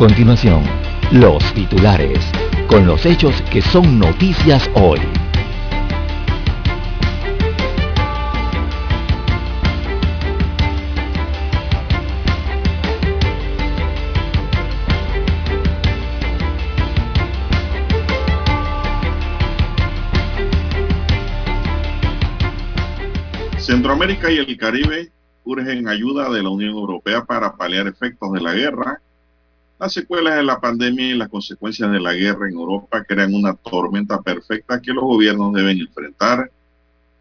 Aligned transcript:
Continuación, 0.00 0.62
los 1.12 1.44
titulares, 1.52 2.24
con 2.68 2.86
los 2.86 3.04
hechos 3.04 3.42
que 3.52 3.60
son 3.60 3.98
noticias 3.98 4.70
hoy. 4.72 4.98
Centroamérica 23.58 24.32
y 24.32 24.38
el 24.38 24.56
Caribe 24.56 25.12
urgen 25.44 25.86
ayuda 25.88 26.30
de 26.30 26.42
la 26.42 26.48
Unión 26.48 26.70
Europea 26.70 27.26
para 27.26 27.54
paliar 27.54 27.86
efectos 27.86 28.32
de 28.32 28.40
la 28.40 28.54
guerra 28.54 29.02
las 29.80 29.94
secuelas 29.94 30.36
de 30.36 30.42
la 30.42 30.60
pandemia 30.60 31.06
y 31.06 31.14
las 31.14 31.30
consecuencias 31.30 31.90
de 31.90 32.00
la 32.00 32.12
guerra 32.12 32.46
en 32.46 32.52
Europa 32.52 33.02
crean 33.02 33.34
una 33.34 33.54
tormenta 33.54 34.20
perfecta 34.20 34.78
que 34.78 34.92
los 34.92 35.02
gobiernos 35.02 35.54
deben 35.54 35.80
enfrentar 35.80 36.50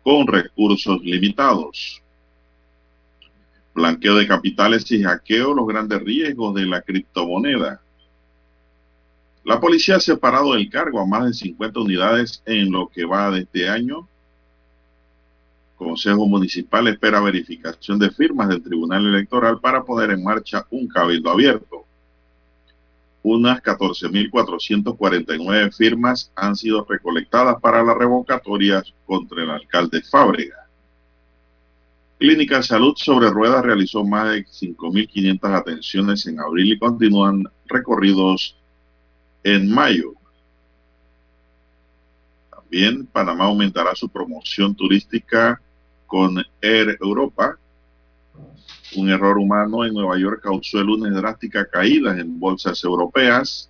con 0.03 0.27
recursos 0.27 1.01
limitados. 1.01 2.01
Blanqueo 3.73 4.15
de 4.15 4.27
capitales 4.27 4.91
y 4.91 5.01
hackeo, 5.01 5.53
los 5.53 5.67
grandes 5.67 6.01
riesgos 6.03 6.53
de 6.53 6.65
la 6.65 6.81
criptomoneda. 6.81 7.79
La 9.45 9.61
policía 9.61 9.95
ha 9.95 10.01
separado 10.01 10.53
del 10.53 10.69
cargo 10.69 10.99
a 10.99 11.05
más 11.05 11.27
de 11.27 11.33
50 11.33 11.79
unidades 11.79 12.43
en 12.45 12.73
lo 12.73 12.89
que 12.89 13.05
va 13.05 13.31
de 13.31 13.43
este 13.43 13.69
año. 13.69 14.05
Consejo 15.77 16.27
Municipal 16.27 16.89
espera 16.89 17.21
verificación 17.21 17.97
de 17.99 18.11
firmas 18.11 18.49
del 18.49 18.61
Tribunal 18.61 19.05
Electoral 19.05 19.61
para 19.61 19.81
poner 19.81 20.11
en 20.11 20.25
marcha 20.25 20.67
un 20.71 20.89
cabildo 20.89 21.31
abierto 21.31 21.85
unas 23.23 23.61
14.449 23.61 25.75
firmas 25.75 26.31
han 26.35 26.55
sido 26.55 26.85
recolectadas 26.87 27.59
para 27.61 27.83
las 27.83 27.97
revocatorias 27.97 28.93
contra 29.05 29.43
el 29.43 29.49
alcalde 29.49 30.01
Fábrega. 30.01 30.55
Clínica 32.17 32.61
Salud 32.61 32.93
sobre 32.97 33.29
Ruedas 33.29 33.63
realizó 33.63 34.03
más 34.03 34.31
de 34.31 34.45
5.500 34.45 35.53
atenciones 35.53 36.27
en 36.27 36.39
abril 36.39 36.73
y 36.73 36.79
continúan 36.79 37.43
recorridos 37.65 38.57
en 39.43 39.71
mayo. 39.71 40.13
También 42.51 43.05
Panamá 43.05 43.45
aumentará 43.45 43.95
su 43.95 44.09
promoción 44.09 44.75
turística 44.75 45.61
con 46.07 46.43
Air 46.61 46.97
Europa 46.99 47.57
un 48.95 49.09
error 49.09 49.37
humano 49.37 49.85
en 49.85 49.93
Nueva 49.93 50.17
York 50.17 50.41
causó 50.41 50.79
el 50.79 50.87
lunes 50.87 51.13
drástica 51.13 51.65
caída 51.65 52.17
en 52.17 52.39
bolsas 52.39 52.83
europeas. 52.83 53.69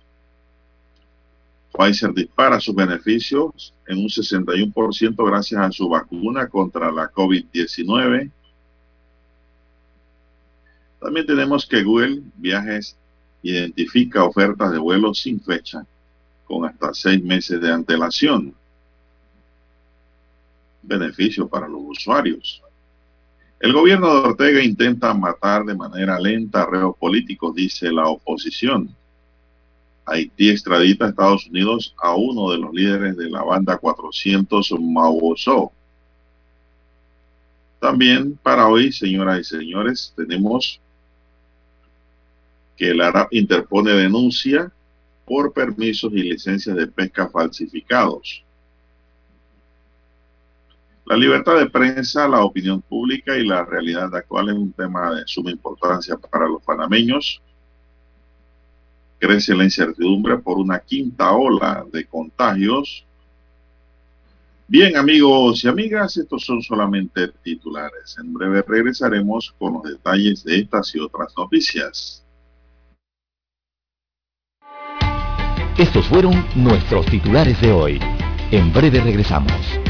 Pfizer 1.72 2.12
dispara 2.12 2.60
sus 2.60 2.74
beneficios 2.74 3.72
en 3.86 3.98
un 3.98 4.08
61% 4.08 5.26
gracias 5.26 5.60
a 5.60 5.70
su 5.70 5.88
vacuna 5.88 6.48
contra 6.48 6.90
la 6.90 7.10
COVID-19. 7.10 8.30
También 11.00 11.26
tenemos 11.26 11.66
que 11.66 11.82
Google 11.82 12.22
Viajes 12.36 12.96
identifica 13.42 14.24
ofertas 14.24 14.72
de 14.72 14.78
vuelos 14.78 15.20
sin 15.20 15.40
fecha 15.40 15.86
con 16.44 16.64
hasta 16.64 16.92
seis 16.92 17.22
meses 17.22 17.60
de 17.60 17.72
antelación. 17.72 18.54
Beneficio 20.82 21.48
para 21.48 21.68
los 21.68 21.80
usuarios. 21.82 22.62
El 23.60 23.74
gobierno 23.74 24.14
de 24.14 24.28
Ortega 24.30 24.64
intenta 24.64 25.12
matar 25.12 25.66
de 25.66 25.74
manera 25.74 26.18
lenta 26.18 26.62
a 26.62 26.66
reos 26.66 26.96
políticos, 26.96 27.54
dice 27.54 27.92
la 27.92 28.08
oposición. 28.08 28.88
Haití 30.06 30.48
extradita 30.48 31.04
a 31.04 31.08
Estados 31.10 31.46
Unidos 31.46 31.94
a 32.02 32.14
uno 32.14 32.52
de 32.52 32.58
los 32.58 32.72
líderes 32.72 33.18
de 33.18 33.28
la 33.28 33.42
banda 33.42 33.76
400 33.76 34.72
Mauoso. 34.80 35.72
También 37.78 38.38
para 38.42 38.66
hoy, 38.66 38.92
señoras 38.92 39.40
y 39.40 39.44
señores, 39.44 40.14
tenemos 40.16 40.80
que 42.78 42.90
el 42.90 43.02
ARAP 43.02 43.30
interpone 43.34 43.92
denuncia 43.92 44.72
por 45.26 45.52
permisos 45.52 46.10
y 46.14 46.22
licencias 46.22 46.74
de 46.74 46.86
pesca 46.86 47.28
falsificados. 47.28 48.42
La 51.10 51.16
libertad 51.16 51.58
de 51.58 51.68
prensa, 51.68 52.28
la 52.28 52.44
opinión 52.44 52.82
pública 52.82 53.36
y 53.36 53.44
la 53.44 53.64
realidad 53.64 54.14
actual 54.14 54.50
es 54.50 54.54
un 54.54 54.72
tema 54.72 55.12
de 55.12 55.22
suma 55.26 55.50
importancia 55.50 56.16
para 56.16 56.46
los 56.46 56.62
panameños. 56.62 57.42
Crece 59.18 59.56
la 59.56 59.64
incertidumbre 59.64 60.38
por 60.38 60.58
una 60.58 60.78
quinta 60.78 61.32
ola 61.32 61.84
de 61.92 62.04
contagios. 62.04 63.04
Bien, 64.68 64.96
amigos 64.96 65.64
y 65.64 65.68
amigas, 65.68 66.16
estos 66.16 66.44
son 66.44 66.62
solamente 66.62 67.26
titulares. 67.42 68.16
En 68.22 68.32
breve 68.32 68.62
regresaremos 68.62 69.52
con 69.58 69.72
los 69.72 69.82
detalles 69.82 70.44
de 70.44 70.60
estas 70.60 70.94
y 70.94 71.00
otras 71.00 71.34
noticias. 71.36 72.24
Estos 75.76 76.06
fueron 76.06 76.46
nuestros 76.54 77.04
titulares 77.06 77.60
de 77.60 77.72
hoy. 77.72 77.98
En 78.52 78.72
breve 78.72 79.00
regresamos. 79.00 79.89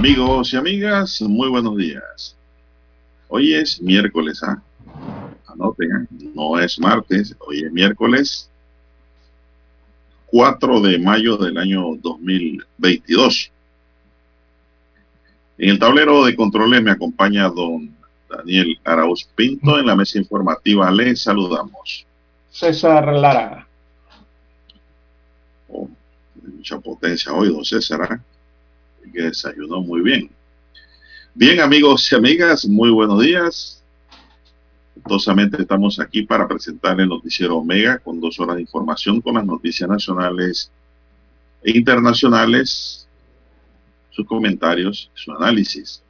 Amigos 0.00 0.54
y 0.54 0.56
amigas, 0.56 1.20
muy 1.20 1.50
buenos 1.50 1.76
días. 1.76 2.34
Hoy 3.28 3.52
es 3.52 3.82
miércoles, 3.82 4.42
¿ah? 4.42 4.58
Anoten, 5.46 5.92
¿ah? 5.92 6.06
no 6.34 6.58
es 6.58 6.80
martes, 6.80 7.36
hoy 7.38 7.64
es 7.64 7.70
miércoles 7.70 8.48
4 10.28 10.80
de 10.80 10.98
mayo 11.00 11.36
del 11.36 11.58
año 11.58 11.96
2022. 11.96 13.52
En 15.58 15.68
el 15.68 15.78
tablero 15.78 16.24
de 16.24 16.34
controles 16.34 16.82
me 16.82 16.92
acompaña 16.92 17.50
don 17.50 17.94
Daniel 18.26 18.80
Arauz 18.84 19.28
Pinto. 19.34 19.78
En 19.78 19.84
la 19.84 19.96
mesa 19.96 20.16
informativa 20.16 20.90
le 20.90 21.14
saludamos. 21.14 22.06
César 22.50 23.06
Lara. 23.12 23.68
Oh, 25.68 25.90
mucha 26.42 26.78
potencia 26.78 27.34
hoy, 27.34 27.52
don 27.52 27.66
César. 27.66 28.22
Que 29.12 29.22
desayunó 29.22 29.80
muy 29.80 30.02
bien. 30.02 30.30
Bien, 31.34 31.60
amigos 31.60 32.10
y 32.10 32.16
amigas, 32.16 32.66
muy 32.66 32.90
buenos 32.90 33.22
días. 33.22 33.82
Gustosamente 34.96 35.60
estamos 35.60 35.98
aquí 35.98 36.22
para 36.22 36.46
presentar 36.46 37.00
el 37.00 37.08
noticiero 37.08 37.56
Omega 37.56 37.98
con 37.98 38.20
dos 38.20 38.38
horas 38.38 38.56
de 38.56 38.62
información 38.62 39.20
con 39.20 39.34
las 39.34 39.46
noticias 39.46 39.88
nacionales 39.88 40.70
e 41.62 41.76
internacionales, 41.76 43.08
sus 44.10 44.26
comentarios, 44.26 45.10
su 45.14 45.32
análisis. 45.32 46.02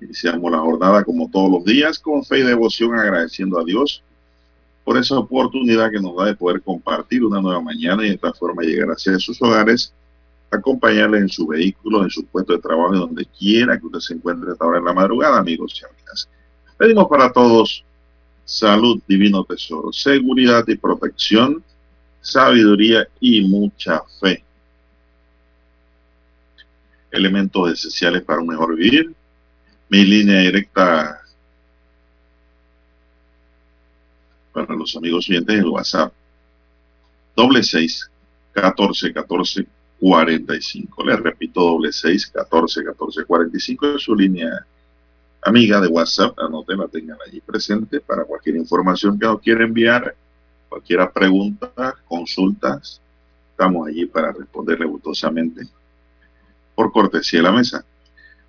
Iniciamos 0.00 0.50
la 0.50 0.58
jornada 0.58 1.04
como 1.04 1.30
todos 1.30 1.50
los 1.50 1.64
días 1.64 1.98
con 1.98 2.24
fe 2.24 2.38
y 2.38 2.42
devoción 2.42 2.98
agradeciendo 2.98 3.60
a 3.60 3.64
Dios 3.64 4.02
por 4.84 4.96
esa 4.96 5.18
oportunidad 5.18 5.90
que 5.90 6.00
nos 6.00 6.16
da 6.16 6.26
de 6.26 6.34
poder 6.34 6.60
compartir 6.62 7.24
una 7.24 7.40
nueva 7.40 7.60
mañana 7.60 8.04
y 8.04 8.08
de 8.08 8.14
esta 8.14 8.32
forma 8.32 8.62
llegar 8.62 8.88
hacia 8.88 9.18
sus 9.18 9.40
hogares, 9.40 9.92
acompañarle 10.52 11.18
en 11.18 11.28
su 11.28 11.46
vehículo, 11.46 12.02
en 12.02 12.10
su 12.10 12.24
puesto 12.26 12.52
de 12.52 12.58
trabajo, 12.58 12.94
donde 12.94 13.26
quiera 13.26 13.78
que 13.78 13.86
usted 13.86 14.00
se 14.00 14.14
encuentre 14.14 14.52
esta 14.52 14.64
hora 14.64 14.78
en 14.78 14.84
la 14.84 14.92
madrugada, 14.92 15.38
amigos 15.38 15.80
y 15.80 15.84
amigas. 15.84 16.28
Pedimos 16.76 17.08
para 17.08 17.32
todos 17.32 17.84
salud, 18.44 19.00
divino 19.06 19.44
tesoro, 19.44 19.92
seguridad 19.92 20.64
y 20.68 20.76
protección, 20.76 21.62
sabiduría 22.20 23.08
y 23.20 23.42
mucha 23.42 24.02
fe. 24.20 24.44
Elementos 27.10 27.72
esenciales 27.72 28.22
para 28.22 28.40
un 28.40 28.48
mejor 28.48 28.76
vivir. 28.76 29.14
Mi 29.88 30.04
línea 30.04 30.40
directa 30.40 31.20
para 34.52 34.74
los 34.74 34.96
amigos 34.96 35.28
oyentes 35.28 35.58
el 35.58 35.66
WhatsApp. 35.66 36.12
Doble 37.34 37.62
seis, 37.62 38.10
catorce, 38.52 39.12
catorce, 39.12 39.66
cuarenta 40.02 40.56
y 40.56 40.60
cinco. 40.60 41.04
Les 41.04 41.20
repito, 41.20 41.60
doble 41.60 41.92
seis, 41.92 42.26
catorce, 42.26 42.82
catorce, 42.82 43.24
cuarenta 43.24 43.56
y 43.56 43.60
cinco 43.60 43.86
es 43.86 44.02
su 44.02 44.16
línea 44.16 44.66
amiga 45.42 45.80
de 45.80 45.86
WhatsApp. 45.86 46.36
Anoten, 46.40 46.80
tengan 46.90 47.18
allí 47.24 47.40
presente 47.40 48.00
para 48.00 48.24
cualquier 48.24 48.56
información 48.56 49.16
que 49.16 49.26
nos 49.26 49.40
quiera 49.40 49.62
enviar, 49.62 50.16
cualquier 50.68 51.08
pregunta, 51.12 51.94
consultas. 52.04 53.00
Estamos 53.52 53.86
allí 53.86 54.06
para 54.06 54.32
responderle 54.32 54.86
gustosamente 54.86 55.68
por 56.74 56.90
cortesía 56.90 57.38
de 57.38 57.44
la 57.44 57.52
mesa. 57.52 57.84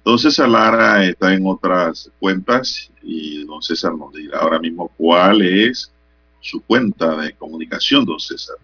Don 0.04 0.18
César 0.18 0.50
Lara 0.50 1.06
está 1.06 1.36
en 1.36 1.46
otras 1.46 2.10
cuentas 2.20 2.90
y 3.04 3.46
don 3.46 3.62
César 3.62 3.94
nos 3.96 4.12
dirá 4.12 4.40
ahora 4.40 4.58
mismo 4.58 4.92
cuál 4.98 5.44
es 5.44 5.92
su 6.42 6.62
cuenta 6.62 7.16
de 7.16 7.34
comunicación, 7.34 8.06
don 8.06 8.20
César. 8.20 8.58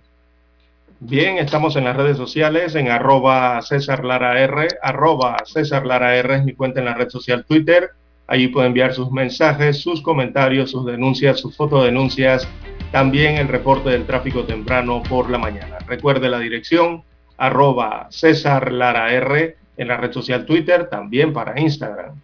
Bien, 1.02 1.38
estamos 1.38 1.78
en 1.78 1.86
las 1.86 1.96
redes 1.96 2.18
sociales, 2.18 2.76
en 2.76 2.90
arroba 2.90 3.62
César 3.62 4.04
Lara 4.04 4.38
R, 4.38 4.68
arroba 4.82 5.38
César 5.46 5.86
Lara 5.86 6.18
R 6.18 6.36
es 6.36 6.44
mi 6.44 6.52
cuenta 6.52 6.82
en 6.82 6.88
la 6.88 6.94
red 6.94 7.08
social 7.08 7.46
Twitter. 7.46 7.92
Allí 8.28 8.50
puede 8.50 8.68
enviar 8.68 8.94
sus 8.94 9.10
mensajes, 9.10 9.80
sus 9.80 10.02
comentarios, 10.02 10.72
sus 10.72 10.86
denuncias, 10.86 11.40
sus 11.40 11.56
fotodenuncias, 11.56 12.46
también 12.92 13.38
el 13.38 13.48
reporte 13.48 13.92
del 13.92 14.06
tráfico 14.06 14.44
temprano 14.44 15.02
por 15.08 15.30
la 15.30 15.38
mañana. 15.38 15.78
Recuerde 15.88 16.28
la 16.28 16.40
dirección 16.40 17.02
arroba 17.38 18.08
César 18.10 18.70
Lara 18.70 19.14
R 19.14 19.56
en 19.78 19.88
la 19.88 19.96
red 19.96 20.12
social 20.12 20.46
Twitter, 20.46 20.90
también 20.90 21.32
para 21.32 21.58
Instagram. 21.58 22.20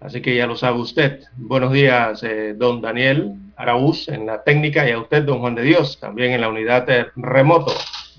Así 0.00 0.20
que 0.20 0.34
ya 0.34 0.48
lo 0.48 0.56
sabe 0.56 0.80
usted. 0.80 1.22
Buenos 1.36 1.72
días, 1.72 2.20
eh, 2.24 2.54
don 2.56 2.80
Daniel 2.80 3.34
Araúz 3.56 4.08
en 4.08 4.26
la 4.26 4.42
técnica 4.42 4.88
y 4.88 4.90
a 4.90 4.98
usted, 4.98 5.22
don 5.22 5.38
Juan 5.38 5.54
de 5.54 5.62
Dios, 5.62 6.00
también 6.00 6.32
en 6.32 6.40
la 6.40 6.48
unidad 6.48 6.84
remoto. 7.14 7.72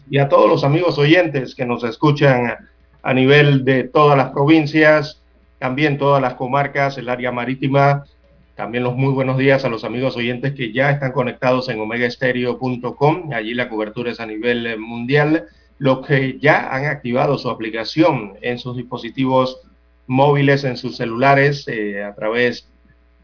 Y 0.09 0.17
a 0.17 0.29
todos 0.29 0.49
los 0.49 0.63
amigos 0.63 0.97
oyentes 0.97 1.55
que 1.55 1.65
nos 1.65 1.83
escuchan 1.83 2.55
a 3.01 3.13
nivel 3.13 3.63
de 3.63 3.83
todas 3.83 4.17
las 4.17 4.31
provincias, 4.31 5.21
también 5.59 5.97
todas 5.97 6.21
las 6.21 6.35
comarcas, 6.35 6.97
el 6.97 7.09
área 7.09 7.31
marítima. 7.31 8.05
También 8.55 8.83
los 8.83 8.95
muy 8.95 9.13
buenos 9.13 9.37
días 9.37 9.63
a 9.63 9.69
los 9.69 9.83
amigos 9.83 10.17
oyentes 10.17 10.53
que 10.53 10.73
ya 10.73 10.91
están 10.91 11.11
conectados 11.11 11.69
en 11.69 11.79
omegaestereo.com. 11.79 13.31
Allí 13.33 13.53
la 13.53 13.69
cobertura 13.69 14.11
es 14.11 14.19
a 14.19 14.25
nivel 14.25 14.77
mundial. 14.79 15.45
Los 15.77 16.05
que 16.05 16.37
ya 16.39 16.73
han 16.75 16.85
activado 16.85 17.37
su 17.37 17.49
aplicación 17.49 18.33
en 18.41 18.59
sus 18.59 18.75
dispositivos 18.75 19.61
móviles 20.09 20.63
en 20.63 20.75
sus 20.75 20.97
celulares 20.97 21.67
eh, 21.67 22.03
a 22.03 22.15
través 22.15 22.67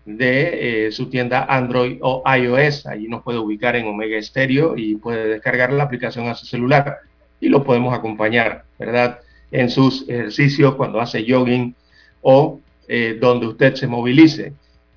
de 0.05 0.87
eh, 0.87 0.91
su 0.91 1.09
tienda 1.09 1.45
Android 1.49 1.97
o 2.01 2.23
iOS. 2.25 2.85
Allí 2.85 3.07
nos 3.07 3.23
puede 3.23 3.39
ubicar 3.39 3.75
en 3.75 3.87
Omega 3.87 4.21
Stereo 4.21 4.77
y 4.77 4.95
puede 4.95 5.27
descargar 5.27 5.73
la 5.73 5.83
aplicación 5.83 6.27
a 6.27 6.35
su 6.35 6.45
celular 6.45 6.99
y 7.39 7.49
lo 7.49 7.63
podemos 7.63 7.93
acompañar, 7.93 8.63
¿verdad? 8.79 9.19
En 9.51 9.69
sus 9.69 10.07
ejercicios 10.07 10.75
cuando 10.75 11.01
hace 11.01 11.25
jogging 11.27 11.75
o 12.21 12.61
eh, 12.87 13.17
donde 13.19 13.47
usted 13.47 13.75
se 13.75 13.87
movilice. 13.87 14.53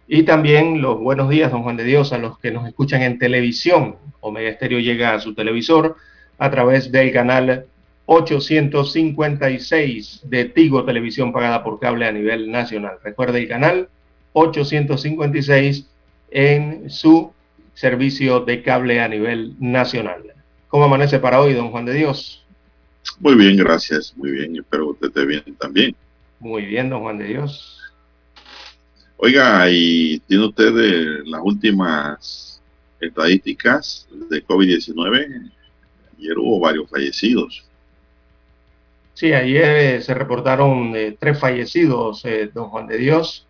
Y 0.07 0.23
también 0.23 0.81
los 0.81 1.01
buenos 1.01 1.29
días, 1.29 1.51
don 1.51 1.63
Juan 1.63 1.77
de 1.77 1.85
Dios, 1.85 2.13
a 2.13 2.19
los 2.19 2.39
que 2.39 2.51
nos 2.51 2.67
escuchan 2.67 3.03
en 3.03 3.19
televisión. 3.19 3.97
Omega 4.21 4.53
Stereo 4.55 4.79
llega 4.79 5.15
a 5.15 5.21
su 5.21 5.35
televisor 5.35 5.97
a 6.39 6.51
través 6.51 6.91
del 6.93 7.13
canal 7.13 7.67
856 8.07 10.23
de 10.25 10.47
Tigo 10.47 10.85
Televisión 10.85 11.31
pagada 11.31 11.63
por 11.63 11.79
cable 11.79 12.07
a 12.07 12.13
nivel 12.13 12.51
nacional. 12.51 12.97
Recuerde 13.05 13.41
el 13.41 13.49
canal 13.49 13.91
856 14.33 15.87
en 16.31 16.91
su 16.91 17.33
servicio 17.75 18.41
de 18.41 18.63
cable 18.63 19.01
a 19.01 19.09
nivel 19.09 19.55
nacional. 19.59 20.23
¿Cómo 20.69 20.85
amanece 20.85 21.19
para 21.19 21.41
hoy, 21.41 21.55
don 21.55 21.71
Juan 21.71 21.85
de 21.85 21.95
Dios? 21.95 22.45
Muy 23.21 23.35
bien, 23.35 23.57
gracias. 23.57 24.15
Muy 24.17 24.31
bien. 24.31 24.57
Espero 24.57 24.87
que 24.87 24.91
usted 24.93 25.07
esté 25.09 25.27
bien 25.27 25.57
también. 25.59 25.97
Muy 26.41 26.67
bien, 26.67 26.91
don 26.91 27.01
Juan 27.01 27.19
de 27.19 27.25
Dios. 27.25 27.79
Oiga, 29.17 29.69
y 29.71 30.21
tiene 30.21 30.47
usted 30.47 30.73
las 31.25 31.41
últimas 31.43 32.63
estadísticas 33.01 34.07
de 34.31 34.45
COVID-19. 34.47 35.51
Ayer 36.19 36.39
hubo 36.39 36.61
varios 36.61 36.89
fallecidos. 36.89 37.65
Sí, 39.15 39.33
ayer 39.33 39.97
eh, 39.97 40.01
se 40.01 40.15
reportaron 40.15 40.95
eh, 40.95 41.17
tres 41.19 41.41
fallecidos, 41.41 42.25
eh, 42.25 42.51
don 42.55 42.69
Juan 42.69 42.87
de 42.87 42.99
Dios, 42.99 43.48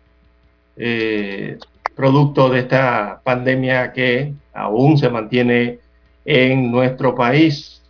producto 1.95 2.49
de 2.49 2.59
esta 2.59 3.19
pandemia 3.23 3.91
que 3.91 4.33
aún 4.53 4.97
se 4.97 5.09
mantiene 5.09 5.79
en 6.25 6.71
nuestro 6.71 7.15
país. 7.15 7.81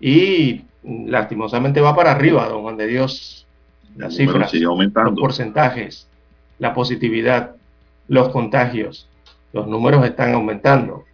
Y 0.00 0.62
lastimosamente 0.82 1.80
va 1.80 1.94
para 1.94 2.10
arriba, 2.10 2.48
don 2.48 2.62
Juan 2.62 2.76
de 2.76 2.88
Dios, 2.88 3.46
las 3.96 4.16
cifras, 4.16 4.52
los 4.52 5.18
porcentajes, 5.18 6.08
la 6.58 6.74
positividad, 6.74 7.54
los 8.08 8.30
contagios, 8.30 9.08
los 9.52 9.68
números 9.68 10.04
están 10.04 10.34
aumentando. 10.34 11.04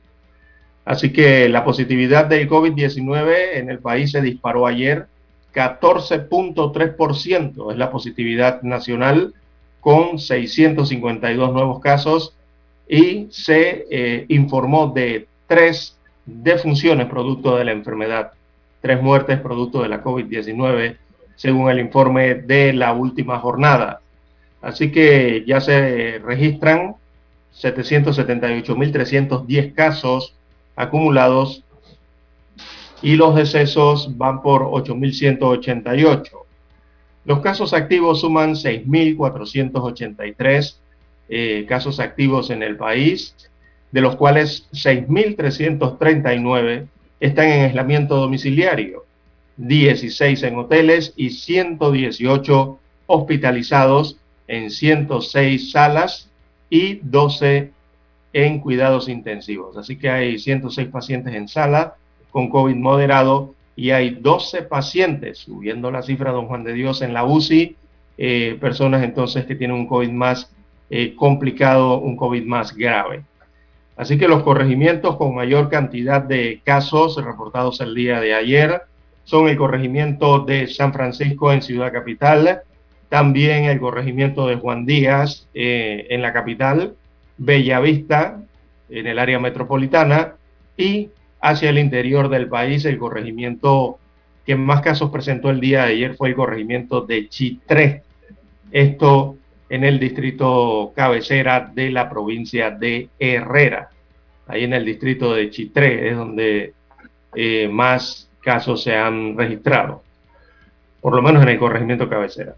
Así 0.84 1.12
que 1.12 1.48
la 1.50 1.64
positividad 1.64 2.26
del 2.26 2.48
COVID-19 2.48 3.56
en 3.56 3.68
el 3.68 3.78
país 3.78 4.12
se 4.12 4.22
disparó 4.22 4.66
ayer 4.66 5.06
14.3% 5.54 7.72
es 7.72 7.78
la 7.78 7.90
positividad 7.90 8.62
nacional 8.62 9.34
con 9.80 10.18
652 10.18 11.52
nuevos 11.52 11.80
casos 11.80 12.34
y 12.88 13.28
se 13.30 13.86
eh, 13.90 14.24
informó 14.28 14.88
de 14.88 15.26
tres 15.46 15.96
defunciones 16.24 17.06
producto 17.06 17.56
de 17.56 17.64
la 17.64 17.72
enfermedad, 17.72 18.32
tres 18.80 19.02
muertes 19.02 19.40
producto 19.40 19.82
de 19.82 19.88
la 19.88 20.02
COVID-19, 20.02 20.96
según 21.36 21.70
el 21.70 21.80
informe 21.80 22.34
de 22.34 22.72
la 22.72 22.92
última 22.92 23.38
jornada. 23.38 24.00
Así 24.60 24.90
que 24.90 25.44
ya 25.46 25.60
se 25.60 26.18
registran 26.18 26.96
778.310 27.54 29.74
casos 29.74 30.34
acumulados 30.76 31.62
y 33.02 33.16
los 33.16 33.36
decesos 33.36 34.16
van 34.16 34.40
por 34.42 34.62
8.188. 34.62 36.47
Los 37.28 37.40
casos 37.40 37.72
activos 37.74 38.22
suman 38.22 38.54
6.483 38.54 40.76
eh, 41.28 41.66
casos 41.68 42.00
activos 42.00 42.48
en 42.48 42.62
el 42.62 42.78
país, 42.78 43.36
de 43.92 44.00
los 44.00 44.16
cuales 44.16 44.66
6.339 44.72 46.86
están 47.20 47.48
en 47.48 47.66
aislamiento 47.66 48.16
domiciliario, 48.16 49.04
16 49.58 50.42
en 50.42 50.56
hoteles 50.56 51.12
y 51.16 51.28
118 51.28 52.78
hospitalizados 53.08 54.16
en 54.46 54.70
106 54.70 55.70
salas 55.70 56.30
y 56.70 56.94
12 57.02 57.72
en 58.32 58.58
cuidados 58.58 59.06
intensivos. 59.06 59.76
Así 59.76 59.98
que 59.98 60.08
hay 60.08 60.38
106 60.38 60.88
pacientes 60.88 61.34
en 61.34 61.46
sala, 61.46 61.96
con 62.30 62.48
COVID 62.48 62.76
moderado 62.76 63.54
y 63.78 63.92
hay 63.92 64.10
12 64.10 64.62
pacientes, 64.62 65.38
subiendo 65.38 65.92
la 65.92 66.02
cifra, 66.02 66.32
don 66.32 66.48
Juan 66.48 66.64
de 66.64 66.72
Dios, 66.72 67.00
en 67.00 67.14
la 67.14 67.24
UCI, 67.24 67.76
eh, 68.16 68.58
personas 68.60 69.04
entonces 69.04 69.46
que 69.46 69.54
tienen 69.54 69.76
un 69.76 69.86
COVID 69.86 70.10
más 70.10 70.52
eh, 70.90 71.14
complicado, 71.14 72.00
un 72.00 72.16
COVID 72.16 72.44
más 72.44 72.74
grave. 72.74 73.22
Así 73.96 74.18
que 74.18 74.26
los 74.26 74.42
corregimientos 74.42 75.16
con 75.16 75.32
mayor 75.32 75.70
cantidad 75.70 76.20
de 76.20 76.60
casos 76.64 77.24
reportados 77.24 77.80
el 77.80 77.94
día 77.94 78.20
de 78.20 78.34
ayer 78.34 78.82
son 79.22 79.46
el 79.46 79.56
corregimiento 79.56 80.40
de 80.40 80.66
San 80.66 80.92
Francisco 80.92 81.52
en 81.52 81.62
Ciudad 81.62 81.92
Capital, 81.92 82.62
también 83.08 83.66
el 83.66 83.78
corregimiento 83.78 84.48
de 84.48 84.56
Juan 84.56 84.86
Díaz 84.86 85.46
eh, 85.54 86.08
en 86.10 86.20
la 86.20 86.32
capital, 86.32 86.96
Bellavista 87.36 88.42
en 88.90 89.06
el 89.06 89.20
área 89.20 89.38
metropolitana 89.38 90.34
y 90.76 91.10
hacia 91.40 91.70
el 91.70 91.78
interior 91.78 92.28
del 92.28 92.48
país 92.48 92.84
el 92.84 92.98
corregimiento 92.98 93.98
que 94.44 94.56
más 94.56 94.80
casos 94.80 95.10
presentó 95.10 95.50
el 95.50 95.60
día 95.60 95.84
de 95.84 95.92
ayer 95.92 96.14
fue 96.14 96.30
el 96.30 96.34
corregimiento 96.34 97.02
de 97.02 97.28
Chitré. 97.28 98.02
Esto 98.70 99.36
en 99.68 99.84
el 99.84 100.00
distrito 100.00 100.92
cabecera 100.96 101.70
de 101.74 101.90
la 101.90 102.08
provincia 102.08 102.70
de 102.70 103.10
Herrera. 103.18 103.90
Ahí 104.46 104.64
en 104.64 104.72
el 104.72 104.84
distrito 104.84 105.34
de 105.34 105.50
Chitré 105.50 106.08
es 106.08 106.16
donde 106.16 106.72
eh, 107.34 107.68
más 107.68 108.30
casos 108.40 108.82
se 108.82 108.96
han 108.96 109.36
registrado, 109.36 110.02
por 111.02 111.14
lo 111.14 111.20
menos 111.20 111.42
en 111.42 111.50
el 111.50 111.58
corregimiento 111.58 112.08
cabecera. 112.08 112.54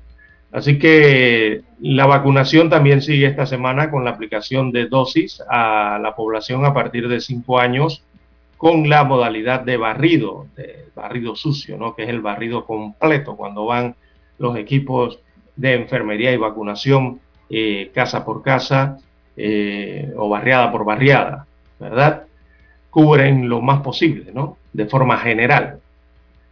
Así 0.53 0.79
que 0.79 1.63
la 1.81 2.07
vacunación 2.07 2.71
también 2.71 3.03
sigue 3.03 3.27
esta 3.27 3.47
semana 3.47 3.91
con 3.91 4.05
la 4.05 4.11
aplicación 4.11 4.73
de 4.73 4.87
dosis 4.87 5.43
a 5.49 5.99
la 6.01 6.15
población 6.15 6.65
a 6.65 6.75
partir 6.75 7.09
de 7.09 7.21
5 7.21 7.59
años 7.59 8.05
con 8.61 8.91
la 8.91 9.05
modalidad 9.05 9.61
de 9.61 9.79
barrido, 9.79 10.47
de 10.55 10.85
barrido 10.95 11.35
sucio, 11.35 11.79
¿no? 11.79 11.97
que 11.97 12.03
es 12.03 12.11
el 12.11 12.21
barrido 12.21 12.67
completo, 12.67 13.35
cuando 13.35 13.65
van 13.65 13.95
los 14.37 14.55
equipos 14.59 15.19
de 15.57 15.77
enfermería 15.77 16.31
y 16.31 16.37
vacunación 16.37 17.21
eh, 17.49 17.91
casa 17.95 18.23
por 18.23 18.43
casa 18.43 18.99
eh, 19.35 20.13
o 20.15 20.29
barriada 20.29 20.71
por 20.71 20.85
barriada, 20.85 21.47
¿verdad? 21.79 22.25
Cubren 22.91 23.49
lo 23.49 23.63
más 23.63 23.81
posible, 23.81 24.31
¿no? 24.35 24.59
De 24.75 24.85
forma 24.85 25.17
general. 25.17 25.81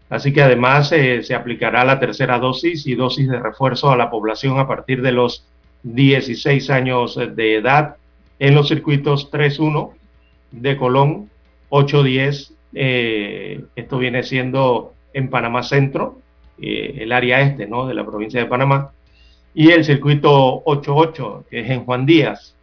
Así 0.09 0.33
que 0.33 0.41
además 0.41 0.91
eh, 0.93 1.23
se 1.23 1.35
aplicará 1.35 1.85
la 1.85 2.01
tercera 2.01 2.39
dosis 2.39 2.87
y 2.87 2.95
dosis 2.95 3.29
de 3.29 3.39
refuerzo 3.39 3.91
a 3.91 3.99
la 3.99 4.09
población 4.09 4.59
a 4.59 4.67
partir 4.67 5.03
de 5.03 5.13
los 5.13 5.45
16 5.83 6.71
años 6.71 7.21
de 7.37 7.57
edad 7.57 7.97
en 8.39 8.55
los 8.55 8.69
circuitos 8.69 9.31
3.1 9.31 9.91
de 10.53 10.77
Colón, 10.79 11.29
8.10, 11.71 12.53
eh, 12.75 13.65
esto 13.77 13.99
viene 13.99 14.23
siendo 14.23 14.95
en 15.13 15.31
Panamá 15.31 15.63
Centro, 15.63 16.21
eh, 16.61 16.97
el 16.99 17.13
área 17.13 17.41
este 17.41 17.67
¿no? 17.67 17.87
de 17.87 17.95
la 17.95 18.05
provincia 18.05 18.41
de 18.41 18.47
Panamá, 18.47 18.93
y 19.55 19.71
el 19.71 19.85
circuito 19.85 20.63
8.8, 20.65 21.45
que 21.51 21.61
es 21.61 21.71
en 21.71 21.85
Juan 21.85 22.07
Díaz, 22.07 22.55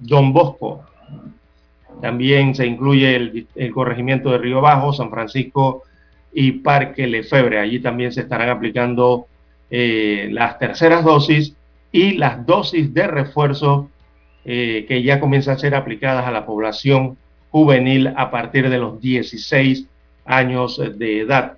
Don 0.00 0.32
Bosco. 0.32 0.84
También 2.00 2.54
se 2.54 2.66
incluye 2.66 3.16
el, 3.16 3.72
corregimiento 3.72 4.30
de 4.30 4.38
Río 4.38 4.60
Bajo, 4.60 4.92
San 4.92 5.10
Francisco, 5.10 5.84
y 6.32 6.52
Parque 6.52 7.06
Lefebre. 7.06 7.58
Allí 7.58 7.80
también 7.80 8.12
se 8.12 8.22
estarán 8.22 8.48
aplicando 8.48 9.26
eh, 9.70 10.28
las 10.32 10.58
terceras 10.58 11.04
dosis 11.04 11.54
y 11.92 12.14
las 12.14 12.44
dosis 12.44 12.92
de 12.92 13.06
refuerzo 13.06 13.90
eh, 14.44 14.84
que 14.86 15.02
ya 15.02 15.20
comienzan 15.20 15.54
a 15.54 15.58
ser 15.58 15.74
aplicadas 15.74 16.26
a 16.26 16.32
la 16.32 16.44
población 16.44 17.16
juvenil 17.54 18.08
a 18.16 18.32
partir 18.32 18.68
de 18.68 18.78
los 18.78 19.00
16 19.00 19.86
años 20.24 20.82
de 20.98 21.20
edad. 21.20 21.56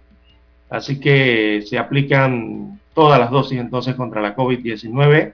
Así 0.69 1.01
que 1.01 1.63
se 1.67 1.79
aplican 1.79 2.79
todas 2.93 3.19
las 3.19 3.31
dosis 3.31 3.59
entonces 3.59 3.95
contra 3.95 4.21
la 4.21 4.37
COVID-19 4.37 5.33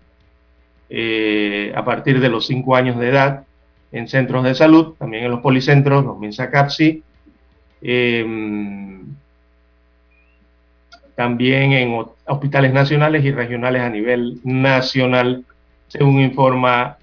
eh, 0.89 1.73
a 1.75 1.85
partir 1.85 2.21
de 2.21 2.29
los 2.29 2.47
5 2.47 2.77
años 2.77 2.97
de 3.01 3.09
edad 3.09 3.45
en 3.91 4.07
centros 4.07 4.45
de 4.45 4.55
salud, 4.55 4.95
también 5.01 5.25
en 5.25 5.33
los 5.33 5.41
policentros, 5.41 6.05
los 6.05 6.17
MINSACAPSI, 6.21 7.03
también 11.17 11.73
en 11.73 12.05
hospitales 12.27 12.73
nacionales 12.73 13.25
y 13.25 13.33
regionales 13.33 13.83
a 13.83 13.91
nivel 13.91 14.39
nacional, 14.45 15.45
según 15.89 16.21
informa 16.21 16.99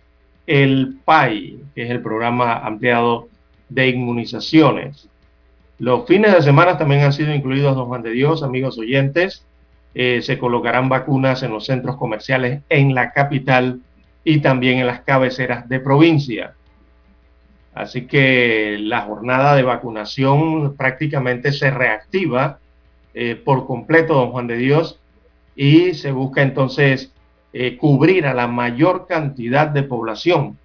el 0.48 0.96
PAI, 1.04 1.60
que 1.76 1.84
es 1.84 1.90
el 1.90 2.02
programa 2.02 2.54
ampliado 2.60 3.28
de 3.70 3.90
inmunizaciones. 3.90 5.08
Los 5.80 6.06
fines 6.06 6.34
de 6.34 6.42
semana 6.42 6.78
también 6.78 7.04
han 7.04 7.14
sido 7.14 7.34
incluidos, 7.34 7.76
don 7.76 7.88
Juan 7.88 8.02
de 8.02 8.12
Dios, 8.12 8.44
amigos 8.44 8.78
oyentes. 8.78 9.46
Eh, 9.96 10.22
se 10.22 10.38
colocarán 10.38 10.90
vacunas 10.90 11.42
en 11.42 11.52
los 11.52 11.66
centros 11.66 11.96
comerciales 11.96 12.62
en 12.70 12.94
la 12.94 13.12
capital 13.12 13.80
y 14.24 14.40
también 14.40 14.80
en 14.80 14.88
las 14.88 15.02
cabeceras 15.02 15.70
de 15.70 15.80
provincia. 15.80 16.54
Así 17.74 18.08
que 18.08 18.78
la 18.80 19.02
jornada 19.02 19.56
de 19.56 19.64
vacunación 19.64 20.76
prácticamente 20.76 21.54
se 21.54 21.72
reactiva 21.72 22.60
eh, 23.14 23.36
por 23.36 23.66
completo, 23.66 24.16
don 24.16 24.32
Juan 24.32 24.48
de 24.48 24.58
Dios, 24.58 25.00
y 25.56 25.94
se 25.94 26.12
busca 26.12 26.42
entonces 26.42 27.14
eh, 27.54 27.78
cubrir 27.78 28.26
a 28.26 28.34
la 28.34 28.48
mayor 28.48 29.08
cantidad 29.08 29.68
de 29.68 29.84
población, 29.84 30.58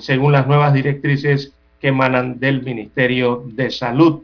según 0.00 0.32
las 0.32 0.46
nuevas 0.46 0.74
directrices 0.74 1.55
que 1.86 1.90
emanan 1.90 2.40
del 2.40 2.64
Ministerio 2.64 3.44
de 3.46 3.70
Salud 3.70 4.22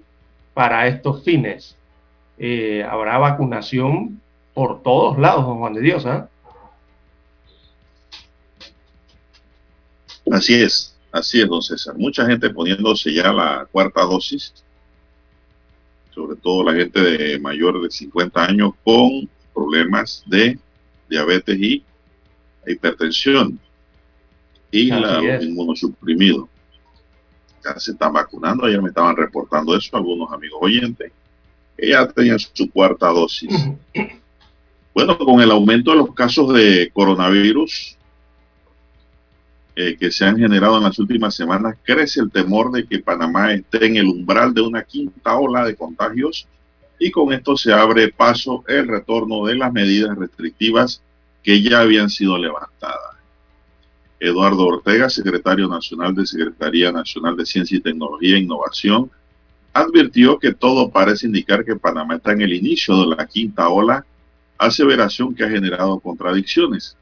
para 0.53 0.89
estos 0.89 1.23
fines. 1.23 1.77
habrá 2.91 3.19
vacunación 3.19 4.21
por 4.53 4.83
todos 4.83 5.17
lados, 5.17 5.47
don 5.47 5.59
Juan 5.59 5.75
de 5.75 5.81
Dios. 5.81 6.05
¿ah? 6.05 6.29
Así 10.33 10.55
es, 10.55 10.99
así 11.13 11.41
es, 11.41 11.49
don 11.49 11.63
César. 11.63 11.95
Mucha 11.97 12.27
gente 12.27 12.51
poniéndose 12.51 13.15
ya 13.15 13.33
la 13.33 13.69
cuarta 13.71 14.03
dosis 14.03 14.53
sobre 16.13 16.35
todo 16.35 16.65
la 16.65 16.75
gente 16.75 17.01
de 17.01 17.39
mayor 17.39 17.81
de 17.81 17.93
50 17.93 18.45
años 18.45 18.73
con 18.83 19.31
problemas 19.55 20.25
de 20.27 20.59
diabetes 21.09 21.57
y 21.61 21.85
hipertensión 22.67 23.57
y 24.73 24.87
la, 24.89 25.21
los 25.21 25.45
inmunosuprimidos. 25.45 26.52
Ya 27.65 27.79
se 27.79 27.93
están 27.93 28.13
vacunando, 28.13 28.67
ayer 28.67 28.83
me 28.83 28.89
estaban 28.89 29.17
reportando 29.17 29.77
eso 29.77 29.97
algunos 29.97 30.33
amigos 30.33 30.59
oyentes, 30.61 31.13
que 31.77 31.89
ya 31.89 32.07
tenían 32.09 32.39
su 32.39 32.71
cuarta 32.71 33.09
dosis. 33.09 33.51
Bueno, 34.95 35.17
con 35.17 35.41
el 35.41 35.51
aumento 35.51 35.93
de 35.93 35.97
los 35.97 36.15
casos 36.15 36.53
de 36.53 36.91
coronavirus, 36.93 37.97
eh, 39.75 39.97
que 39.99 40.11
se 40.11 40.27
han 40.27 40.37
generado 40.37 40.77
en 40.77 40.83
las 40.83 40.99
últimas 40.99 41.35
semanas, 41.35 41.79
crece 41.83 42.21
el 42.21 42.31
temor 42.31 42.71
de 42.73 42.87
que 42.87 42.99
Panamá 42.99 43.55
esté 43.55 43.87
en 43.87 43.97
el 43.97 44.07
umbral 44.07 44.53
de 44.53 44.61
una 44.61 44.83
quinta 44.83 45.35
ola 45.35 45.65
de 45.65 45.75
contagios 45.75 46.47
y 46.99 47.11
con 47.11 47.33
esto 47.33 47.57
se 47.57 47.73
abre 47.73 48.13
paso 48.13 48.65
el 48.69 48.87
retorno 48.87 49.47
de 49.47 49.55
las 49.55 49.73
medidas 49.73 50.15
restrictivas 50.19 51.03
que 51.43 51.63
ya 51.63 51.81
habían 51.81 52.11
sido 52.11 52.37
levantadas. 52.37 53.12
Eduardo 54.23 54.67
Ortega, 54.67 55.11
secretario 55.11 55.67
nacional 55.67 56.15
de 56.15 56.25
Secretaría 56.25 56.93
Nacional 56.93 57.37
de 57.37 57.45
Ciencia 57.45 57.77
y 57.77 57.81
Tecnología 57.81 58.37
e 58.37 58.41
Innovación, 58.41 59.11
advirtió 59.73 60.39
que 60.39 60.55
todo 60.55 60.91
parece 60.91 61.27
indicar 61.27 61.65
que 61.65 61.75
Panamá 61.75 62.15
está 62.15 62.31
en 62.31 62.43
el 62.43 62.53
inicio 62.53 63.01
de 63.01 63.17
la 63.17 63.27
quinta 63.27 63.69
ola, 63.69 64.07
aseveración 64.59 65.35
que 65.35 65.43
ha 65.43 65.51
generado 65.51 65.99
contradicciones. 65.99 66.97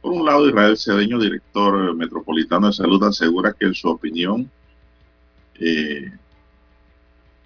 Por 0.00 0.14
un 0.14 0.26
lado, 0.26 0.48
Israel 0.48 0.76
Cedeño, 0.76 1.20
director 1.20 1.94
metropolitano 1.94 2.66
de 2.66 2.72
salud, 2.72 3.04
asegura 3.04 3.52
que 3.52 3.66
en 3.66 3.74
su 3.74 3.88
opinión 3.88 4.50
eh, 5.60 6.10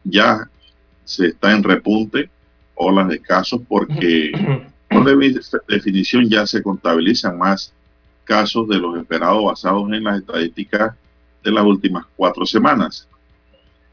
ya 0.04 0.48
se 1.04 1.26
está 1.26 1.52
en 1.52 1.62
repunte 1.62 2.30
olas 2.76 3.08
de 3.08 3.20
casos 3.20 3.60
porque 3.68 4.32
por 4.88 5.04
definición 5.68 6.30
ya 6.30 6.46
se 6.46 6.62
contabilizan 6.62 7.36
más 7.36 7.74
casos 8.26 8.68
de 8.68 8.76
los 8.76 8.98
esperados 8.98 9.42
basados 9.44 9.90
en 9.92 10.04
las 10.04 10.18
estadísticas 10.18 10.94
de 11.42 11.50
las 11.50 11.64
últimas 11.64 12.04
cuatro 12.14 12.44
semanas. 12.44 13.08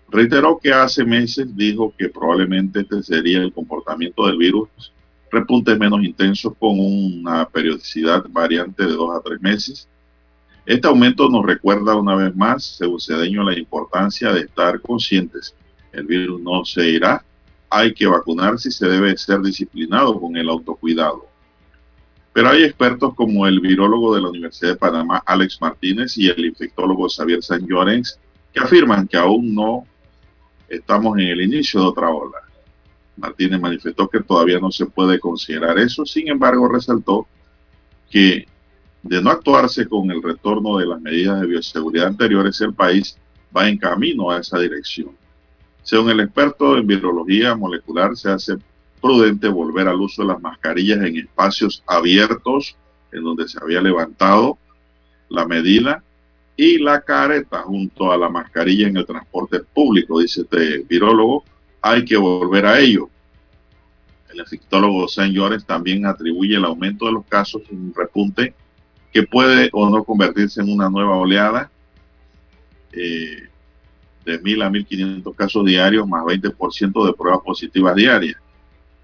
Reiteró 0.09 0.59
que 0.61 0.73
hace 0.73 1.05
meses 1.05 1.55
dijo 1.55 1.93
que 1.97 2.09
probablemente 2.09 2.81
este 2.81 3.01
sería 3.01 3.39
el 3.39 3.53
comportamiento 3.53 4.27
del 4.27 4.37
virus 4.37 4.91
repuntes 5.33 5.77
menos 5.79 6.03
intensos 6.03 6.53
con 6.59 6.79
una 6.79 7.49
periodicidad 7.49 8.23
variante 8.29 8.85
de 8.85 8.93
dos 8.93 9.15
a 9.15 9.21
tres 9.21 9.41
meses. 9.41 9.89
Este 10.65 10.87
aumento 10.87 11.27
nos 11.27 11.45
recuerda 11.45 11.95
una 11.95 12.15
vez 12.15 12.35
más, 12.35 12.63
según 12.63 13.01
Cedeño, 13.01 13.43
la 13.43 13.57
importancia 13.57 14.31
de 14.31 14.41
estar 14.41 14.79
conscientes. 14.79 15.55
El 15.91 16.05
virus 16.05 16.39
no 16.39 16.63
se 16.63 16.87
irá, 16.87 17.25
hay 17.69 17.93
que 17.93 18.05
vacunarse 18.07 18.69
y 18.69 18.71
se 18.71 18.87
debe 18.87 19.17
ser 19.17 19.41
disciplinado 19.41 20.19
con 20.19 20.37
el 20.37 20.47
autocuidado. 20.47 21.25
Pero 22.33 22.49
hay 22.49 22.63
expertos 22.63 23.13
como 23.13 23.45
el 23.45 23.59
virólogo 23.59 24.15
de 24.15 24.21
la 24.21 24.29
Universidad 24.29 24.71
de 24.71 24.77
Panamá, 24.77 25.21
Alex 25.25 25.61
Martínez, 25.61 26.17
y 26.17 26.27
el 26.29 26.45
infectólogo 26.45 27.07
Xavier 27.07 27.43
San 27.43 27.65
Llorens, 27.67 28.19
que 28.51 28.59
afirman 28.59 29.07
que 29.07 29.17
aún 29.17 29.53
no 29.53 29.85
estamos 30.67 31.17
en 31.19 31.27
el 31.27 31.41
inicio 31.41 31.79
de 31.79 31.85
otra 31.87 32.09
ola. 32.09 32.39
Martínez 33.17 33.61
manifestó 33.61 34.07
que 34.07 34.21
todavía 34.21 34.59
no 34.59 34.71
se 34.71 34.87
puede 34.87 35.19
considerar 35.19 35.77
eso, 35.77 36.05
sin 36.05 36.27
embargo 36.27 36.67
resaltó 36.67 37.27
que 38.09 38.47
de 39.03 39.21
no 39.21 39.29
actuarse 39.29 39.87
con 39.87 40.09
el 40.09 40.23
retorno 40.23 40.77
de 40.77 40.87
las 40.87 40.99
medidas 41.01 41.39
de 41.41 41.47
bioseguridad 41.47 42.07
anteriores, 42.07 42.59
el 42.61 42.73
país 42.73 43.17
va 43.55 43.67
en 43.67 43.77
camino 43.77 44.31
a 44.31 44.39
esa 44.39 44.57
dirección. 44.57 45.11
Según 45.83 46.09
el 46.09 46.21
experto 46.21 46.77
en 46.77 46.87
virología 46.87 47.55
molecular, 47.55 48.15
se 48.15 48.29
hace 48.29 48.55
prudente 49.03 49.49
volver 49.49 49.89
al 49.89 49.99
uso 49.99 50.21
de 50.21 50.29
las 50.29 50.41
mascarillas 50.41 50.99
en 50.99 51.17
espacios 51.17 51.83
abiertos 51.85 52.77
en 53.11 53.21
donde 53.21 53.49
se 53.49 53.59
había 53.61 53.81
levantado 53.81 54.57
la 55.27 55.45
medida 55.45 56.01
y 56.55 56.77
la 56.77 57.01
careta 57.01 57.63
junto 57.63 58.13
a 58.13 58.17
la 58.17 58.29
mascarilla 58.29 58.87
en 58.87 58.95
el 58.95 59.05
transporte 59.05 59.59
público, 59.59 60.21
dice 60.21 60.41
este 60.43 60.85
virólogo, 60.87 61.43
hay 61.81 62.05
que 62.05 62.15
volver 62.15 62.65
a 62.65 62.79
ello. 62.79 63.09
El 64.31 64.39
infectólogo 64.39 65.07
Llores 65.07 65.65
también 65.65 66.05
atribuye 66.05 66.55
el 66.55 66.63
aumento 66.63 67.05
de 67.05 67.11
los 67.11 67.25
casos 67.25 67.61
un 67.71 67.93
repunte 67.93 68.55
que 69.11 69.23
puede 69.23 69.69
o 69.73 69.89
no 69.89 70.05
convertirse 70.05 70.61
en 70.61 70.71
una 70.71 70.89
nueva 70.89 71.17
oleada 71.17 71.69
eh, 72.93 73.49
de 74.25 74.39
mil 74.39 74.61
a 74.61 74.69
mil 74.69 74.85
quinientos 74.85 75.35
casos 75.35 75.65
diarios 75.65 76.07
más 76.07 76.23
20% 76.23 77.05
de 77.05 77.13
pruebas 77.13 77.41
positivas 77.43 77.95
diarias. 77.95 78.42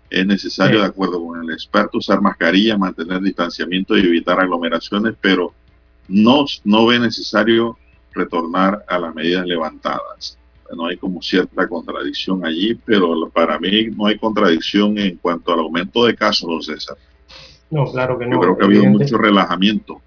Es 0.10 0.26
necesario, 0.26 0.78
Sí. 0.78 0.82
de 0.82 0.88
acuerdo 0.88 1.24
con 1.24 1.44
el 1.44 1.52
experto, 1.52 2.00
usar 2.00 2.22
mascarilla, 2.22 2.78
mantener 2.78 3.22
distanciamiento 3.22 3.96
y 3.98 4.02
evitar 4.02 4.40
aglomeraciones, 4.40 5.14
pero 5.22 5.54
no, 6.08 6.46
no 6.64 6.86
ve 6.88 7.00
necesario 7.00 7.78
retornar 8.14 8.84
a 8.88 8.98
las 8.98 9.14
medidas 9.14 9.46
levantadas. 9.46 10.38
No 10.76 10.86
hay 10.88 10.98
como 10.98 11.22
cierta 11.22 11.68
contradicción 11.68 12.46
allí, 12.46 12.76
pero 12.86 13.30
para 13.30 13.60
mí 13.60 13.88
no 13.96 14.06
hay 14.08 14.18
contradicción 14.18 14.98
en 14.98 15.18
cuanto 15.18 15.54
al 15.54 15.60
aumento 15.60 16.06
de 16.06 16.16
casos, 16.16 16.50
don 16.50 16.62
César. 16.62 16.98
No, 17.72 17.86
claro 17.92 18.18
que 18.18 18.26
no. 18.26 18.36
Yo 18.36 18.40
creo 18.42 18.58
que 18.58 18.64
ha 18.64 18.66
habido 18.66 18.86
mucho 18.86 19.18
relajamiento 19.18 20.02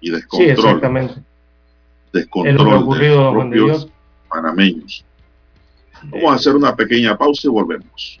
y 0.00 0.06
Sí, 0.08 0.12
descontrol, 0.12 0.50
exactamente. 0.50 1.12
Es 1.14 1.20
lo 2.12 2.20
descontrol 2.20 2.68
de 2.70 2.74
ocurrido, 2.76 3.24
los 3.24 3.44
propios 3.44 3.66
Dios. 3.66 3.88
panameños. 4.28 5.04
Vamos 6.04 6.32
a 6.32 6.34
hacer 6.34 6.54
una 6.54 6.74
pequeña 6.76 7.16
pausa 7.16 7.46
y 7.48 7.50
volvemos. 7.50 8.20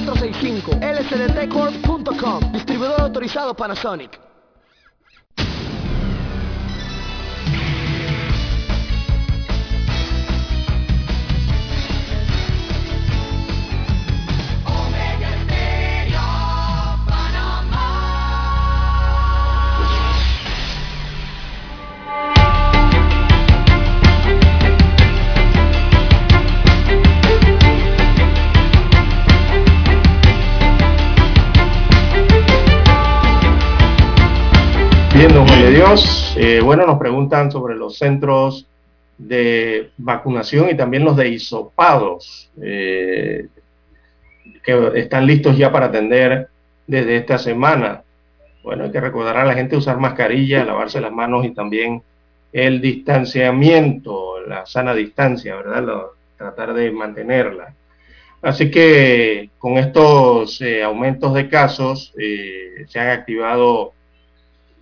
229-0465. 0.00 0.80
lsdtcorp.com. 0.80 2.52
Distribuidor 2.52 3.00
autorizado 3.00 3.54
Panasonic. 3.54 4.29
Bueno, 36.70 36.86
nos 36.86 37.00
preguntan 37.00 37.50
sobre 37.50 37.74
los 37.74 37.98
centros 37.98 38.64
de 39.18 39.90
vacunación 39.98 40.70
y 40.70 40.76
también 40.76 41.04
los 41.04 41.16
de 41.16 41.28
hisopados, 41.28 42.48
eh, 42.62 43.48
que 44.62 44.92
están 44.94 45.26
listos 45.26 45.58
ya 45.58 45.72
para 45.72 45.86
atender 45.86 46.46
desde 46.86 47.16
esta 47.16 47.38
semana. 47.38 48.04
Bueno, 48.62 48.84
hay 48.84 48.92
que 48.92 49.00
recordar 49.00 49.36
a 49.38 49.44
la 49.44 49.54
gente 49.54 49.76
usar 49.76 49.98
mascarilla, 49.98 50.64
lavarse 50.64 51.00
las 51.00 51.10
manos 51.10 51.44
y 51.44 51.50
también 51.50 52.04
el 52.52 52.80
distanciamiento, 52.80 54.38
la 54.46 54.64
sana 54.64 54.94
distancia, 54.94 55.56
¿verdad? 55.56 56.02
Tratar 56.38 56.72
de 56.72 56.92
mantenerla. 56.92 57.74
Así 58.42 58.70
que 58.70 59.50
con 59.58 59.76
estos 59.76 60.60
eh, 60.60 60.84
aumentos 60.84 61.34
de 61.34 61.48
casos 61.48 62.14
eh, 62.16 62.84
se 62.86 63.00
han 63.00 63.08
activado 63.08 63.92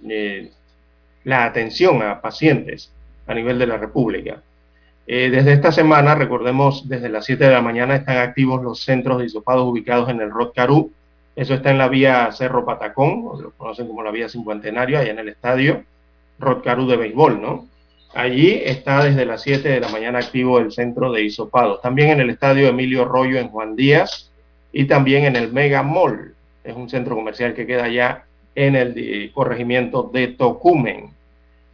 eh, 0.07 0.51
la 1.25 1.45
atención 1.45 2.03
a 2.03 2.21
pacientes 2.21 2.93
a 3.27 3.35
nivel 3.35 3.59
de 3.59 3.67
la 3.67 3.77
República. 3.77 4.43
Eh, 5.07 5.31
desde 5.31 5.55
esta 5.55 5.73
semana, 5.73 6.15
recordemos, 6.15 6.89
desde 6.89 7.09
las 7.09 7.25
7 7.25 7.45
de 7.45 7.53
la 7.53 7.63
mañana 7.63 7.97
están 7.97 8.19
activos 8.19 8.63
los 8.63 8.81
centros 8.81 9.19
de 9.19 9.25
hisopados 9.25 9.67
ubicados 9.67 10.11
en 10.11 10.21
el 10.21 10.31
Rotcarú. 10.31 10.93
Eso 11.35 11.55
está 11.55 11.71
en 11.71 11.79
la 11.79 11.89
vía 11.89 12.31
Cerro 12.33 12.67
Patacón, 12.67 13.43
lo 13.43 13.53
conocen 13.53 13.87
como 13.87 14.03
la 14.03 14.11
vía 14.11 14.29
Cincuentenario, 14.29 14.99
allá 14.99 15.13
en 15.13 15.19
el 15.19 15.29
estadio 15.29 15.85
Rotcarú 16.39 16.87
de 16.87 16.97
béisbol, 16.97 17.41
¿no? 17.41 17.67
Allí 18.15 18.61
está 18.65 19.05
desde 19.05 19.25
las 19.25 19.43
7 19.43 19.69
de 19.69 19.81
la 19.81 19.89
mañana 19.89 20.19
activo 20.19 20.59
el 20.59 20.73
centro 20.73 21.13
de 21.13 21.23
hisopados. 21.23 21.81
También 21.81 22.11
en 22.11 22.21
el 22.21 22.31
estadio 22.31 22.69
Emilio 22.69 23.05
Rollo 23.05 23.39
en 23.39 23.49
Juan 23.49 23.77
Díaz 23.77 24.31
y 24.73 24.87
también 24.87 25.25
en 25.25 25.37
el 25.37 25.53
Mega 25.53 25.83
Mall. 25.83 26.35
Es 26.65 26.75
un 26.77 26.89
centro 26.89 27.15
comercial 27.15 27.55
que 27.55 27.67
queda 27.67 27.85
allá 27.85 28.25
en 28.59 28.75
el 28.75 28.95
eh, 28.97 29.31
corregimiento 29.33 30.11
de 30.13 30.29
Tocumen. 30.29 31.11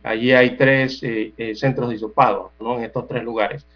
Allí 0.03 0.33
hay 0.33 0.51
tres 0.51 1.03
eh, 1.03 1.33
eh, 1.39 1.55
centros 1.55 1.89
de 1.89 1.95
hisopados, 1.97 2.53
¿no? 2.61 2.77
En 2.77 2.85
estos 2.85 3.09
tres 3.09 3.25
lugares. 3.25 3.67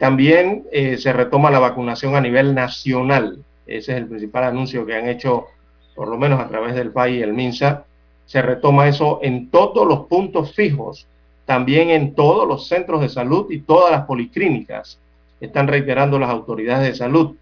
También 0.00 0.64
se 0.72 1.12
retoma 1.12 1.52
la 1.52 1.60
vacunación 1.60 2.16
a 2.16 2.20
nivel 2.20 2.52
nacional. 2.52 3.44
Ese 3.64 3.92
es 3.92 3.98
el 3.98 4.06
principal 4.06 4.42
anuncio 4.42 4.84
que 4.84 4.96
han 4.96 5.08
hecho, 5.08 5.46
por 5.94 6.08
lo 6.08 6.18
menos 6.18 6.40
a 6.40 6.48
través 6.48 6.74
del 6.74 6.90
FAI 6.90 7.18
y 7.18 7.22
el 7.22 7.32
MINSA. 7.32 7.84
Se 8.24 8.42
retoma 8.42 8.88
eso 8.88 9.20
en 9.22 9.48
todos 9.50 9.86
los 9.86 10.06
puntos 10.08 10.52
fijos, 10.52 11.06
también 11.44 11.90
en 11.90 12.16
todos 12.16 12.48
los 12.48 12.66
centros 12.66 13.00
de 13.02 13.08
salud 13.08 13.48
y 13.52 13.60
todas 13.60 13.92
las 13.92 14.04
policlínicas. 14.04 14.98
Están 15.40 15.68
reiterando 15.68 16.18
las 16.18 16.30
autoridades 16.30 16.88
de 16.88 16.96
salud 16.96 17.36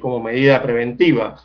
como 0.00 0.18
medida 0.18 0.60
preventiva. 0.60 1.36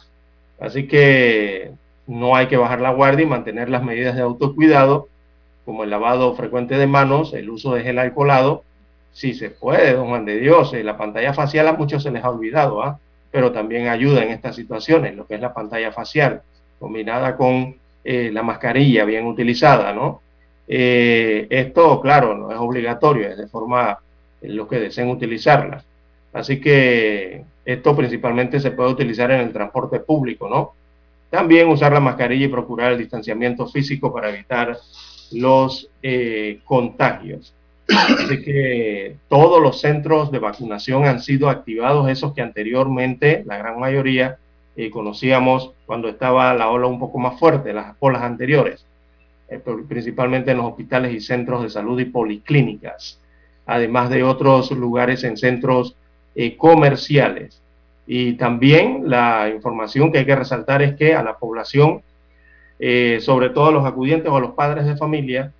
Así 0.60 0.88
que 0.88 1.74
no 2.08 2.36
hay 2.36 2.48
que 2.48 2.58
bajar 2.58 2.82
la 2.82 2.92
guardia 2.92 3.24
y 3.24 3.30
mantener 3.30 3.70
las 3.70 3.84
medidas 3.84 4.16
de 4.16 4.22
autocuidado, 4.22 5.08
como 5.66 5.84
el 5.84 5.90
lavado 5.90 6.36
frecuente 6.36 6.78
de 6.78 6.88
manos, 6.88 7.34
el 7.34 7.50
uso 7.50 7.74
de 7.74 7.84
gel 7.84 8.00
alcoholado, 8.00 8.64
si 9.14 9.34
se 9.34 9.50
puede, 9.50 9.94
don 9.94 10.08
Juan 10.08 10.26
de 10.26 10.40
Dios, 10.40 10.74
eh, 10.74 10.84
la 10.84 10.98
pantalla 10.98 11.34
facial 11.34 11.68
a 11.68 11.74
muchos 11.74 12.04
se 12.04 12.12
les 12.12 12.24
ha 12.24 12.30
olvidado, 12.30 12.84
¿ah? 12.84 13.00
pero 13.32 13.52
también 13.52 13.88
ayuda 13.88 14.24
en 14.24 14.32
estas 14.32 14.56
situaciones, 14.56 15.16
lo 15.16 15.26
que 15.26 15.36
es 15.36 15.42
la 15.42 15.54
pantalla 15.54 15.92
facial, 15.92 16.42
combinada 16.80 17.38
con 17.38 17.76
eh, 18.04 18.32
la 18.34 18.44
mascarilla 18.44 19.06
bien 19.06 19.26
utilizada, 19.26 19.94
¿no? 19.94 20.22
Eh, 20.68 21.48
esto, 21.50 22.02
claro, 22.02 22.36
no 22.36 22.52
es 22.52 22.58
obligatorio, 22.58 23.30
es 23.30 23.38
de 23.38 23.48
forma 23.48 24.00
en 24.42 24.56
lo 24.58 24.68
que 24.68 24.80
deseen 24.80 25.10
utilizarla. 25.10 25.84
Así 26.34 26.60
que 26.60 27.44
esto 27.66 27.96
principalmente 27.96 28.60
se 28.60 28.72
puede 28.72 28.92
utilizar 28.92 29.32
en 29.32 29.42
el 29.42 29.54
transporte 29.54 30.00
público, 30.00 30.50
¿no? 30.50 30.74
También 31.34 31.68
usar 31.68 31.92
la 31.92 32.00
mascarilla 32.00 32.46
y 32.46 32.48
procurar 32.48 32.92
el 32.92 33.00
distanciamiento 33.00 33.66
físico 33.66 34.14
para 34.14 34.30
evitar 34.30 34.78
los 35.32 35.90
eh, 36.04 36.60
contagios. 36.64 37.56
Así 37.90 38.40
que 38.44 39.16
todos 39.30 39.60
los 39.60 39.82
centros 39.82 40.32
de 40.32 40.38
vacunación 40.38 41.06
han 41.06 41.20
sido 41.20 41.50
activados, 41.50 42.08
esos 42.08 42.36
que 42.36 42.44
anteriormente, 42.44 43.42
la 43.48 43.58
gran 43.58 43.80
mayoría, 43.80 44.38
eh, 44.76 44.92
conocíamos 44.92 45.72
cuando 45.88 46.08
estaba 46.08 46.54
la 46.54 46.70
ola 46.70 46.86
un 46.86 47.00
poco 47.00 47.18
más 47.18 47.40
fuerte, 47.40 47.74
las 47.74 47.96
olas 47.98 48.22
anteriores, 48.22 48.86
eh, 49.50 49.60
principalmente 49.90 50.52
en 50.52 50.58
los 50.58 50.68
hospitales 50.68 51.16
y 51.16 51.20
centros 51.20 51.64
de 51.64 51.72
salud 51.72 52.00
y 52.00 52.06
policlínicas, 52.06 53.20
además 53.66 54.12
de 54.12 54.22
otros 54.22 54.70
lugares 54.70 55.24
en 55.24 55.36
centros 55.36 55.96
comerciales. 56.58 57.63
Y 58.06 58.34
también 58.34 59.04
la 59.06 59.50
información 59.50 60.12
que 60.12 60.20
hay 60.20 60.26
que 60.26 60.36
resaltar 60.36 60.82
es 60.82 60.96
que 60.96 61.16
a 61.16 61.24
la 61.24 61.38
población, 61.38 62.02
eh, 62.80 63.20
sobre 63.22 63.50
todo 63.50 63.68
a 63.68 63.72
los 63.72 63.86
acudientes 63.86 64.30
o 64.30 64.36
a 64.36 64.42
los 64.42 64.52
padres 64.52 64.86
de 64.86 64.98
familia, 64.98 65.54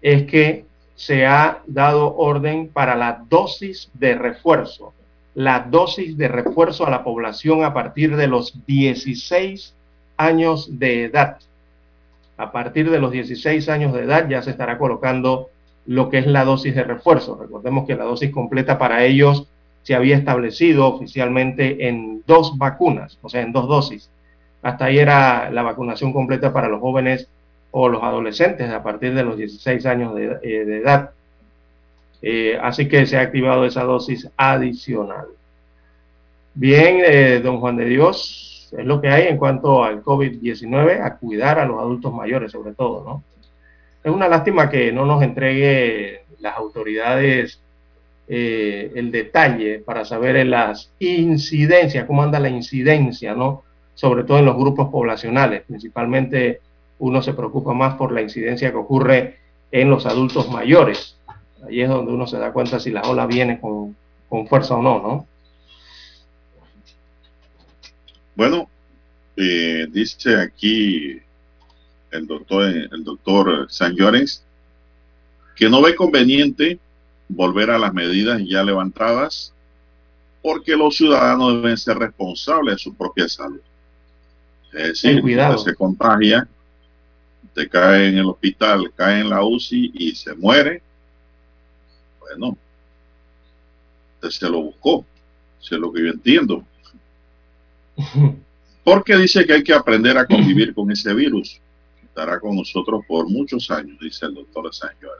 es 0.00 0.24
que 0.24 0.64
se 0.94 1.26
ha 1.26 1.62
dado 1.66 2.16
orden 2.16 2.68
para 2.68 2.94
la 2.94 3.24
dosis 3.28 3.90
de 3.94 4.14
refuerzo, 4.14 4.92
la 5.34 5.60
dosis 5.60 6.16
de 6.16 6.28
refuerzo 6.28 6.86
a 6.86 6.90
la 6.90 7.04
población 7.04 7.64
a 7.64 7.72
partir 7.72 8.16
de 8.16 8.26
los 8.26 8.66
16 8.66 9.74
años 10.16 10.78
de 10.78 11.04
edad. 11.04 11.38
A 12.36 12.52
partir 12.52 12.90
de 12.90 12.98
los 12.98 13.12
16 13.12 13.68
años 13.68 13.92
de 13.92 14.04
edad 14.04 14.28
ya 14.28 14.42
se 14.42 14.50
estará 14.50 14.78
colocando 14.78 15.48
lo 15.86 16.08
que 16.08 16.18
es 16.18 16.26
la 16.26 16.44
dosis 16.44 16.74
de 16.74 16.84
refuerzo. 16.84 17.36
Recordemos 17.40 17.86
que 17.86 17.96
la 17.96 18.04
dosis 18.04 18.30
completa 18.30 18.78
para 18.78 19.04
ellos 19.04 19.46
se 19.82 19.94
había 19.94 20.16
establecido 20.16 20.86
oficialmente 20.86 21.88
en 21.88 22.22
dos 22.26 22.56
vacunas, 22.58 23.18
o 23.22 23.28
sea, 23.28 23.42
en 23.42 23.52
dos 23.52 23.68
dosis. 23.68 24.10
Hasta 24.62 24.86
ahí 24.86 24.98
era 24.98 25.50
la 25.50 25.62
vacunación 25.62 26.12
completa 26.12 26.52
para 26.52 26.68
los 26.68 26.80
jóvenes 26.80 27.28
o 27.70 27.88
los 27.88 28.02
adolescentes 28.02 28.70
a 28.70 28.82
partir 28.82 29.14
de 29.14 29.22
los 29.22 29.36
16 29.36 29.86
años 29.86 30.14
de, 30.14 30.38
eh, 30.42 30.80
edad. 30.82 31.10
Eh, 32.22 32.58
así 32.60 32.88
que 32.88 33.06
se 33.06 33.16
ha 33.16 33.22
activado 33.22 33.64
esa 33.64 33.84
dosis 33.84 34.28
adicional. 34.36 35.26
Bien, 36.54 37.00
eh, 37.06 37.40
don 37.42 37.60
Juan 37.60 37.76
de 37.76 37.86
Dios, 37.86 38.68
es 38.76 38.84
lo 38.84 39.00
que 39.00 39.08
hay 39.08 39.28
en 39.28 39.38
cuanto 39.38 39.82
al 39.82 40.02
COVID-19, 40.02 41.00
a 41.02 41.16
cuidar 41.16 41.58
a 41.58 41.64
los 41.64 41.78
adultos 41.78 42.12
mayores 42.12 42.52
sobre 42.52 42.74
todo, 42.74 43.04
¿no? 43.04 43.24
Es 44.02 44.12
una 44.12 44.28
lástima 44.28 44.68
que 44.68 44.92
no 44.92 45.06
nos 45.06 45.22
entregue 45.22 46.22
las 46.40 46.56
autoridades 46.56 47.60
eh, 48.32 48.92
el 48.94 49.10
detalle 49.10 49.80
para 49.80 50.04
saber 50.04 50.46
las 50.46 50.92
incidencias, 51.00 52.04
cómo 52.04 52.22
anda 52.22 52.38
la 52.38 52.48
incidencia, 52.48 53.34
¿no? 53.34 53.64
Sobre 53.94 54.22
todo 54.22 54.38
en 54.38 54.44
los 54.44 54.56
grupos 54.56 54.88
poblacionales. 54.88 55.62
Principalmente 55.66 56.60
uno 57.00 57.22
se 57.22 57.34
preocupa 57.34 57.74
más 57.74 57.96
por 57.96 58.12
la 58.12 58.22
incidencia 58.22 58.70
que 58.70 58.76
ocurre 58.76 59.38
en 59.72 59.90
los 59.90 60.06
adultos 60.06 60.48
mayores. 60.48 61.16
Ahí 61.66 61.80
es 61.80 61.88
donde 61.88 62.12
uno 62.12 62.28
se 62.28 62.38
da 62.38 62.52
cuenta 62.52 62.78
si 62.78 62.92
la 62.92 63.02
ola 63.02 63.26
viene 63.26 63.58
con, 63.58 63.96
con 64.28 64.46
fuerza 64.46 64.76
o 64.76 64.82
no, 64.82 65.02
¿no? 65.02 65.26
Bueno, 68.36 68.68
eh, 69.36 69.88
dice 69.90 70.40
aquí 70.40 71.20
el 72.12 72.26
doctor, 72.28 72.62
el 72.62 73.02
doctor 73.02 73.66
San 73.68 73.96
Llorens 73.96 74.44
que 75.56 75.68
no 75.68 75.82
ve 75.82 75.96
conveniente 75.96 76.78
volver 77.30 77.70
a 77.70 77.78
las 77.78 77.94
medidas 77.94 78.42
ya 78.44 78.62
levantadas, 78.62 79.52
porque 80.42 80.76
los 80.76 80.96
ciudadanos 80.96 81.54
deben 81.54 81.76
ser 81.76 81.98
responsables 81.98 82.76
de 82.76 82.78
su 82.78 82.94
propia 82.94 83.28
salud. 83.28 83.60
Es 84.72 85.02
decir, 85.02 85.22
se 85.64 85.74
contagia, 85.74 86.48
te 87.54 87.68
cae 87.68 88.08
en 88.08 88.18
el 88.18 88.26
hospital, 88.26 88.92
cae 88.94 89.20
en 89.20 89.30
la 89.30 89.44
UCI 89.44 89.92
y 89.94 90.14
se 90.14 90.34
muere, 90.34 90.82
bueno, 92.20 92.56
usted 94.14 94.30
se 94.30 94.48
lo 94.48 94.62
buscó, 94.62 95.04
eso 95.60 95.74
es 95.74 95.80
lo 95.80 95.92
que 95.92 96.02
yo 96.02 96.08
entiendo. 96.08 96.64
Porque 98.84 99.16
dice 99.16 99.44
que 99.44 99.52
hay 99.52 99.62
que 99.62 99.74
aprender 99.74 100.16
a 100.16 100.26
convivir 100.26 100.74
con 100.74 100.90
ese 100.90 101.12
virus. 101.12 101.60
Estará 102.02 102.40
con 102.40 102.56
nosotros 102.56 103.04
por 103.06 103.28
muchos 103.28 103.70
años, 103.70 103.98
dice 104.00 104.26
el 104.26 104.34
doctor 104.34 104.72
Sánchez 104.74 105.10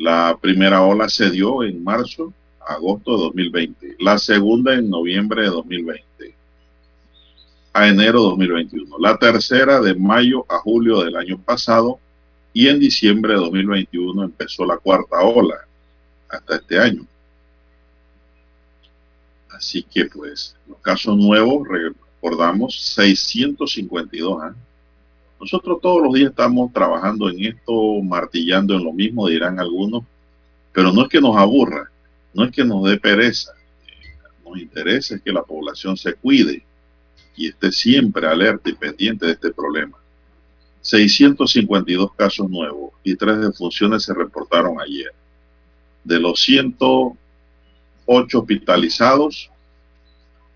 la 0.00 0.38
primera 0.40 0.80
ola 0.80 1.10
se 1.10 1.30
dio 1.30 1.62
en 1.62 1.84
marzo, 1.84 2.32
agosto 2.66 3.16
de 3.16 3.22
2020. 3.24 3.96
La 3.98 4.16
segunda 4.16 4.72
en 4.72 4.88
noviembre 4.88 5.42
de 5.42 5.48
2020. 5.48 6.34
A 7.74 7.86
enero 7.86 8.22
de 8.22 8.28
2021. 8.30 8.96
La 8.98 9.18
tercera 9.18 9.78
de 9.78 9.94
mayo 9.94 10.46
a 10.48 10.56
julio 10.56 11.02
del 11.04 11.16
año 11.16 11.38
pasado. 11.38 12.00
Y 12.54 12.68
en 12.68 12.80
diciembre 12.80 13.34
de 13.34 13.40
2021 13.40 14.24
empezó 14.24 14.64
la 14.64 14.78
cuarta 14.78 15.20
ola. 15.20 15.66
Hasta 16.30 16.56
este 16.56 16.78
año. 16.78 17.06
Así 19.50 19.82
que 19.82 20.06
pues 20.06 20.56
los 20.66 20.78
casos 20.78 21.14
nuevos, 21.14 21.68
recordamos, 21.68 22.94
652. 22.94 24.44
¿eh? 24.44 24.56
Nosotros 25.40 25.78
todos 25.80 26.02
los 26.02 26.12
días 26.12 26.30
estamos 26.30 26.70
trabajando 26.72 27.30
en 27.30 27.44
esto, 27.46 28.02
martillando 28.02 28.74
en 28.74 28.84
lo 28.84 28.92
mismo, 28.92 29.26
dirán 29.26 29.58
algunos, 29.58 30.04
pero 30.72 30.92
no 30.92 31.02
es 31.02 31.08
que 31.08 31.20
nos 31.20 31.34
aburra, 31.36 31.90
no 32.34 32.44
es 32.44 32.52
que 32.52 32.62
nos 32.62 32.84
dé 32.84 32.98
pereza, 32.98 33.52
nos 34.44 34.58
interesa 34.58 35.14
es 35.14 35.22
que 35.22 35.32
la 35.32 35.42
población 35.42 35.96
se 35.96 36.12
cuide 36.14 36.62
y 37.36 37.48
esté 37.48 37.72
siempre 37.72 38.26
alerta 38.26 38.68
y 38.68 38.74
pendiente 38.74 39.26
de 39.26 39.32
este 39.32 39.50
problema. 39.50 39.96
652 40.82 42.14
casos 42.14 42.50
nuevos 42.50 42.92
y 43.02 43.14
tres 43.14 43.38
defunciones 43.40 44.02
se 44.02 44.12
reportaron 44.12 44.80
ayer. 44.80 45.12
De 46.04 46.18
los 46.18 46.40
108 46.40 48.38
hospitalizados, 48.38 49.50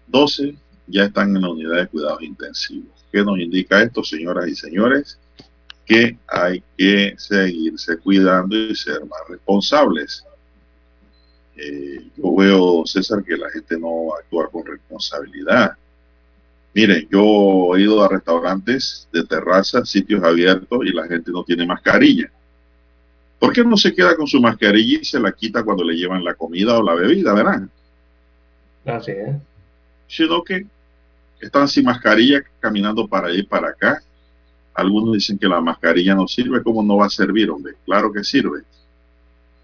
12 0.09 0.57
ya 0.87 1.05
están 1.05 1.35
en 1.35 1.43
la 1.43 1.51
unidad 1.51 1.77
de 1.77 1.87
cuidados 1.87 2.23
intensivos. 2.23 3.04
¿Qué 3.15 3.23
nos 3.23 3.39
indica 3.39 3.81
esto, 3.81 4.03
señoras 4.03 4.49
y 4.49 4.57
señores? 4.57 5.21
Que 5.87 6.19
hay 6.27 6.65
que 6.77 7.15
seguirse 7.17 7.99
cuidando 7.99 8.57
y 8.57 8.75
ser 8.75 9.03
más 9.03 9.21
responsables. 9.29 10.25
Eh, 11.57 12.09
yo 12.17 12.35
veo, 12.35 12.83
César, 12.85 13.23
que 13.23 13.37
la 13.37 13.49
gente 13.51 13.79
no 13.79 14.17
actúa 14.19 14.51
con 14.51 14.67
responsabilidad. 14.67 15.77
Miren, 16.75 17.07
yo 17.09 17.77
he 17.77 17.83
ido 17.83 18.03
a 18.03 18.09
restaurantes 18.09 19.07
de 19.13 19.25
terraza, 19.25 19.85
sitios 19.85 20.25
abiertos 20.25 20.81
y 20.85 20.93
la 20.93 21.07
gente 21.07 21.31
no 21.31 21.45
tiene 21.45 21.65
mascarilla. 21.65 22.29
¿Por 23.39 23.53
qué 23.53 23.63
no 23.63 23.77
se 23.77 23.95
queda 23.95 24.17
con 24.17 24.27
su 24.27 24.41
mascarilla 24.41 24.99
y 25.03 25.05
se 25.05 25.21
la 25.21 25.31
quita 25.31 25.63
cuando 25.63 25.85
le 25.85 25.95
llevan 25.95 26.25
la 26.25 26.35
comida 26.35 26.77
o 26.77 26.83
la 26.83 26.95
bebida, 26.95 27.33
verdad? 27.33 27.63
Así 28.85 29.13
es. 29.13 29.37
Sino 30.09 30.43
que 30.43 30.67
están 31.41 31.69
sin 31.69 31.85
mascarilla 31.85 32.43
caminando 32.61 33.07
para 33.07 33.29
allá 33.29 33.39
y 33.39 33.43
para 33.43 33.69
acá. 33.69 34.03
Algunos 34.75 35.15
dicen 35.15 35.39
que 35.39 35.47
la 35.47 35.61
mascarilla 35.61 36.15
no 36.15 36.27
sirve. 36.27 36.63
¿Cómo 36.63 36.83
no 36.83 36.97
va 36.97 37.07
a 37.07 37.11
servir, 37.11 37.51
hombre? 37.51 37.75
Claro 37.85 38.13
que 38.13 38.25
sirve. 38.25 38.63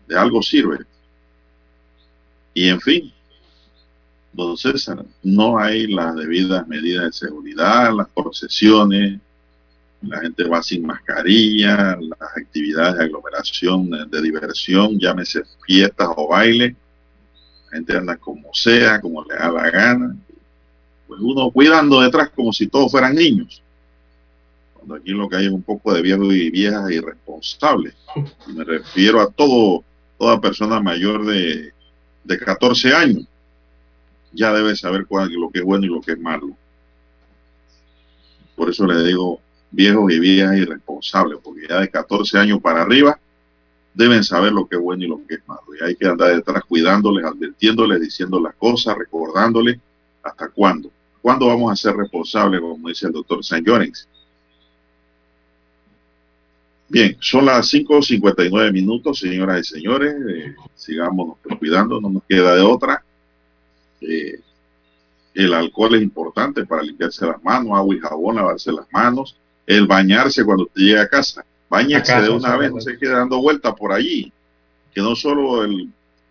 De 0.07 0.17
algo 0.17 0.43
sirve. 0.43 0.79
Y 2.55 2.69
en 2.69 2.81
fin, 2.81 3.13
entonces 4.33 4.91
no 5.23 5.59
hay 5.59 5.87
las 5.87 6.15
debidas 6.15 6.67
medidas 6.69 7.05
de 7.07 7.13
seguridad, 7.13 7.95
las 7.95 8.09
procesiones, 8.09 9.19
la 10.03 10.21
gente 10.21 10.45
va 10.45 10.63
sin 10.63 10.87
mascarilla, 10.87 11.97
las 12.01 12.37
actividades 12.37 12.97
de 12.97 13.05
aglomeración, 13.05 13.91
de 13.91 14.23
diversión, 14.23 14.99
llámese 14.99 15.43
fiestas 15.67 16.09
o 16.17 16.29
baile, 16.29 16.77
la 17.67 17.77
gente 17.77 17.97
anda 17.97 18.17
como 18.17 18.53
sea, 18.55 19.01
como 19.01 19.25
le 19.25 19.35
da 19.35 19.51
la 19.51 19.71
gana, 19.71 20.17
pues 21.11 21.21
uno 21.23 21.51
cuidando 21.51 22.01
detrás 22.01 22.31
como 22.31 22.53
si 22.53 22.69
todos 22.69 22.93
fueran 22.93 23.17
niños. 23.17 23.61
Cuando 24.75 24.95
aquí 24.95 25.11
lo 25.11 25.29
que 25.29 25.35
hay 25.35 25.47
es 25.47 25.51
un 25.51 25.65
poco 25.65 25.93
de 25.93 26.03
viejos 26.03 26.33
y 26.33 26.51
viejas 26.51 26.89
irresponsables. 26.89 27.97
me 28.47 28.63
refiero 28.63 29.21
a 29.21 29.29
todo, 29.29 29.83
toda 30.17 30.41
persona 30.41 30.81
mayor 30.81 31.27
de, 31.27 31.73
de 32.23 32.39
14 32.39 32.95
años. 32.95 33.27
Ya 34.33 34.53
debe 34.53 34.77
saber 34.77 35.05
cuál, 35.07 35.33
lo 35.33 35.51
que 35.51 35.59
es 35.59 35.65
bueno 35.65 35.85
y 35.85 35.89
lo 35.89 36.01
que 36.01 36.13
es 36.13 36.21
malo. 36.21 36.51
Por 38.55 38.71
eso 38.71 38.87
le 38.87 39.03
digo 39.03 39.41
viejos 39.73 40.13
y 40.13 40.21
viejas 40.21 40.59
irresponsables, 40.59 41.41
porque 41.43 41.67
ya 41.69 41.81
de 41.81 41.91
14 41.91 42.39
años 42.39 42.61
para 42.61 42.83
arriba 42.83 43.19
deben 43.95 44.23
saber 44.23 44.53
lo 44.53 44.69
que 44.69 44.77
es 44.77 44.81
bueno 44.81 45.03
y 45.03 45.09
lo 45.09 45.27
que 45.27 45.35
es 45.35 45.49
malo. 45.49 45.65
Y 45.77 45.85
hay 45.85 45.97
que 45.97 46.07
andar 46.07 46.37
detrás 46.37 46.63
cuidándoles, 46.63 47.25
advirtiéndoles, 47.25 48.01
diciendo 48.01 48.39
las 48.39 48.55
cosas, 48.55 48.97
recordándoles 48.97 49.77
hasta 50.23 50.49
cuándo. 50.51 50.93
¿Cuándo 51.23 51.47
vamos 51.47 51.73
a 51.73 51.77
ser 51.77 51.97
responsables, 51.97 52.61
como 52.61 52.89
dice 52.89 53.07
el 53.07 53.13
doctor 53.13 53.45
San 53.45 53.65
Llorens? 53.65 54.09
Bien, 56.89 57.17
son 57.21 57.47
las 57.47 57.73
5.59 57.73 58.73
minutos, 58.73 59.21
señoras 59.21 59.61
y 59.61 59.75
señores. 59.75 60.13
Eh, 60.29 60.57
sigamos 60.75 61.37
cuidando, 61.59 62.01
no 62.01 62.11
nos 62.11 62.25
queda 62.25 62.57
de 62.57 62.63
otra. 62.63 63.05
Eh, 64.01 64.41
el 65.35 65.55
alcohol 65.55 65.95
es 65.95 66.03
importante 66.03 66.67
para 66.67 66.83
limpiarse 66.83 67.25
las 67.27 67.43
manos, 67.45 67.77
agua 67.77 67.95
y 67.95 68.01
jabón, 68.01 68.37
lavarse 68.37 68.73
las 68.73 68.87
manos. 68.91 69.37
El 69.67 69.87
bañarse 69.87 70.45
cuando 70.45 70.65
usted 70.65 70.83
llega 70.83 71.03
a 71.03 71.09
casa. 71.09 71.45
Bañarse 71.69 72.23
de 72.23 72.31
una 72.31 72.57
vez, 72.57 72.73
no 72.73 72.81
se 72.81 72.99
quede 72.99 73.13
dando 73.13 73.41
vueltas 73.41 73.73
por 73.75 73.93
allí. 73.93 74.33
Que 74.93 75.01
no 75.01 75.15
solo 75.15 75.63
el 75.63 75.89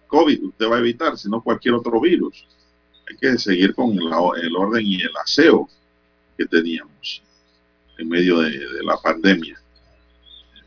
COVID 0.08 0.44
usted 0.44 0.70
va 0.70 0.76
a 0.76 0.80
evitar, 0.80 1.18
sino 1.18 1.42
cualquier 1.42 1.76
otro 1.76 2.02
virus. 2.02 2.46
Hay 3.10 3.18
que 3.18 3.38
seguir 3.38 3.74
con 3.74 3.92
el, 3.92 4.56
orden 4.56 4.86
y 4.86 5.02
el 5.02 5.12
aseo 5.24 5.68
que 6.38 6.46
teníamos 6.46 7.22
en 7.98 8.08
medio 8.08 8.40
de 8.40 8.84
la 8.84 8.98
pandemia 8.98 9.60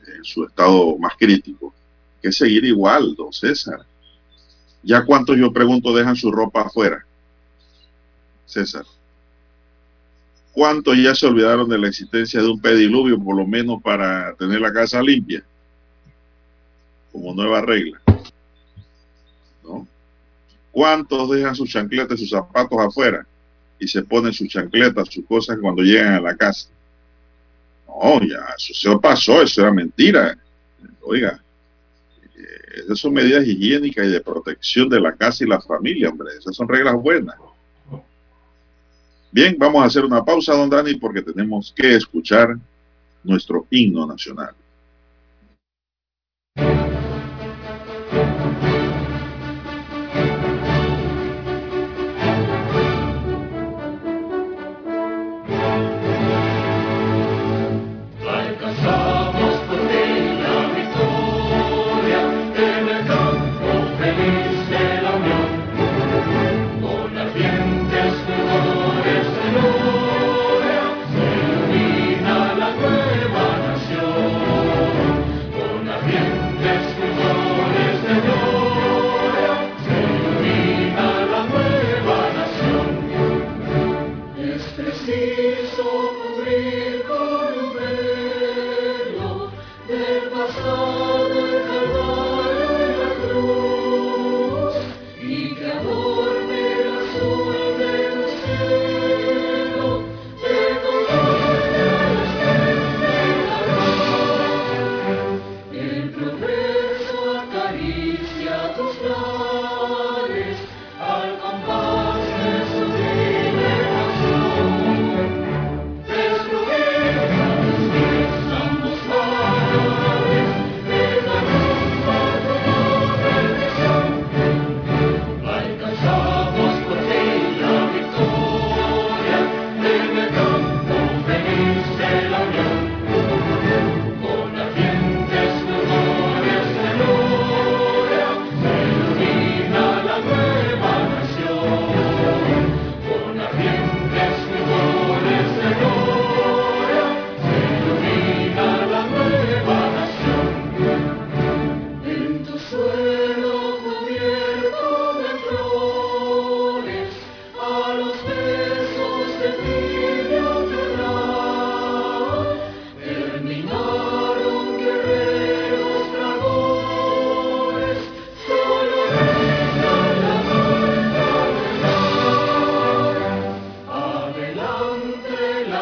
en 0.06 0.24
su 0.24 0.44
estado 0.44 0.96
más 0.98 1.14
crítico. 1.16 1.72
que 2.20 2.30
seguir 2.30 2.64
igual, 2.64 3.16
don 3.16 3.32
César. 3.32 3.84
¿Ya 4.84 5.04
cuántos, 5.04 5.36
yo 5.36 5.52
pregunto, 5.52 5.94
dejan 5.94 6.14
su 6.14 6.30
ropa 6.30 6.62
afuera? 6.62 7.04
César. 8.46 8.84
¿Cuántos 10.52 10.96
ya 10.98 11.14
se 11.14 11.26
olvidaron 11.26 11.68
de 11.68 11.78
la 11.78 11.88
existencia 11.88 12.40
de 12.40 12.48
un 12.48 12.60
pediluvio, 12.60 13.18
por 13.18 13.36
lo 13.36 13.46
menos 13.46 13.82
para 13.82 14.34
tener 14.34 14.60
la 14.60 14.72
casa 14.72 15.02
limpia? 15.02 15.42
Como 17.10 17.34
nueva 17.34 17.60
regla. 17.62 18.00
¿No? 19.64 19.88
¿Cuántos 20.72 21.30
dejan 21.30 21.54
sus 21.54 21.70
chancletas, 21.70 22.18
sus 22.18 22.30
zapatos 22.30 22.78
afuera 22.80 23.26
y 23.78 23.86
se 23.86 24.02
ponen 24.02 24.32
sus 24.32 24.48
chancletas, 24.48 25.08
sus 25.08 25.24
cosas 25.26 25.58
cuando 25.60 25.82
llegan 25.82 26.14
a 26.14 26.20
la 26.20 26.34
casa? 26.34 26.68
No, 27.86 28.20
ya, 28.20 28.46
eso 28.56 28.72
se 28.74 28.98
pasó, 28.98 29.42
eso 29.42 29.60
era 29.60 29.72
mentira. 29.72 30.36
Oiga, 31.02 31.40
eh, 32.34 32.80
esas 32.84 32.98
son 32.98 33.12
medidas 33.12 33.46
higiénicas 33.46 34.06
y 34.06 34.10
de 34.10 34.20
protección 34.22 34.88
de 34.88 35.00
la 35.00 35.14
casa 35.14 35.44
y 35.44 35.46
la 35.46 35.60
familia, 35.60 36.08
hombre. 36.08 36.30
Esas 36.38 36.56
son 36.56 36.66
reglas 36.66 36.94
buenas. 36.94 37.36
Bien, 39.30 39.56
vamos 39.58 39.82
a 39.82 39.86
hacer 39.86 40.04
una 40.04 40.24
pausa, 40.24 40.54
don 40.54 40.70
Dani, 40.70 40.94
porque 40.94 41.22
tenemos 41.22 41.72
que 41.76 41.94
escuchar 41.94 42.56
nuestro 43.24 43.66
himno 43.70 44.06
nacional. 44.06 44.54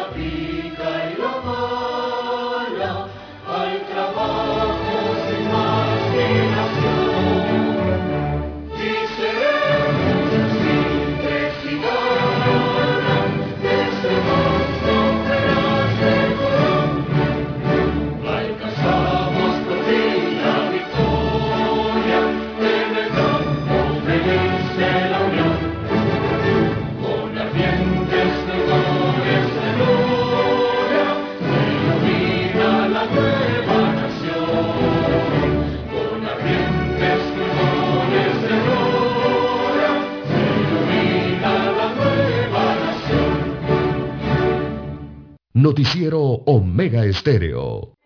Noticiero 0.01 0.50
Estéreo. 47.11 47.97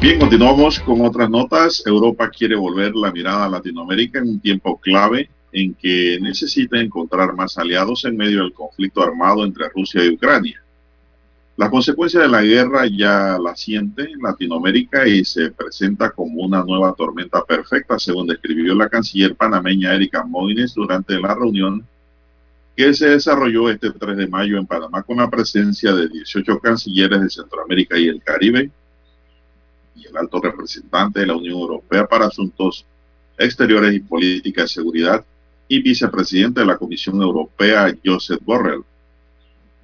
Bien, 0.00 0.18
continuamos 0.18 0.80
con 0.80 1.04
otras 1.04 1.28
notas. 1.28 1.82
Europa 1.84 2.30
quiere 2.30 2.56
volver 2.56 2.94
la 2.94 3.12
mirada 3.12 3.44
a 3.44 3.48
Latinoamérica 3.50 4.20
en 4.20 4.30
un 4.30 4.40
tiempo 4.40 4.80
clave 4.80 5.28
en 5.52 5.74
que 5.74 6.18
necesita 6.22 6.80
encontrar 6.80 7.34
más 7.34 7.58
aliados 7.58 8.06
en 8.06 8.16
medio 8.16 8.40
del 8.40 8.54
conflicto 8.54 9.02
armado 9.02 9.44
entre 9.44 9.68
Rusia 9.68 10.02
y 10.02 10.08
Ucrania. 10.08 10.65
Las 11.56 11.70
consecuencias 11.70 12.22
de 12.22 12.28
la 12.28 12.42
guerra 12.42 12.86
ya 12.86 13.38
la 13.38 13.56
siente 13.56 14.10
Latinoamérica 14.20 15.08
y 15.08 15.24
se 15.24 15.50
presenta 15.50 16.10
como 16.10 16.42
una 16.42 16.62
nueva 16.62 16.92
tormenta 16.92 17.42
perfecta, 17.44 17.98
según 17.98 18.26
describió 18.26 18.74
la 18.74 18.90
canciller 18.90 19.34
panameña 19.34 19.94
Erika 19.94 20.22
Moines 20.22 20.74
durante 20.74 21.18
la 21.18 21.34
reunión 21.34 21.86
que 22.76 22.92
se 22.92 23.08
desarrolló 23.08 23.70
este 23.70 23.90
3 23.90 24.18
de 24.18 24.26
mayo 24.26 24.58
en 24.58 24.66
Panamá 24.66 25.02
con 25.02 25.16
la 25.16 25.30
presencia 25.30 25.94
de 25.94 26.08
18 26.08 26.58
cancilleres 26.58 27.22
de 27.22 27.30
Centroamérica 27.30 27.98
y 27.98 28.08
el 28.08 28.22
Caribe 28.22 28.70
y 29.94 30.06
el 30.06 30.14
alto 30.14 30.42
representante 30.42 31.20
de 31.20 31.26
la 31.26 31.36
Unión 31.36 31.58
Europea 31.58 32.06
para 32.06 32.26
Asuntos 32.26 32.84
Exteriores 33.38 33.94
y 33.94 34.00
Política 34.00 34.62
de 34.62 34.68
Seguridad 34.68 35.24
y 35.68 35.80
vicepresidente 35.80 36.60
de 36.60 36.66
la 36.66 36.76
Comisión 36.76 37.20
Europea, 37.22 37.96
Joseph 38.04 38.40
Borrell. 38.44 38.84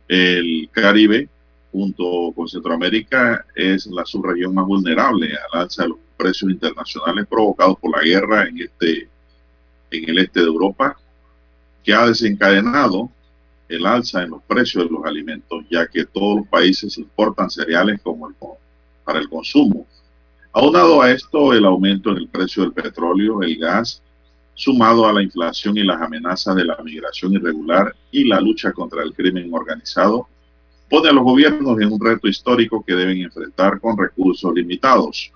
El 0.07 0.69
Caribe, 0.71 1.29
junto 1.73 2.33
con 2.37 2.47
Centroamérica, 2.47 3.47
es 3.55 3.87
la 3.87 4.05
subregión 4.05 4.55
más 4.55 4.67
vulnerable 4.67 5.31
al 5.53 5.63
alza 5.63 5.85
de 5.85 5.89
los 5.89 5.99
precios 6.17 6.51
internacionales 6.51 7.27
provocados 7.29 7.79
por 7.79 7.97
la 7.97 8.03
guerra 8.03 8.47
en, 8.47 8.61
este, 8.61 9.09
en 9.91 10.11
el 10.11 10.19
este 10.19 10.41
de 10.41 10.47
Europa 10.47 10.97
que 11.83 11.95
ha 11.95 12.07
desencadenado 12.07 13.11
el 13.69 13.87
alza 13.87 14.23
en 14.23 14.31
los 14.31 14.43
precios 14.43 14.85
de 14.85 14.91
los 14.91 15.05
alimentos, 15.05 15.65
ya 15.71 15.87
que 15.87 16.05
todos 16.05 16.41
los 16.41 16.49
países 16.49 16.99
importan 16.99 17.51
cereales 17.51 18.01
como 18.03 18.29
el, 18.29 18.35
para 19.03 19.19
el 19.19 19.29
consumo. 19.29 19.87
Aunado 20.53 21.01
a 21.01 21.11
esto, 21.11 21.55
el 21.55 21.65
aumento 21.65 22.11
en 22.11 22.19
el 22.19 22.29
precio 22.29 22.63
del 22.63 22.73
petróleo, 22.73 23.43
el 23.43 23.57
gas, 23.57 24.03
sumado 24.55 25.07
a 25.07 25.13
la 25.13 25.23
inflación 25.23 25.77
y 25.79 25.83
las 25.83 26.01
amenazas 26.01 26.55
de 26.55 26.65
la 26.65 26.77
migración 26.85 27.33
irregular 27.33 27.95
y 28.11 28.25
la 28.25 28.41
lucha 28.41 28.73
contra 28.73 29.03
el 29.03 29.15
crimen 29.15 29.53
organizado, 29.53 30.29
pone 30.93 31.09
a 31.09 31.13
los 31.13 31.25
gobiernos 31.25 31.81
en 31.81 31.91
un 31.91 31.99
reto 31.99 32.29
histórico 32.29 32.85
que 32.87 32.95
deben 32.95 33.23
enfrentar 33.23 33.81
con 33.81 33.97
recursos 33.97 34.53
limitados. 34.53 35.33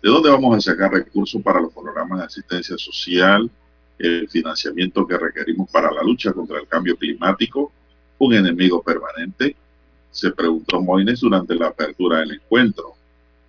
¿De 0.00 0.08
dónde 0.08 0.30
vamos 0.30 0.56
a 0.56 0.60
sacar 0.60 0.92
recursos 0.92 1.42
para 1.42 1.60
los 1.60 1.72
programas 1.72 2.20
de 2.20 2.26
asistencia 2.26 2.78
social, 2.78 3.50
el 3.98 4.28
financiamiento 4.28 5.04
que 5.04 5.18
requerimos 5.18 5.68
para 5.68 5.90
la 5.90 6.04
lucha 6.04 6.32
contra 6.32 6.60
el 6.60 6.68
cambio 6.68 6.96
climático, 6.96 7.72
un 8.18 8.34
enemigo 8.34 8.80
permanente, 8.84 9.56
se 10.12 10.30
preguntó 10.30 10.80
Moines 10.80 11.18
durante 11.18 11.56
la 11.56 11.66
apertura 11.66 12.20
del 12.20 12.34
encuentro. 12.34 12.92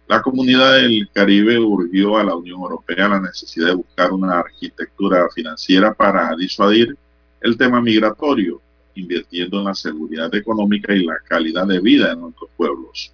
La 0.07 0.19
comunidad 0.19 0.77
del 0.77 1.07
Caribe 1.13 1.59
urgió 1.59 2.17
a 2.17 2.23
la 2.23 2.35
Unión 2.35 2.59
Europea 2.59 3.07
la 3.07 3.19
necesidad 3.19 3.67
de 3.67 3.75
buscar 3.75 4.11
una 4.13 4.39
arquitectura 4.39 5.29
financiera 5.29 5.93
para 5.93 6.35
disuadir 6.35 6.97
el 7.39 7.55
tema 7.55 7.81
migratorio, 7.81 8.63
invirtiendo 8.95 9.59
en 9.59 9.65
la 9.65 9.75
seguridad 9.75 10.33
económica 10.35 10.93
y 10.93 11.05
la 11.05 11.17
calidad 11.27 11.67
de 11.67 11.79
vida 11.79 12.09
de 12.09 12.15
nuestros 12.15 12.49
pueblos. 12.55 13.11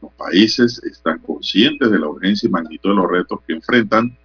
Los 0.00 0.12
países 0.12 0.82
están 0.84 1.18
conscientes 1.18 1.90
de 1.90 1.98
la 1.98 2.08
urgencia 2.08 2.46
y 2.46 2.50
magnitud 2.50 2.90
de 2.90 2.96
los 2.96 3.10
retos 3.10 3.40
que 3.46 3.54
enfrentan 3.54 4.16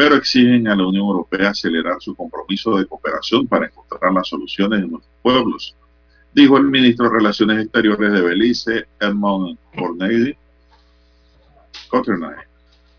pero 0.00 0.16
exigen 0.16 0.66
a 0.66 0.74
la 0.74 0.86
Unión 0.86 1.04
Europea 1.04 1.50
acelerar 1.50 1.96
su 2.00 2.14
compromiso 2.14 2.74
de 2.78 2.86
cooperación 2.86 3.46
para 3.46 3.66
encontrar 3.66 4.10
las 4.14 4.28
soluciones 4.28 4.82
en 4.82 4.92
nuestros 4.92 5.14
pueblos, 5.20 5.76
dijo 6.32 6.56
el 6.56 6.64
ministro 6.64 7.04
de 7.04 7.18
Relaciones 7.18 7.64
Exteriores 7.64 8.10
de 8.10 8.22
Belice, 8.22 8.86
Edmond 8.98 9.58
Corneli 9.76 10.34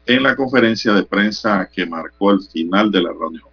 en 0.05 0.21
la 0.21 0.35
conferencia 0.35 0.93
de 0.93 1.01
prensa 1.01 1.67
que 1.73 1.87
marcó 1.87 2.33
el 2.33 2.41
final 2.41 2.91
de 2.91 3.01
la 3.01 3.09
reunión. 3.13 3.50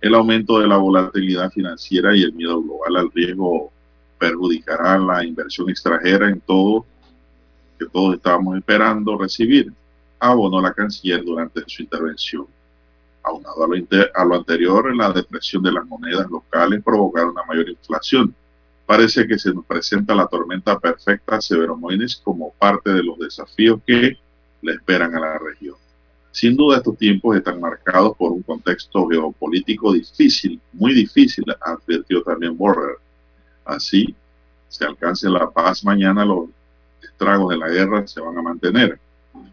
El 0.00 0.14
aumento 0.14 0.60
de 0.60 0.68
la 0.68 0.76
volatilidad 0.76 1.50
financiera 1.50 2.16
y 2.16 2.22
el 2.22 2.32
miedo 2.32 2.62
global 2.62 2.96
al 2.96 3.12
riesgo 3.12 3.72
perjudicará 4.18 4.98
la 4.98 5.24
inversión 5.24 5.70
extranjera 5.70 6.28
en 6.28 6.40
todo 6.40 6.86
que 7.78 7.86
todos 7.86 8.16
estábamos 8.16 8.56
esperando 8.56 9.16
recibir, 9.16 9.72
abonó 10.18 10.60
la 10.60 10.72
canciller 10.72 11.24
durante 11.24 11.62
su 11.66 11.82
intervención. 11.82 12.46
Aunado 13.22 13.64
a 13.64 13.68
lo, 13.68 13.74
a 14.14 14.24
lo 14.24 14.34
anterior, 14.34 14.94
la 14.94 15.12
depresión 15.12 15.62
de 15.62 15.72
las 15.72 15.86
monedas 15.86 16.28
locales 16.28 16.82
provocaron 16.82 17.30
una 17.30 17.44
mayor 17.44 17.68
inflación. 17.68 18.34
Parece 18.86 19.26
que 19.26 19.38
se 19.38 19.52
nos 19.52 19.64
presenta 19.66 20.14
la 20.14 20.26
tormenta 20.26 20.78
perfecta 20.78 21.40
Severo 21.40 21.76
Moines 21.76 22.16
como 22.16 22.52
parte 22.52 22.90
de 22.92 23.02
los 23.02 23.18
desafíos 23.18 23.80
que 23.86 24.16
le 24.62 24.72
esperan 24.72 25.14
a 25.14 25.20
la 25.20 25.38
región. 25.38 25.67
Sin 26.38 26.56
duda 26.56 26.76
estos 26.76 26.96
tiempos 26.96 27.36
están 27.36 27.60
marcados 27.60 28.16
por 28.16 28.30
un 28.30 28.42
contexto 28.42 29.08
geopolítico 29.08 29.92
difícil, 29.92 30.60
muy 30.72 30.94
difícil, 30.94 31.44
advirtió 31.60 32.22
también 32.22 32.56
Borrer. 32.56 32.94
Así, 33.64 34.14
se 34.68 34.84
alcance 34.84 35.28
la 35.28 35.50
paz 35.50 35.82
mañana, 35.82 36.24
los 36.24 36.48
estragos 37.02 37.50
de 37.50 37.56
la 37.56 37.68
guerra 37.68 38.06
se 38.06 38.20
van 38.20 38.38
a 38.38 38.42
mantener. 38.42 39.00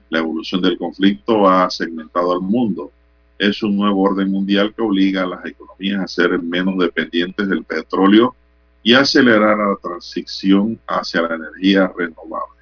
La 0.10 0.20
evolución 0.20 0.62
del 0.62 0.78
conflicto 0.78 1.50
ha 1.50 1.68
segmentado 1.72 2.34
al 2.34 2.42
mundo 2.42 2.92
es 3.40 3.64
un 3.64 3.76
nuevo 3.76 4.04
orden 4.04 4.30
mundial 4.30 4.72
que 4.76 4.84
obliga 4.84 5.24
a 5.24 5.28
las 5.28 5.44
economías 5.44 6.04
a 6.04 6.08
ser 6.08 6.40
menos 6.40 6.78
dependientes 6.78 7.50
del 7.50 7.64
petróleo 7.64 8.36
y 8.84 8.94
acelerar 8.94 9.58
la 9.58 9.76
transición 9.82 10.80
hacia 10.86 11.24
la 11.24 11.34
energía 11.34 11.92
renovable. 11.98 12.55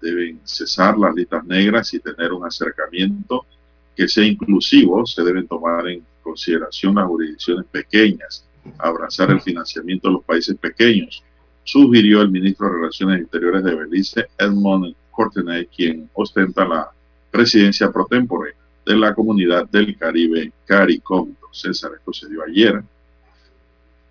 Deben 0.00 0.40
cesar 0.44 0.98
las 0.98 1.14
listas 1.14 1.44
negras 1.44 1.92
y 1.94 2.00
tener 2.00 2.32
un 2.32 2.44
acercamiento 2.44 3.46
que 3.94 4.08
sea 4.08 4.24
inclusivo. 4.24 5.06
Se 5.06 5.22
deben 5.22 5.46
tomar 5.46 5.88
en 5.88 6.04
consideración 6.22 6.94
las 6.96 7.06
jurisdicciones 7.06 7.66
pequeñas, 7.70 8.44
abrazar 8.78 9.30
el 9.30 9.40
financiamiento 9.40 10.08
de 10.08 10.14
los 10.14 10.24
países 10.24 10.56
pequeños, 10.56 11.22
sugirió 11.64 12.22
el 12.22 12.30
ministro 12.30 12.68
de 12.68 12.74
Relaciones 12.74 13.20
Exteriores 13.22 13.64
de 13.64 13.74
Belice, 13.74 14.26
Edmond 14.38 14.94
Courtenay, 15.10 15.66
quien 15.66 16.08
ostenta 16.14 16.64
la 16.66 16.90
presidencia 17.30 17.90
pro 17.90 18.06
tempore 18.06 18.54
de 18.84 18.96
la 18.96 19.14
comunidad 19.14 19.68
del 19.68 19.96
Caribe, 19.96 20.52
CARICOM. 20.64 21.34
César, 21.50 21.92
esto 21.96 22.12
se 22.12 22.28
dio 22.28 22.42
ayer. 22.44 22.82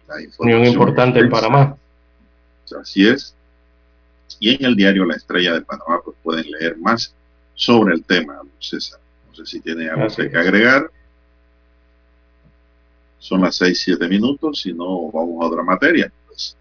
La 0.08 0.16
Unión 0.40 0.66
importante 0.66 1.20
en 1.20 1.30
Panamá. 1.30 1.78
Así 2.80 3.08
es. 3.08 3.36
Y 4.40 4.56
en 4.56 4.66
el 4.66 4.76
diario 4.76 5.06
La 5.06 5.16
Estrella 5.16 5.54
de 5.54 5.62
Panamá 5.62 6.02
pues 6.04 6.18
pueden 6.24 6.50
leer 6.52 6.78
más 6.78 7.14
sobre 7.56 7.96
el 7.96 8.04
tema, 8.04 8.42
César. 8.60 9.00
No 9.28 9.36
sé 9.36 9.46
si 9.46 9.60
tiene 9.62 9.90
algo 9.90 10.08
que 10.16 10.38
agregar. 10.38 10.90
Son 13.20 13.42
las 13.42 13.56
seis, 13.56 13.82
siete 13.84 14.08
minutos, 14.08 14.62
si 14.62 14.74
no, 14.74 15.10
vamos 15.12 15.44
a 15.44 15.48
otra 15.48 15.64
materia. 15.64 16.12
Pues. 16.28 16.56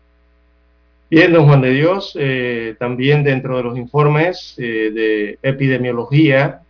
Bien, 1.10 1.32
don 1.32 1.46
Juan 1.46 1.60
de 1.60 1.70
Dios, 1.70 2.16
eh, 2.18 2.74
también 2.78 3.22
dentro 3.22 3.56
de 3.56 3.62
los 3.64 3.76
informes 3.76 4.54
eh, 4.56 4.90
de 4.92 5.38
epidemiología, 5.42 6.62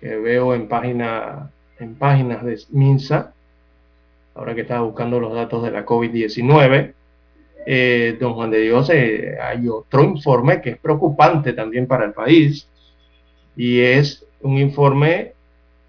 que 0.00 0.16
veo 0.16 0.54
en, 0.54 0.68
página, 0.68 1.50
en 1.78 1.94
páginas 1.96 2.44
de 2.44 2.60
MINSA, 2.70 3.34
ahora 4.34 4.54
que 4.54 4.62
estaba 4.62 4.80
buscando 4.80 5.20
los 5.20 5.34
datos 5.34 5.62
de 5.62 5.70
la 5.70 5.84
COVID-19. 5.84 6.94
Eh, 7.64 8.16
don 8.18 8.34
Juan 8.34 8.50
de 8.50 8.60
Dios, 8.60 8.90
eh, 8.90 9.36
hay 9.40 9.68
otro 9.68 10.02
informe 10.02 10.60
que 10.60 10.70
es 10.70 10.78
preocupante 10.78 11.52
también 11.52 11.86
para 11.86 12.04
el 12.04 12.12
país 12.12 12.66
y 13.56 13.80
es 13.80 14.26
un 14.40 14.58
informe 14.58 15.34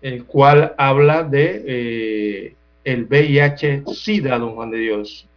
el 0.02 0.26
cual 0.26 0.76
habla 0.78 1.24
de 1.24 1.64
eh, 1.66 2.56
el 2.84 3.08
VIH-Sida, 3.08 4.38
don 4.38 4.54
Juan 4.56 4.70
de 4.70 4.78
Dios. 4.78 5.28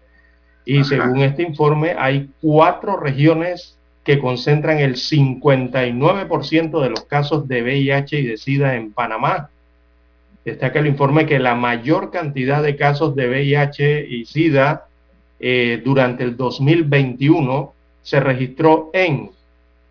Y 0.64 0.82
según 0.82 1.20
este 1.20 1.42
informe, 1.44 1.94
hay 1.96 2.28
cuatro 2.40 2.98
regiones 2.98 3.78
que 4.02 4.18
concentran 4.18 4.78
el 4.78 4.96
59% 4.96 6.82
de 6.82 6.90
los 6.90 7.04
casos 7.04 7.46
de 7.46 7.62
VIH 7.62 8.18
y 8.18 8.26
de 8.26 8.36
SIDA 8.36 8.74
en 8.74 8.92
Panamá. 8.92 9.50
Destaca 10.44 10.80
el 10.80 10.88
informe 10.88 11.24
que 11.26 11.38
la 11.38 11.54
mayor 11.54 12.10
cantidad 12.10 12.62
de 12.62 12.76
casos 12.76 13.14
de 13.14 13.28
VIH 13.28 14.06
y 14.08 14.24
SIDA 14.24 14.88
eh, 15.38 15.82
durante 15.84 16.24
el 16.24 16.36
2021 16.36 17.74
se 18.02 18.20
registró 18.20 18.90
en 18.92 19.30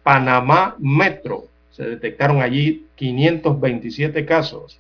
Panamá 0.04 0.76
Metro. 0.80 1.46
Se 1.72 1.84
detectaron 1.84 2.42
allí 2.42 2.86
527 2.96 4.26
casos. 4.26 4.80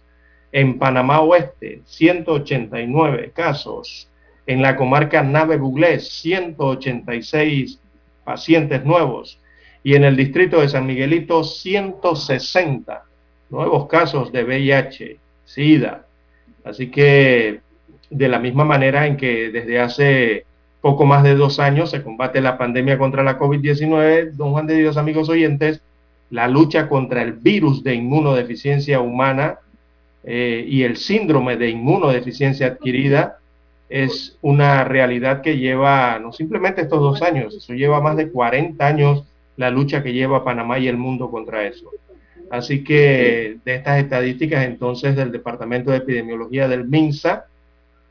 En 0.51 0.77
Panamá 0.77 1.19
Oeste, 1.21 1.81
189 1.85 3.31
casos. 3.33 4.07
En 4.47 4.61
la 4.61 4.75
comarca 4.75 5.23
Nave 5.23 5.57
Buglés, 5.57 6.07
186 6.09 7.79
pacientes 8.23 8.83
nuevos 8.85 9.39
y 9.85 9.93
en 9.93 10.03
el 10.03 10.17
distrito 10.17 10.61
de 10.61 10.67
San 10.67 10.87
Miguelito 10.87 11.43
160 11.43 13.03
nuevos 13.51 13.87
casos 13.87 14.31
de 14.31 14.43
VIH, 14.43 15.19
SIDA. 15.45 16.07
Así 16.63 16.89
que 16.89 17.61
de 18.09 18.27
la 18.27 18.39
misma 18.39 18.65
manera 18.65 19.05
en 19.05 19.15
que 19.15 19.51
desde 19.51 19.79
hace 19.79 20.45
poco 20.85 21.07
más 21.07 21.23
de 21.23 21.33
dos 21.33 21.57
años 21.57 21.89
se 21.89 22.03
combate 22.03 22.39
la 22.41 22.59
pandemia 22.59 22.99
contra 22.99 23.23
la 23.23 23.39
COVID-19, 23.39 24.33
don 24.33 24.51
Juan 24.51 24.67
de 24.67 24.75
Dios, 24.75 24.97
amigos 24.97 25.29
oyentes, 25.29 25.81
la 26.29 26.47
lucha 26.47 26.87
contra 26.87 27.23
el 27.23 27.33
virus 27.33 27.83
de 27.83 27.95
inmunodeficiencia 27.95 28.99
humana 28.99 29.57
eh, 30.23 30.63
y 30.67 30.83
el 30.83 30.97
síndrome 30.97 31.57
de 31.57 31.69
inmunodeficiencia 31.69 32.67
adquirida 32.67 33.39
es 33.89 34.37
una 34.43 34.83
realidad 34.83 35.41
que 35.41 35.57
lleva 35.57 36.19
no 36.19 36.31
simplemente 36.31 36.83
estos 36.83 36.99
dos 36.99 37.23
años, 37.23 37.55
eso 37.55 37.73
lleva 37.73 37.99
más 37.99 38.15
de 38.15 38.29
40 38.29 38.85
años 38.85 39.23
la 39.57 39.71
lucha 39.71 40.03
que 40.03 40.13
lleva 40.13 40.43
Panamá 40.43 40.77
y 40.77 40.87
el 40.87 40.97
mundo 40.97 41.31
contra 41.31 41.65
eso. 41.65 41.89
Así 42.51 42.83
que 42.83 43.57
de 43.65 43.73
estas 43.73 43.97
estadísticas 43.97 44.63
entonces 44.65 45.15
del 45.15 45.31
Departamento 45.31 45.89
de 45.89 45.97
Epidemiología 45.97 46.67
del 46.67 46.85
MINSA, 46.87 47.47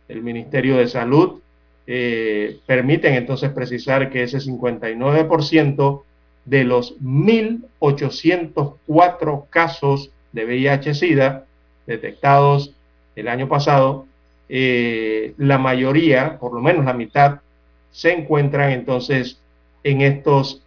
el 0.09 0.23
Ministerio 0.23 0.77
de 0.79 0.89
Salud, 0.89 1.39
eh, 1.87 2.61
permiten 2.67 3.15
entonces 3.15 3.53
precisar 3.53 4.11
que 4.11 4.23
ese 4.23 4.39
59% 4.39 6.03
de 6.45 6.65
los 6.65 6.99
1.804 7.01 9.49
casos 9.51 10.11
de 10.33 10.47
VIH-Sida 10.47 11.45
detectados 11.87 12.75
el 13.17 13.29
año 13.29 13.49
pasado, 13.49 14.07
eh, 14.49 15.35
la 15.39 15.59
mayoría, 15.59 16.39
por 16.39 16.53
lo 16.53 16.61
menos 16.61 16.85
la 16.85 16.93
mitad, 16.93 17.41
se 17.91 18.13
encuentran 18.13 18.73
entonces 18.73 19.39
en, 19.85 20.01
estos, 20.01 20.63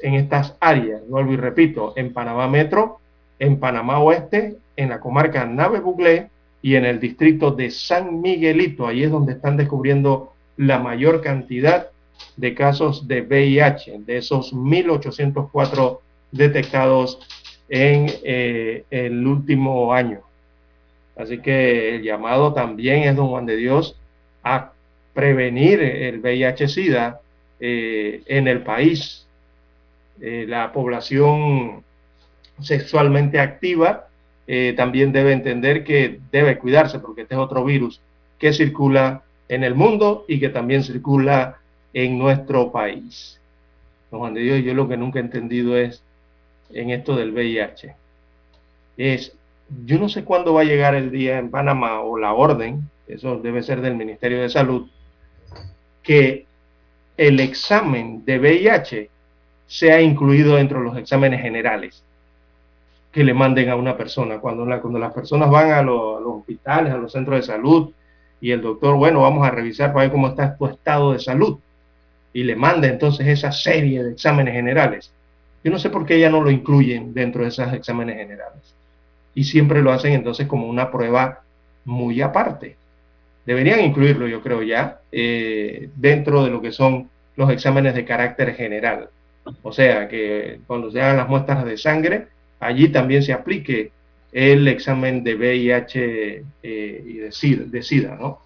en 0.00 0.14
estas 0.14 0.56
áreas. 0.60 1.02
Vuelvo 1.08 1.32
y 1.32 1.36
repito, 1.36 1.92
en 1.96 2.12
Panamá 2.12 2.48
Metro, 2.48 3.00
en 3.38 3.58
Panamá 3.58 3.98
Oeste, 3.98 4.56
en 4.76 4.88
la 4.88 5.00
comarca 5.00 5.44
Nave 5.44 5.80
Buglé 5.80 6.30
y 6.62 6.76
en 6.76 6.86
el 6.86 7.00
distrito 7.00 7.50
de 7.50 7.70
San 7.70 8.20
Miguelito. 8.20 8.86
Ahí 8.86 9.02
es 9.02 9.10
donde 9.10 9.32
están 9.32 9.56
descubriendo 9.56 10.33
la 10.56 10.78
mayor 10.78 11.20
cantidad 11.20 11.88
de 12.36 12.54
casos 12.54 13.06
de 13.08 13.22
VIH, 13.22 14.00
de 14.00 14.18
esos 14.18 14.52
1.804 14.52 15.98
detectados 16.30 17.18
en 17.68 18.06
eh, 18.22 18.84
el 18.90 19.26
último 19.26 19.92
año. 19.92 20.20
Así 21.16 21.38
que 21.38 21.96
el 21.96 22.02
llamado 22.02 22.52
también 22.52 23.04
es, 23.04 23.16
don 23.16 23.28
Juan 23.28 23.46
de 23.46 23.56
Dios, 23.56 23.96
a 24.42 24.72
prevenir 25.12 25.80
el 25.80 26.20
VIH-Sida 26.20 27.20
eh, 27.60 28.22
en 28.26 28.48
el 28.48 28.62
país. 28.62 29.26
Eh, 30.20 30.44
la 30.48 30.72
población 30.72 31.82
sexualmente 32.60 33.40
activa 33.40 34.06
también 34.76 35.10
debe 35.10 35.32
entender 35.32 35.84
que 35.84 36.20
debe 36.30 36.58
cuidarse 36.58 36.98
porque 36.98 37.22
este 37.22 37.34
es 37.34 37.40
otro 37.40 37.64
virus 37.64 38.02
que 38.38 38.52
circula 38.52 39.22
en 39.48 39.64
el 39.64 39.74
mundo 39.74 40.24
y 40.28 40.40
que 40.40 40.48
también 40.48 40.82
circula 40.82 41.58
en 41.92 42.18
nuestro 42.18 42.72
país. 42.72 43.40
Don 44.10 44.20
Juan 44.20 44.34
de 44.34 44.40
Dios, 44.40 44.64
yo 44.64 44.74
lo 44.74 44.88
que 44.88 44.96
nunca 44.96 45.18
he 45.18 45.22
entendido 45.22 45.76
es 45.76 46.02
en 46.70 46.90
esto 46.90 47.16
del 47.16 47.32
VIH. 47.32 47.94
Es, 48.96 49.36
yo 49.84 49.98
no 49.98 50.08
sé 50.08 50.24
cuándo 50.24 50.54
va 50.54 50.62
a 50.62 50.64
llegar 50.64 50.94
el 50.94 51.10
día 51.10 51.38
en 51.38 51.50
Panamá 51.50 52.00
o 52.00 52.18
la 52.18 52.32
orden, 52.32 52.88
eso 53.06 53.38
debe 53.38 53.62
ser 53.62 53.80
del 53.80 53.96
Ministerio 53.96 54.40
de 54.40 54.48
Salud, 54.48 54.88
que 56.02 56.46
el 57.16 57.40
examen 57.40 58.24
de 58.24 58.38
VIH 58.38 59.10
sea 59.66 60.00
incluido 60.00 60.56
dentro 60.56 60.78
de 60.78 60.84
los 60.84 60.96
exámenes 60.96 61.40
generales 61.40 62.02
que 63.14 63.24
le 63.24 63.32
manden 63.32 63.70
a 63.70 63.76
una 63.76 63.96
persona. 63.96 64.40
Cuando, 64.40 64.64
cuando 64.80 64.98
las 64.98 65.12
personas 65.12 65.48
van 65.48 65.70
a 65.70 65.82
los 65.82 66.20
hospitales, 66.24 66.92
a 66.92 66.96
los 66.96 67.12
centros 67.12 67.36
de 67.36 67.42
salud, 67.46 67.92
y 68.44 68.52
el 68.52 68.60
doctor, 68.60 68.96
bueno, 68.96 69.22
vamos 69.22 69.46
a 69.46 69.50
revisar 69.50 69.94
para 69.94 70.04
ver 70.04 70.12
cómo 70.12 70.28
está 70.28 70.54
tu 70.54 70.66
estado 70.66 71.14
de 71.14 71.18
salud 71.18 71.60
y 72.34 72.44
le 72.44 72.54
manda 72.54 72.86
entonces 72.88 73.26
esa 73.26 73.50
serie 73.50 74.04
de 74.04 74.12
exámenes 74.12 74.52
generales. 74.52 75.10
Yo 75.64 75.70
no 75.70 75.78
sé 75.78 75.88
por 75.88 76.04
qué 76.04 76.20
ya 76.20 76.28
no 76.28 76.42
lo 76.42 76.50
incluyen 76.50 77.14
dentro 77.14 77.40
de 77.40 77.48
esos 77.48 77.72
exámenes 77.72 78.18
generales. 78.18 78.74
Y 79.34 79.44
siempre 79.44 79.80
lo 79.80 79.92
hacen 79.92 80.12
entonces 80.12 80.46
como 80.46 80.68
una 80.68 80.90
prueba 80.90 81.40
muy 81.86 82.20
aparte. 82.20 82.76
Deberían 83.46 83.80
incluirlo, 83.80 84.28
yo 84.28 84.42
creo, 84.42 84.62
ya 84.62 85.00
eh, 85.10 85.88
dentro 85.96 86.44
de 86.44 86.50
lo 86.50 86.60
que 86.60 86.70
son 86.70 87.08
los 87.36 87.48
exámenes 87.48 87.94
de 87.94 88.04
carácter 88.04 88.54
general. 88.54 89.08
O 89.62 89.72
sea, 89.72 90.06
que 90.06 90.60
cuando 90.66 90.90
se 90.90 91.00
hagan 91.00 91.16
las 91.16 91.30
muestras 91.30 91.64
de 91.64 91.78
sangre, 91.78 92.26
allí 92.60 92.90
también 92.90 93.22
se 93.22 93.32
aplique 93.32 93.90
el 94.34 94.68
examen 94.68 95.24
de 95.24 95.34
VIH 95.36 96.44
eh, 96.62 97.04
y 97.06 97.16
de 97.18 97.82
SIDA, 97.82 98.16
¿no? 98.16 98.44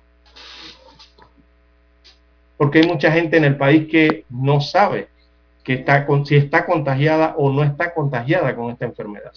porque 2.58 2.80
hay 2.80 2.86
mucha 2.86 3.10
gente 3.10 3.36
en 3.36 3.44
el 3.44 3.56
país 3.56 3.88
que 3.88 4.24
no 4.28 4.60
sabe 4.60 5.08
que 5.64 5.74
está 5.74 6.06
si 6.24 6.34
está 6.34 6.66
contagiada 6.66 7.34
o 7.38 7.52
no 7.52 7.62
está 7.62 7.94
contagiada 7.94 8.54
con 8.54 8.70
esta 8.70 8.84
enfermedad. 8.84 9.32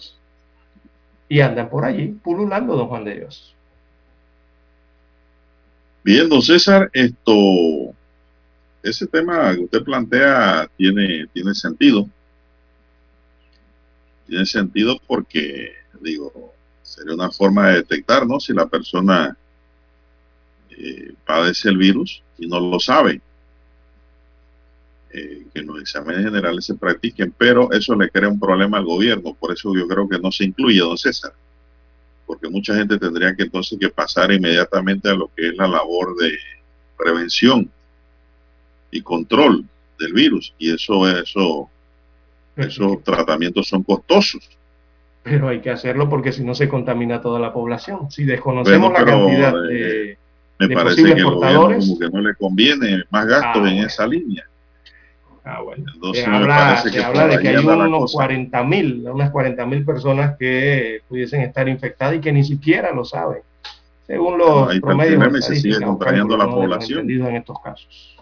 Y 1.29 1.39
andan 1.39 1.69
por 1.69 1.85
allí 1.85 2.07
pululando, 2.07 2.75
don 2.75 2.87
Juan 2.87 3.05
de 3.05 3.15
Dios. 3.15 3.55
Bien, 6.03 6.27
don 6.27 6.41
César, 6.41 6.89
esto, 6.93 7.93
ese 8.81 9.05
tema 9.07 9.53
que 9.53 9.61
usted 9.61 9.83
plantea 9.83 10.67
tiene, 10.75 11.27
tiene 11.31 11.53
sentido. 11.53 12.07
Tiene 14.31 14.45
sentido 14.45 14.97
porque, 15.07 15.73
digo, 15.99 16.53
sería 16.83 17.15
una 17.15 17.29
forma 17.31 17.67
de 17.67 17.75
detectar, 17.79 18.25
¿no? 18.25 18.39
Si 18.39 18.53
la 18.53 18.65
persona 18.65 19.35
eh, 20.69 21.11
padece 21.25 21.67
el 21.67 21.75
virus 21.75 22.23
y 22.37 22.47
no 22.47 22.61
lo 22.61 22.79
sabe. 22.79 23.19
Eh, 25.11 25.47
que 25.53 25.61
los 25.63 25.81
exámenes 25.81 26.23
generales 26.23 26.63
se 26.63 26.75
practiquen, 26.75 27.35
pero 27.37 27.73
eso 27.73 27.93
le 27.93 28.09
crea 28.09 28.29
un 28.29 28.39
problema 28.39 28.77
al 28.77 28.85
gobierno, 28.85 29.35
por 29.37 29.51
eso 29.51 29.75
yo 29.75 29.85
creo 29.85 30.07
que 30.07 30.17
no 30.17 30.31
se 30.31 30.45
incluye, 30.45 30.79
don 30.79 30.97
César, 30.97 31.33
porque 32.25 32.47
mucha 32.47 32.73
gente 32.73 32.97
tendría 32.97 33.35
que 33.35 33.43
entonces 33.43 33.77
que 33.77 33.89
pasar 33.89 34.31
inmediatamente 34.31 35.09
a 35.09 35.13
lo 35.13 35.29
que 35.35 35.49
es 35.49 35.57
la 35.57 35.67
labor 35.67 36.15
de 36.15 36.37
prevención 36.97 37.69
y 38.91 39.01
control 39.01 39.65
del 39.99 40.13
virus, 40.13 40.53
y 40.57 40.73
eso, 40.73 41.05
eso, 41.05 41.69
esos 42.55 43.03
tratamientos 43.03 43.67
son 43.67 43.83
costosos. 43.83 44.49
Pero 45.23 45.49
hay 45.49 45.61
que 45.61 45.69
hacerlo 45.69 46.09
porque 46.09 46.31
si 46.31 46.43
no 46.43 46.55
se 46.55 46.67
contamina 46.67 47.21
toda 47.21 47.39
la 47.39 47.53
población. 47.53 48.09
Si 48.09 48.23
desconocemos 48.23 48.91
la 48.91 49.05
cantidad 49.05 49.53
de, 49.53 50.11
eh, 50.11 50.17
me 50.67 50.75
parece 50.75 51.03
que 51.03 51.11
el 51.11 51.25
gobierno 51.25 51.79
como 51.79 51.99
que 51.99 52.09
no 52.09 52.21
le 52.21 52.35
conviene 52.35 53.03
más 53.09 53.25
gastos 53.25 53.67
en 53.67 53.79
ah, 53.79 53.85
esa 53.85 54.07
línea. 54.07 54.45
Ah, 55.43 55.61
bueno. 55.61 55.85
Entonces, 55.93 56.23
se 56.23 56.29
habla, 56.29 56.77
se 56.77 57.03
habla 57.03 57.27
de 57.27 57.39
que 57.39 57.49
hay 57.49 57.57
unos 57.57 58.11
40 58.11 58.63
mil, 58.63 59.07
unas 59.09 59.31
40 59.31 59.65
mil 59.65 59.83
personas 59.83 60.37
que 60.37 61.01
pudiesen 61.07 61.41
estar 61.41 61.67
infectadas 61.67 62.15
y 62.15 62.19
que 62.19 62.31
ni 62.31 62.43
siquiera 62.43 62.91
lo 62.93 63.05
saben. 63.05 63.41
Según 64.05 64.37
los 64.37 64.75
no, 64.75 64.81
promedios 64.81 65.45
se 65.45 65.55
sigue 65.55 65.81
contrayendo 65.81 66.37
la 66.37 66.45
población. 66.45 67.09
En 67.09 67.35
estos 67.35 67.59
casos. 67.61 68.17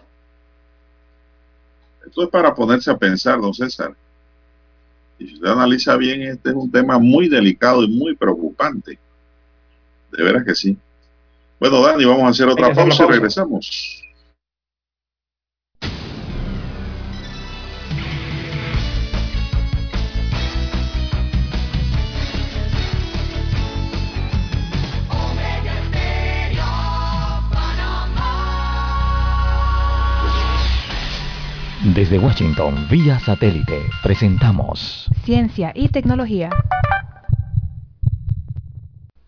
Esto 2.06 2.22
es 2.22 2.28
para 2.28 2.54
ponerse 2.54 2.90
a 2.90 2.96
pensar, 2.96 3.40
don 3.40 3.52
César. 3.52 3.92
Y 5.20 5.28
si 5.28 5.34
usted 5.34 5.48
analiza 5.48 5.96
bien, 5.96 6.22
este 6.22 6.48
es 6.48 6.54
un 6.56 6.70
tema 6.70 6.98
muy 6.98 7.28
delicado 7.28 7.84
y 7.84 7.88
muy 7.88 8.16
preocupante. 8.16 8.98
De 10.10 10.24
veras 10.24 10.44
que 10.44 10.54
sí. 10.54 10.76
Bueno, 11.60 11.82
Dani, 11.82 12.06
vamos 12.06 12.24
a 12.24 12.28
hacer 12.28 12.48
otra 12.48 12.72
pausa 12.72 13.04
y 13.04 13.08
regresamos. 13.08 14.02
Desde 31.94 32.20
Washington, 32.20 32.86
vía 32.88 33.18
satélite, 33.18 33.80
presentamos 34.00 35.06
Ciencia 35.24 35.72
y 35.74 35.88
Tecnología. 35.88 36.50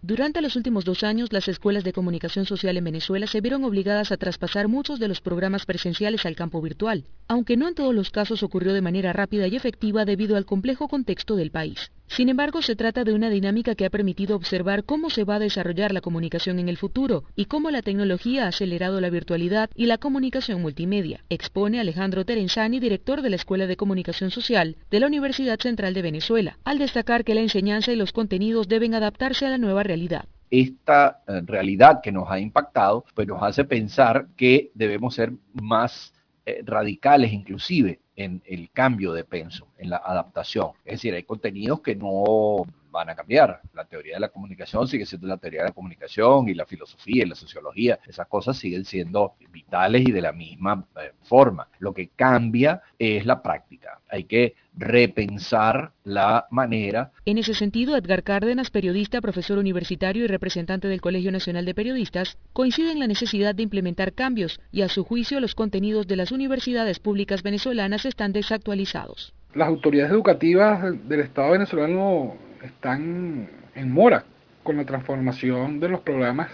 Durante 0.01 0.41
los 0.41 0.55
últimos 0.55 0.85
dos 0.85 1.03
años, 1.03 1.33
las 1.33 1.49
escuelas 1.49 1.83
de 1.83 1.93
comunicación 1.93 2.45
social 2.45 2.77
en 2.77 2.85
Venezuela 2.85 3.27
se 3.27 3.41
vieron 3.41 3.65
obligadas 3.65 4.13
a 4.13 4.17
traspasar 4.17 4.69
muchos 4.69 5.01
de 5.01 5.09
los 5.09 5.21
programas 5.21 5.67
presenciales 5.67 6.25
al 6.25 6.37
campo 6.37 6.63
virtual, 6.63 7.05
aunque 7.27 7.57
no 7.57 7.67
en 7.67 7.75
todos 7.75 7.95
los 7.95 8.11
casos 8.11 8.45
ocurrió 8.45 8.73
de 8.73 8.83
manera 8.83 9.13
rápida 9.13 9.49
y 9.49 9.57
efectiva 9.57 10.05
debido 10.05 10.37
al 10.37 10.45
complejo 10.45 10.87
contexto 10.87 11.35
del 11.35 11.51
país. 11.51 11.91
Sin 12.15 12.29
embargo, 12.29 12.61
se 12.61 12.77
trata 12.77 13.05
de 13.05 13.15
una 13.15 13.31
dinámica 13.31 13.75
que 13.75 13.87
ha 13.87 13.91
permitido 13.91 14.37
observar 14.37 14.85
cómo 14.85 15.09
se 15.09 15.25
va 15.25 15.37
a 15.37 15.39
desarrollar 15.39 15.95
la 15.95 16.03
comunicación 16.03 16.59
en 16.59 16.69
el 16.69 16.77
futuro 16.77 17.25
y 17.37 17.47
cómo 17.47 17.71
la 17.71 17.81
tecnología 17.81 18.45
ha 18.45 18.49
acelerado 18.49 19.01
la 19.01 19.09
virtualidad 19.09 19.71
y 19.75 19.87
la 19.87 19.97
comunicación 19.97 20.61
multimedia, 20.61 21.25
expone 21.31 21.81
Alejandro 21.81 22.27
Terenzani, 22.27 22.81
director 22.81 23.23
de 23.23 23.31
la 23.31 23.37
Escuela 23.37 23.67
de 23.67 23.79
Comunicación 23.79 24.31
Social 24.31 24.77
de 24.91 25.01
la 25.01 25.07
Universidad 25.07 25.59
Central 25.59 25.95
de 25.95 26.03
Venezuela, 26.03 26.59
al 26.65 26.79
destacar 26.79 27.25
que 27.25 27.35
la 27.35 27.41
enseñanza 27.41 27.93
y 27.93 27.97
los 27.97 28.13
contenidos 28.13 28.69
deben 28.69 28.95
adaptarse 28.95 29.47
a 29.47 29.49
la 29.49 29.57
nueva 29.57 29.83
realidad. 29.83 30.27
Esta 30.51 31.23
eh, 31.27 31.41
realidad 31.47 32.01
que 32.03 32.13
nos 32.13 32.31
ha 32.31 32.39
impactado, 32.39 33.07
pues 33.15 33.27
nos 33.27 33.43
hace 33.43 33.65
pensar 33.65 34.27
que 34.37 34.71
debemos 34.75 35.15
ser 35.15 35.33
más 35.55 36.13
eh, 36.45 36.61
radicales 36.67 37.33
inclusive 37.33 38.02
en 38.17 38.43
el 38.47 38.71
cambio 38.71 39.13
de 39.13 39.25
penso, 39.25 39.67
en 39.79 39.91
la 39.91 39.97
adaptación. 39.97 40.73
Es 40.85 40.95
decir, 40.95 41.15
hay 41.15 41.23
contenidos 41.23 41.81
que 41.81 41.97
no, 41.97 42.67
van 42.93 43.11
a 43.11 43.17
cambiar. 43.17 43.61
La 43.75 43.85
teoría 43.85 44.15
de 44.15 44.21
la 44.21 44.29
comunicación 44.29 44.87
sigue 44.87 45.07
siendo 45.07 45.27
la 45.27 45.39
teoría 45.39 45.63
de 45.63 45.69
la 45.69 45.75
comunicación 45.75 46.49
y 46.49 46.55
la 46.55 46.67
filosofía 46.67 47.25
y 47.25 47.29
la 47.29 47.35
sociología. 47.35 47.99
Esas 48.07 48.29
cosas 48.29 48.57
siguen 48.57 48.85
siendo 48.85 49.35
vitales 49.51 50.07
y 50.07 50.13
de 50.13 50.21
la 50.21 50.33
misma 50.33 50.87
eh, 50.97 51.13
forma. 51.23 51.69
Lo 51.79 51.93
que 51.93 52.11
cambia 52.15 52.83
es 52.99 53.27
la 53.27 53.43
práctica. 53.43 54.01
Hay 54.09 54.25
que 54.25 54.55
repensar 54.77 55.93
la 56.05 56.47
manera. 56.51 57.13
En 57.25 57.39
ese 57.39 57.55
sentido, 57.55 57.97
Edgar 57.97 58.23
Cárdenas, 58.23 58.71
periodista, 58.71 59.21
profesor 59.21 59.59
universitario 59.59 60.25
y 60.25 60.29
representante 60.29 60.89
del 60.89 61.01
Colegio 61.01 61.33
Nacional 61.33 61.65
de 61.65 61.75
Periodistas, 61.75 62.39
coincide 62.53 62.93
en 62.93 62.99
la 62.99 63.07
necesidad 63.07 63.55
de 63.55 63.63
implementar 63.63 64.13
cambios 64.13 64.61
y 64.71 64.83
a 64.83 64.89
su 64.89 65.05
juicio 65.05 65.41
los 65.41 65.55
contenidos 65.55 66.07
de 66.07 66.17
las 66.17 66.33
universidades 66.33 66.99
públicas 66.99 67.43
venezolanas 67.43 68.05
están 68.05 68.33
desactualizados. 68.33 69.35
Las 69.55 69.69
autoridades 69.69 70.13
educativas 70.13 70.83
del 71.07 71.21
Estado 71.21 71.53
venezolano 71.53 72.37
están 72.63 73.49
en 73.75 73.93
mora 73.93 74.25
con 74.63 74.77
la 74.77 74.85
transformación 74.85 75.81
de 75.81 75.89
los 75.89 76.01
programas 76.01 76.51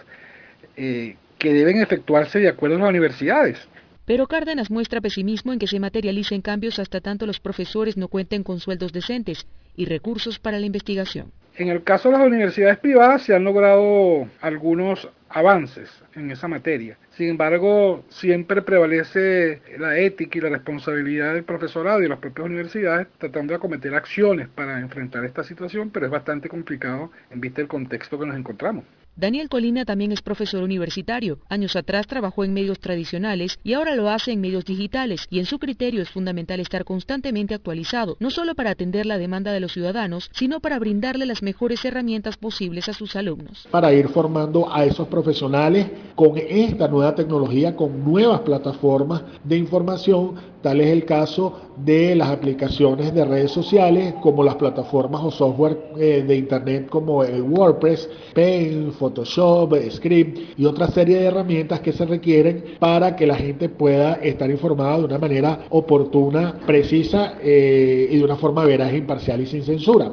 eh, 0.77 1.17
que 1.39 1.53
deben 1.53 1.81
efectuarse 1.81 2.39
de 2.39 2.49
acuerdo 2.49 2.77
a 2.77 2.81
las 2.81 2.89
universidades. 2.91 3.69
Pero 4.07 4.27
Cárdenas 4.27 4.71
muestra 4.71 5.03
pesimismo 5.03 5.53
en 5.53 5.59
que 5.59 5.67
se 5.67 5.81
materialicen 5.81 6.41
cambios 6.41 6.79
hasta 6.79 7.01
tanto 7.01 7.27
los 7.27 7.41
profesores 7.41 7.97
no 7.97 8.09
cuenten 8.09 8.43
con 8.43 8.59
sueldos 8.59 8.93
decentes 8.93 9.47
y 9.77 9.85
recursos 9.85 10.39
para 10.39 10.59
la 10.59 10.67
investigación. 10.67 11.31
En 11.57 11.69
el 11.69 11.83
caso 11.83 12.09
de 12.09 12.17
las 12.17 12.27
universidades 12.27 12.79
privadas 12.79 13.23
se 13.23 13.35
han 13.35 13.45
logrado 13.45 14.27
algunos 14.41 15.09
avances 15.29 15.91
en 16.15 16.31
esa 16.31 16.49
materia. 16.49 16.97
Sin 17.11 17.29
embargo, 17.29 18.05
siempre 18.09 18.63
prevalece 18.63 19.63
la 19.79 19.99
ética 19.99 20.39
y 20.39 20.41
la 20.41 20.51
responsabilidad 20.51 21.35
del 21.35 21.45
profesorado 21.45 21.99
y 22.01 22.03
de 22.03 22.09
las 22.09 22.19
propias 22.19 22.47
universidades 22.47 23.09
tratando 23.19 23.53
de 23.53 23.57
acometer 23.57 23.95
acciones 23.95 24.49
para 24.49 24.81
enfrentar 24.81 25.25
esta 25.25 25.43
situación, 25.45 25.91
pero 25.91 26.07
es 26.07 26.13
bastante 26.13 26.49
complicado 26.49 27.11
en 27.31 27.41
vista 27.41 27.61
del 27.61 27.69
contexto 27.69 28.19
que 28.19 28.27
nos 28.27 28.37
encontramos. 28.37 28.85
Daniel 29.19 29.49
Colina 29.49 29.85
también 29.85 30.13
es 30.13 30.23
profesor 30.23 30.63
universitario. 30.63 31.41
Años 31.49 31.75
atrás 31.75 32.07
trabajó 32.07 32.45
en 32.45 32.55
medios 32.55 32.79
tradicionales 32.79 33.59
y 33.65 33.73
ahora 33.73 33.97
lo 33.97 34.11
hace 34.11 34.31
en 34.31 34.41
medios 34.41 34.65
digitales 34.65 35.27
y 35.29 35.41
en 35.41 35.45
su 35.45 35.59
criterio 35.59 36.03
es 36.03 36.09
fundamental 36.09 36.61
estar 36.61 36.85
constantemente 36.85 37.53
actualizado, 37.53 38.17
no 38.21 38.31
solo 38.31 38.55
para 38.55 38.71
atender 38.71 39.07
la 39.07 39.19
demanda 39.19 39.51
de 39.51 39.59
los 39.59 39.73
ciudadanos, 39.73 40.31
sino 40.33 40.61
para 40.61 40.79
brindarle 40.79 41.27
las 41.27 41.43
mejores 41.43 41.85
herramientas 41.85 42.37
posibles 42.37 42.89
a 42.89 42.93
sus 42.93 43.17
alumnos. 43.17 43.67
Para 43.73 43.93
ir 43.93 44.07
formando 44.07 44.73
a 44.73 44.85
esos 44.85 45.09
profesionales 45.09 45.89
con 46.15 46.39
esta 46.39 46.87
nueva 46.87 47.17
tecnología, 47.17 47.75
con 47.75 48.05
nuevas 48.05 48.43
plataformas 48.43 49.25
de 49.43 49.57
información, 49.57 50.37
tal 50.63 50.81
es 50.81 50.89
el 50.89 51.05
caso 51.05 51.61
de 51.77 52.15
las 52.15 52.29
aplicaciones 52.29 53.15
de 53.15 53.25
redes 53.25 53.51
sociales 53.51 54.15
como 54.23 54.43
las 54.43 54.57
plataformas 54.57 55.23
o 55.23 55.31
software 55.31 55.79
eh, 55.99 56.25
de 56.27 56.37
internet 56.37 56.89
como 56.89 57.23
el 57.25 57.43
WordPress, 57.43 58.09
Paint, 58.35 58.93
Photoshop, 58.93 59.75
Script 59.91 60.59
y 60.59 60.65
otra 60.65 60.89
serie 60.89 61.19
de 61.19 61.27
herramientas 61.27 61.81
que 61.81 61.93
se 61.93 62.05
requieren 62.05 62.65
para 62.79 63.17
que 63.17 63.27
la 63.27 63.37
gente 63.37 63.69
pueda 63.69 64.15
estar 64.15 64.51
informada 64.51 64.99
de 64.99 65.05
una 65.05 65.19
manera 65.19 65.61
oportuna, 65.71 66.55
precisa 66.67 67.35
eh, 67.43 68.09
y 68.11 68.19
de 68.19 68.25
una 68.25 68.37
forma 68.37 68.65
veraz, 68.65 68.93
imparcial 68.93 69.41
y 69.41 69.47
sin 69.47 69.63
censura. 69.63 70.13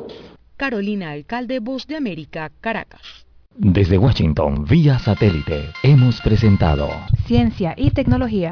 Carolina 0.57 1.11
Alcalde, 1.11 1.59
Voz 1.59 1.85
de 1.87 1.97
América, 1.97 2.51
Caracas. 2.61 3.25
Desde 3.57 3.97
Washington, 3.97 4.65
vía 4.65 4.99
satélite, 4.99 5.69
hemos 5.83 6.19
presentado 6.21 6.89
Ciencia 7.25 7.73
y 7.77 7.91
Tecnología. 7.91 8.51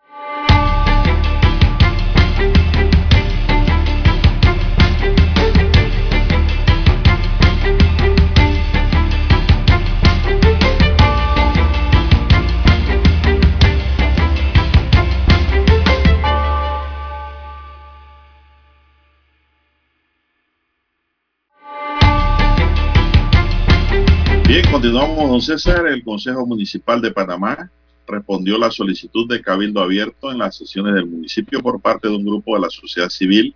Bien, 24.51 24.69
continuamos, 24.69 25.29
don 25.29 25.39
César. 25.39 25.87
El 25.87 26.03
Consejo 26.03 26.45
Municipal 26.45 26.99
de 26.99 27.11
Panamá 27.11 27.71
respondió 28.05 28.57
la 28.57 28.69
solicitud 28.69 29.25
de 29.29 29.41
cabildo 29.41 29.79
abierto 29.79 30.29
en 30.29 30.39
las 30.39 30.57
sesiones 30.57 30.93
del 30.93 31.05
municipio 31.05 31.61
por 31.61 31.79
parte 31.79 32.09
de 32.09 32.17
un 32.17 32.25
grupo 32.25 32.55
de 32.55 32.63
la 32.63 32.69
sociedad 32.69 33.07
civil. 33.07 33.55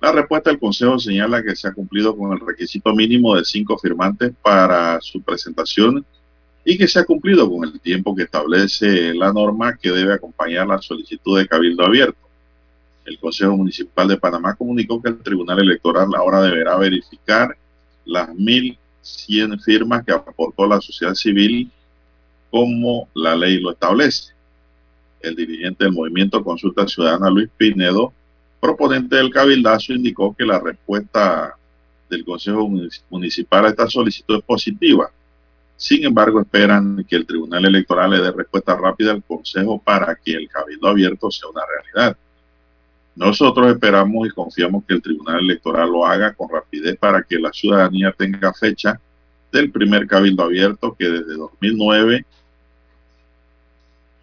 La 0.00 0.12
respuesta 0.12 0.48
del 0.48 0.58
Consejo 0.58 0.98
señala 0.98 1.42
que 1.42 1.54
se 1.54 1.68
ha 1.68 1.74
cumplido 1.74 2.16
con 2.16 2.32
el 2.32 2.40
requisito 2.40 2.94
mínimo 2.94 3.36
de 3.36 3.44
cinco 3.44 3.76
firmantes 3.76 4.32
para 4.40 4.98
su 5.02 5.20
presentación 5.20 6.02
y 6.64 6.78
que 6.78 6.88
se 6.88 6.98
ha 6.98 7.04
cumplido 7.04 7.50
con 7.50 7.68
el 7.68 7.78
tiempo 7.78 8.16
que 8.16 8.22
establece 8.22 9.12
la 9.12 9.34
norma 9.34 9.76
que 9.76 9.90
debe 9.90 10.14
acompañar 10.14 10.66
la 10.66 10.80
solicitud 10.80 11.38
de 11.38 11.46
cabildo 11.46 11.84
abierto. 11.84 12.26
El 13.04 13.18
Consejo 13.18 13.54
Municipal 13.54 14.08
de 14.08 14.16
Panamá 14.16 14.54
comunicó 14.54 15.02
que 15.02 15.10
el 15.10 15.18
Tribunal 15.18 15.58
Electoral 15.58 16.08
ahora 16.16 16.40
deberá 16.40 16.78
verificar 16.78 17.54
las 18.06 18.34
mil 18.34 18.78
100 19.06 19.60
firmas 19.60 20.04
que 20.04 20.12
aportó 20.12 20.66
la 20.66 20.80
sociedad 20.80 21.14
civil 21.14 21.70
como 22.50 23.08
la 23.14 23.36
ley 23.36 23.60
lo 23.60 23.72
establece. 23.72 24.32
El 25.20 25.36
dirigente 25.36 25.84
del 25.84 25.92
movimiento 25.92 26.42
Consulta 26.42 26.86
Ciudadana, 26.86 27.30
Luis 27.30 27.48
Pinedo, 27.56 28.12
proponente 28.60 29.16
del 29.16 29.30
cabildazo, 29.30 29.92
indicó 29.92 30.34
que 30.34 30.44
la 30.44 30.58
respuesta 30.58 31.56
del 32.08 32.24
Consejo 32.24 32.68
Municipal 33.10 33.66
a 33.66 33.68
esta 33.70 33.88
solicitud 33.88 34.36
es 34.36 34.44
positiva. 34.44 35.10
Sin 35.76 36.04
embargo, 36.04 36.40
esperan 36.40 37.04
que 37.08 37.16
el 37.16 37.26
Tribunal 37.26 37.64
Electoral 37.64 38.10
le 38.10 38.20
dé 38.20 38.32
respuesta 38.32 38.76
rápida 38.76 39.12
al 39.12 39.22
Consejo 39.22 39.78
para 39.78 40.14
que 40.16 40.32
el 40.32 40.48
cabildo 40.48 40.88
abierto 40.88 41.30
sea 41.30 41.50
una 41.50 41.62
realidad. 41.66 42.16
Nosotros 43.16 43.68
esperamos 43.68 44.28
y 44.28 44.30
confiamos 44.30 44.84
que 44.84 44.94
el 44.94 45.02
Tribunal 45.02 45.40
Electoral 45.40 45.90
lo 45.90 46.06
haga 46.06 46.34
con 46.34 46.50
rapidez 46.50 46.96
para 46.98 47.22
que 47.22 47.38
la 47.38 47.50
ciudadanía 47.50 48.12
tenga 48.12 48.52
fecha 48.52 49.00
del 49.50 49.70
primer 49.70 50.06
cabildo 50.06 50.44
abierto 50.44 50.94
que 50.98 51.08
desde 51.08 51.34
2009 51.34 52.26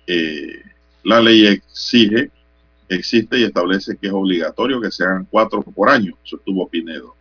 eh, 0.06 0.62
la 1.04 1.20
ley 1.22 1.48
exige, 1.48 2.30
existe 2.88 3.40
y 3.40 3.44
establece 3.46 3.98
que 3.98 4.08
es 4.08 4.14
obligatorio 4.14 4.80
que 4.80 4.92
se 4.92 5.04
hagan 5.04 5.28
cuatro 5.30 5.64
por 5.64 5.90
año. 5.90 6.14
Eso 6.24 6.38
estuvo 6.38 6.68
Pinedo. 6.68 7.16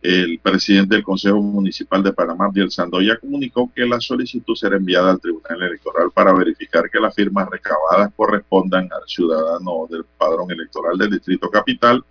El 0.00 0.38
presidente 0.38 0.94
del 0.94 1.04
Consejo 1.04 1.40
Municipal 1.40 2.02
de 2.02 2.12
Panamá, 2.12 2.50
Diel 2.52 2.70
Sandoya, 2.70 3.18
comunicó 3.18 3.70
que 3.74 3.84
la 3.84 4.00
solicitud 4.00 4.54
será 4.54 4.76
enviada 4.76 5.10
al 5.10 5.20
Tribunal 5.20 5.62
Electoral 5.62 6.10
para 6.12 6.32
verificar 6.32 6.88
que 6.88 7.00
las 7.00 7.14
firmas 7.14 7.48
recabadas 7.50 8.12
correspondan 8.14 8.88
al 8.92 9.08
ciudadano 9.08 9.88
del 9.90 10.04
padrón 10.16 10.50
electoral 10.52 10.96
del 10.96 11.10
Distrito 11.10 11.50
Capital 11.50 12.04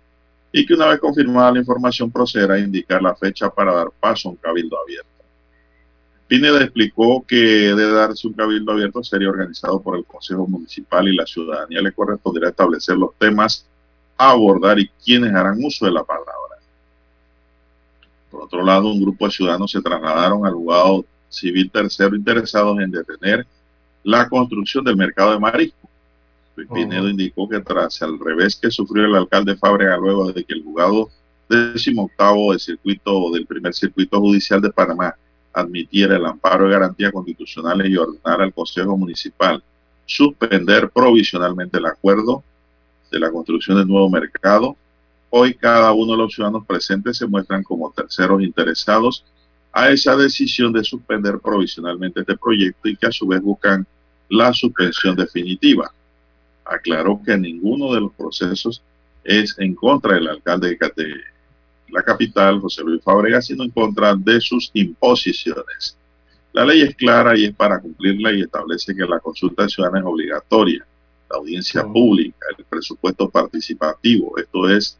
y 0.52 0.66
que 0.66 0.74
una 0.74 0.88
vez 0.88 1.00
confirmada 1.00 1.52
la 1.52 1.60
información 1.60 2.10
proceda 2.10 2.54
a 2.54 2.58
indicar 2.58 3.02
la 3.02 3.14
fecha 3.14 3.48
para 3.48 3.72
dar 3.72 3.90
paso 3.98 4.28
a 4.28 4.32
un 4.32 4.36
cabildo 4.36 4.76
abierto. 4.78 5.08
Pineda 6.26 6.62
explicó 6.62 7.24
que 7.26 7.36
de 7.36 7.90
darse 7.90 8.28
un 8.28 8.34
cabildo 8.34 8.72
abierto 8.72 9.02
sería 9.02 9.30
organizado 9.30 9.80
por 9.80 9.96
el 9.96 10.04
Consejo 10.04 10.46
Municipal 10.46 11.08
y 11.08 11.16
la 11.16 11.26
ciudadanía 11.26 11.80
le 11.80 11.92
corresponderá 11.92 12.50
establecer 12.50 12.98
los 12.98 13.14
temas 13.16 13.66
a 14.18 14.32
abordar 14.32 14.78
y 14.78 14.90
quienes 15.02 15.34
harán 15.34 15.64
uso 15.64 15.86
de 15.86 15.92
la 15.92 16.04
palabra. 16.04 16.47
Por 18.30 18.42
otro 18.42 18.64
lado, 18.64 18.88
un 18.88 19.00
grupo 19.00 19.26
de 19.26 19.32
ciudadanos 19.32 19.70
se 19.70 19.80
trasladaron 19.80 20.44
al 20.44 20.54
juzgado 20.54 21.04
civil 21.28 21.70
tercero 21.70 22.14
interesados 22.14 22.78
en 22.80 22.90
detener 22.90 23.46
la 24.02 24.28
construcción 24.28 24.84
del 24.84 24.96
mercado 24.96 25.32
de 25.32 25.38
marisco. 25.38 25.88
Luis 26.56 26.68
Pinedo 26.72 27.08
indicó 27.08 27.48
que 27.48 27.60
tras 27.60 28.02
el 28.02 28.18
revés 28.18 28.56
que 28.56 28.70
sufrió 28.70 29.04
el 29.04 29.14
alcalde 29.14 29.56
Fábrega 29.56 29.96
luego 29.96 30.32
de 30.32 30.44
que 30.44 30.54
el 30.54 30.64
juzgado 30.64 31.10
octavo 31.96 32.50
del 32.50 32.60
circuito 32.60 33.30
del 33.30 33.46
primer 33.46 33.74
circuito 33.74 34.20
judicial 34.20 34.60
de 34.60 34.70
Panamá 34.70 35.14
admitiera 35.52 36.16
el 36.16 36.26
amparo 36.26 36.66
de 36.66 36.72
garantía 36.72 37.10
constitucionales 37.10 37.88
y 37.88 37.96
ordenara 37.96 38.44
al 38.44 38.52
Consejo 38.52 38.96
Municipal 38.96 39.62
suspender 40.04 40.90
provisionalmente 40.90 41.78
el 41.78 41.86
acuerdo 41.86 42.42
de 43.10 43.18
la 43.18 43.30
construcción 43.30 43.78
del 43.78 43.88
nuevo 43.88 44.08
mercado, 44.10 44.76
hoy 45.30 45.54
cada 45.54 45.92
uno 45.92 46.12
de 46.12 46.18
los 46.18 46.34
ciudadanos 46.34 46.66
presentes 46.66 47.18
se 47.18 47.26
muestran 47.26 47.62
como 47.62 47.92
terceros 47.92 48.42
interesados 48.42 49.24
a 49.72 49.90
esa 49.90 50.16
decisión 50.16 50.72
de 50.72 50.82
suspender 50.82 51.38
provisionalmente 51.38 52.20
este 52.20 52.36
proyecto 52.36 52.88
y 52.88 52.96
que 52.96 53.06
a 53.06 53.12
su 53.12 53.26
vez 53.26 53.40
buscan 53.40 53.86
la 54.28 54.52
suspensión 54.52 55.16
definitiva. 55.16 55.92
Aclaró 56.64 57.20
que 57.24 57.36
ninguno 57.36 57.92
de 57.94 58.00
los 58.00 58.12
procesos 58.12 58.82
es 59.24 59.54
en 59.58 59.74
contra 59.74 60.14
del 60.14 60.28
alcalde 60.28 60.76
de 60.96 61.20
la 61.90 62.02
capital, 62.02 62.60
José 62.60 62.82
Luis 62.82 63.02
Fábrega, 63.02 63.40
sino 63.40 63.64
en 63.64 63.70
contra 63.70 64.14
de 64.14 64.40
sus 64.40 64.70
imposiciones. 64.74 65.96
La 66.52 66.64
ley 66.64 66.82
es 66.82 66.94
clara 66.96 67.36
y 67.36 67.44
es 67.44 67.54
para 67.54 67.78
cumplirla 67.78 68.32
y 68.32 68.42
establece 68.42 68.94
que 68.94 69.06
la 69.06 69.20
consulta 69.20 69.68
ciudadana 69.68 70.00
es 70.00 70.06
obligatoria, 70.06 70.86
la 71.30 71.36
audiencia 71.36 71.84
pública, 71.84 72.46
el 72.56 72.64
presupuesto 72.64 73.28
participativo, 73.28 74.36
esto 74.38 74.68
es 74.68 74.98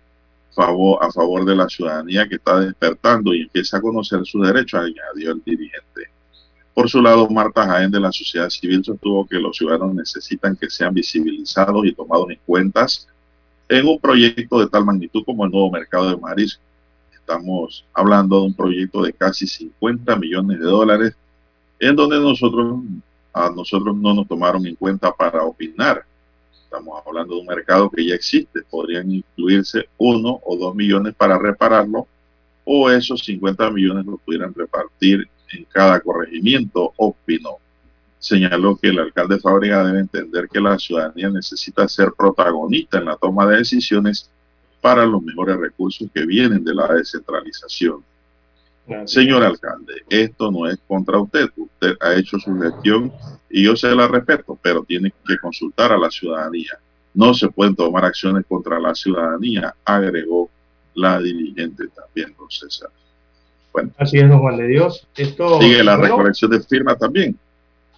favor, 0.59 0.99
a 1.01 1.13
favor 1.13 1.45
de 1.45 1.55
la 1.55 1.69
ciudadanía 1.69 2.29
que 2.29 2.35
está 2.35 2.59
despertando 2.59 3.33
y 3.33 3.43
empieza 3.43 3.77
a 3.77 3.81
conocer 3.81 4.27
sus 4.27 4.45
derechos, 4.45 4.81
añadió 4.81 5.31
el 5.33 5.43
dirigente. 5.45 6.11
Por 6.75 6.89
su 6.91 7.01
lado, 7.01 7.29
Marta 7.31 7.65
Jaén 7.65 7.93
de 7.93 8.01
la 8.01 8.11
sociedad 8.11 8.51
civil 8.51 8.85
sostuvo 8.85 9.25
que 9.27 9.37
los 9.39 9.57
ciudadanos 9.57 9.95
necesitan 9.95 10.57
que 10.57 10.69
sean 10.69 10.93
visibilizados 10.95 11.87
y 11.87 11.93
tomados 11.93 12.31
en 12.31 12.41
cuenta 12.45 12.87
en 13.69 13.87
un 13.87 14.01
proyecto 14.01 14.59
de 14.59 14.67
tal 14.67 14.85
magnitud 14.85 15.23
como 15.25 15.45
el 15.45 15.53
nuevo 15.53 15.71
mercado 15.71 16.11
de 16.11 16.17
marisco. 16.17 16.63
Estamos 17.13 17.85
hablando 17.95 18.41
de 18.41 18.47
un 18.47 18.55
proyecto 18.55 19.03
de 19.03 19.13
casi 19.13 19.47
50 19.47 20.17
millones 20.17 20.59
de 20.59 20.65
dólares 20.65 21.15
en 21.79 21.95
donde 21.95 22.19
nosotros 22.19 22.81
a 23.33 23.51
nosotros 23.51 23.97
no 23.97 24.13
nos 24.15 24.27
tomaron 24.27 24.67
en 24.67 24.75
cuenta 24.75 25.13
para 25.13 25.45
opinar. 25.45 26.05
Estamos 26.71 27.03
hablando 27.07 27.35
de 27.35 27.41
un 27.41 27.47
mercado 27.47 27.89
que 27.89 28.05
ya 28.05 28.14
existe. 28.14 28.61
Podrían 28.69 29.11
incluirse 29.11 29.89
uno 29.97 30.39
o 30.45 30.55
dos 30.55 30.75
millones 30.75 31.14
para 31.14 31.39
repararlo 31.39 32.07
o 32.71 32.91
esos 32.91 33.21
50 33.25 33.71
millones 33.71 34.05
los 34.05 34.21
pudieran 34.21 34.53
repartir 34.53 35.27
en 35.55 35.64
cada 35.64 35.99
corregimiento, 36.01 36.93
opinó. 36.99 37.57
Señaló 38.19 38.77
que 38.77 38.89
el 38.89 38.99
alcalde 38.99 39.41
Fábrica 39.41 39.83
debe 39.83 40.01
entender 40.01 40.47
que 40.53 40.61
la 40.61 40.79
ciudadanía 40.79 41.31
necesita 41.31 41.89
ser 41.89 42.12
protagonista 42.12 42.99
en 42.99 43.07
la 43.07 43.16
toma 43.16 43.47
de 43.47 43.57
decisiones 43.57 44.29
para 44.83 45.07
los 45.07 45.23
mejores 45.23 45.57
recursos 45.57 46.07
que 46.12 46.27
vienen 46.27 46.62
de 46.62 46.75
la 46.75 46.93
descentralización. 46.93 48.05
Señor 49.07 49.45
alcalde, 49.45 50.03
esto 50.11 50.51
no 50.51 50.69
es 50.69 50.79
contra 50.87 51.19
usted. 51.19 51.49
Usted 51.81 51.97
ha 52.01 52.14
hecho 52.14 52.39
su 52.39 52.59
gestión 52.59 53.12
y 53.49 53.64
yo 53.64 53.76
se 53.76 53.95
la 53.95 54.09
respeto, 54.09 54.59
pero 54.61 54.83
tiene 54.83 55.12
que 55.26 55.39
consultar 55.39 55.93
a 55.93 55.99
la 55.99 56.11
ciudadanía. 56.11 56.79
No 57.14 57.33
se 57.35 57.49
pueden 57.49 57.76
tomar 57.76 58.05
acciones 58.05 58.45
contra 58.49 58.81
la 58.81 58.95
ciudadanía, 58.95 59.74
agregó 59.85 60.51
la 60.95 61.20
dirigente 61.20 61.85
también, 61.89 62.35
don 62.37 62.51
César. 62.51 62.91
Bueno, 63.72 63.91
Así 63.97 64.18
es, 64.18 64.29
don 64.29 64.41
Juan 64.41 64.57
de 64.57 64.66
Dios. 64.66 65.07
Esto, 65.16 65.61
sigue 65.61 65.85
la 65.85 65.97
recolección 65.97 66.51
de 66.51 66.61
firmas 66.61 66.99
también. 66.99 67.39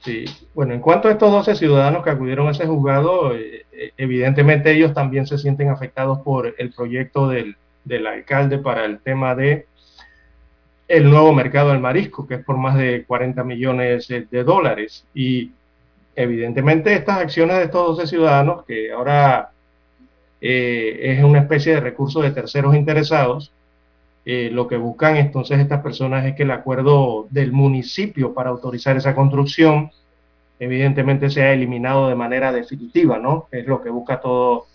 Sí, 0.04 0.24
bueno, 0.54 0.74
en 0.74 0.80
cuanto 0.80 1.08
a 1.08 1.12
estos 1.12 1.30
12 1.30 1.56
ciudadanos 1.56 2.04
que 2.04 2.10
acudieron 2.10 2.48
a 2.48 2.50
ese 2.50 2.66
juzgado, 2.66 3.34
eh, 3.34 3.64
eh, 3.72 3.92
evidentemente 3.96 4.72
ellos 4.72 4.92
también 4.92 5.26
se 5.26 5.38
sienten 5.38 5.70
afectados 5.70 6.20
por 6.20 6.54
el 6.58 6.72
proyecto 6.72 7.28
del, 7.28 7.56
del 7.84 8.06
alcalde 8.06 8.58
para 8.58 8.84
el 8.84 9.00
tema 9.00 9.34
de 9.34 9.66
el 10.90 11.08
nuevo 11.08 11.32
mercado 11.32 11.70
del 11.70 11.78
marisco, 11.78 12.26
que 12.26 12.34
es 12.34 12.44
por 12.44 12.56
más 12.56 12.76
de 12.76 13.04
40 13.06 13.44
millones 13.44 14.08
de 14.08 14.44
dólares. 14.44 15.06
Y 15.14 15.52
evidentemente 16.16 16.92
estas 16.92 17.18
acciones 17.18 17.58
de 17.58 17.64
estos 17.64 17.96
12 17.96 18.08
ciudadanos, 18.08 18.64
que 18.64 18.90
ahora 18.90 19.52
eh, 20.40 20.98
es 21.00 21.22
una 21.22 21.38
especie 21.38 21.74
de 21.74 21.80
recurso 21.80 22.20
de 22.20 22.32
terceros 22.32 22.74
interesados, 22.74 23.52
eh, 24.24 24.50
lo 24.52 24.66
que 24.66 24.78
buscan 24.78 25.16
entonces 25.16 25.60
estas 25.60 25.80
personas 25.80 26.26
es 26.26 26.34
que 26.34 26.42
el 26.42 26.50
acuerdo 26.50 27.28
del 27.30 27.52
municipio 27.52 28.34
para 28.34 28.50
autorizar 28.50 28.96
esa 28.96 29.14
construcción 29.14 29.92
evidentemente 30.58 31.30
sea 31.30 31.52
eliminado 31.52 32.08
de 32.08 32.16
manera 32.16 32.50
definitiva, 32.50 33.16
¿no? 33.16 33.46
Es 33.52 33.64
lo 33.66 33.80
que 33.80 33.90
busca 33.90 34.20
todo 34.20 34.66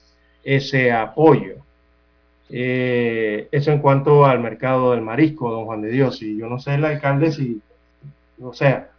ese 0.46 0.94
apoyo. 0.94 1.65
Eh, 2.50 3.48
eso 3.52 3.72
en 3.72 3.80
cuanto 3.80 4.26
al 4.26 4.40
mercado 4.40 4.92
del 4.92 5.02
marisco, 5.02 5.50
don 5.50 5.66
Juan 5.66 5.82
de 5.82 5.90
Dios. 5.90 6.22
Y 6.22 6.38
yo 6.38 6.48
no 6.48 6.60
sé, 6.60 6.76
el 6.76 6.86
alcalde, 6.86 7.32
si, 7.32 7.62
o 8.42 8.54
sea, 8.54 8.90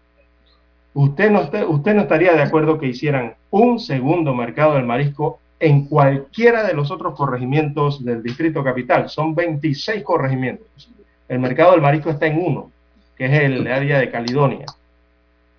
usted 0.95 1.31
no, 1.31 1.43
usted 1.69 1.95
no 1.95 2.03
estaría 2.03 2.33
de 2.33 2.43
acuerdo 2.43 2.79
que 2.79 2.87
hicieran 2.87 3.35
un 3.51 3.79
segundo 3.79 4.35
mercado 4.35 4.75
del 4.75 4.85
marisco 4.85 5.39
en 5.59 5.87
cualquiera 5.87 6.65
de 6.65 6.75
los 6.75 6.91
otros 6.91 7.15
corregimientos 7.15 8.05
del 8.05 8.23
distrito 8.23 8.63
capital. 8.63 9.09
Son 9.09 9.35
26 9.35 10.03
corregimientos. 10.03 10.91
El 11.29 11.39
mercado 11.39 11.73
del 11.73 11.81
marisco 11.81 12.11
está 12.11 12.27
en 12.27 12.39
uno, 12.45 12.71
que 13.17 13.27
es 13.27 13.33
el 13.33 13.67
área 13.67 13.99
de 13.99 14.11
Caledonia. 14.11 14.67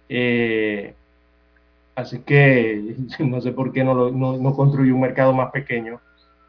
Eh, 0.09 0.93
así 1.95 2.19
que 2.19 2.95
no 3.19 3.41
sé 3.41 3.51
por 3.51 3.71
qué 3.71 3.83
no, 3.83 4.11
no, 4.11 4.37
no 4.37 4.49
un 4.49 4.99
mercado 5.01 5.33
más 5.33 5.51
pequeño 5.51 5.99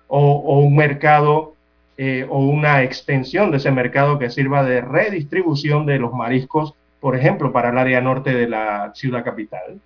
o, 0.09 0.61
un 0.61 0.74
mercado 0.74 1.54
eh, 1.96 2.26
o 2.28 2.38
una 2.38 2.82
extensión 2.82 3.50
de 3.50 3.59
ese 3.59 3.70
mercado 3.70 4.18
que 4.18 4.30
sirva 4.30 4.64
de 4.64 4.80
redistribución 4.80 5.86
de 5.86 5.98
los 5.98 6.12
mariscos, 6.12 6.74
por 7.00 7.16
ejemplo, 7.16 7.52
para 7.52 7.70
el 7.70 7.78
área 7.78 8.00
norte 8.00 8.34
de 8.34 8.48
la 8.48 8.92
ciudad 8.94 9.24
capital, 9.24 9.78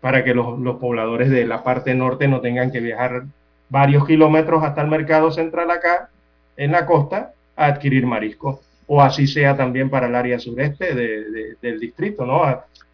para 0.00 0.24
que 0.24 0.34
los, 0.34 0.58
pobladores 0.78 1.30
de 1.30 1.46
la 1.46 1.62
parte 1.62 1.94
norte 1.94 2.28
no 2.28 2.40
tengan 2.40 2.70
que 2.70 2.80
viajar 2.80 3.24
varios 3.68 4.06
kilómetros 4.06 4.62
hasta 4.64 4.80
el 4.80 4.88
mercado 4.88 5.30
central 5.30 5.70
acá, 5.70 6.08
en 6.56 6.72
la 6.72 6.86
costa, 6.86 7.32
a 7.56 7.66
adquirir 7.66 8.06
marisco. 8.06 8.62
O 8.86 9.00
así 9.00 9.26
sea 9.26 9.56
también 9.56 9.88
para 9.88 10.08
el 10.08 10.14
área 10.14 10.38
sureste 10.38 10.94
del 10.94 11.80
distrito, 11.80 12.26
¿no? 12.26 12.42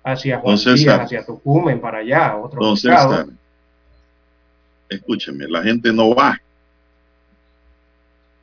Hacia 0.05 0.39
Juan 0.39 0.57
hacia 0.57 1.25
Tucumán, 1.25 1.81
para 1.81 1.99
allá, 1.99 2.37
otro 2.37 2.61
mercado. 2.61 3.27
Escúcheme, 4.89 5.49
la 5.49 5.63
gente 5.63 5.93
no 5.93 6.15
va 6.15 6.39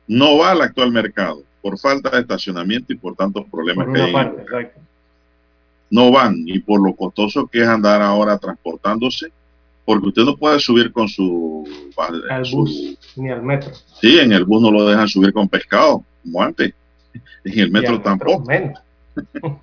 no 0.06 0.38
va 0.38 0.52
al 0.52 0.62
actual 0.62 0.92
mercado 0.92 1.42
por 1.62 1.78
falta 1.78 2.10
de 2.10 2.20
estacionamiento 2.20 2.92
y 2.92 2.96
por 2.96 3.16
tantos 3.16 3.46
problemas 3.50 3.88
que 3.92 4.02
hay. 4.02 4.66
no 5.90 6.10
van 6.12 6.42
y 6.46 6.58
por 6.58 6.86
lo 6.86 6.94
costoso 6.94 7.46
que 7.46 7.62
es 7.62 7.68
andar 7.68 8.02
ahora 8.02 8.36
transportándose, 8.36 9.32
porque 9.86 10.08
usted 10.08 10.22
no 10.24 10.36
puede 10.36 10.60
subir 10.60 10.92
con 10.92 11.08
su, 11.08 11.66
bus 12.52 12.98
ni 13.16 13.30
al 13.30 13.42
metro. 13.42 13.72
Sí, 14.00 14.18
en 14.18 14.32
el 14.32 14.44
bus 14.44 14.60
no 14.60 14.70
lo 14.70 14.86
dejan 14.86 15.08
subir 15.08 15.32
con 15.32 15.48
pescado, 15.48 16.04
como 16.22 16.42
antes. 16.42 16.74
En 17.44 17.58
el 17.58 17.70
metro 17.70 18.00
tampoco. 18.00 18.44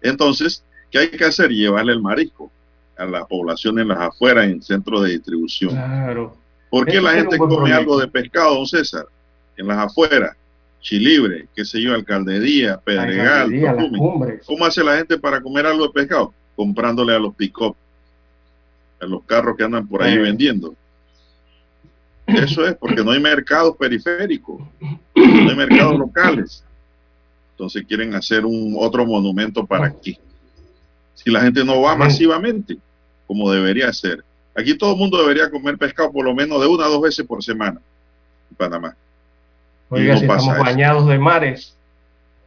Entonces, 0.00 0.64
¿qué 0.90 0.98
hay 0.98 1.10
que 1.10 1.24
hacer? 1.24 1.50
Llevarle 1.50 1.92
el 1.92 2.00
marisco 2.00 2.50
a 2.96 3.04
la 3.04 3.24
población 3.24 3.78
en 3.78 3.88
las 3.88 3.98
afueras, 3.98 4.46
en 4.46 4.62
centros 4.62 5.02
de 5.02 5.10
distribución. 5.10 5.72
Claro. 5.72 6.36
¿Por 6.70 6.86
qué 6.86 7.00
la 7.00 7.12
gente 7.12 7.36
come 7.36 7.72
algo 7.72 7.98
de 7.98 8.08
pescado, 8.08 8.54
don 8.54 8.66
César? 8.66 9.06
En 9.56 9.66
las 9.66 9.78
afueras, 9.78 10.36
Chilibre, 10.80 11.48
qué 11.54 11.64
sé 11.64 11.80
yo, 11.80 11.94
Alcaldería, 11.94 12.78
Pedregal, 12.78 13.50
¿Cómo 14.46 14.64
hace 14.64 14.84
la 14.84 14.96
gente 14.96 15.18
para 15.18 15.40
comer 15.40 15.66
algo 15.66 15.86
de 15.86 15.92
pescado? 15.92 16.32
Comprándole 16.54 17.14
a 17.14 17.18
los 17.18 17.34
pick-up, 17.34 17.74
a 19.00 19.06
los 19.06 19.24
carros 19.24 19.56
que 19.56 19.64
andan 19.64 19.86
por 19.86 20.02
ahí 20.02 20.14
eh. 20.14 20.18
vendiendo. 20.18 20.74
Eso 22.26 22.66
es 22.66 22.76
porque 22.76 23.02
no 23.02 23.10
hay 23.10 23.20
mercados 23.20 23.76
periféricos, 23.76 24.60
no 25.14 25.50
hay 25.50 25.56
mercados 25.56 25.98
locales. 25.98 26.64
Entonces 27.52 27.84
quieren 27.88 28.14
hacer 28.14 28.44
un 28.44 28.76
otro 28.78 29.06
monumento 29.06 29.66
para 29.66 29.86
aquí. 29.86 30.18
Si 31.14 31.30
la 31.30 31.40
gente 31.40 31.64
no 31.64 31.80
va 31.80 31.96
masivamente, 31.96 32.76
como 33.26 33.50
debería 33.50 33.92
ser. 33.92 34.22
Aquí 34.54 34.76
todo 34.76 34.92
el 34.92 34.98
mundo 34.98 35.18
debería 35.18 35.50
comer 35.50 35.76
pescado 35.78 36.12
por 36.12 36.24
lo 36.24 36.34
menos 36.34 36.60
de 36.60 36.66
una 36.66 36.84
a 36.84 36.88
dos 36.88 37.00
veces 37.00 37.26
por 37.26 37.42
semana 37.42 37.80
en 38.50 38.56
Panamá. 38.56 38.96
Oiga, 39.88 40.16
si 40.16 40.24
estamos 40.24 40.58
bañados 40.58 41.06
de 41.06 41.18
mares. 41.18 41.76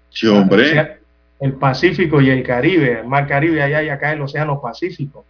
Sí, 0.09 0.27
hombre. 0.27 0.97
El 1.39 1.53
Pacífico 1.53 2.19
y 2.19 2.29
el 2.29 2.43
Caribe, 2.43 2.99
el 2.99 3.07
Mar 3.07 3.27
Caribe 3.27 3.63
allá 3.63 3.81
y 3.81 3.89
acá 3.89 4.11
el 4.11 4.21
Océano 4.21 4.59
Pacífico. 4.59 5.23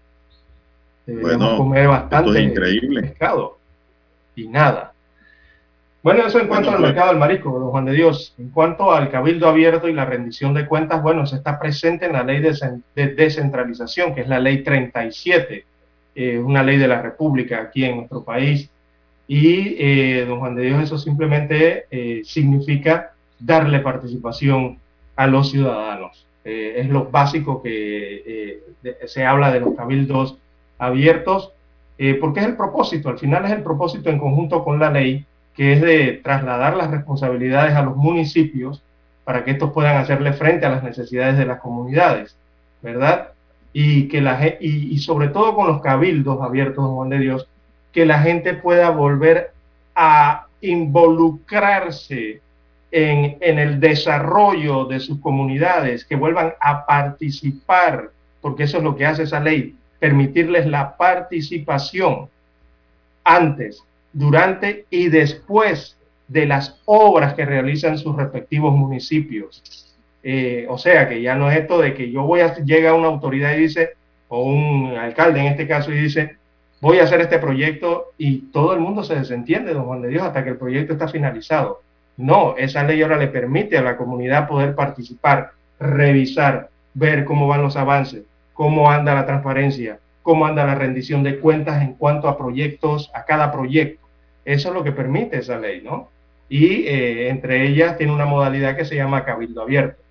Deberíamos 1.06 1.58
comer 1.58 1.88
bastante 1.88 2.42
increíble. 2.42 3.02
pescado 3.02 3.58
y 4.36 4.48
nada. 4.48 4.94
Bueno, 6.02 6.26
eso 6.26 6.40
en 6.40 6.48
cuanto 6.48 6.72
al 6.72 6.80
mercado 6.80 7.10
del 7.10 7.18
marisco, 7.18 7.60
don 7.60 7.72
Juan 7.72 7.86
de 7.86 7.92
Dios. 7.92 8.34
En 8.38 8.50
cuanto 8.52 8.94
al 8.94 9.10
cabildo 9.12 9.50
abierto 9.50 9.90
y 9.90 9.94
la 9.94 10.06
rendición 10.06 10.54
de 10.54 10.66
cuentas, 10.66 11.04
bueno, 11.04 11.26
se 11.26 11.36
está 11.36 11.60
presente 11.60 12.06
en 12.06 12.14
la 12.14 12.24
ley 12.24 12.40
de, 12.40 13.14
descentralización, 13.16 14.16
que 14.16 14.22
es 14.22 14.28
la 14.28 14.40
ley 14.40 14.64
37, 14.64 15.66
eh, 16.16 16.38
una 16.40 16.64
ley 16.64 16.78
de 16.78 16.88
la 16.88 17.02
República 17.02 17.62
aquí 17.62 17.84
en 17.84 17.98
nuestro 17.98 18.24
país. 18.24 18.70
Y, 19.30 19.78
eh, 19.80 20.26
don 20.28 20.40
Juan 20.40 20.56
de 20.56 20.64
Dios, 20.64 20.84
eso 20.84 20.98
simplemente 20.98 21.86
eh, 21.90 22.22
significa 22.26 23.14
darle 23.40 23.80
participación 23.80 24.80
a 25.16 25.28
los 25.28 25.52
ciudadanos. 25.52 26.26
es 26.44 26.90
lo 26.90 27.06
básico 27.06 27.62
que 27.62 28.60
se 29.06 29.26
habla 29.26 29.52
de 29.52 29.60
los 29.60 29.76
cabildos 29.76 30.38
abiertos, 30.80 31.52
porque 32.20 32.40
es 32.40 32.46
el 32.48 32.58
propósito, 32.58 33.10
al 33.10 33.20
final 33.20 33.46
es 33.46 33.52
el 33.52 33.62
propósito 33.62 34.10
en 34.10 34.18
conjunto 34.18 34.64
con 34.64 34.80
la 34.80 34.90
ley 34.90 35.26
que 35.60 35.74
es 35.74 35.82
de 35.82 36.22
trasladar 36.24 36.78
las 36.78 36.90
responsabilidades 36.90 37.76
a 37.76 37.82
los 37.82 37.98
municipios 37.98 38.82
para 39.26 39.44
que 39.44 39.52
estos 39.52 39.74
puedan 39.74 39.98
hacerle 39.98 40.32
frente 40.32 40.66
a 40.66 40.70
las 40.70 40.84
necesidades 40.84 41.38
de 41.38 41.46
las 41.46 41.60
comunidades, 41.60 42.38
¿verdad? 42.82 43.34
Y, 43.74 44.08
que 44.08 44.22
la, 44.22 44.40
y, 44.62 44.98
sobre 45.00 45.28
todo 45.28 45.56
con 45.56 45.68
los 45.68 45.82
cabildos 45.82 46.42
abiertos, 46.42 46.86
Juan 46.86 47.10
de 47.10 47.20
Dios, 47.20 47.50
que 47.92 48.06
la 48.06 48.20
gente 48.22 48.54
pueda 48.54 48.90
volver 48.90 49.52
a 49.96 50.48
involucrarse 50.62 52.42
en, 52.92 53.38
en, 53.40 53.60
el 53.60 53.80
desarrollo 53.80 54.86
de 54.86 55.00
sus 55.00 55.20
comunidades, 55.20 56.06
que 56.06 56.16
vuelvan 56.16 56.54
a 56.60 56.86
participar, 56.86 58.12
porque 58.42 58.64
eso 58.64 58.78
es 58.78 58.84
lo 58.84 58.96
que 58.96 59.06
hace 59.06 59.24
esa 59.24 59.40
ley, 59.40 59.76
permitirles 60.00 60.66
la 60.66 60.98
participación 60.98 62.30
antes 63.24 63.84
durante 64.14 64.86
y 64.90 65.10
después 65.10 65.98
de 66.28 66.46
las 66.46 66.80
obras 66.86 67.34
que 67.34 67.46
realizan 67.46 67.98
sus 67.98 68.16
respectivos 68.16 68.74
municipios. 68.74 69.96
Eh, 70.24 70.66
o 70.70 70.78
sea, 70.78 71.08
que 71.08 71.22
ya 71.22 71.36
no 71.36 71.50
es 71.50 71.60
esto 71.60 71.80
de 71.80 71.94
que 71.94 72.12
yo 72.12 72.24
voy 72.24 72.42
a, 72.42 72.56
llega 72.56 72.94
una 72.94 73.08
autoridad 73.08 73.56
y 73.56 73.62
dice, 73.62 73.92
o 74.28 74.44
un 74.44 74.96
alcalde 74.98 75.40
en 75.40 75.48
este 75.48 75.68
caso, 75.68 75.92
y 75.92 76.00
dice, 76.00 76.38
voy 76.82 77.00
a 77.00 77.04
hacer 77.04 77.22
este 77.22 77.40
proyecto 77.40 78.14
y 78.18 78.52
todo 78.52 78.74
el 78.74 78.80
mundo 78.80 79.04
se 79.04 79.16
desentiende, 79.16 79.74
don 79.74 79.86
Juan 79.86 80.02
de 80.02 80.10
Dios, 80.10 80.24
hasta 80.24 80.44
que 80.44 80.52
el 80.52 80.58
proyecto 80.58 80.94
está 80.94 81.08
finalizado. 81.08 81.82
No, 82.18 82.56
esa 82.58 82.84
ley 82.84 83.02
ahora 83.02 83.18
le 83.18 83.28
permite 83.28 83.78
a 83.78 83.82
la 83.82 83.98
comunidad 83.98 84.48
poder 84.48 84.76
participar, 84.76 85.52
revisar, 85.80 86.70
ver 86.94 87.26
cómo 87.26 87.48
van 87.48 87.62
los 87.62 87.78
avances, 87.78 88.24
cómo 88.54 88.92
anda 88.92 89.16
la 89.16 89.26
transparencia, 89.26 90.00
cómo 90.22 90.46
anda 90.46 90.66
la 90.66 90.76
rendición 90.76 91.24
de 91.24 91.40
cuentas 91.40 91.82
en 91.82 91.94
cuanto 91.94 92.28
a 92.28 92.38
proyectos, 92.38 93.10
a 93.14 93.24
cada 93.26 93.52
proyecto. 93.52 94.06
Eso 94.44 94.70
es 94.70 94.74
lo 94.74 94.84
que 94.84 94.92
permite 94.92 95.38
esa 95.38 95.58
ley, 95.58 95.82
¿no? 95.82 96.10
Y 96.50 96.88
eh, 96.88 97.30
entre 97.30 97.68
ellas 97.68 97.98
tiene 97.98 98.14
una 98.14 98.26
modalidad 98.26 98.76
que 98.76 98.86
se 98.86 98.96
llama 98.96 99.24
cabildo 99.24 99.62
abierto, 99.62 100.02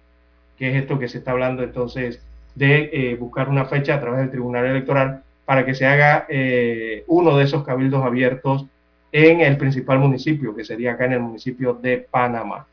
que 0.56 0.70
es 0.70 0.76
esto 0.76 0.98
que 0.98 1.08
se 1.08 1.18
está 1.18 1.32
hablando 1.32 1.62
entonces 1.62 2.22
de 2.54 2.90
eh, 2.92 3.16
buscar 3.16 3.48
una 3.48 3.66
fecha 3.66 3.96
a 3.96 4.00
través 4.00 4.20
del 4.20 4.30
Tribunal 4.30 4.66
Electoral 4.66 5.22
para 5.48 5.64
que 5.64 5.74
se 5.74 5.86
haga 5.86 6.26
eh, 6.28 7.04
uno 7.06 7.38
de 7.38 7.44
esos 7.44 7.64
cabildos 7.64 8.04
abiertos 8.04 8.66
en 9.10 9.40
el 9.40 9.56
principal 9.56 9.98
municipio, 9.98 10.54
que 10.54 10.62
sería 10.62 10.92
acá 10.92 11.06
en 11.06 11.14
el 11.14 11.20
municipio 11.20 11.72
de 11.72 12.06
Panamá. 12.10 12.66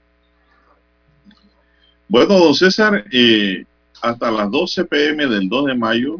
Bueno, 2.09 2.37
don 2.37 2.53
César, 2.53 3.05
hasta 4.01 4.29
las 4.29 4.51
12 4.51 4.83
pm 4.83 5.25
del 5.25 5.47
2 5.47 5.67
de 5.67 5.75
mayo 5.75 6.17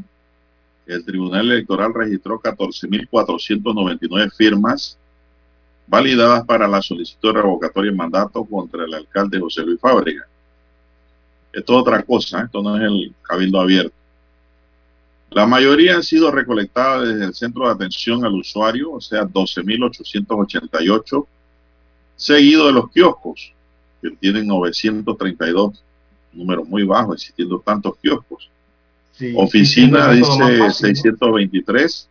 el 0.86 1.04
Tribunal 1.04 1.52
Electoral 1.52 1.94
registró 1.94 2.40
14.499 2.40 4.32
firmas 4.32 4.98
validadas 5.88 6.46
para 6.46 6.70
la 6.70 6.82
solicitud 6.82 7.34
de 7.34 7.42
revocatoria 7.42 7.92
de 7.92 7.98
mandato 7.98 8.46
contra 8.46 8.86
el 8.86 8.94
alcalde 8.94 9.42
José 9.42 9.64
Luis 9.64 9.82
Fábrega. 9.82 10.26
Esto 11.52 11.74
es 11.74 11.80
otra 11.82 12.02
cosa, 12.04 12.44
esto 12.44 12.64
no 12.64 12.78
es 12.78 12.84
el 12.84 13.14
cabildo 13.24 13.60
abierto. 13.60 14.05
La 15.32 15.46
mayoría 15.46 15.96
han 15.96 16.04
sido 16.04 16.32
recolectadas 16.32 17.08
desde 17.08 17.26
el 17.26 17.34
Centro 17.34 17.66
de 17.66 17.74
Atención 17.74 18.24
al 18.24 18.36
Usuario, 18.36 18.94
o 18.94 19.02
sea, 19.02 19.24
12.888, 19.24 21.26
seguido 22.16 22.68
de 22.68 22.74
los 22.74 22.92
kioscos, 22.92 23.52
que 24.02 24.12
tienen 24.12 24.48
932, 24.48 25.84
número 26.34 26.64
muy 26.64 26.84
bajo, 26.84 27.14
existiendo 27.14 27.60
tantos 27.60 27.98
kioscos. 27.98 28.50
Oficina 29.36 30.12
dice 30.12 30.72
623 30.72 32.10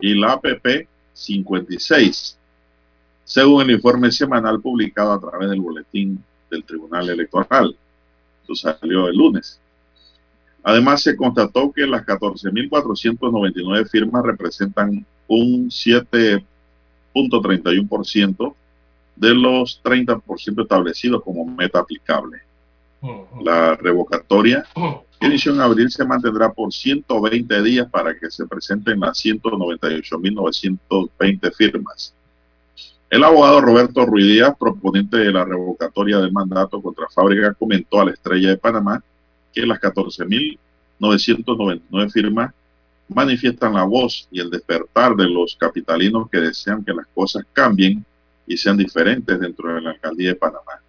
y 0.00 0.14
la 0.14 0.32
APP 0.32 0.88
56, 1.12 2.38
según 3.24 3.62
el 3.62 3.72
informe 3.72 4.10
semanal 4.10 4.60
publicado 4.60 5.12
a 5.12 5.20
través 5.20 5.50
del 5.50 5.60
boletín 5.60 6.22
del 6.50 6.64
Tribunal 6.64 7.10
Electoral. 7.10 7.76
Esto 8.40 8.54
salió 8.54 9.08
el 9.08 9.16
lunes. 9.16 9.60
Además, 10.64 11.02
se 11.02 11.14
constató 11.14 11.70
que 11.70 11.86
las 11.86 12.04
14.499 12.06 13.88
firmas 13.90 14.24
representan 14.24 15.04
un 15.28 15.68
7.31% 15.68 18.54
de 19.16 19.34
los 19.34 19.82
30% 19.84 20.62
establecidos 20.62 21.22
como 21.22 21.44
meta 21.44 21.80
aplicable. 21.80 22.38
La 23.42 23.76
revocatoria 23.76 24.64
que 25.20 25.26
inició 25.26 25.52
en 25.52 25.60
abril 25.60 25.90
se 25.90 26.06
mantendrá 26.06 26.50
por 26.50 26.72
120 26.72 27.62
días 27.62 27.86
para 27.90 28.18
que 28.18 28.30
se 28.30 28.46
presenten 28.46 29.00
las 29.00 29.22
198.920 29.22 31.54
firmas. 31.54 32.14
El 33.10 33.22
abogado 33.22 33.60
Roberto 33.60 34.06
Ruidías, 34.06 34.56
proponente 34.58 35.18
de 35.18 35.30
la 35.30 35.44
revocatoria 35.44 36.20
del 36.20 36.32
mandato 36.32 36.80
contra 36.80 37.06
Fábrica, 37.14 37.52
comentó 37.52 38.00
a 38.00 38.06
la 38.06 38.12
Estrella 38.12 38.48
de 38.48 38.56
Panamá 38.56 39.04
que 39.54 39.66
las 39.66 39.80
14.999 39.80 42.10
firmas 42.10 42.52
manifiestan 43.08 43.74
la 43.74 43.84
voz 43.84 44.26
y 44.30 44.40
el 44.40 44.50
despertar 44.50 45.14
de 45.14 45.28
los 45.28 45.56
capitalinos 45.56 46.28
que 46.30 46.40
desean 46.40 46.84
que 46.84 46.92
las 46.92 47.06
cosas 47.14 47.44
cambien 47.52 48.04
y 48.46 48.56
sean 48.56 48.76
diferentes 48.76 49.38
dentro 49.38 49.74
de 49.74 49.80
la 49.80 49.90
alcaldía 49.90 50.30
de 50.30 50.36
Panamá 50.36 50.80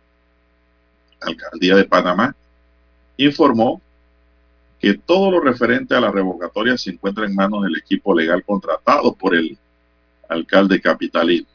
alcaldía 1.26 1.76
de 1.76 1.86
Panamá, 1.86 2.36
informó 3.18 3.82
que 4.80 4.93
todo 4.93 5.32
lo 5.32 5.39
referente 5.39 5.95
a 5.95 6.01
la 6.01 6.11
revocatoria 6.11 6.78
se 6.78 6.91
encuentra 6.91 7.26
en 7.26 7.36
manos 7.36 7.63
del 7.63 7.78
equipo 7.78 8.13
legal 8.13 8.43
contratado 8.43 9.13
por 9.13 9.36
el 9.36 9.57
alcalde 10.28 10.82
capitalino. 10.82 11.47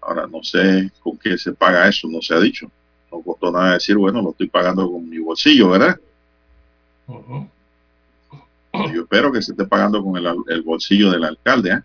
Ahora, 0.00 0.26
no 0.26 0.42
sé 0.42 0.90
con 1.00 1.18
qué 1.18 1.36
se 1.36 1.52
paga 1.52 1.88
eso, 1.88 2.08
no 2.08 2.22
se 2.22 2.34
ha 2.34 2.40
dicho. 2.40 2.70
No 3.10 3.20
costó 3.22 3.50
nada 3.50 3.74
decir, 3.74 3.96
bueno, 3.96 4.22
lo 4.22 4.30
estoy 4.30 4.48
pagando 4.48 4.90
con 4.90 5.08
mi 5.08 5.18
bolsillo, 5.18 5.70
¿verdad? 5.70 5.98
Yo 8.72 9.02
espero 9.02 9.32
que 9.32 9.42
se 9.42 9.52
esté 9.52 9.64
pagando 9.64 10.02
con 10.02 10.16
el, 10.16 10.26
el 10.48 10.62
bolsillo 10.62 11.10
del 11.10 11.24
alcalde. 11.24 11.72
¿eh? 11.72 11.82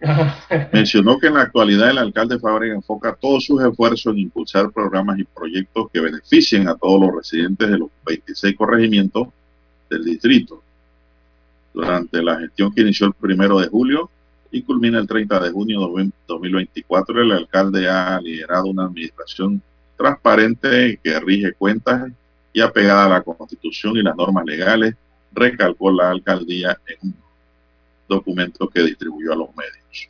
Mencionó 0.72 1.18
que 1.18 1.26
en 1.26 1.34
la 1.34 1.42
actualidad 1.42 1.90
el 1.90 1.98
alcalde 1.98 2.38
Fábrega 2.38 2.74
enfoca 2.74 3.14
todos 3.14 3.44
sus 3.44 3.62
esfuerzos 3.62 4.12
en 4.12 4.20
impulsar 4.20 4.70
programas 4.70 5.18
y 5.18 5.24
proyectos 5.24 5.90
que 5.92 6.00
beneficien 6.00 6.68
a 6.68 6.76
todos 6.76 7.00
los 7.00 7.16
residentes 7.16 7.68
de 7.68 7.78
los 7.78 7.88
26 8.06 8.56
corregimientos 8.56 9.28
del 9.90 10.04
distrito. 10.04 10.62
Durante 11.74 12.22
la 12.22 12.38
gestión 12.38 12.72
que 12.72 12.82
inició 12.82 13.06
el 13.06 13.14
primero 13.14 13.58
de 13.58 13.68
julio 13.68 14.10
y 14.50 14.62
culmina 14.62 14.98
el 14.98 15.06
30 15.06 15.40
de 15.40 15.50
junio 15.50 15.80
de 15.80 16.10
2024, 16.26 17.22
el 17.22 17.32
alcalde 17.32 17.88
ha 17.88 18.20
liderado 18.20 18.66
una 18.66 18.84
administración 18.84 19.62
transparente 19.96 20.98
que 21.02 21.20
rige 21.20 21.52
cuentas 21.52 22.10
y 22.52 22.60
apegada 22.60 23.04
a 23.06 23.08
la 23.08 23.22
constitución 23.22 23.96
y 23.96 24.02
las 24.02 24.16
normas 24.16 24.44
legales, 24.46 24.94
recalcó 25.32 25.92
la 25.92 26.10
alcaldía 26.10 26.78
en 26.86 27.10
un 27.10 27.14
documento 28.08 28.68
que 28.68 28.82
distribuyó 28.82 29.32
a 29.32 29.36
los 29.36 29.48
medios. 29.54 30.08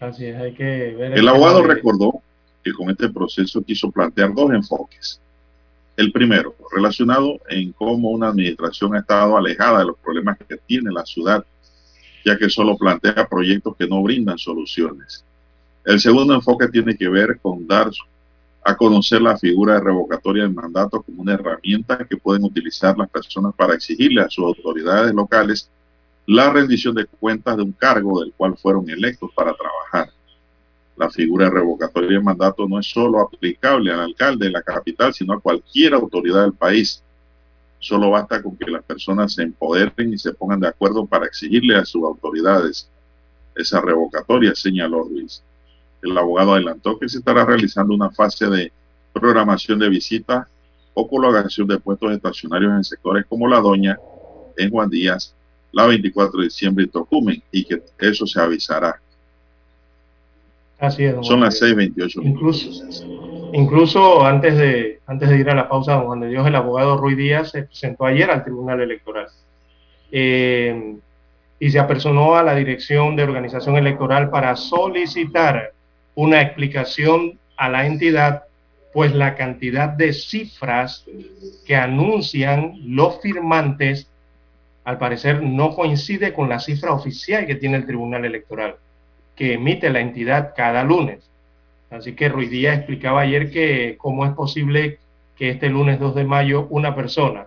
Así 0.00 0.26
es, 0.26 0.36
hay 0.36 0.52
que 0.52 0.94
ver. 0.98 1.16
El, 1.16 1.28
abogado 1.28 1.62
recordó 1.62 2.20
que 2.64 2.72
con 2.72 2.90
este 2.90 3.08
proceso 3.08 3.62
quiso 3.62 3.90
plantear 3.90 4.34
dos 4.34 4.50
enfoques. 4.52 5.20
El 5.96 6.10
primero, 6.10 6.56
relacionado 6.74 7.38
en 7.48 7.72
cómo 7.72 8.10
una 8.10 8.28
administración 8.28 8.96
ha 8.96 9.00
estado 9.00 9.36
alejada 9.36 9.80
de 9.80 9.84
los 9.86 9.98
problemas 9.98 10.38
que 10.38 10.56
tiene 10.56 10.90
la 10.90 11.04
ciudad, 11.04 11.44
ya 12.24 12.38
que 12.38 12.48
solo 12.48 12.76
plantea 12.76 13.28
proyectos 13.28 13.76
que 13.76 13.86
no 13.86 14.02
brindan 14.02 14.38
soluciones. 14.38 15.24
El 15.84 16.00
segundo 16.00 16.34
enfoque 16.34 16.68
tiene 16.68 16.96
que 16.96 17.08
ver 17.08 17.38
con 17.40 17.66
dar 17.66 17.90
a 18.64 18.76
conocer 18.76 19.20
la 19.20 19.36
figura 19.36 19.74
de 19.74 19.80
revocatoria 19.80 20.44
del 20.44 20.54
mandato 20.54 21.02
como 21.02 21.22
una 21.22 21.34
herramienta 21.34 22.06
que 22.08 22.16
pueden 22.16 22.44
utilizar 22.44 22.96
las 22.96 23.10
personas 23.10 23.54
para 23.56 23.74
exigirle 23.74 24.22
a 24.22 24.30
sus 24.30 24.44
autoridades 24.44 25.12
locales 25.12 25.68
la 26.26 26.50
rendición 26.50 26.94
de 26.94 27.06
cuentas 27.06 27.56
de 27.56 27.64
un 27.64 27.72
cargo 27.72 28.20
del 28.20 28.32
cual 28.32 28.56
fueron 28.56 28.88
electos 28.88 29.30
para 29.34 29.52
trabajar. 29.54 30.12
La 30.96 31.10
figura 31.10 31.50
revocatoria 31.50 32.18
de 32.18 32.20
mandato 32.20 32.68
no 32.68 32.78
es 32.78 32.86
solo 32.86 33.20
aplicable 33.20 33.92
al 33.92 34.00
alcalde 34.00 34.46
de 34.46 34.52
la 34.52 34.62
capital, 34.62 35.12
sino 35.12 35.32
a 35.32 35.40
cualquier 35.40 35.94
autoridad 35.94 36.42
del 36.42 36.52
país. 36.52 37.02
Solo 37.82 38.10
basta 38.12 38.40
con 38.40 38.56
que 38.56 38.70
las 38.70 38.84
personas 38.84 39.34
se 39.34 39.42
empoderen 39.42 40.12
y 40.12 40.16
se 40.16 40.32
pongan 40.34 40.60
de 40.60 40.68
acuerdo 40.68 41.04
para 41.04 41.26
exigirle 41.26 41.74
a 41.74 41.84
sus 41.84 42.04
autoridades 42.04 42.88
esa 43.56 43.80
revocatoria, 43.80 44.54
señaló 44.54 45.04
Luis. 45.04 45.42
El 46.00 46.16
abogado 46.16 46.54
adelantó 46.54 46.96
que 46.96 47.08
se 47.08 47.18
estará 47.18 47.44
realizando 47.44 47.92
una 47.92 48.08
fase 48.10 48.46
de 48.46 48.72
programación 49.12 49.80
de 49.80 49.88
visitas 49.88 50.46
o 50.94 51.08
colocación 51.08 51.66
de 51.66 51.80
puestos 51.80 52.12
estacionarios 52.12 52.72
en 52.72 52.84
sectores 52.84 53.26
como 53.28 53.48
La 53.48 53.58
Doña, 53.58 53.98
en 54.56 54.70
Juan 54.70 54.88
Díaz, 54.88 55.34
la 55.72 55.86
24 55.86 56.38
de 56.38 56.44
diciembre 56.44 56.84
y 56.84 56.86
Tocumen, 56.88 57.42
y 57.50 57.64
que 57.64 57.82
eso 57.98 58.28
se 58.28 58.40
avisará. 58.40 59.00
Así 60.78 61.02
es. 61.02 61.16
Son 61.22 61.40
las 61.40 61.60
6.28 61.60 62.24
incluso, 62.24 62.70
incluso 63.52 64.24
antes 64.24 64.56
de, 64.56 65.00
antes 65.06 65.28
de 65.28 65.38
ir 65.38 65.50
a 65.50 65.54
la 65.54 65.68
pausa, 65.68 65.94
don 65.94 66.06
Juan 66.06 66.20
de 66.20 66.28
Dios, 66.28 66.46
el 66.46 66.56
abogado 66.56 66.96
Ruiz 66.96 67.16
Díaz 67.16 67.50
se 67.50 67.64
presentó 67.64 68.04
ayer 68.06 68.30
al 68.30 68.44
Tribunal 68.44 68.80
Electoral. 68.80 69.28
Eh, 70.10 70.96
y 71.58 71.70
se 71.70 71.78
apersonó 71.78 72.34
a 72.34 72.42
la 72.42 72.56
Dirección 72.56 73.14
de 73.14 73.22
Organización 73.22 73.76
Electoral 73.76 74.30
para 74.30 74.56
solicitar 74.56 75.72
una 76.16 76.42
explicación 76.42 77.38
a 77.56 77.68
la 77.68 77.86
entidad, 77.86 78.42
pues 78.92 79.14
la 79.14 79.36
cantidad 79.36 79.88
de 79.88 80.12
cifras 80.12 81.06
que 81.64 81.76
anuncian 81.76 82.74
los 82.84 83.20
firmantes 83.20 84.08
al 84.84 84.98
parecer 84.98 85.42
no 85.42 85.74
coincide 85.76 86.32
con 86.34 86.48
la 86.48 86.58
cifra 86.58 86.92
oficial 86.92 87.46
que 87.46 87.54
tiene 87.54 87.76
el 87.76 87.86
Tribunal 87.86 88.24
Electoral, 88.24 88.74
que 89.36 89.54
emite 89.54 89.88
la 89.90 90.00
entidad 90.00 90.54
cada 90.56 90.82
lunes. 90.82 91.30
Así 91.92 92.14
que 92.14 92.28
Ruiz 92.28 92.50
Díaz 92.50 92.78
explicaba 92.78 93.20
ayer 93.20 93.50
que 93.50 93.96
cómo 93.98 94.24
es 94.24 94.32
posible 94.32 94.98
que 95.36 95.50
este 95.50 95.68
lunes 95.68 96.00
2 96.00 96.14
de 96.14 96.24
mayo 96.24 96.66
una 96.70 96.94
persona, 96.94 97.46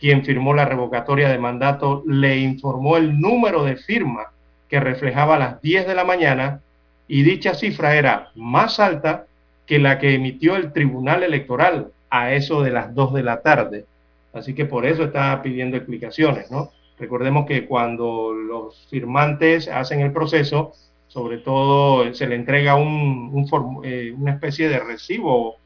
quien 0.00 0.24
firmó 0.24 0.52
la 0.52 0.64
revocatoria 0.64 1.28
de 1.28 1.38
mandato, 1.38 2.02
le 2.06 2.38
informó 2.38 2.96
el 2.96 3.20
número 3.20 3.62
de 3.62 3.76
firma 3.76 4.32
que 4.68 4.80
reflejaba 4.80 5.38
las 5.38 5.62
10 5.62 5.86
de 5.86 5.94
la 5.94 6.04
mañana 6.04 6.60
y 7.06 7.22
dicha 7.22 7.54
cifra 7.54 7.94
era 7.94 8.30
más 8.34 8.80
alta 8.80 9.26
que 9.66 9.78
la 9.78 9.98
que 9.98 10.14
emitió 10.14 10.56
el 10.56 10.72
Tribunal 10.72 11.22
Electoral 11.22 11.92
a 12.10 12.32
eso 12.32 12.62
de 12.62 12.70
las 12.70 12.94
2 12.94 13.14
de 13.14 13.22
la 13.22 13.42
tarde. 13.42 13.84
Así 14.32 14.54
que 14.54 14.64
por 14.64 14.86
eso 14.86 15.04
está 15.04 15.40
pidiendo 15.40 15.76
explicaciones, 15.76 16.50
¿no? 16.50 16.72
Recordemos 16.98 17.46
que 17.46 17.66
cuando 17.66 18.32
los 18.32 18.86
firmantes 18.88 19.68
hacen 19.68 20.00
el 20.00 20.12
proceso, 20.12 20.72
sobre 21.14 21.38
todo 21.38 22.12
se 22.12 22.26
le 22.26 22.34
entrega 22.34 22.74
un, 22.74 23.46
eh, 23.84 24.12
una 24.18 24.32
especie 24.32 24.68
de 24.68 24.80
recibo 24.80 25.58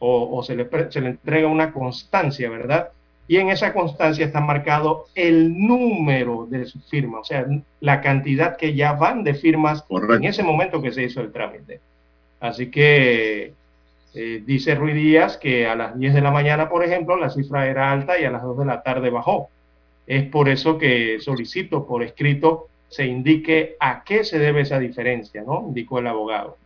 o, 0.00 0.42
se, 0.42 0.56
le, 0.56 0.68
se 0.90 1.00
le 1.00 1.10
entrega 1.10 1.46
una 1.46 1.72
constancia, 1.72 2.50
¿verdad? 2.50 2.88
Y 3.28 3.36
en 3.36 3.48
esa 3.48 3.72
constancia 3.72 4.26
está 4.26 4.40
marcado 4.40 5.06
el 5.14 5.56
número 5.56 6.48
de 6.50 6.66
su 6.66 6.80
firma, 6.80 7.20
o 7.20 7.24
sea, 7.24 7.46
la 7.80 8.00
cantidad 8.00 8.56
que 8.56 8.74
ya 8.74 8.94
van 8.94 9.22
de 9.22 9.34
firmas 9.34 9.84
en 9.90 10.24
ese 10.24 10.42
momento 10.42 10.82
que 10.82 10.92
se 10.92 11.04
hizo 11.04 11.20
el 11.20 11.30
trámite. 11.30 11.78
Así 12.40 12.68
que 12.68 13.52
eh, 14.12 14.42
dice 14.44 14.74
Ruiz 14.74 14.96
Díaz 14.96 15.36
que 15.36 15.68
a 15.68 15.76
las 15.76 15.96
10 15.96 16.14
de 16.14 16.20
la 16.20 16.32
mañana, 16.32 16.68
por 16.68 16.84
ejemplo, 16.84 17.16
la 17.16 17.30
cifra 17.30 17.68
era 17.68 17.92
alta 17.92 18.18
y 18.18 18.24
a 18.24 18.30
las 18.32 18.42
2 18.42 18.58
de 18.58 18.64
la 18.64 18.82
tarde 18.82 19.10
bajó. 19.10 19.50
Es 20.08 20.24
por 20.24 20.48
eso 20.48 20.78
que 20.78 21.18
solicito 21.20 21.86
por 21.86 22.02
escrito 22.02 22.68
se 22.88 23.06
indique 23.06 23.76
a 23.80 24.04
qué 24.04 24.24
se 24.24 24.38
debe 24.38 24.62
esa 24.62 24.78
diferencia, 24.78 25.42
¿no? 25.42 25.64
Indicó 25.66 25.98
el 25.98 26.06
abogado. 26.06 26.56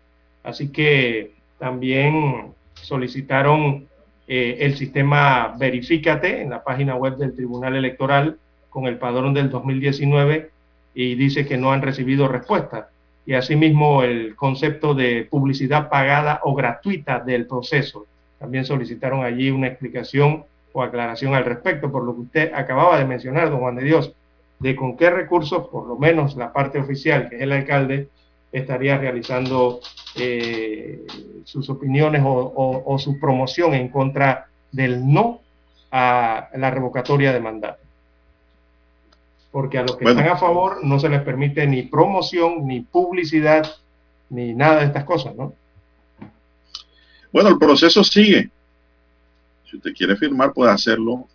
Así 0.42 0.70
que 0.70 1.32
también 1.58 2.52
solicitaron 2.74 3.86
eh, 4.26 4.58
el 4.60 4.76
sistema 4.76 5.54
Verifícate 5.58 6.42
en 6.42 6.50
la 6.50 6.62
página 6.62 6.94
web 6.96 7.16
del 7.16 7.34
Tribunal 7.34 7.76
Electoral 7.76 8.38
con 8.68 8.86
el 8.86 8.98
padrón 8.98 9.34
del 9.34 9.50
2019 9.50 10.50
y 10.94 11.14
dice 11.14 11.46
que 11.46 11.56
no 11.58 11.72
han 11.72 11.82
recibido 11.82 12.28
respuesta 12.28 12.88
y 13.26 13.34
asimismo 13.34 14.02
el 14.02 14.34
concepto 14.34 14.94
de 14.94 15.26
publicidad 15.28 15.88
pagada 15.88 16.40
o 16.44 16.54
gratuita 16.54 17.20
del 17.20 17.46
proceso. 17.46 18.06
También 18.38 18.64
solicitaron 18.64 19.24
allí 19.24 19.50
una 19.50 19.66
explicación 19.66 20.44
o 20.72 20.82
aclaración 20.82 21.34
al 21.34 21.44
respecto, 21.44 21.92
por 21.92 22.04
lo 22.04 22.14
que 22.14 22.20
usted 22.22 22.52
acababa 22.54 22.98
de 22.98 23.04
mencionar, 23.04 23.50
don 23.50 23.60
Juan 23.60 23.76
de 23.76 23.84
Dios, 23.84 24.14
de 24.60 24.76
con 24.76 24.96
qué 24.96 25.10
recursos, 25.10 25.68
por 25.68 25.86
lo 25.86 25.96
menos 25.96 26.36
la 26.36 26.52
parte 26.52 26.78
oficial, 26.78 27.28
que 27.28 27.36
es 27.36 27.42
el 27.42 27.52
alcalde, 27.52 28.08
estaría 28.52 28.98
realizando 28.98 29.80
eh, 30.16 31.04
sus 31.44 31.68
opiniones 31.70 32.22
o, 32.24 32.82
o 32.84 32.98
su 32.98 33.18
promoción 33.18 33.74
en 33.74 33.88
contra 33.88 34.48
del 34.70 35.12
no 35.12 35.40
a 35.90 36.48
la 36.54 36.70
revocatoria 36.70 37.32
de 37.32 37.40
mandato 37.40 37.90
porque 39.50 39.78
a 39.78 39.82
los 39.82 39.96
que 39.96 40.04
están 40.04 40.28
a 40.28 40.36
favor 40.36 40.84
no 40.84 40.98
se 41.00 41.08
les 41.08 41.22
permite 41.22 41.66
ni 41.66 41.82
promoción, 41.82 42.66
ni 42.66 42.80
publicidad, 42.80 43.68
ni 44.28 44.54
nada 44.54 44.80
de 44.80 44.86
estas 44.86 45.04
cosas, 45.04 45.34
¿no? 45.34 45.54
Bueno, 47.32 47.48
el 47.48 47.58
proceso 47.58 48.04
sigue. 48.04 48.50
Si 49.68 49.76
usted 49.76 49.92
quiere 49.92 50.16
firmar, 50.16 50.52
puede 50.52 50.72
hacerlo. 50.72 51.26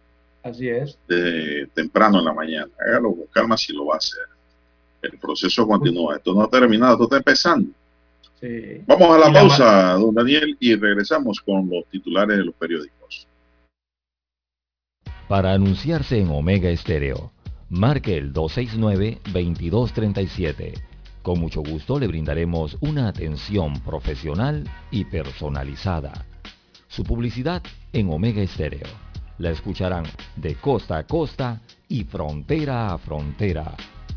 Así 0.45 0.69
es. 0.69 0.97
De 1.07 1.67
temprano 1.73 2.19
en 2.19 2.25
la 2.25 2.33
mañana. 2.33 2.67
Hágalo 2.79 3.15
con 3.15 3.25
calma 3.33 3.57
si 3.57 3.73
lo 3.73 3.87
va 3.87 3.95
a 3.95 3.97
hacer. 3.97 4.25
El 5.01 5.17
proceso 5.17 5.67
continúa. 5.67 6.17
Esto 6.17 6.35
no 6.35 6.43
ha 6.43 6.49
terminado, 6.49 6.93
esto 6.93 7.05
está 7.05 7.17
empezando. 7.17 7.71
Sí. 8.39 8.83
Vamos 8.85 9.09
a 9.09 9.17
la 9.17 9.33
pausa, 9.33 9.93
don 9.93 10.13
Daniel, 10.13 10.55
y 10.59 10.75
regresamos 10.75 11.41
con 11.41 11.67
los 11.67 11.87
titulares 11.87 12.37
de 12.37 12.45
los 12.45 12.53
periódicos. 12.53 13.27
Para 15.27 15.53
anunciarse 15.53 16.19
en 16.19 16.29
Omega 16.29 16.69
Estéreo 16.69 17.31
marque 17.69 18.15
el 18.15 18.31
269-2237. 18.31 20.79
Con 21.23 21.39
mucho 21.39 21.63
gusto 21.63 21.99
le 21.99 22.05
brindaremos 22.05 22.77
una 22.81 23.07
atención 23.07 23.81
profesional 23.81 24.69
y 24.91 25.05
personalizada. 25.05 26.27
Su 26.87 27.03
publicidad 27.03 27.63
en 27.93 28.11
Omega 28.11 28.43
Estéreo. 28.43 28.85
La 29.37 29.51
escucharán 29.51 30.05
de 30.35 30.55
costa 30.55 30.97
a 30.97 31.05
costa 31.05 31.61
y 31.87 32.03
frontera 32.03 32.91
a 32.93 32.97
frontera. 32.97 33.75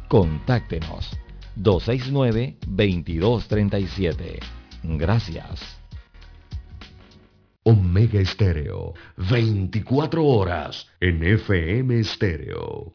Contáctenos 0.08 1.10
269-2237. 1.56 4.40
Gracias. 4.82 5.78
Omega 7.64 8.20
Estéreo, 8.20 8.94
24 9.16 10.24
horas 10.24 10.86
en 11.00 11.22
FM 11.22 12.00
Estéreo. 12.00 12.94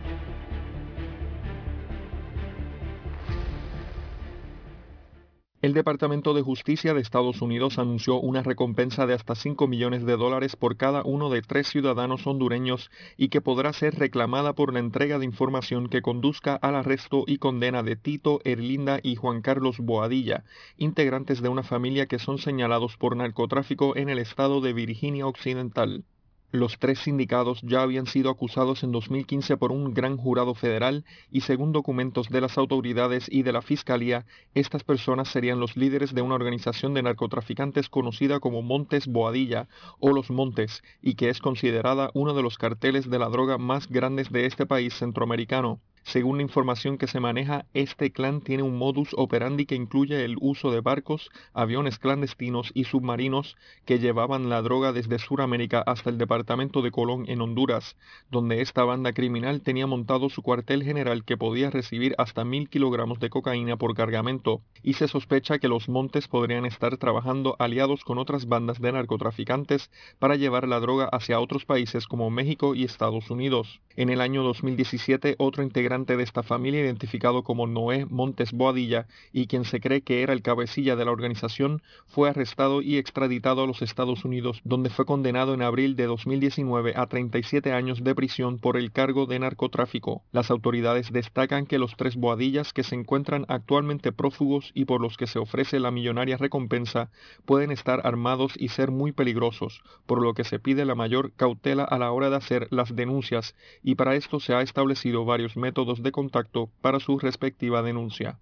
El 5.61 5.73
Departamento 5.73 6.33
de 6.33 6.41
Justicia 6.41 6.95
de 6.95 7.01
Estados 7.01 7.39
Unidos 7.43 7.77
anunció 7.77 8.19
una 8.19 8.41
recompensa 8.41 9.05
de 9.05 9.13
hasta 9.13 9.35
5 9.35 9.67
millones 9.67 10.03
de 10.07 10.17
dólares 10.17 10.55
por 10.55 10.75
cada 10.75 11.03
uno 11.03 11.29
de 11.29 11.43
tres 11.43 11.67
ciudadanos 11.67 12.25
hondureños 12.25 12.89
y 13.15 13.29
que 13.29 13.41
podrá 13.41 13.71
ser 13.71 13.93
reclamada 13.93 14.53
por 14.53 14.73
la 14.73 14.79
entrega 14.79 15.19
de 15.19 15.25
información 15.25 15.87
que 15.87 16.01
conduzca 16.01 16.55
al 16.55 16.73
arresto 16.73 17.25
y 17.27 17.37
condena 17.37 17.83
de 17.83 17.95
Tito, 17.95 18.41
Erlinda 18.43 19.01
y 19.03 19.17
Juan 19.17 19.43
Carlos 19.43 19.77
Boadilla, 19.77 20.45
integrantes 20.77 21.43
de 21.43 21.49
una 21.49 21.61
familia 21.61 22.07
que 22.07 22.17
son 22.17 22.39
señalados 22.39 22.97
por 22.97 23.15
narcotráfico 23.15 23.95
en 23.95 24.09
el 24.09 24.17
estado 24.17 24.61
de 24.61 24.73
Virginia 24.73 25.27
Occidental. 25.27 26.05
Los 26.53 26.79
tres 26.79 26.99
sindicados 26.99 27.61
ya 27.61 27.81
habían 27.81 28.07
sido 28.07 28.29
acusados 28.29 28.83
en 28.83 28.91
2015 28.91 29.55
por 29.55 29.71
un 29.71 29.93
gran 29.93 30.17
jurado 30.17 30.53
federal 30.53 31.05
y 31.31 31.41
según 31.41 31.71
documentos 31.71 32.27
de 32.27 32.41
las 32.41 32.57
autoridades 32.57 33.27
y 33.31 33.43
de 33.43 33.53
la 33.53 33.61
Fiscalía, 33.61 34.25
estas 34.53 34.83
personas 34.83 35.29
serían 35.29 35.61
los 35.61 35.77
líderes 35.77 36.13
de 36.13 36.21
una 36.21 36.35
organización 36.35 36.93
de 36.93 37.03
narcotraficantes 37.03 37.87
conocida 37.87 38.41
como 38.41 38.61
Montes 38.61 39.07
Boadilla 39.07 39.69
o 39.99 40.11
Los 40.11 40.29
Montes 40.29 40.83
y 41.01 41.15
que 41.15 41.29
es 41.29 41.39
considerada 41.39 42.11
uno 42.13 42.33
de 42.33 42.43
los 42.43 42.57
carteles 42.57 43.09
de 43.09 43.19
la 43.19 43.29
droga 43.29 43.57
más 43.57 43.87
grandes 43.87 44.29
de 44.29 44.45
este 44.45 44.65
país 44.65 44.93
centroamericano. 44.93 45.79
Según 46.03 46.37
la 46.37 46.43
información 46.43 46.97
que 46.97 47.07
se 47.07 47.19
maneja, 47.19 47.65
este 47.73 48.11
clan 48.11 48.41
tiene 48.41 48.63
un 48.63 48.77
modus 48.77 49.09
operandi 49.15 49.65
que 49.65 49.75
incluye 49.75 50.25
el 50.25 50.35
uso 50.41 50.71
de 50.71 50.81
barcos, 50.81 51.29
aviones 51.53 51.99
clandestinos 51.99 52.71
y 52.73 52.85
submarinos 52.85 53.55
que 53.85 53.99
llevaban 53.99 54.49
la 54.49 54.61
droga 54.61 54.93
desde 54.93 55.19
Sudamérica 55.19 55.83
hasta 55.85 56.09
el 56.09 56.17
departamento 56.17 56.81
de 56.81 56.91
Colón 56.91 57.25
en 57.27 57.39
Honduras, 57.39 57.95
donde 58.31 58.61
esta 58.61 58.83
banda 58.83 59.13
criminal 59.13 59.61
tenía 59.61 59.85
montado 59.85 60.29
su 60.29 60.41
cuartel 60.41 60.83
general 60.83 61.23
que 61.23 61.37
podía 61.37 61.69
recibir 61.69 62.15
hasta 62.17 62.43
mil 62.43 62.67
kilogramos 62.67 63.19
de 63.19 63.29
cocaína 63.29 63.77
por 63.77 63.95
cargamento, 63.95 64.61
y 64.83 64.93
se 64.93 65.07
sospecha 65.07 65.59
que 65.59 65.67
los 65.67 65.87
montes 65.87 66.27
podrían 66.27 66.65
estar 66.65 66.97
trabajando 66.97 67.55
aliados 67.59 68.03
con 68.03 68.17
otras 68.17 68.47
bandas 68.47 68.81
de 68.81 68.91
narcotraficantes 68.91 69.91
para 70.17 70.35
llevar 70.35 70.67
la 70.67 70.79
droga 70.79 71.05
hacia 71.05 71.39
otros 71.39 71.65
países 71.65 72.07
como 72.07 72.31
México 72.31 72.73
y 72.73 72.83
Estados 72.83 73.29
Unidos. 73.29 73.81
En 73.95 74.09
el 74.09 74.19
año 74.19 74.41
2017, 74.43 75.35
otro 75.37 75.63
integrante 75.63 75.90
integrante 75.91 76.15
de 76.15 76.23
esta 76.23 76.41
familia, 76.41 76.79
identificado 76.79 77.43
como 77.43 77.67
Noé 77.67 78.05
Montes 78.05 78.53
Boadilla, 78.53 79.07
y 79.33 79.47
quien 79.47 79.65
se 79.65 79.81
cree 79.81 80.03
que 80.03 80.23
era 80.23 80.31
el 80.31 80.41
cabecilla 80.41 80.95
de 80.95 81.03
la 81.03 81.11
organización, 81.11 81.81
fue 82.07 82.29
arrestado 82.29 82.81
y 82.81 82.95
extraditado 82.95 83.63
a 83.63 83.67
los 83.67 83.81
Estados 83.81 84.23
Unidos, 84.23 84.61
donde 84.63 84.89
fue 84.89 85.05
condenado 85.05 85.53
en 85.53 85.61
abril 85.61 85.97
de 85.97 86.05
2019 86.05 86.93
a 86.95 87.07
37 87.07 87.73
años 87.73 88.05
de 88.05 88.15
prisión 88.15 88.57
por 88.57 88.77
el 88.77 88.93
cargo 88.93 89.25
de 89.25 89.39
narcotráfico. 89.39 90.23
Las 90.31 90.49
autoridades 90.49 91.11
destacan 91.11 91.65
que 91.65 91.77
los 91.77 91.97
tres 91.97 92.15
Boadillas 92.15 92.71
que 92.71 92.83
se 92.83 92.95
encuentran 92.95 93.43
actualmente 93.49 94.13
prófugos 94.13 94.71
y 94.73 94.85
por 94.85 95.01
los 95.01 95.17
que 95.17 95.27
se 95.27 95.39
ofrece 95.39 95.81
la 95.81 95.91
millonaria 95.91 96.37
recompensa 96.37 97.09
pueden 97.43 97.69
estar 97.69 98.07
armados 98.07 98.53
y 98.55 98.69
ser 98.69 98.91
muy 98.91 99.11
peligrosos, 99.11 99.83
por 100.05 100.21
lo 100.21 100.33
que 100.35 100.45
se 100.45 100.57
pide 100.57 100.85
la 100.85 100.95
mayor 100.95 101.33
cautela 101.33 101.83
a 101.83 101.97
la 101.97 102.13
hora 102.13 102.29
de 102.29 102.37
hacer 102.37 102.67
las 102.69 102.95
denuncias 102.95 103.55
y 103.83 103.95
para 103.95 104.15
esto 104.15 104.39
se 104.39 104.53
ha 104.53 104.61
establecido 104.61 105.25
varios 105.25 105.57
métodos 105.57 105.80
de 105.85 106.11
contacto 106.11 106.69
para 106.81 106.99
su 106.99 107.17
respectiva 107.19 107.81
denuncia. 107.81 108.39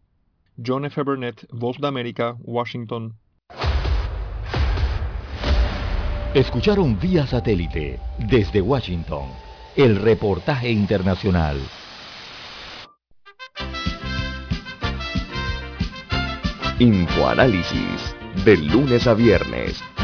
John 0.63 0.85
F. 0.85 1.01
Burnett, 1.03 1.47
Voz 1.51 1.77
de 1.79 1.87
América, 1.87 2.35
Washington. 2.39 3.15
Escucharon 6.33 6.99
vía 6.99 7.25
satélite 7.25 7.99
desde 8.19 8.61
Washington 8.61 9.29
el 9.75 9.95
reportaje 9.95 10.69
internacional. 10.69 11.57
Infoanálisis, 16.79 18.15
de 18.45 18.57
lunes 18.57 19.07
a 19.07 19.13
viernes, 19.13 19.81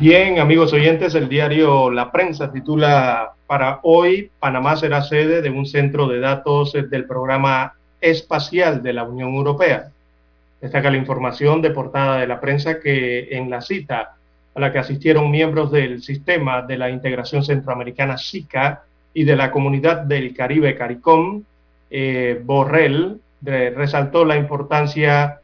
Bien, 0.00 0.38
amigos 0.38 0.72
oyentes, 0.72 1.14
el 1.14 1.28
diario 1.28 1.90
La 1.90 2.10
Prensa 2.10 2.50
titula 2.50 3.32
para 3.46 3.80
hoy, 3.82 4.30
Panamá 4.40 4.74
será 4.78 5.02
sede 5.02 5.42
de 5.42 5.50
un 5.50 5.66
centro 5.66 6.08
de 6.08 6.20
datos 6.20 6.72
del 6.72 7.04
programa 7.04 7.74
espacial 8.00 8.82
de 8.82 8.94
la 8.94 9.04
Unión 9.04 9.34
Europea. 9.34 9.90
Destaca 10.58 10.90
la 10.90 10.96
información 10.96 11.60
de 11.60 11.72
portada 11.72 12.18
de 12.18 12.26
la 12.26 12.40
prensa 12.40 12.80
que 12.80 13.28
en 13.36 13.50
la 13.50 13.60
cita 13.60 14.14
a 14.54 14.58
la 14.60 14.72
que 14.72 14.78
asistieron 14.78 15.30
miembros 15.30 15.70
del 15.70 16.00
sistema 16.00 16.62
de 16.62 16.78
la 16.78 16.88
integración 16.88 17.44
centroamericana 17.44 18.16
SICA 18.16 18.84
y 19.12 19.24
de 19.24 19.36
la 19.36 19.50
comunidad 19.50 19.98
del 19.98 20.32
Caribe 20.32 20.76
CARICOM, 20.76 21.42
eh, 21.90 22.40
Borrell 22.42 23.20
resaltó 23.42 24.24
la 24.24 24.38
importancia 24.38 25.40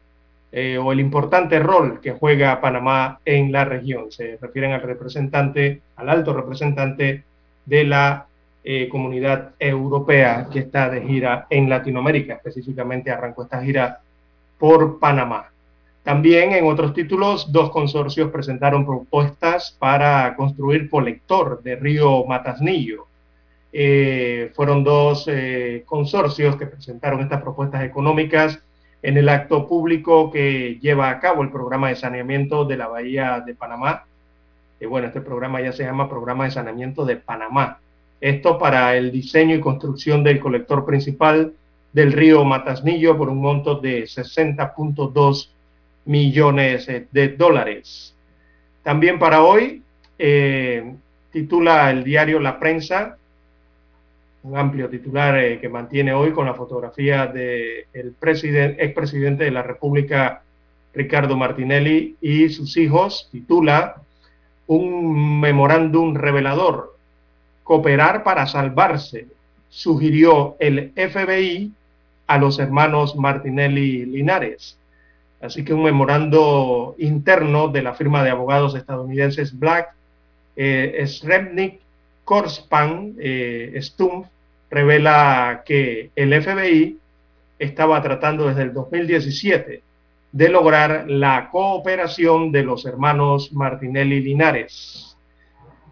eh, 0.59 0.79
o 0.79 0.91
el 0.91 1.01
importante 1.01 1.59
rol 1.59 2.01
que 2.01 2.13
juega 2.13 2.63
Panamá 2.63 3.21
en 3.27 3.53
la 3.53 3.67
región. 3.67 4.11
Se 4.11 4.39
refieren 4.41 4.73
al 4.73 4.81
representante, 4.81 5.83
al 5.97 6.09
alto 6.09 6.33
representante 6.33 7.25
de 7.67 7.85
la 7.85 8.27
eh, 8.65 8.89
comunidad 8.89 9.51
europea 9.59 10.49
que 10.51 10.61
está 10.61 10.89
de 10.89 11.03
gira 11.03 11.47
en 11.51 11.69
Latinoamérica, 11.69 12.37
específicamente 12.37 13.11
arrancó 13.11 13.43
esta 13.43 13.63
gira 13.63 14.01
por 14.59 14.99
Panamá. 14.99 15.51
También 16.03 16.53
en 16.53 16.65
otros 16.65 16.95
títulos, 16.95 17.53
dos 17.53 17.69
consorcios 17.69 18.31
presentaron 18.31 18.87
propuestas 18.87 19.77
para 19.79 20.35
construir 20.37 20.89
colector 20.89 21.63
de 21.63 21.77
río 21.77 22.25
Matasnillo. 22.25 23.09
Eh, 23.75 24.51
fueron 24.55 24.83
dos 24.83 25.29
consorcios 25.85 26.57
que 26.57 26.65
presentaron 26.65 27.21
estas 27.21 27.43
propuestas 27.43 27.85
económicas 27.85 28.59
en 29.03 29.17
el 29.17 29.29
acto 29.29 29.67
público 29.67 30.31
que 30.31 30.79
lleva 30.81 31.11
a 31.11 31.21
cabo 31.21 31.43
el 31.43 31.51
programa 31.51 31.89
de 31.89 31.97
saneamiento 31.97 32.65
de 32.65 32.77
la 32.77 32.89
Bahía 32.89 33.43
de 33.45 33.55
Panamá. 33.55 34.05
Y 34.81 34.87
bueno, 34.87 35.07
este 35.07 35.21
programa 35.21 35.61
ya 35.61 35.73
se 35.73 35.85
llama 35.85 36.09
Programa 36.09 36.45
de 36.45 36.51
Saneamiento 36.51 37.05
de 37.05 37.17
Panamá. 37.17 37.79
Esto 38.21 38.59
para 38.59 38.97
el 38.97 39.13
diseño 39.13 39.55
y 39.55 39.61
construcción 39.61 40.25
del 40.25 40.41
colector 40.41 40.85
principal 40.85 41.53
del 41.93 42.13
río 42.13 42.45
Matasnillo 42.45 43.17
por 43.17 43.29
un 43.29 43.41
monto 43.41 43.77
de 43.77 44.05
60.2 44.05 45.49
millones 46.05 46.87
de 46.87 47.29
dólares. 47.29 48.15
También 48.83 49.19
para 49.19 49.43
hoy, 49.43 49.83
eh, 50.19 50.95
titula 51.31 51.91
el 51.91 52.05
diario 52.05 52.39
La 52.39 52.59
Prensa, 52.59 53.19
un 54.47 54.57
amplio 54.57 54.89
titular 54.89 55.37
eh, 55.39 55.59
que 55.61 55.69
mantiene 55.69 56.13
hoy 56.13 56.31
con 56.33 56.47
la 56.47 56.55
fotografía 56.55 57.27
del 57.27 57.87
el 57.93 58.15
expresidente 58.79 59.45
de 59.45 59.51
la 59.51 59.63
República, 59.63 60.43
Ricardo 60.95 61.37
Martinelli, 61.37 62.17
y 62.21 62.49
sus 62.49 62.77
hijos, 62.77 63.29
titula 63.33 63.97
un 64.69 65.41
memorándum 65.41 66.15
revelador, 66.15 66.97
cooperar 67.65 68.23
para 68.23 68.47
salvarse, 68.47 69.27
sugirió 69.69 70.57
el 70.61 70.93
FBI 70.95 71.73
a 72.29 72.39
los 72.39 72.59
hermanos 72.59 73.17
Martinelli 73.17 74.07
Linares. 74.07 74.79
Así 75.41 75.65
que 75.65 75.75
un 75.75 75.83
memorando 75.83 76.95
interno 76.99 77.69
de 77.69 77.83
la 77.83 77.95
firma 77.95 78.23
de 78.23 78.31
abogados 78.31 78.75
estadounidenses 78.75 79.59
Black, 79.59 79.93
eh, 80.57 81.05
Srebnik, 81.07 81.81
Korspan, 82.25 83.15
eh, 83.19 83.79
Stumpf 83.83 84.29
revela 84.71 85.63
que 85.65 86.11
el 86.17 86.43
FBI 86.43 86.99
estaba 87.59 88.03
tratando 88.03 88.49
desde 88.49 88.63
el 88.63 88.73
2017 88.73 89.83
de 90.33 90.49
lograr 90.49 91.09
la 91.09 91.49
cooperación 91.51 92.53
de 92.53 92.63
los 92.63 92.85
hermanos 92.85 93.53
Martinelli 93.53 94.21
Linares. 94.21 95.17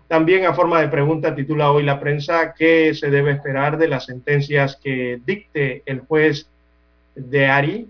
También 0.09 0.45
a 0.45 0.53
forma 0.53 0.81
de 0.81 0.89
pregunta 0.89 1.35
titula 1.35 1.73
hoy 1.73 1.83
la 1.83 1.99
prensa 1.99 2.53
qué 2.53 2.93
se 2.95 3.11
debe 3.11 3.33
esperar 3.33 3.79
de 3.79 3.89
las 3.89 4.05
sentencias 4.05 4.79
que 4.83 5.19
dicte 5.25 5.83
el 5.87 6.01
juez 6.01 6.47
de 7.15 7.47
Ari. 7.47 7.89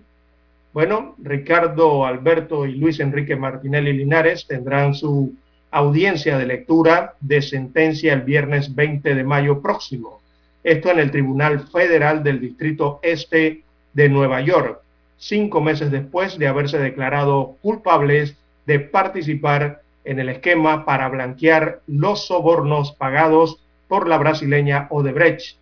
Bueno, 0.71 1.15
Ricardo 1.21 2.05
Alberto 2.05 2.65
y 2.65 2.75
Luis 2.75 2.99
Enrique 2.99 3.35
Martinelli 3.35 3.91
Linares 3.91 4.47
tendrán 4.47 4.93
su 4.93 5.33
audiencia 5.71 6.37
de 6.37 6.45
lectura 6.45 7.15
de 7.19 7.41
sentencia 7.41 8.13
el 8.13 8.21
viernes 8.21 8.73
20 8.73 9.13
de 9.13 9.23
mayo 9.25 9.61
próximo 9.61 10.21
esto 10.65 10.89
en 10.89 10.97
el 10.97 11.11
Tribunal 11.11 11.67
Federal 11.67 12.23
del 12.23 12.41
Distrito 12.41 12.99
Este 13.03 13.61
de 13.93 14.09
Nueva 14.09 14.41
York, 14.41 14.81
cinco 15.15 15.61
meses 15.61 15.91
después 15.91 16.39
de 16.39 16.47
haberse 16.47 16.79
declarado 16.79 17.55
culpables 17.61 18.35
de 18.65 18.79
participar 18.79 19.83
en 20.03 20.19
el 20.19 20.27
esquema 20.27 20.83
para 20.83 21.07
blanquear 21.07 21.81
los 21.85 22.25
sobornos 22.25 22.93
pagados 22.93 23.59
por 23.87 24.07
la 24.07 24.17
brasileña 24.17 24.87
Odebrecht 24.89 25.57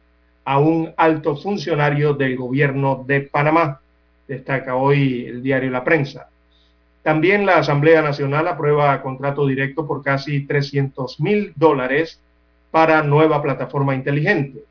a 0.45 0.59
un 0.59 0.93
alto 0.95 1.35
funcionario 1.35 2.13
del 2.13 2.37
gobierno 2.37 3.03
de 3.05 3.21
Panamá, 3.21 3.81
destaca 4.25 4.77
hoy 4.77 5.25
el 5.25 5.43
diario 5.43 5.69
La 5.69 5.83
Prensa. 5.83 6.29
También 7.01 7.45
la 7.45 7.57
Asamblea 7.57 8.01
Nacional 8.01 8.47
aprueba 8.47 9.01
contrato 9.01 9.45
directo 9.45 9.85
por 9.85 10.01
casi 10.01 10.45
300 10.45 11.19
mil 11.19 11.51
dólares 11.57 12.21
para 12.71 13.03
nueva 13.03 13.41
plataforma 13.41 13.95
inteligente. 13.95 14.63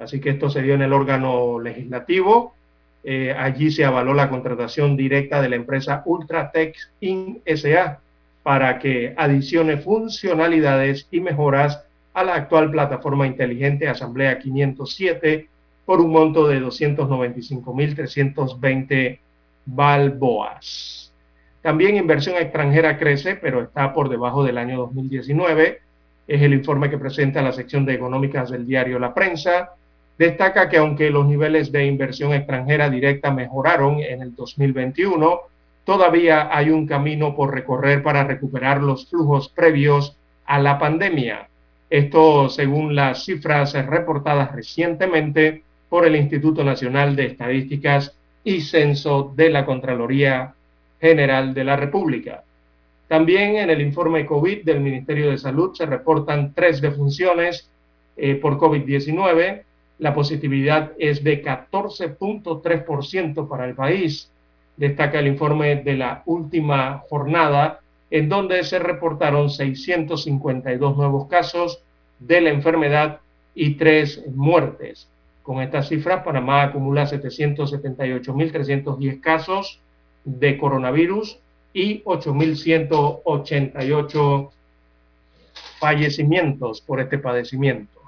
Así 0.00 0.20
que 0.20 0.30
esto 0.30 0.50
se 0.50 0.62
dio 0.62 0.74
en 0.74 0.82
el 0.82 0.92
órgano 0.92 1.60
legislativo. 1.60 2.54
Eh, 3.04 3.32
allí 3.36 3.70
se 3.70 3.84
avaló 3.84 4.14
la 4.14 4.28
contratación 4.28 4.96
directa 4.96 5.40
de 5.40 5.50
la 5.50 5.54
empresa 5.56 6.02
Ultratech 6.04 6.76
In 7.00 7.40
SA 7.46 8.00
para 8.42 8.78
que 8.78 9.14
adicione 9.16 9.76
funcionalidades 9.76 11.06
y 11.10 11.20
mejoras 11.20 11.84
a 12.14 12.24
la 12.24 12.34
actual 12.34 12.70
plataforma 12.70 13.26
inteligente 13.26 13.88
Asamblea 13.88 14.38
507 14.38 15.48
por 15.84 16.00
un 16.00 16.12
monto 16.12 16.48
de 16.48 16.62
295.320 16.62 19.18
balboas. 19.66 21.12
También 21.62 21.96
inversión 21.96 22.36
extranjera 22.36 22.98
crece, 22.98 23.36
pero 23.36 23.62
está 23.62 23.92
por 23.92 24.08
debajo 24.08 24.42
del 24.44 24.56
año 24.56 24.78
2019. 24.78 25.80
Es 26.26 26.42
el 26.42 26.54
informe 26.54 26.88
que 26.88 26.96
presenta 26.96 27.42
la 27.42 27.52
sección 27.52 27.84
de 27.84 27.92
económicas 27.94 28.50
del 28.50 28.66
diario 28.66 28.98
La 28.98 29.12
Prensa. 29.12 29.74
Destaca 30.20 30.68
que 30.68 30.76
aunque 30.76 31.08
los 31.08 31.24
niveles 31.26 31.72
de 31.72 31.86
inversión 31.86 32.34
extranjera 32.34 32.90
directa 32.90 33.30
mejoraron 33.30 34.00
en 34.00 34.20
el 34.20 34.34
2021, 34.34 35.40
todavía 35.82 36.54
hay 36.54 36.68
un 36.68 36.86
camino 36.86 37.34
por 37.34 37.54
recorrer 37.54 38.02
para 38.02 38.24
recuperar 38.24 38.82
los 38.82 39.08
flujos 39.08 39.48
previos 39.48 40.18
a 40.44 40.58
la 40.58 40.78
pandemia. 40.78 41.48
Esto 41.88 42.50
según 42.50 42.94
las 42.94 43.24
cifras 43.24 43.72
reportadas 43.86 44.52
recientemente 44.52 45.62
por 45.88 46.04
el 46.04 46.14
Instituto 46.16 46.64
Nacional 46.64 47.16
de 47.16 47.24
Estadísticas 47.24 48.14
y 48.44 48.60
Censo 48.60 49.32
de 49.34 49.48
la 49.48 49.64
Contraloría 49.64 50.52
General 51.00 51.54
de 51.54 51.64
la 51.64 51.76
República. 51.76 52.44
También 53.08 53.56
en 53.56 53.70
el 53.70 53.80
informe 53.80 54.26
COVID 54.26 54.64
del 54.64 54.80
Ministerio 54.80 55.30
de 55.30 55.38
Salud 55.38 55.74
se 55.74 55.86
reportan 55.86 56.52
tres 56.52 56.82
defunciones 56.82 57.70
eh, 58.18 58.34
por 58.34 58.58
COVID-19. 58.58 59.62
La 60.00 60.12
positividad 60.14 60.92
es 60.98 61.22
de 61.22 61.44
14.3% 61.44 63.48
para 63.48 63.66
el 63.66 63.74
país. 63.74 64.30
Destaca 64.76 65.18
el 65.18 65.26
informe 65.26 65.76
de 65.76 65.94
la 65.94 66.22
última 66.24 67.02
jornada 67.10 67.80
en 68.10 68.30
donde 68.30 68.64
se 68.64 68.78
reportaron 68.78 69.50
652 69.50 70.96
nuevos 70.96 71.28
casos 71.28 71.82
de 72.18 72.40
la 72.40 72.48
enfermedad 72.50 73.20
y 73.54 73.74
tres 73.74 74.24
muertes. 74.34 75.06
Con 75.42 75.60
estas 75.60 75.88
cifras, 75.88 76.24
Panamá 76.24 76.62
acumula 76.62 77.06
778.310 77.06 79.20
casos 79.20 79.80
de 80.24 80.56
coronavirus 80.56 81.38
y 81.74 82.02
8.188 82.04 84.50
fallecimientos 85.78 86.80
por 86.80 87.00
este 87.00 87.18
padecimiento. 87.18 87.99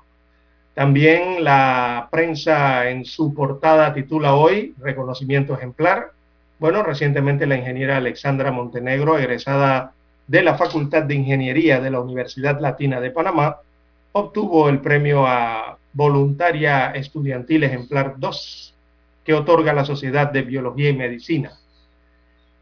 También 0.75 1.45
la 1.45 2.09
prensa 2.11 2.89
en 2.89 3.05
su 3.05 3.35
portada 3.35 3.93
titula 3.93 4.35
hoy 4.35 4.75
Reconocimiento 4.79 5.55
ejemplar. 5.55 6.13
Bueno, 6.59 6.83
recientemente 6.83 7.47
la 7.47 7.57
ingeniera 7.57 7.99
Alexandra 7.99 8.51
Montenegro, 8.53 9.19
egresada 9.19 9.93
de 10.27 10.43
la 10.43 10.55
Facultad 10.55 11.03
de 11.03 11.15
Ingeniería 11.15 11.81
de 11.81 11.91
la 11.91 12.01
Universidad 12.01 12.59
Latina 12.59 13.01
de 13.01 13.11
Panamá, 13.11 13.59
obtuvo 14.13 14.69
el 14.71 14.81
premio 14.81 15.27
a 15.27 15.77
Voluntaria 15.93 16.93
Estudiantil 16.93 17.65
Ejemplar 17.65 18.15
2, 18.17 18.75
que 19.25 19.35
otorga 19.35 19.75
la 19.75 19.85
Sociedad 19.85 20.33
de 20.33 20.43
Biología 20.43 20.89
y 20.89 20.97
Medicina. 20.97 21.53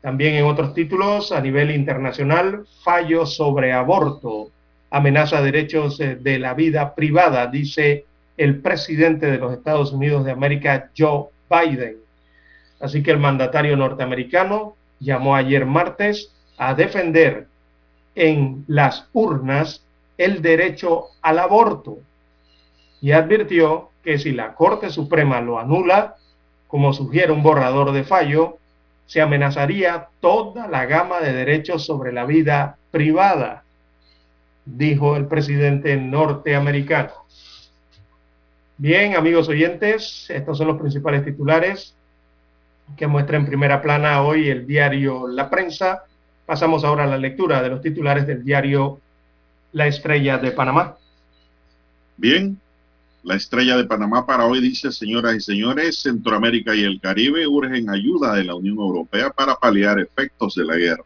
También 0.01 0.35
en 0.35 0.47
otros 0.47 0.75
títulos 0.75 1.31
a 1.31 1.41
nivel 1.41 1.71
internacional, 1.71 2.65
fallo 2.83 3.25
sobre 3.25 3.73
aborto, 3.73 4.51
amenaza 4.91 5.41
derechos 5.41 5.99
de 5.99 6.39
la 6.39 6.55
vida 6.55 6.95
privada, 6.95 7.47
dice 7.47 8.05
el 8.37 8.61
presidente 8.61 9.31
de 9.31 9.39
los 9.39 9.53
Estados 9.53 9.93
Unidos 9.93 10.25
de 10.25 10.33
América, 10.33 10.91
Joe 10.97 11.27
Biden. 11.49 11.97
Así 12.81 13.03
que 13.03 13.11
el 13.11 13.19
mandatario 13.19 13.77
norteamericano 13.77 14.75
llamó 14.99 15.37
ayer 15.37 15.67
martes 15.67 16.33
a 16.57 16.75
defender 16.75 17.47
en 18.15 18.65
las 18.67 19.07
urnas 19.13 19.85
el 20.19 20.43
derecho 20.43 21.07
al 21.23 21.39
aborto 21.39 21.99
y 23.01 23.13
advirtió 23.13 23.91
que 24.05 24.19
si 24.19 24.33
la 24.33 24.55
Corte 24.55 24.91
Suprema 24.91 25.41
lo 25.41 25.59
anula, 25.59 26.17
como 26.69 26.93
sugiere 26.93 27.33
un 27.33 27.43
borrador 27.43 27.93
de 27.93 28.05
fallo, 28.05 28.59
se 29.07 29.21
amenazaría 29.21 30.09
toda 30.21 30.69
la 30.69 30.87
gama 30.87 31.21
de 31.21 31.33
derechos 31.33 31.85
sobre 31.85 32.13
la 32.13 32.25
vida 32.25 32.77
privada, 32.91 33.65
dijo 34.65 35.17
el 35.17 35.27
presidente 35.27 35.97
norteamericano. 35.97 37.13
Bien, 38.77 39.15
amigos 39.15 39.49
oyentes, 39.49 40.27
estos 40.29 40.59
son 40.59 40.69
los 40.69 40.79
principales 40.79 41.25
titulares 41.25 41.95
que 42.97 43.07
muestra 43.07 43.37
en 43.37 43.47
primera 43.47 43.81
plana 43.81 44.23
hoy 44.23 44.49
el 44.49 44.67
diario 44.67 45.29
La 45.29 45.49
Prensa. 45.51 46.05
Pasamos 46.47 46.85
ahora 46.85 47.05
a 47.05 47.07
la 47.07 47.19
lectura 47.19 47.63
de 47.63 47.69
los 47.69 47.81
titulares 47.81 48.27
del 48.27 48.45
diario 48.45 49.01
La 49.73 49.87
Estrella 49.87 50.39
de 50.39 50.51
Panamá. 50.53 50.97
Bien, 52.17 52.59
la 53.23 53.35
estrella 53.35 53.77
de 53.77 53.85
Panamá 53.85 54.25
para 54.25 54.47
hoy 54.47 54.61
dice, 54.61 54.91
señoras 54.93 55.37
y 55.37 55.41
señores, 55.41 56.01
Centroamérica 56.01 56.75
y 56.75 56.85
el 56.85 57.01
Caribe 57.01 57.47
urgen 57.47 57.91
ayuda 57.91 58.35
de 58.35 58.45
la 58.45 58.55
Unión 58.55 58.79
Europea 58.79 59.31
para 59.31 59.57
paliar 59.57 60.01
efectos 60.01 60.55
de 60.55 60.65
la 60.65 60.77
guerra. 60.77 61.05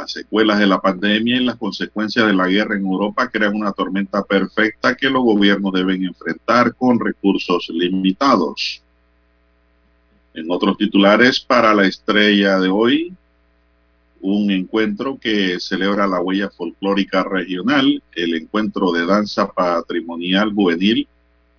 Las 0.00 0.12
secuelas 0.12 0.58
de 0.58 0.66
la 0.66 0.80
pandemia 0.80 1.36
y 1.36 1.44
las 1.44 1.56
consecuencias 1.56 2.26
de 2.26 2.32
la 2.32 2.46
guerra 2.46 2.74
en 2.74 2.86
Europa 2.86 3.28
crean 3.28 3.54
una 3.54 3.72
tormenta 3.72 4.22
perfecta 4.22 4.94
que 4.94 5.10
los 5.10 5.22
gobiernos 5.22 5.74
deben 5.74 6.02
enfrentar 6.02 6.74
con 6.74 6.98
recursos 6.98 7.68
limitados. 7.68 8.82
En 10.32 10.50
otros 10.50 10.78
titulares 10.78 11.38
para 11.38 11.74
la 11.74 11.86
estrella 11.86 12.58
de 12.58 12.70
hoy, 12.70 13.12
un 14.22 14.50
encuentro 14.50 15.18
que 15.20 15.60
celebra 15.60 16.06
la 16.06 16.20
huella 16.22 16.48
folclórica 16.48 17.22
regional, 17.22 18.02
el 18.14 18.34
encuentro 18.36 18.92
de 18.92 19.04
danza 19.04 19.52
patrimonial 19.52 20.50
juvenil, 20.54 21.06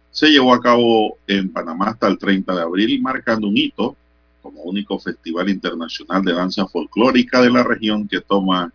se 0.09 0.31
llevó 0.31 0.55
a 0.55 0.61
cabo 0.61 1.19
en 1.27 1.47
Panamá 1.53 1.89
hasta 1.89 2.07
el 2.07 2.17
30 2.17 2.55
de 2.55 2.61
abril, 2.63 3.01
marcando 3.03 3.47
un 3.47 3.55
hito 3.55 3.95
como 4.41 4.61
único 4.63 4.99
festival 4.99 5.49
internacional 5.49 6.23
de 6.23 6.33
danza 6.33 6.67
folclórica 6.67 7.41
de 7.41 7.51
la 7.51 7.63
región 7.63 8.07
que 8.07 8.21
toma 8.21 8.71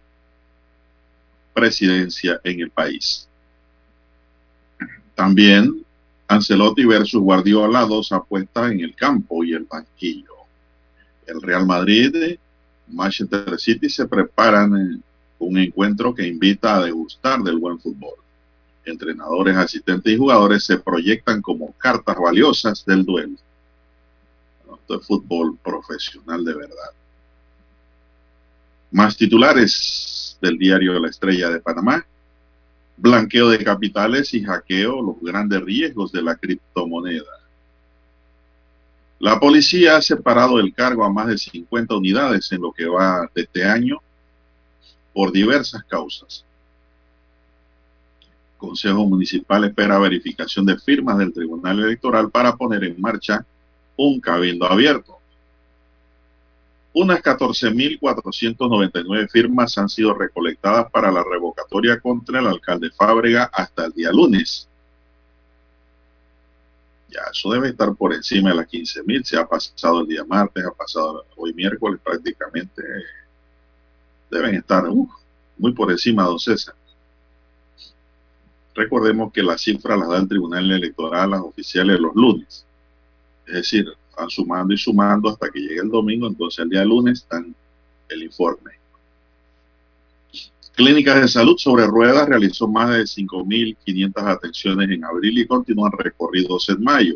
presidencia 1.55 2.41
en 2.45 2.61
el 2.61 2.71
país. 2.71 3.29
También 5.15 5.85
Ancelotti 6.29 6.85
versus 6.85 7.23
Guardiola, 7.23 7.81
dos 7.83 8.13
apuestas 8.13 8.73
en 8.73 8.81
el 8.81 8.95
campo 8.95 9.45
y 9.45 9.55
el 9.55 9.65
banquillo. 9.65 10.35
El 11.27 11.41
Real 11.41 11.67
Madrid 11.67 12.39
Manchester 12.89 13.59
City 13.59 13.89
se 13.89 14.07
preparan 14.07 15.03
un 15.39 15.59
encuentro 15.59 16.15
que 16.15 16.27
invita 16.27 16.77
a 16.77 16.85
degustar 16.85 17.41
del 17.43 17.59
buen 17.59 17.79
fútbol. 17.79 18.15
Entrenadores, 18.85 19.57
asistentes 19.57 20.13
y 20.13 20.17
jugadores 20.17 20.65
se 20.65 20.79
proyectan 20.79 21.43
como 21.43 21.73
cartas 21.73 22.17
valiosas 22.17 22.85
del 22.85 23.05
duelo. 23.05 23.37
Esto 24.75 25.01
es 25.01 25.07
fútbol 25.07 25.57
profesional 25.63 26.45
de 26.45 26.55
verdad. 26.55 26.91
Más 28.91 29.17
titulares 29.17 30.39
del 30.41 30.59
diario 30.59 30.99
La 30.99 31.09
Estrella 31.09 31.51
de 31.51 31.61
Panamá. 31.61 32.05
Blanqueo 32.97 33.51
de 33.51 33.63
capitales 33.63 34.33
y 34.33 34.43
hackeo, 34.43 35.03
los 35.03 35.21
grandes 35.21 35.61
riesgos 35.61 36.13
de 36.13 36.23
la 36.23 36.35
criptomoneda. 36.35 37.25
La 39.19 39.39
policía 39.39 39.97
ha 39.97 40.03
separado 40.03 40.59
el 40.59 40.75
cargo 40.75 41.05
a 41.05 41.13
más 41.13 41.27
de 41.27 41.39
50 41.39 41.95
unidades 41.95 42.51
en 42.53 42.63
lo 42.63 42.73
que 42.73 42.87
va 42.87 43.31
de 43.35 43.43
este 43.43 43.65
año 43.65 44.01
por 45.13 45.33
diversas 45.33 45.83
causas. 45.85 46.45
Consejo 48.59 49.07
Municipal 49.07 49.65
espera 49.65 49.99
verificación 49.99 50.67
de 50.67 50.79
firmas 50.79 51.19
del 51.19 51.33
Tribunal 51.33 51.81
Electoral 51.81 52.31
para 52.31 52.57
poner 52.57 52.85
en 52.85 53.01
marcha 53.01 53.45
un 53.97 54.21
cabildo 54.21 54.67
abierto. 54.67 55.19
Unas 56.93 57.23
14.499 57.23 59.29
firmas 59.29 59.77
han 59.77 59.89
sido 59.89 60.15
recolectadas 60.15 60.91
para 60.91 61.13
la 61.13 61.23
revocatoria 61.23 62.01
contra 62.01 62.41
el 62.41 62.47
alcalde 62.47 62.91
Fábrega 62.91 63.51
hasta 63.53 63.85
el 63.85 63.93
día 63.93 64.11
lunes. 64.11 64.69
Ya, 67.11 67.21
eso 67.31 67.51
debe 67.51 67.69
estar 67.69 67.95
por 67.95 68.15
encima 68.15 68.51
de 68.51 68.57
las 68.57 68.67
15 68.67 69.03
mil. 69.05 69.25
Se 69.25 69.37
ha 69.37 69.47
pasado 69.47 70.01
el 70.01 70.09
día 70.09 70.25
martes, 70.25 70.65
ha 70.65 70.73
pasado 70.73 71.27
hoy 71.37 71.53
miércoles 71.53 72.01
prácticamente. 72.03 72.83
Deben 74.31 74.55
estar 74.55 74.85
muy 75.59 75.73
por 75.73 75.91
encima, 75.91 76.25
don 76.25 76.39
César. 76.39 76.75
Recordemos 78.75 79.33
que 79.33 79.43
las 79.43 79.63
cifras 79.63 79.99
las 79.99 80.09
da 80.09 80.19
el 80.19 80.29
Tribunal 80.29 80.71
Electoral, 80.71 81.31
las 81.31 81.41
oficiales 81.41 81.99
los 81.99 82.15
lunes. 82.15 82.66
Es 83.47 83.55
decir, 83.55 83.87
van 84.17 84.29
sumando 84.29 84.75
y 84.75 84.79
sumando 84.79 85.29
hasta 85.31 85.51
que 85.51 85.61
llegue 85.61 85.81
el 85.81 85.91
domingo, 85.91 86.27
entonces 86.27 86.59
el 86.61 86.71
día 86.71 86.85
lunes 86.85 87.21
están 87.21 87.55
el 88.09 88.23
informe. 88.23 88.73
Clínicas 90.75 91.23
de 91.23 91.29
Salud 91.29 91.57
sobre 91.57 91.87
Ruedas 91.87 92.29
realizó 92.29 92.69
más 92.69 92.91
de 92.91 93.05
5.500 93.05 94.13
atenciones 94.27 94.91
en 94.91 95.05
abril 95.05 95.39
y 95.39 95.47
continúan 95.47 95.93
recorridos 95.93 96.69
en 96.69 96.83
mayo. 96.83 97.15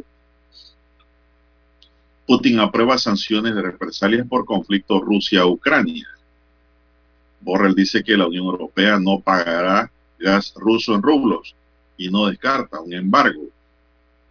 Putin 2.27 2.61
aprueba 2.61 2.97
sanciones 2.97 3.55
de 3.55 3.61
represalias 3.61 4.27
por 4.27 4.47
conflicto 4.47 5.01
Rusia-Ucrania. 5.01 6.07
Borrell 7.41 7.75
dice 7.75 8.03
que 8.03 8.17
la 8.17 8.29
Unión 8.29 8.47
Europea 8.47 8.99
no 8.99 9.21
pagará 9.21 9.91
gas 10.19 10.55
ruso 10.57 10.95
en 10.95 11.03
rublos 11.03 11.55
y 11.99 12.09
no 12.09 12.29
descarta 12.29 12.81
un 12.81 12.93
embargo. 12.93 13.43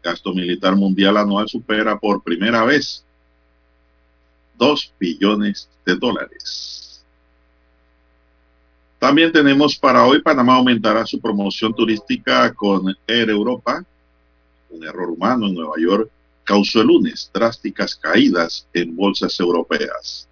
Gasto 0.03 0.33
militar 0.33 0.75
mundial 0.75 1.17
anual 1.17 1.47
supera 1.49 1.97
por 1.99 2.23
primera 2.23 2.63
vez 2.63 3.03
2 4.57 4.93
billones 4.99 5.69
de 5.85 5.95
dólares. 5.95 7.05
También 8.99 9.31
tenemos 9.31 9.77
para 9.77 10.05
hoy, 10.05 10.21
Panamá 10.21 10.55
aumentará 10.55 11.05
su 11.05 11.19
promoción 11.19 11.73
turística 11.73 12.53
con 12.53 12.93
Air 13.07 13.29
Europa. 13.29 13.83
Un 14.69 14.83
error 14.83 15.09
humano 15.09 15.47
en 15.47 15.55
Nueva 15.55 15.75
York 15.79 16.09
causó 16.43 16.81
el 16.81 16.87
lunes 16.87 17.31
drásticas 17.33 17.95
caídas 17.95 18.67
en 18.73 18.95
bolsas 18.95 19.39
europeas. 19.39 20.27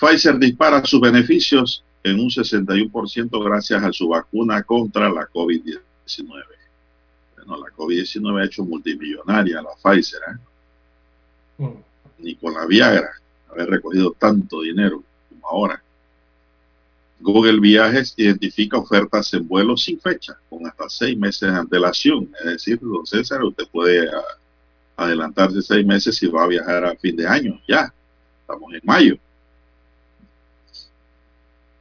Pfizer 0.00 0.38
dispara 0.38 0.84
sus 0.84 1.00
beneficios 1.00 1.84
en 2.02 2.20
un 2.20 2.30
61% 2.30 3.44
gracias 3.44 3.82
a 3.82 3.92
su 3.92 4.08
vacuna 4.08 4.62
contra 4.62 5.10
la 5.10 5.28
COVID-19. 5.28 6.56
Bueno, 7.46 7.64
la 7.64 7.72
COVID-19 7.74 8.40
ha 8.40 8.44
hecho 8.44 8.64
multimillonaria 8.64 9.60
a 9.60 9.62
la 9.62 9.70
Pfizer. 9.82 10.20
¿eh? 10.28 11.62
Mm. 11.62 11.82
Ni 12.18 12.34
con 12.36 12.54
la 12.54 12.66
Viagra 12.66 13.10
haber 13.50 13.70
recogido 13.70 14.12
tanto 14.18 14.62
dinero 14.62 15.02
como 15.28 15.48
ahora. 15.48 15.82
Google 17.20 17.60
Viajes 17.60 18.14
identifica 18.16 18.76
ofertas 18.76 19.32
en 19.32 19.48
vuelos 19.48 19.84
sin 19.84 19.98
fecha, 19.98 20.36
con 20.50 20.66
hasta 20.66 20.88
seis 20.88 21.16
meses 21.16 21.50
de 21.50 21.56
antelación. 21.56 22.30
Es 22.40 22.52
decir, 22.52 22.78
don 22.80 23.06
César, 23.06 23.42
usted 23.42 23.64
puede 23.72 24.08
ah, 24.08 24.22
adelantarse 24.96 25.62
seis 25.62 25.86
meses 25.86 26.16
si 26.16 26.26
va 26.26 26.44
a 26.44 26.48
viajar 26.48 26.84
a 26.84 26.96
fin 26.96 27.16
de 27.16 27.26
año. 27.26 27.60
Ya, 27.66 27.92
estamos 28.40 28.74
en 28.74 28.80
mayo. 28.84 29.16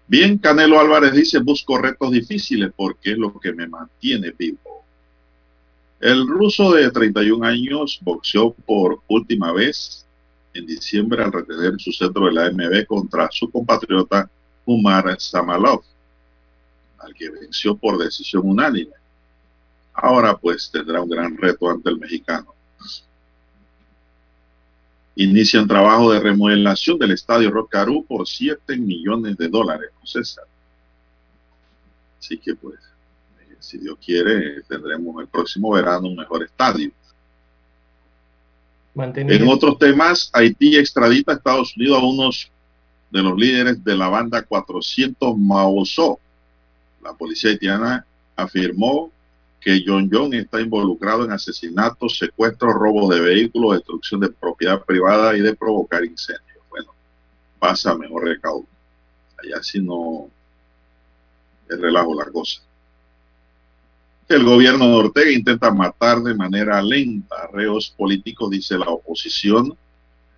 Bien, 0.07 0.37
Canelo 0.37 0.79
Álvarez 0.79 1.13
dice, 1.13 1.39
busco 1.39 1.77
retos 1.79 2.11
difíciles 2.11 2.71
porque 2.75 3.11
es 3.11 3.17
lo 3.17 3.37
que 3.39 3.51
me 3.51 3.67
mantiene 3.67 4.31
vivo. 4.31 4.74
El 5.99 6.27
ruso 6.27 6.73
de 6.73 6.91
31 6.91 7.45
años 7.45 7.99
boxeó 8.01 8.53
por 8.53 9.01
última 9.07 9.53
vez 9.53 10.05
en 10.53 10.65
diciembre 10.65 11.23
al 11.23 11.31
retener 11.31 11.73
su 11.80 11.91
centro 11.91 12.26
de 12.26 12.34
la 12.34 12.51
MB 12.51 12.85
contra 12.85 13.30
su 13.31 13.49
compatriota 13.49 14.30
Umar 14.65 15.15
Samalov, 15.19 15.84
al 16.99 17.13
que 17.13 17.30
venció 17.30 17.76
por 17.76 17.97
decisión 17.97 18.43
unánime. 18.45 18.93
Ahora 19.93 20.35
pues 20.35 20.69
tendrá 20.72 21.01
un 21.01 21.09
gran 21.09 21.38
reto 21.38 21.69
ante 21.69 21.89
el 21.89 21.97
mexicano. 21.97 22.53
Inician 25.15 25.65
trabajo 25.65 26.11
de 26.11 26.19
remodelación 26.19 26.99
del 26.99 27.11
estadio 27.11 27.49
Rocaru 27.49 28.05
por 28.05 28.27
7 28.27 28.76
millones 28.76 29.38
de 29.38 29.47
dólares, 29.47 29.91
César. 30.03 30.43
Así 32.19 32.38
que 32.38 32.53
pues, 32.53 32.80
si 33.60 33.77
Dios 33.77 33.98
quiere, 34.03 34.61
tendremos 34.64 35.22
el 35.22 35.27
próximo 35.27 35.72
verano 35.72 36.07
un 36.07 36.15
mejor 36.15 36.44
estadio. 36.44 36.91
En 38.95 39.48
otros 39.48 39.77
temas, 39.77 40.30
Haití 40.32 40.77
extradita 40.77 41.34
a 41.34 41.36
Estados 41.36 41.76
Unidos 41.76 41.99
a 41.99 42.06
unos 42.06 42.52
de 43.11 43.22
los 43.22 43.38
líderes 43.38 43.84
de 43.84 43.95
la 43.95 44.07
banda 44.07 44.41
400 44.41 45.38
Maoso. 45.38 46.19
La 47.03 47.14
policía 47.14 47.52
haitiana 47.52 48.06
afirmó 48.36 49.11
que 49.60 49.84
John 49.86 50.10
John 50.11 50.34
está 50.34 50.61
involucrado 50.61 51.26
en 51.26 51.32
asesinatos, 51.32 52.18
secuestros, 52.18 52.73
robos 52.73 53.10
de 53.10 53.19
vehículos, 53.19 53.73
destrucción 53.73 54.22
de 54.22 54.30
propiedad 54.30 54.84
privada 54.86 55.36
y 55.36 55.41
de 55.41 55.56
provocar 55.56 56.06
incendios. 56.06 56.64
Bueno, 56.69 56.94
pasa 57.60 57.95
mejor 57.95 58.26
recaudo. 58.26 58.65
Allá 59.38 59.61
si 59.61 59.82
no 59.82 60.30
es 61.69 61.80
relajo 61.80 62.14
la 62.15 62.26
cosa. 62.32 62.61
El 64.27 64.43
gobierno 64.43 64.88
de 64.88 64.93
Ortega 64.95 65.31
intenta 65.31 65.72
matar 65.72 66.19
de 66.22 66.34
manera 66.34 66.81
lenta 66.81 67.35
a 67.43 67.47
reos 67.47 67.93
políticos, 67.95 68.49
dice 68.49 68.76
la 68.76 68.89
oposición, 68.89 69.77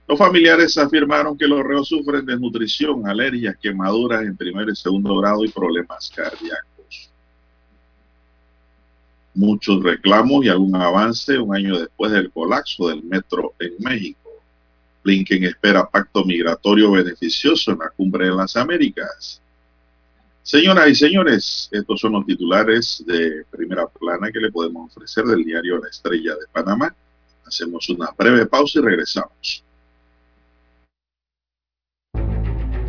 los 0.07 0.17
familiares 0.17 0.77
afirmaron 0.77 1.37
que 1.37 1.47
los 1.47 1.63
reos 1.63 1.87
sufren 1.87 2.25
desnutrición, 2.25 3.07
alergias, 3.07 3.55
quemaduras 3.61 4.23
en 4.23 4.35
primer 4.35 4.67
y 4.69 4.75
segundo 4.75 5.17
grado 5.17 5.43
y 5.45 5.49
problemas 5.49 6.11
cardíacos. 6.13 7.09
Muchos 9.33 9.81
reclamos 9.83 10.43
y 10.43 10.49
algún 10.49 10.75
avance 10.75 11.37
un 11.37 11.55
año 11.55 11.79
después 11.79 12.11
del 12.11 12.31
colapso 12.31 12.89
del 12.89 13.03
metro 13.03 13.53
en 13.59 13.73
México. 13.79 14.29
Blinken 15.03 15.45
espera 15.45 15.89
pacto 15.89 16.25
migratorio 16.25 16.91
beneficioso 16.91 17.71
en 17.71 17.79
la 17.79 17.89
cumbre 17.89 18.25
de 18.25 18.35
las 18.35 18.55
Américas. 18.57 19.41
Señoras 20.47 20.87
y 20.87 20.95
señores, 20.95 21.67
estos 21.73 21.99
son 21.99 22.13
los 22.13 22.25
titulares 22.25 23.03
de 23.05 23.43
primera 23.51 23.85
plana 23.85 24.31
que 24.31 24.39
le 24.39 24.49
podemos 24.49 24.95
ofrecer 24.95 25.25
del 25.25 25.43
diario 25.43 25.77
La 25.77 25.89
Estrella 25.89 26.35
de 26.35 26.47
Panamá. 26.53 26.95
Hacemos 27.45 27.89
una 27.89 28.11
breve 28.17 28.45
pausa 28.45 28.79
y 28.79 28.81
regresamos. 28.81 29.65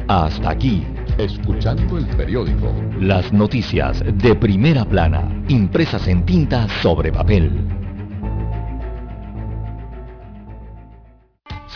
Hasta 0.07 0.51
aquí, 0.51 0.87
escuchando 1.19 1.99
el 1.99 2.07
periódico. 2.17 2.73
Las 3.01 3.33
noticias 3.33 4.05
de 4.05 4.37
primera 4.37 4.85
plana, 4.85 5.45
impresas 5.49 6.07
en 6.07 6.25
tinta 6.25 6.69
sobre 6.81 7.11
papel. 7.11 7.51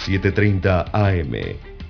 7.30 0.06 0.90
AM. 0.92 1.72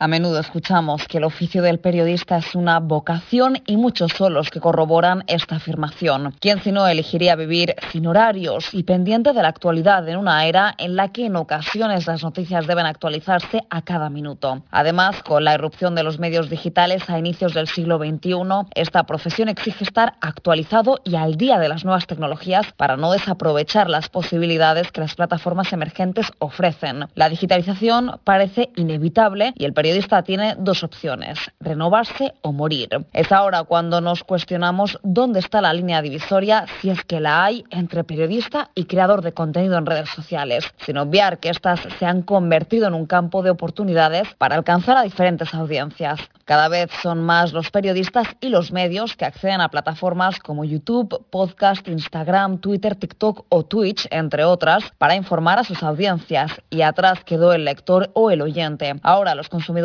A 0.00 0.06
menudo 0.06 0.38
escuchamos 0.38 1.08
que 1.08 1.18
el 1.18 1.24
oficio 1.24 1.60
del 1.60 1.80
periodista 1.80 2.36
es 2.36 2.54
una 2.54 2.78
vocación 2.78 3.60
y 3.66 3.76
muchos 3.76 4.12
son 4.12 4.32
los 4.32 4.48
que 4.48 4.60
corroboran 4.60 5.24
esta 5.26 5.56
afirmación. 5.56 6.36
¿Quién 6.38 6.62
si 6.62 6.70
no 6.70 6.86
elegiría 6.86 7.34
vivir 7.34 7.74
sin 7.90 8.06
horarios 8.06 8.72
y 8.74 8.84
pendiente 8.84 9.32
de 9.32 9.42
la 9.42 9.48
actualidad 9.48 10.08
en 10.08 10.18
una 10.18 10.46
era 10.46 10.72
en 10.78 10.94
la 10.94 11.08
que 11.08 11.26
en 11.26 11.34
ocasiones 11.34 12.06
las 12.06 12.22
noticias 12.22 12.68
deben 12.68 12.86
actualizarse 12.86 13.62
a 13.70 13.82
cada 13.82 14.08
minuto? 14.08 14.62
Además, 14.70 15.20
con 15.24 15.42
la 15.42 15.54
irrupción 15.54 15.96
de 15.96 16.04
los 16.04 16.20
medios 16.20 16.48
digitales 16.48 17.10
a 17.10 17.18
inicios 17.18 17.52
del 17.52 17.66
siglo 17.66 17.98
XXI, 17.98 18.68
esta 18.76 19.02
profesión 19.02 19.48
exige 19.48 19.82
estar 19.82 20.14
actualizado 20.20 21.00
y 21.02 21.16
al 21.16 21.34
día 21.34 21.58
de 21.58 21.68
las 21.68 21.84
nuevas 21.84 22.06
tecnologías 22.06 22.72
para 22.76 22.96
no 22.96 23.10
desaprovechar 23.10 23.90
las 23.90 24.08
posibilidades 24.08 24.92
que 24.92 25.00
las 25.00 25.16
plataformas 25.16 25.72
emergentes 25.72 26.30
ofrecen. 26.38 27.08
La 27.16 27.28
digitalización 27.28 28.20
parece 28.22 28.70
inevitable 28.76 29.54
y 29.56 29.64
el 29.64 29.72
periodista 29.72 29.87
periodista 29.88 30.22
tiene 30.22 30.54
dos 30.58 30.84
opciones, 30.84 31.38
renovarse 31.60 32.34
o 32.42 32.52
morir. 32.52 32.90
Es 33.14 33.32
ahora 33.32 33.64
cuando 33.64 34.02
nos 34.02 34.22
cuestionamos 34.22 34.98
dónde 35.02 35.38
está 35.38 35.62
la 35.62 35.72
línea 35.72 36.02
divisoria, 36.02 36.66
si 36.82 36.90
es 36.90 37.02
que 37.04 37.20
la 37.20 37.42
hay, 37.42 37.64
entre 37.70 38.04
periodista 38.04 38.68
y 38.74 38.84
creador 38.84 39.22
de 39.22 39.32
contenido 39.32 39.78
en 39.78 39.86
redes 39.86 40.10
sociales, 40.10 40.66
sin 40.84 40.98
obviar 40.98 41.38
que 41.38 41.48
éstas 41.48 41.80
se 41.98 42.04
han 42.04 42.20
convertido 42.20 42.86
en 42.86 42.92
un 42.92 43.06
campo 43.06 43.42
de 43.42 43.48
oportunidades 43.48 44.28
para 44.36 44.56
alcanzar 44.56 44.98
a 44.98 45.04
diferentes 45.04 45.54
audiencias. 45.54 46.20
Cada 46.44 46.68
vez 46.68 46.90
son 47.02 47.22
más 47.22 47.52
los 47.52 47.70
periodistas 47.70 48.26
y 48.40 48.48
los 48.48 48.72
medios 48.72 49.16
que 49.16 49.26
acceden 49.26 49.60
a 49.60 49.68
plataformas 49.68 50.38
como 50.38 50.64
YouTube, 50.64 51.26
podcast, 51.30 51.86
Instagram, 51.86 52.58
Twitter, 52.58 52.94
TikTok 52.94 53.44
o 53.50 53.64
Twitch, 53.64 54.06
entre 54.10 54.44
otras, 54.44 54.84
para 54.96 55.14
informar 55.14 55.58
a 55.58 55.64
sus 55.64 55.82
audiencias. 55.82 56.52
Y 56.70 56.80
atrás 56.80 57.22
quedó 57.24 57.52
el 57.52 57.66
lector 57.66 58.10
o 58.14 58.30
el 58.30 58.40
oyente. 58.40 58.94
Ahora 59.02 59.34
los 59.34 59.50
consumidores 59.50 59.77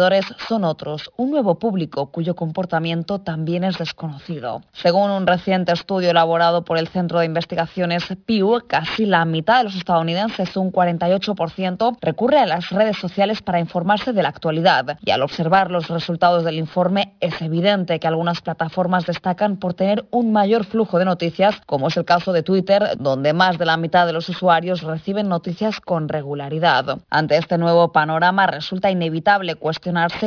son 0.48 0.64
otros, 0.64 1.12
un 1.18 1.32
nuevo 1.32 1.60
público 1.60 2.08
cuyo 2.08 2.36
comportamiento 2.36 3.20
también 3.20 3.64
es 3.64 3.78
desconocido. 3.78 4.62
Según 4.72 5.12
un 5.12 5.28
reciente 5.28 5.72
estudio 5.72 6.10
elaborado 6.10 6.66
por 6.66 6.78
el 6.78 6.88
Centro 6.88 7.20
de 7.20 7.26
Investigaciones 7.26 8.04
Pew, 8.26 8.62
casi 8.68 9.06
la 9.06 9.24
mitad 9.26 9.60
de 9.60 9.66
los 9.66 9.76
estadounidenses, 9.76 10.56
un 10.58 10.72
48%, 10.72 11.98
recurre 12.02 12.40
a 12.40 12.46
las 12.46 12.70
redes 12.72 12.98
sociales 12.98 13.42
para 13.42 13.60
informarse 13.60 14.14
de 14.14 14.24
la 14.24 14.30
actualidad. 14.30 14.98
Y 15.04 15.12
al 15.12 15.22
observar 15.22 15.70
los 15.70 15.90
resultados 15.90 16.44
del 16.44 16.58
informe, 16.58 17.16
es 17.20 17.42
evidente 17.42 18.00
que 18.00 18.08
algunas 18.08 18.42
plataformas 18.42 19.06
destacan 19.06 19.58
por 19.58 19.74
tener 19.74 20.06
un 20.12 20.32
mayor 20.32 20.66
flujo 20.66 20.98
de 21.00 21.06
noticias, 21.06 21.62
como 21.66 21.88
es 21.88 21.98
el 21.98 22.06
caso 22.06 22.34
de 22.34 22.44
Twitter, 22.44 22.98
donde 22.98 23.34
más 23.34 23.58
de 23.58 23.66
la 23.66 23.78
mitad 23.78 24.06
de 24.06 24.14
los 24.14 24.28
usuarios 24.30 24.82
reciben 24.82 25.30
noticias 25.30 25.80
con 25.80 26.10
regularidad. 26.10 26.98
Ante 27.10 27.38
este 27.38 27.58
nuevo 27.58 27.92
panorama 27.92 28.48
resulta 28.48 28.90
inevitable 28.90 29.56
cuestionar 29.56 29.83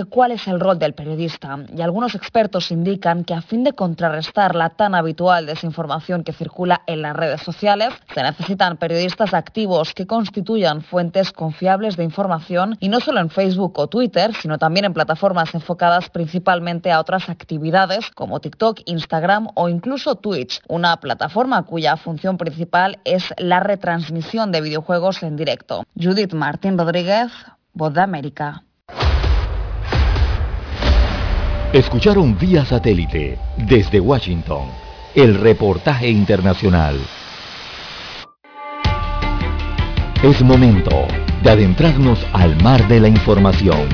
cuál 0.09 0.33
es 0.33 0.47
el 0.49 0.61
rol 0.61 0.79
del 0.79 0.93
periodista 0.95 1.59
y 1.75 1.81
algunos 1.81 2.15
expertos 2.15 2.71
indican 2.71 3.25
que 3.25 3.35
a 3.35 3.41
fin 3.41 3.65
de 3.65 3.73
contrarrestar 3.73 4.55
la 4.55 4.71
tan 4.71 4.95
habitual 4.95 5.47
desinformación 5.47 6.25
que 6.25 6.33
circula 6.33 6.83
en 6.87 7.03
las 7.03 7.17
redes 7.17 7.41
sociales, 7.43 7.95
se 8.15 8.23
necesitan 8.23 8.77
periodistas 8.77 9.33
activos 9.35 9.95
que 9.95 10.07
constituyan 10.07 10.83
fuentes 10.83 11.33
confiables 11.33 11.97
de 11.97 12.05
información 12.05 12.77
y 12.81 12.89
no 12.89 13.01
solo 13.01 13.21
en 13.21 13.31
Facebook 13.31 13.79
o 13.79 13.87
Twitter, 13.89 14.35
sino 14.35 14.59
también 14.59 14.85
en 14.85 14.93
plataformas 14.93 15.55
enfocadas 15.55 16.11
principalmente 16.11 16.93
a 16.93 17.01
otras 17.01 17.29
actividades 17.29 18.11
como 18.11 18.41
TikTok, 18.41 18.81
Instagram 18.87 19.49
o 19.55 19.69
incluso 19.69 20.17
Twitch, 20.17 20.61
una 20.69 20.99
plataforma 20.99 21.63
cuya 21.63 21.97
función 21.97 22.37
principal 22.37 22.99
es 23.05 23.33
la 23.39 23.61
retransmisión 23.61 24.53
de 24.53 24.61
videojuegos 24.61 25.23
en 25.23 25.37
directo. 25.37 25.85
Judith 25.95 26.35
Martín 26.35 26.79
Rodríguez, 26.79 27.33
Voz 27.73 27.93
de 27.93 28.01
América. 28.01 28.63
Escucharon 31.77 32.39
vía 32.39 32.65
satélite 32.65 33.39
desde 33.59 34.01
Washington 34.01 34.71
el 35.15 35.35
reportaje 35.35 36.09
internacional. 36.09 36.99
Es 40.23 40.41
momento 40.41 41.07
de 41.43 41.51
adentrarnos 41.51 42.19
al 42.33 42.57
mar 42.63 42.89
de 42.89 43.01
la 43.01 43.09
información. 43.09 43.91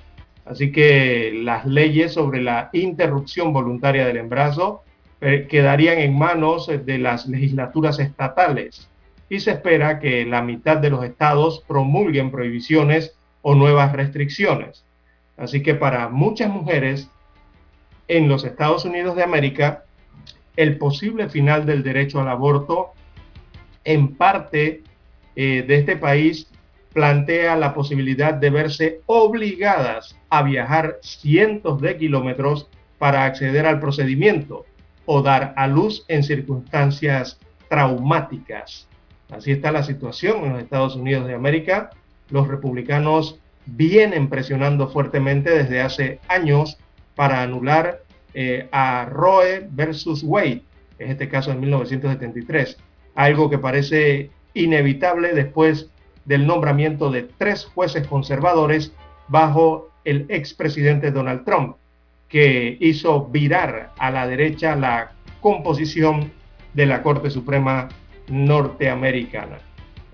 Así 0.46 0.72
que 0.72 1.32
las 1.44 1.66
leyes 1.66 2.14
sobre 2.14 2.42
la 2.42 2.70
interrupción 2.74 3.52
voluntaria 3.54 4.06
del 4.06 4.18
embarazo 4.18 4.84
eh, 5.22 5.48
quedarían 5.50 5.98
en 6.00 6.18
manos 6.18 6.68
de 6.68 6.98
las 6.98 7.28
legislaturas 7.28 8.00
estatales 8.00 8.90
y 9.30 9.40
se 9.40 9.52
espera 9.52 10.00
que 10.00 10.26
la 10.26 10.42
mitad 10.42 10.78
de 10.78 10.92
los 10.92 11.04
estados 11.04 11.64
promulguen 11.68 12.30
prohibiciones 12.30 13.16
o 13.42 13.56
nuevas 13.56 13.92
restricciones. 13.94 14.86
Así 15.38 15.64
que 15.64 15.74
para 15.74 16.10
muchas 16.10 16.50
mujeres 16.50 17.10
en 18.08 18.30
los 18.30 18.44
Estados 18.44 18.86
Unidos 18.86 19.16
de 19.16 19.24
América, 19.24 19.84
el 20.56 20.78
posible 20.78 21.30
final 21.30 21.66
del 21.66 21.84
derecho 21.84 22.22
al 22.22 22.30
aborto 22.30 22.92
en 23.84 24.16
parte 24.16 24.84
eh, 25.36 25.64
de 25.68 25.76
este 25.76 25.98
país 25.98 26.48
plantea 26.94 27.58
la 27.58 27.74
posibilidad 27.74 28.34
de 28.34 28.50
verse 28.50 29.02
obligadas 29.06 30.16
a 30.30 30.44
viajar 30.44 30.98
cientos 31.02 31.82
de 31.82 31.98
kilómetros 31.98 32.70
para 32.98 33.26
acceder 33.26 33.66
al 33.66 33.82
procedimiento 33.82 34.66
o 35.06 35.22
dar 35.22 35.54
a 35.58 35.68
luz 35.68 36.06
en 36.08 36.24
circunstancias 36.24 37.38
traumáticas. 37.70 38.88
Así 39.30 39.52
está 39.52 39.72
la 39.72 39.84
situación 39.84 40.46
en 40.46 40.54
los 40.54 40.64
Estados 40.64 40.96
Unidos 40.96 41.28
de 41.28 41.34
América. 41.34 41.90
Los 42.30 42.48
republicanos 42.48 43.40
vienen 43.66 44.30
presionando 44.30 44.88
fuertemente 44.88 45.50
desde 45.50 45.82
hace 45.82 46.20
años 46.28 46.78
para 47.16 47.42
anular 47.42 48.04
eh, 48.34 48.68
a 48.72 49.06
Roe 49.06 49.68
versus 49.72 50.24
Wade, 50.24 50.62
en 51.00 51.12
este 51.12 51.28
caso 51.28 51.52
en 51.52 51.60
1973, 51.60 52.78
algo 53.16 53.50
que 53.50 53.58
parece 53.58 54.30
inevitable 54.56 55.34
después 55.34 55.92
del 56.26 56.48
nombramiento 56.48 57.12
de 57.12 57.24
tres 57.38 57.66
jueces 57.66 58.08
conservadores 58.08 58.92
bajo 59.28 59.90
el 60.04 60.26
expresidente 60.30 61.12
Donald 61.12 61.46
Trump, 61.46 61.76
que 62.28 62.78
hizo 62.80 63.26
virar 63.28 63.92
a 63.98 64.10
la 64.10 64.28
derecha 64.28 64.76
la 64.76 65.12
composición 65.42 66.32
de 66.74 66.86
la 66.88 67.04
Corte 67.04 67.30
Suprema 67.30 67.90
norteamericana. 68.28 69.60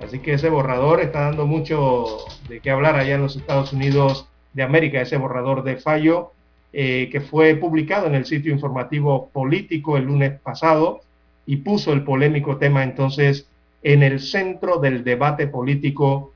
Así 0.04 0.20
que 0.20 0.34
ese 0.34 0.50
borrador 0.50 1.00
está 1.00 1.22
dando 1.22 1.46
mucho 1.46 2.06
de 2.50 2.60
qué 2.60 2.72
hablar 2.72 2.96
allá 2.96 3.16
en 3.16 3.22
los 3.22 3.36
Estados 3.36 3.72
Unidos 3.72 4.28
de 4.54 4.64
América, 4.64 5.02
ese 5.02 5.18
borrador 5.18 5.64
de 5.64 5.78
fallo 5.78 6.34
eh, 6.74 7.10
que 7.12 7.22
fue 7.22 7.56
publicado 7.56 8.08
en 8.08 8.16
el 8.16 8.26
sitio 8.26 8.52
informativo 8.52 9.30
político 9.30 9.98
el 9.98 10.06
lunes 10.06 10.40
pasado 10.40 11.02
y 11.46 11.58
puso 11.58 11.92
el 11.92 12.04
polémico 12.04 12.58
tema 12.58 12.84
entonces 12.84 13.50
en 13.84 14.04
el 14.04 14.20
centro 14.20 14.80
del 14.80 15.04
debate 15.04 15.48
político 15.48 16.34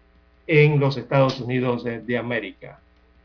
en 0.48 0.80
los 0.80 0.98
Estados 0.98 1.40
Unidos 1.40 1.84
de, 1.84 2.18
América. 2.18 2.80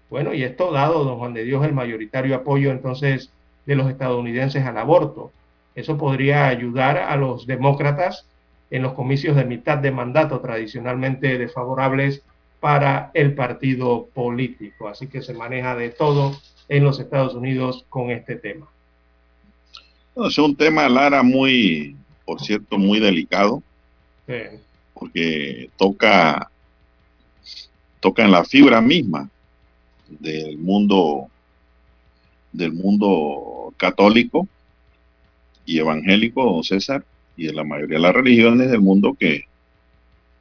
Bueno, 0.09 0.35
y 0.35 0.43
esto 0.43 0.73
dado, 0.73 1.05
don 1.05 1.19
Juan 1.19 1.35
de 1.35 1.45
Dios, 1.45 1.65
el 1.65 1.73
mayoritario 1.73 2.35
apoyo 2.35 2.71
entonces 2.71 3.31
de 3.67 3.77
los 3.77 3.89
estadounidenses 3.89 4.65
al 4.65 4.79
aborto. 4.79 5.31
Eso 5.75 5.97
podría 5.97 6.49
ayudar 6.49 6.99
a 6.99 7.17
los 7.17 7.47
demócratas 7.47 8.27
en 8.71 8.83
los 8.83 8.93
comicios 8.95 9.37
de 9.37 9.45
mitad 9.45 9.79
de 9.79 9.91
mandato 9.91 10.41
tradicionalmente 10.41 11.39
desfavorables 11.39 12.23
para 12.61 13.11
el 13.15 13.35
partido 13.35 14.09
político. 14.15 14.89
Así 14.89 15.07
que 15.07 15.23
se 15.23 15.35
maneja 15.35 15.77
de 15.77 15.91
todo 15.91 16.37
en 16.69 16.85
los 16.85 17.01
Estados 17.01 17.35
Unidos 17.35 17.85
con 17.89 18.11
este 18.11 18.37
tema. 18.37 18.67
es 20.17 20.39
un 20.39 20.55
tema, 20.57 20.89
Lara, 20.89 21.23
muy, 21.23 21.97
por 22.25 22.41
cierto, 22.41 22.79
muy 22.79 23.01
delicado, 23.01 23.63
porque 24.95 25.71
toca, 25.77 26.51
toca 28.01 28.25
en 28.25 28.31
la 28.31 28.45
fibra 28.45 28.81
misma 28.81 29.29
del 30.09 30.59
mundo, 30.59 31.29
del 32.53 32.73
mundo 32.73 33.73
católico 33.77 34.47
y 35.65 35.79
evangélico, 35.79 36.45
don 36.45 36.65
César, 36.65 37.05
y 37.37 37.47
de 37.47 37.53
la 37.53 37.65
mayoría 37.65 37.97
de 37.97 38.03
las 38.03 38.15
religiones 38.15 38.71
del 38.71 38.81
mundo 38.81 39.15
que 39.19 39.45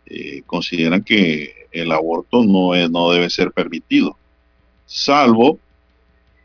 eh, 0.07 0.41
consideran 0.45 1.03
que 1.03 1.67
el 1.71 1.91
aborto 1.91 2.43
no, 2.43 2.75
es, 2.75 2.89
no 2.89 3.11
debe 3.11 3.29
ser 3.29 3.51
permitido, 3.51 4.17
salvo 4.85 5.59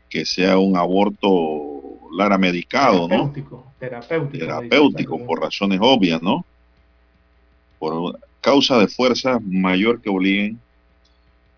que 0.09 0.23
sea 0.23 0.57
un 0.57 0.77
aborto 0.77 1.99
lara 2.15 2.37
medicado, 2.37 3.07
¿no? 3.07 3.33
Terapéutico. 3.79 4.39
Terapéutico, 4.39 5.25
por 5.25 5.41
razones 5.41 5.79
obvias, 5.81 6.21
¿no? 6.21 6.45
Por 7.85 8.19
causa 8.41 8.79
de 8.79 8.87
fuerza 8.87 9.39
mayor 9.43 10.01
que 10.01 10.09
obliguen 10.09 10.59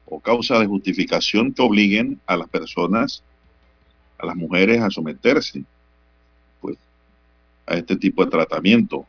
o 0.06 0.20
causa 0.20 0.60
de 0.60 0.66
justificación 0.66 1.54
que 1.54 1.62
obliguen 1.62 2.20
a 2.28 2.36
las 2.36 2.49
personas, 2.49 3.24
a 4.18 4.26
las 4.26 4.36
mujeres 4.36 4.82
a 4.82 4.90
someterse 4.90 5.64
pues, 6.60 6.76
a 7.66 7.76
este 7.76 7.95
tipo 7.95 8.26
de 8.26 8.32
tratamiento. 8.32 9.06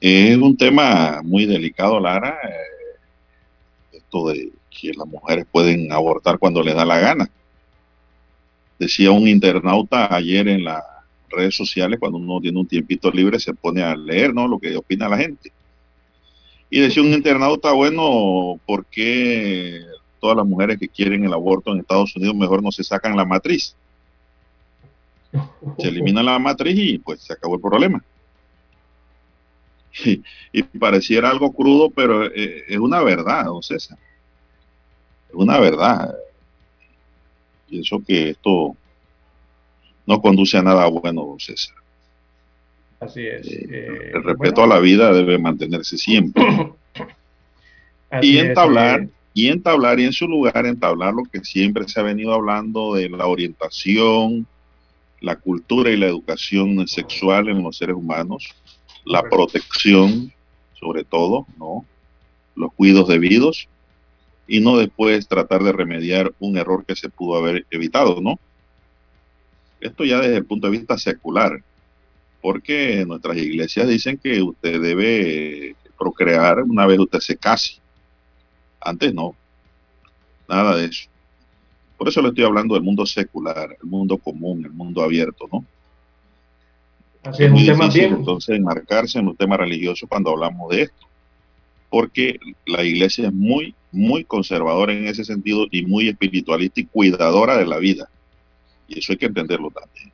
Es 0.00 0.36
un 0.36 0.56
tema 0.56 1.20
muy 1.24 1.46
delicado, 1.46 1.98
Lara, 1.98 2.38
eh, 2.44 3.96
esto 3.96 4.28
de 4.28 4.52
que 4.70 4.92
las 4.94 5.08
mujeres 5.08 5.46
pueden 5.50 5.90
abortar 5.90 6.38
cuando 6.38 6.62
les 6.62 6.76
da 6.76 6.84
la 6.84 7.00
gana. 7.00 7.28
Decía 8.78 9.10
un 9.10 9.26
internauta 9.26 10.14
ayer 10.14 10.46
en 10.46 10.62
las 10.62 10.84
redes 11.30 11.54
sociales, 11.54 11.98
cuando 11.98 12.18
uno 12.18 12.40
tiene 12.40 12.58
un 12.58 12.66
tiempito 12.66 13.10
libre, 13.10 13.38
se 13.38 13.54
pone 13.54 13.82
a 13.82 13.96
leer 13.96 14.34
¿no? 14.34 14.46
lo 14.48 14.58
que 14.58 14.76
opina 14.76 15.08
la 15.08 15.18
gente. 15.18 15.52
Y 16.70 16.80
decía 16.80 17.02
un 17.02 17.12
internauta, 17.12 17.72
bueno, 17.72 18.60
¿por 18.66 18.84
qué 18.86 19.82
todas 20.20 20.36
las 20.36 20.46
mujeres 20.46 20.78
que 20.78 20.88
quieren 20.88 21.24
el 21.24 21.32
aborto 21.32 21.72
en 21.72 21.80
Estados 21.80 22.14
Unidos 22.16 22.34
mejor 22.34 22.62
no 22.62 22.72
se 22.72 22.82
sacan 22.82 23.16
la 23.16 23.24
matriz? 23.24 23.76
Se 25.78 25.88
elimina 25.88 26.22
la 26.22 26.38
matriz 26.38 26.76
y 26.78 26.98
pues 26.98 27.20
se 27.22 27.32
acabó 27.32 27.54
el 27.56 27.60
problema. 27.60 28.02
Y, 30.52 30.62
pareciera 30.62 31.30
algo 31.30 31.52
crudo, 31.52 31.90
pero 31.90 32.26
eh, 32.26 32.64
es 32.68 32.78
una 32.78 33.02
verdad, 33.02 33.46
don 33.46 33.62
César 33.62 33.98
una 35.36 35.58
verdad. 35.58 36.14
Pienso 37.68 38.02
que 38.06 38.30
esto 38.30 38.76
no 40.06 40.20
conduce 40.20 40.56
a 40.56 40.62
nada 40.62 40.86
bueno, 40.86 41.36
César. 41.38 41.74
Así 43.00 43.26
es. 43.26 43.46
Eh, 43.46 43.66
eh, 43.70 44.10
el 44.14 44.22
respeto 44.22 44.62
a 44.62 44.66
la 44.66 44.78
vida 44.78 45.12
debe 45.12 45.38
mantenerse 45.38 45.98
siempre. 45.98 46.42
y 48.22 48.38
entablar, 48.38 49.02
eh. 49.02 49.08
y 49.34 49.48
entablar, 49.48 50.00
y 50.00 50.04
en 50.04 50.12
su 50.12 50.26
lugar 50.26 50.64
entablar 50.64 51.12
lo 51.12 51.24
que 51.24 51.40
siempre 51.44 51.86
se 51.88 52.00
ha 52.00 52.04
venido 52.04 52.32
hablando 52.32 52.94
de 52.94 53.08
la 53.10 53.26
orientación, 53.26 54.46
la 55.20 55.36
cultura 55.36 55.90
y 55.90 55.96
la 55.96 56.06
educación 56.06 56.86
sexual 56.88 57.48
en 57.48 57.62
los 57.62 57.76
seres 57.76 57.96
humanos, 57.96 58.48
la 59.04 59.22
protección, 59.22 60.32
sobre 60.74 61.04
todo, 61.04 61.46
¿no? 61.58 61.84
Los 62.54 62.72
cuidados 62.72 63.08
debidos 63.08 63.68
y 64.46 64.60
no 64.60 64.76
después 64.76 65.26
tratar 65.26 65.62
de 65.62 65.72
remediar 65.72 66.32
un 66.38 66.56
error 66.56 66.84
que 66.84 66.96
se 66.96 67.08
pudo 67.08 67.36
haber 67.36 67.66
evitado, 67.70 68.20
¿no? 68.20 68.38
Esto 69.86 70.04
ya 70.04 70.20
desde 70.20 70.36
el 70.36 70.44
punto 70.44 70.66
de 70.66 70.78
vista 70.78 70.98
secular, 70.98 71.62
porque 72.40 73.04
nuestras 73.06 73.36
iglesias 73.36 73.88
dicen 73.88 74.18
que 74.18 74.42
usted 74.42 74.80
debe 74.80 75.76
procrear 75.98 76.62
una 76.62 76.86
vez 76.86 76.98
usted 76.98 77.20
se 77.20 77.36
case. 77.36 77.78
Antes 78.80 79.14
no, 79.14 79.34
nada 80.48 80.76
de 80.76 80.86
eso. 80.86 81.08
Por 81.96 82.08
eso 82.08 82.20
le 82.20 82.28
estoy 82.28 82.44
hablando 82.44 82.74
del 82.74 82.82
mundo 82.82 83.06
secular, 83.06 83.76
el 83.80 83.88
mundo 83.88 84.18
común, 84.18 84.64
el 84.64 84.72
mundo 84.72 85.02
abierto, 85.02 85.48
¿no? 85.50 85.64
Así 87.22 87.44
es, 87.44 87.50
muy 87.50 87.62
difícil 87.62 88.04
entonces 88.04 88.56
enmarcarse 88.56 89.18
en 89.18 89.28
un 89.28 89.36
tema 89.36 89.56
religioso 89.56 90.06
cuando 90.06 90.30
hablamos 90.30 90.70
de 90.70 90.82
esto, 90.82 91.06
porque 91.90 92.38
la 92.66 92.84
iglesia 92.84 93.28
es 93.28 93.32
muy 93.32 93.74
muy 93.92 94.24
conservadora 94.24 94.92
en 94.92 95.06
ese 95.06 95.24
sentido 95.24 95.66
y 95.70 95.86
muy 95.86 96.08
espiritualista 96.08 96.80
y 96.80 96.84
cuidadora 96.84 97.56
de 97.56 97.66
la 97.66 97.78
vida. 97.78 98.10
Y 98.88 98.98
eso 98.98 99.12
hay 99.12 99.18
que 99.18 99.26
entenderlo 99.26 99.70
también. 99.70 100.12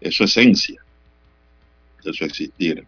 Eso 0.00 0.24
es 0.24 0.36
esencia 0.36 0.82
de 2.04 2.12
su 2.12 2.24
existir. 2.24 2.86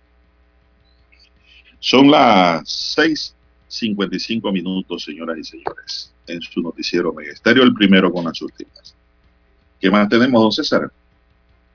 Son 1.78 2.10
las 2.10 2.96
6.55 2.98 4.52
minutos, 4.52 5.04
señoras 5.04 5.38
y 5.38 5.44
señores, 5.44 6.12
en 6.26 6.40
su 6.40 6.60
noticiero 6.60 7.12
Megesterio, 7.12 7.62
el 7.62 7.74
primero 7.74 8.12
con 8.12 8.24
las 8.24 8.40
últimas. 8.42 8.94
¿Qué 9.80 9.90
más 9.90 10.08
tenemos, 10.08 10.42
don 10.42 10.52
César? 10.52 10.90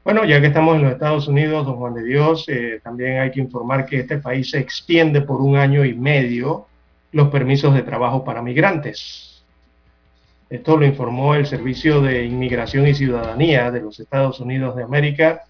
Bueno, 0.04 0.26
ya 0.26 0.42
que 0.42 0.48
estamos 0.48 0.76
en 0.76 0.84
los 0.84 0.94
Estados 0.94 1.28
Unidos, 1.28 1.66
don 1.66 1.76
Juan 1.76 1.94
de 1.94 2.04
Dios, 2.04 2.46
eh, 2.48 2.82
también 2.84 3.20
hay 3.20 3.32
que 3.32 3.40
informar 3.40 3.86
que 3.86 4.00
este 4.00 4.18
país 4.18 4.50
se 4.50 4.58
extiende 4.58 5.22
por 5.22 5.42
un 5.42 5.58
año 5.58 5.86
y 5.86 5.94
medio 5.94 6.68
los 7.12 7.30
permisos 7.30 7.74
de 7.76 7.84
trabajo 7.84 8.24
para 8.24 8.42
migrantes. 8.42 9.31
Esto 10.52 10.76
lo 10.76 10.86
informó 10.86 11.34
el 11.34 11.46
Servicio 11.46 12.02
de 12.02 12.26
Inmigración 12.26 12.86
y 12.86 12.94
Ciudadanía 12.94 13.72
de 13.72 13.80
los 13.80 14.02
Estados 14.02 14.42
Unidos 14.42 14.76
de 14.76 14.84
América. 14.84 15.46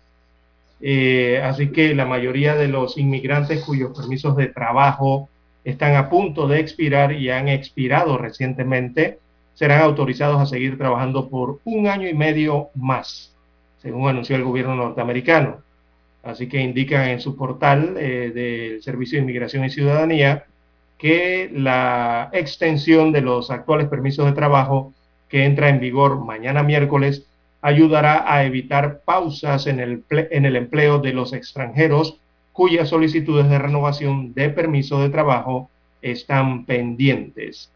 Eh, 0.80 1.42
así 1.44 1.72
que 1.72 1.96
la 1.96 2.06
mayoría 2.06 2.54
de 2.54 2.68
los 2.68 3.00
inmigrantes 3.00 3.64
cuyos 3.64 3.98
permisos 3.98 4.38
de 4.38 4.50
trabajo 4.50 5.28
están 5.64 5.96
a 5.96 6.08
punto 6.08 6.48
de 6.48 6.60
expirar 6.60 7.14
y 7.14 7.32
han 7.32 7.48
expirado 7.48 8.20
recientemente 8.20 9.18
serán 9.56 9.82
autorizados 9.82 10.40
a 10.40 10.46
seguir 10.46 10.78
trabajando 10.78 11.30
por 11.30 11.60
un 11.66 11.88
año 11.88 12.08
y 12.08 12.14
medio 12.14 12.70
más, 12.76 13.36
según 13.82 14.08
anunció 14.08 14.36
el 14.36 14.44
gobierno 14.44 14.76
norteamericano. 14.76 15.64
Así 16.22 16.48
que 16.48 16.62
indican 16.62 17.10
en 17.10 17.22
su 17.22 17.36
portal 17.36 17.96
eh, 17.98 18.32
del 18.36 18.84
Servicio 18.84 19.18
de 19.18 19.24
Inmigración 19.24 19.66
y 19.66 19.72
Ciudadanía 19.72 20.46
que 21.02 21.50
la 21.52 22.30
extensión 22.32 23.12
de 23.12 23.22
los 23.22 23.50
actuales 23.50 23.88
permisos 23.88 24.28
de 24.28 24.34
trabajo 24.34 24.94
que 25.30 25.46
entra 25.46 25.70
en 25.70 25.80
vigor 25.80 26.24
mañana 26.24 26.62
miércoles 26.62 27.26
ayudará 27.64 28.32
a 28.32 28.46
evitar 28.46 29.02
pausas 29.04 29.66
en 29.66 29.80
el, 29.80 30.04
en 30.12 30.46
el 30.46 30.56
empleo 30.56 31.00
de 31.00 31.14
los 31.14 31.34
extranjeros 31.34 32.20
cuyas 32.54 32.90
solicitudes 32.90 33.50
de 33.50 33.58
renovación 33.58 34.36
de 34.36 34.50
permiso 34.50 35.02
de 35.02 35.10
trabajo 35.10 35.72
están 36.04 36.66
pendientes. 36.66 37.72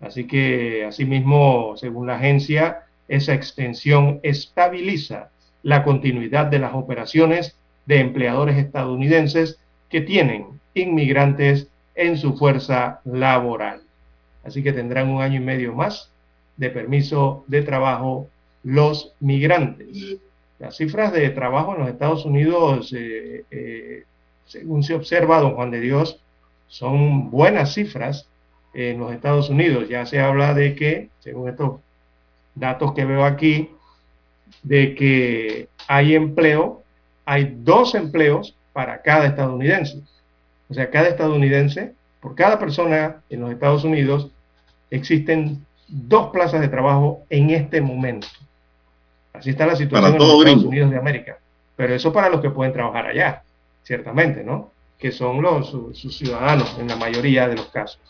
Así 0.00 0.26
que, 0.26 0.86
asimismo, 0.86 1.74
según 1.76 2.06
la 2.06 2.16
agencia, 2.16 2.84
esa 3.08 3.34
extensión 3.34 4.20
estabiliza 4.22 5.28
la 5.62 5.84
continuidad 5.84 6.46
de 6.46 6.60
las 6.60 6.72
operaciones 6.72 7.58
de 7.84 8.00
empleadores 8.00 8.56
estadounidenses 8.56 9.58
que 9.90 10.00
tienen 10.00 10.46
inmigrantes 10.72 11.69
en 12.00 12.16
su 12.16 12.34
fuerza 12.34 13.00
laboral. 13.04 13.82
Así 14.42 14.62
que 14.62 14.72
tendrán 14.72 15.10
un 15.10 15.20
año 15.20 15.36
y 15.36 15.44
medio 15.44 15.74
más 15.74 16.10
de 16.56 16.70
permiso 16.70 17.44
de 17.46 17.60
trabajo 17.62 18.26
los 18.62 19.12
migrantes. 19.20 19.88
Las 20.58 20.76
cifras 20.76 21.12
de 21.12 21.28
trabajo 21.30 21.74
en 21.74 21.80
los 21.80 21.90
Estados 21.90 22.24
Unidos, 22.24 22.94
eh, 22.96 23.44
eh, 23.50 24.04
según 24.46 24.82
se 24.82 24.94
observa, 24.94 25.40
don 25.40 25.54
Juan 25.54 25.70
de 25.70 25.80
Dios, 25.80 26.20
son 26.68 27.30
buenas 27.30 27.74
cifras 27.74 28.26
en 28.72 28.98
los 28.98 29.12
Estados 29.12 29.50
Unidos. 29.50 29.88
Ya 29.88 30.06
se 30.06 30.20
habla 30.20 30.54
de 30.54 30.74
que, 30.74 31.10
según 31.20 31.50
estos 31.50 31.80
datos 32.54 32.94
que 32.94 33.04
veo 33.04 33.24
aquí, 33.24 33.70
de 34.62 34.94
que 34.94 35.68
hay 35.86 36.14
empleo, 36.14 36.82
hay 37.26 37.56
dos 37.58 37.94
empleos 37.94 38.56
para 38.72 39.02
cada 39.02 39.26
estadounidense. 39.26 40.02
O 40.70 40.74
sea, 40.74 40.90
cada 40.90 41.08
estadounidense, 41.08 41.94
por 42.20 42.34
cada 42.34 42.58
persona 42.58 43.16
en 43.28 43.40
los 43.40 43.50
Estados 43.50 43.84
Unidos, 43.84 44.30
existen 44.90 45.64
dos 45.88 46.30
plazas 46.30 46.60
de 46.60 46.68
trabajo 46.68 47.24
en 47.28 47.50
este 47.50 47.80
momento. 47.80 48.28
Así 49.32 49.50
está 49.50 49.66
la 49.66 49.76
situación 49.76 50.14
en 50.14 50.18
los 50.18 50.38
Estados 50.38 50.64
Unidos 50.64 50.90
de 50.90 50.96
América. 50.96 51.38
Pero 51.76 51.94
eso 51.94 52.12
para 52.12 52.28
los 52.28 52.40
que 52.40 52.50
pueden 52.50 52.72
trabajar 52.72 53.06
allá, 53.06 53.42
ciertamente, 53.82 54.44
¿no? 54.44 54.70
Que 54.98 55.12
son 55.12 55.42
los, 55.42 55.70
sus, 55.70 56.16
ciudadanos 56.16 56.76
en 56.78 56.88
la 56.88 56.96
mayoría 56.96 57.48
de 57.48 57.56
los 57.56 57.66
casos. 57.66 58.00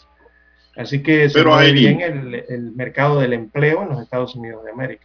Así 0.76 1.02
que 1.02 1.28
se 1.28 1.38
Pero 1.38 1.56
bien 1.72 2.00
el, 2.00 2.44
el, 2.48 2.72
mercado 2.72 3.20
del 3.20 3.32
empleo 3.32 3.82
en 3.82 3.90
los 3.90 4.02
Estados 4.02 4.34
Unidos 4.34 4.64
de 4.64 4.70
América. 4.70 5.04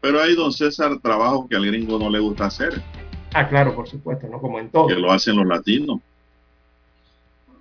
Pero 0.00 0.20
hay, 0.20 0.34
don 0.34 0.52
César, 0.52 0.98
trabajo 1.00 1.46
que 1.48 1.56
al 1.56 1.66
gringo 1.66 1.98
no 1.98 2.10
le 2.10 2.18
gusta 2.18 2.46
hacer. 2.46 2.82
Ah, 3.34 3.48
claro, 3.48 3.74
por 3.74 3.88
supuesto, 3.88 4.26
¿no? 4.26 4.40
Como 4.40 4.58
en 4.58 4.70
todo. 4.70 4.88
Que 4.88 4.94
lo 4.94 5.12
hacen 5.12 5.36
los 5.36 5.46
latinos. 5.46 6.00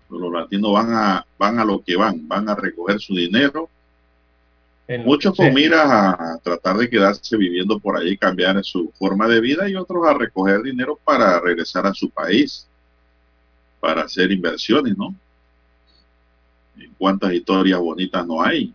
Los 0.10 0.32
latinos 0.32 0.74
van 0.74 0.94
a, 0.94 1.26
van 1.38 1.60
a 1.60 1.66
lo 1.66 1.84
que 1.84 1.96
van, 1.96 2.28
van 2.28 2.50
a 2.50 2.56
recoger 2.56 3.00
su 3.00 3.16
dinero. 3.16 3.70
Muchos 5.06 5.36
con 5.36 5.54
miras 5.54 5.86
a 5.88 6.40
tratar 6.42 6.78
de 6.78 6.90
quedarse 6.90 7.38
viviendo 7.38 7.80
por 7.80 7.96
ahí, 7.96 8.18
cambiar 8.18 8.64
su 8.64 8.92
forma 8.98 9.28
de 9.28 9.40
vida 9.40 9.70
y 9.70 9.76
otros 9.76 10.08
a 10.08 10.16
recoger 10.16 10.64
dinero 10.64 11.00
para 11.04 11.40
regresar 11.40 11.86
a 11.86 11.94
su 11.94 12.10
país, 12.10 12.68
para 13.80 14.02
hacer 14.02 14.32
inversiones, 14.32 14.98
¿no? 14.98 15.14
¿Cuántas 16.98 17.34
historias 17.34 17.80
bonitas 17.80 18.26
no 18.26 18.42
hay? 18.42 18.74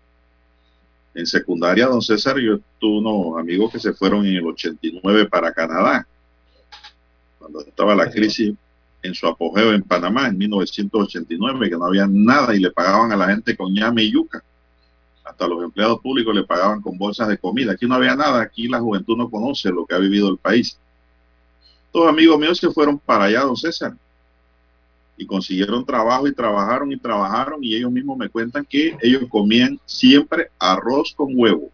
En 1.15 1.27
secundaria, 1.27 1.87
don 1.87 2.01
César, 2.01 2.39
yo 2.39 2.61
tuve 2.79 2.99
unos 2.99 3.41
amigos 3.41 3.73
que 3.73 3.81
se 3.81 3.93
fueron 3.93 4.25
en 4.25 4.37
el 4.37 4.47
89 4.47 5.27
para 5.29 5.53
Canadá, 5.53 6.07
cuando 7.41 7.61
estaba 7.61 7.95
la 7.97 8.09
crisis 8.09 8.55
en 9.05 9.15
su 9.15 9.27
apogeo 9.27 9.75
en 9.75 9.83
Panamá 9.83 10.29
en 10.29 10.39
1989, 10.39 11.69
que 11.69 11.77
no 11.77 11.85
había 11.85 12.07
nada 12.07 12.57
y 12.57 12.59
le 12.59 12.71
pagaban 12.71 13.13
a 13.13 13.17
la 13.17 13.27
gente 13.27 13.55
con 13.55 13.73
ñame 13.73 14.03
y 14.03 14.13
yuca. 14.13 14.43
Hasta 15.23 15.47
los 15.47 15.63
empleados 15.63 16.01
públicos 16.01 16.35
le 16.35 16.45
pagaban 16.45 16.81
con 16.81 16.97
bolsas 16.97 17.29
de 17.29 17.37
comida. 17.37 17.73
Aquí 17.73 17.87
no 17.87 17.97
había 17.97 18.17
nada, 18.17 18.41
aquí 18.41 18.67
la 18.67 18.81
juventud 18.81 19.17
no 19.17 19.31
conoce 19.31 19.71
lo 19.71 19.85
que 19.85 19.95
ha 19.95 19.99
vivido 19.99 20.31
el 20.31 20.39
país. 20.39 20.79
Todos 21.93 22.09
amigos 22.09 22.39
míos 22.39 22.59
se 22.59 22.71
fueron 22.71 22.99
para 22.99 23.25
allá, 23.25 23.43
don 23.43 23.57
César, 23.57 23.95
y 25.19 25.27
consiguieron 25.27 25.85
trabajo 25.85 26.27
y 26.27 26.33
trabajaron 26.33 26.91
y 26.91 26.97
trabajaron 26.97 27.63
y 27.63 27.77
ellos 27.77 27.93
mismos 27.93 28.17
me 28.17 28.31
cuentan 28.31 28.65
que 28.65 28.97
ellos 29.03 29.25
comían 29.29 29.79
siempre 29.85 30.51
arroz 30.59 31.13
con 31.15 31.29
huevo, 31.39 31.71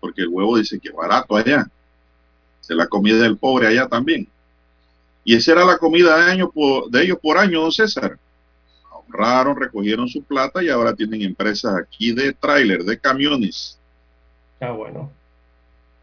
porque 0.00 0.22
el 0.22 0.28
huevo 0.28 0.56
dice 0.58 0.80
que 0.80 0.88
es 0.88 0.94
barato 0.94 1.36
allá. 1.36 1.70
Se 2.60 2.74
la 2.74 2.88
comida 2.88 3.18
del 3.18 3.38
pobre 3.38 3.68
allá 3.68 3.86
también. 3.86 4.28
Y 5.24 5.36
esa 5.36 5.52
era 5.52 5.64
la 5.64 5.78
comida 5.78 6.16
de, 6.16 6.32
año 6.32 6.52
de 6.90 7.02
ellos 7.02 7.18
por 7.22 7.38
año, 7.38 7.60
don 7.60 7.72
César. 7.72 8.18
Ahorraron, 8.90 9.56
recogieron 9.56 10.08
su 10.08 10.22
plata 10.22 10.62
y 10.62 10.68
ahora 10.68 10.94
tienen 10.94 11.22
empresas 11.22 11.74
aquí 11.76 12.12
de 12.12 12.32
tráiler, 12.32 12.82
de 12.82 12.98
camiones. 12.98 13.78
Ah, 14.60 14.72
bueno. 14.72 15.10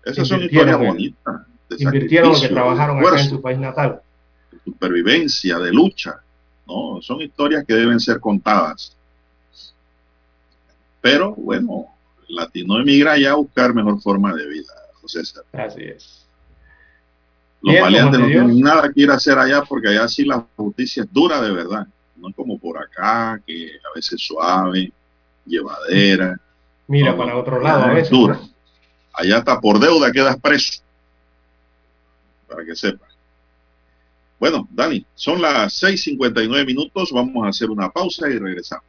Esas 0.03 0.27
son 0.27 0.43
historias 0.43 0.77
bonitas. 0.77 1.41
invirtieron 1.77 2.33
lo 2.33 2.39
que 2.39 2.47
trabajaron 2.47 2.99
acá 2.99 3.19
en 3.19 3.29
su 3.29 3.41
país 3.41 3.59
natal. 3.59 4.01
De 4.51 4.59
supervivencia, 4.63 5.59
de 5.59 5.71
lucha. 5.71 6.21
No, 6.67 7.01
son 7.01 7.21
historias 7.21 7.65
que 7.65 7.73
deben 7.73 7.99
ser 7.99 8.19
contadas. 8.19 8.95
Pero 11.01 11.33
bueno, 11.35 11.87
el 12.27 12.35
latino 12.35 12.79
emigra 12.79 13.17
ya 13.17 13.31
a 13.31 13.35
buscar 13.35 13.73
mejor 13.73 14.01
forma 14.01 14.33
de 14.33 14.47
vida, 14.47 14.73
don 15.01 15.09
César. 15.09 15.43
Así 15.53 15.83
es. 15.83 16.25
Los 17.61 17.79
valientes 17.81 18.19
no 18.19 18.27
tienen 18.27 18.61
nada 18.61 18.91
que 18.91 19.01
ir 19.01 19.11
a 19.11 19.15
hacer 19.15 19.37
allá 19.37 19.63
porque 19.63 19.89
allá 19.89 20.07
sí 20.07 20.23
la 20.23 20.45
justicia 20.55 21.03
es 21.03 21.11
dura 21.11 21.41
de 21.41 21.51
verdad. 21.51 21.87
No 22.15 22.29
es 22.29 22.35
como 22.35 22.57
por 22.57 22.77
acá, 22.77 23.41
que 23.45 23.71
a 23.77 23.95
veces 23.95 24.21
suave, 24.21 24.91
llevadera. 25.45 26.39
Mira, 26.87 27.15
para 27.15 27.35
otro 27.35 27.59
lado 27.61 27.83
a 27.83 27.93
veces. 27.93 28.09
Dura. 28.09 28.39
Allá 29.13 29.39
está 29.39 29.59
por 29.59 29.79
deuda 29.79 30.11
quedas 30.11 30.37
preso. 30.39 30.81
Para 32.47 32.65
que 32.65 32.75
sepa. 32.75 33.05
Bueno, 34.39 34.67
Dani, 34.71 35.05
son 35.15 35.41
las 35.41 35.83
6.59 35.83 36.65
minutos. 36.65 37.11
Vamos 37.11 37.45
a 37.45 37.49
hacer 37.49 37.69
una 37.69 37.89
pausa 37.89 38.29
y 38.29 38.37
regresamos. 38.37 38.88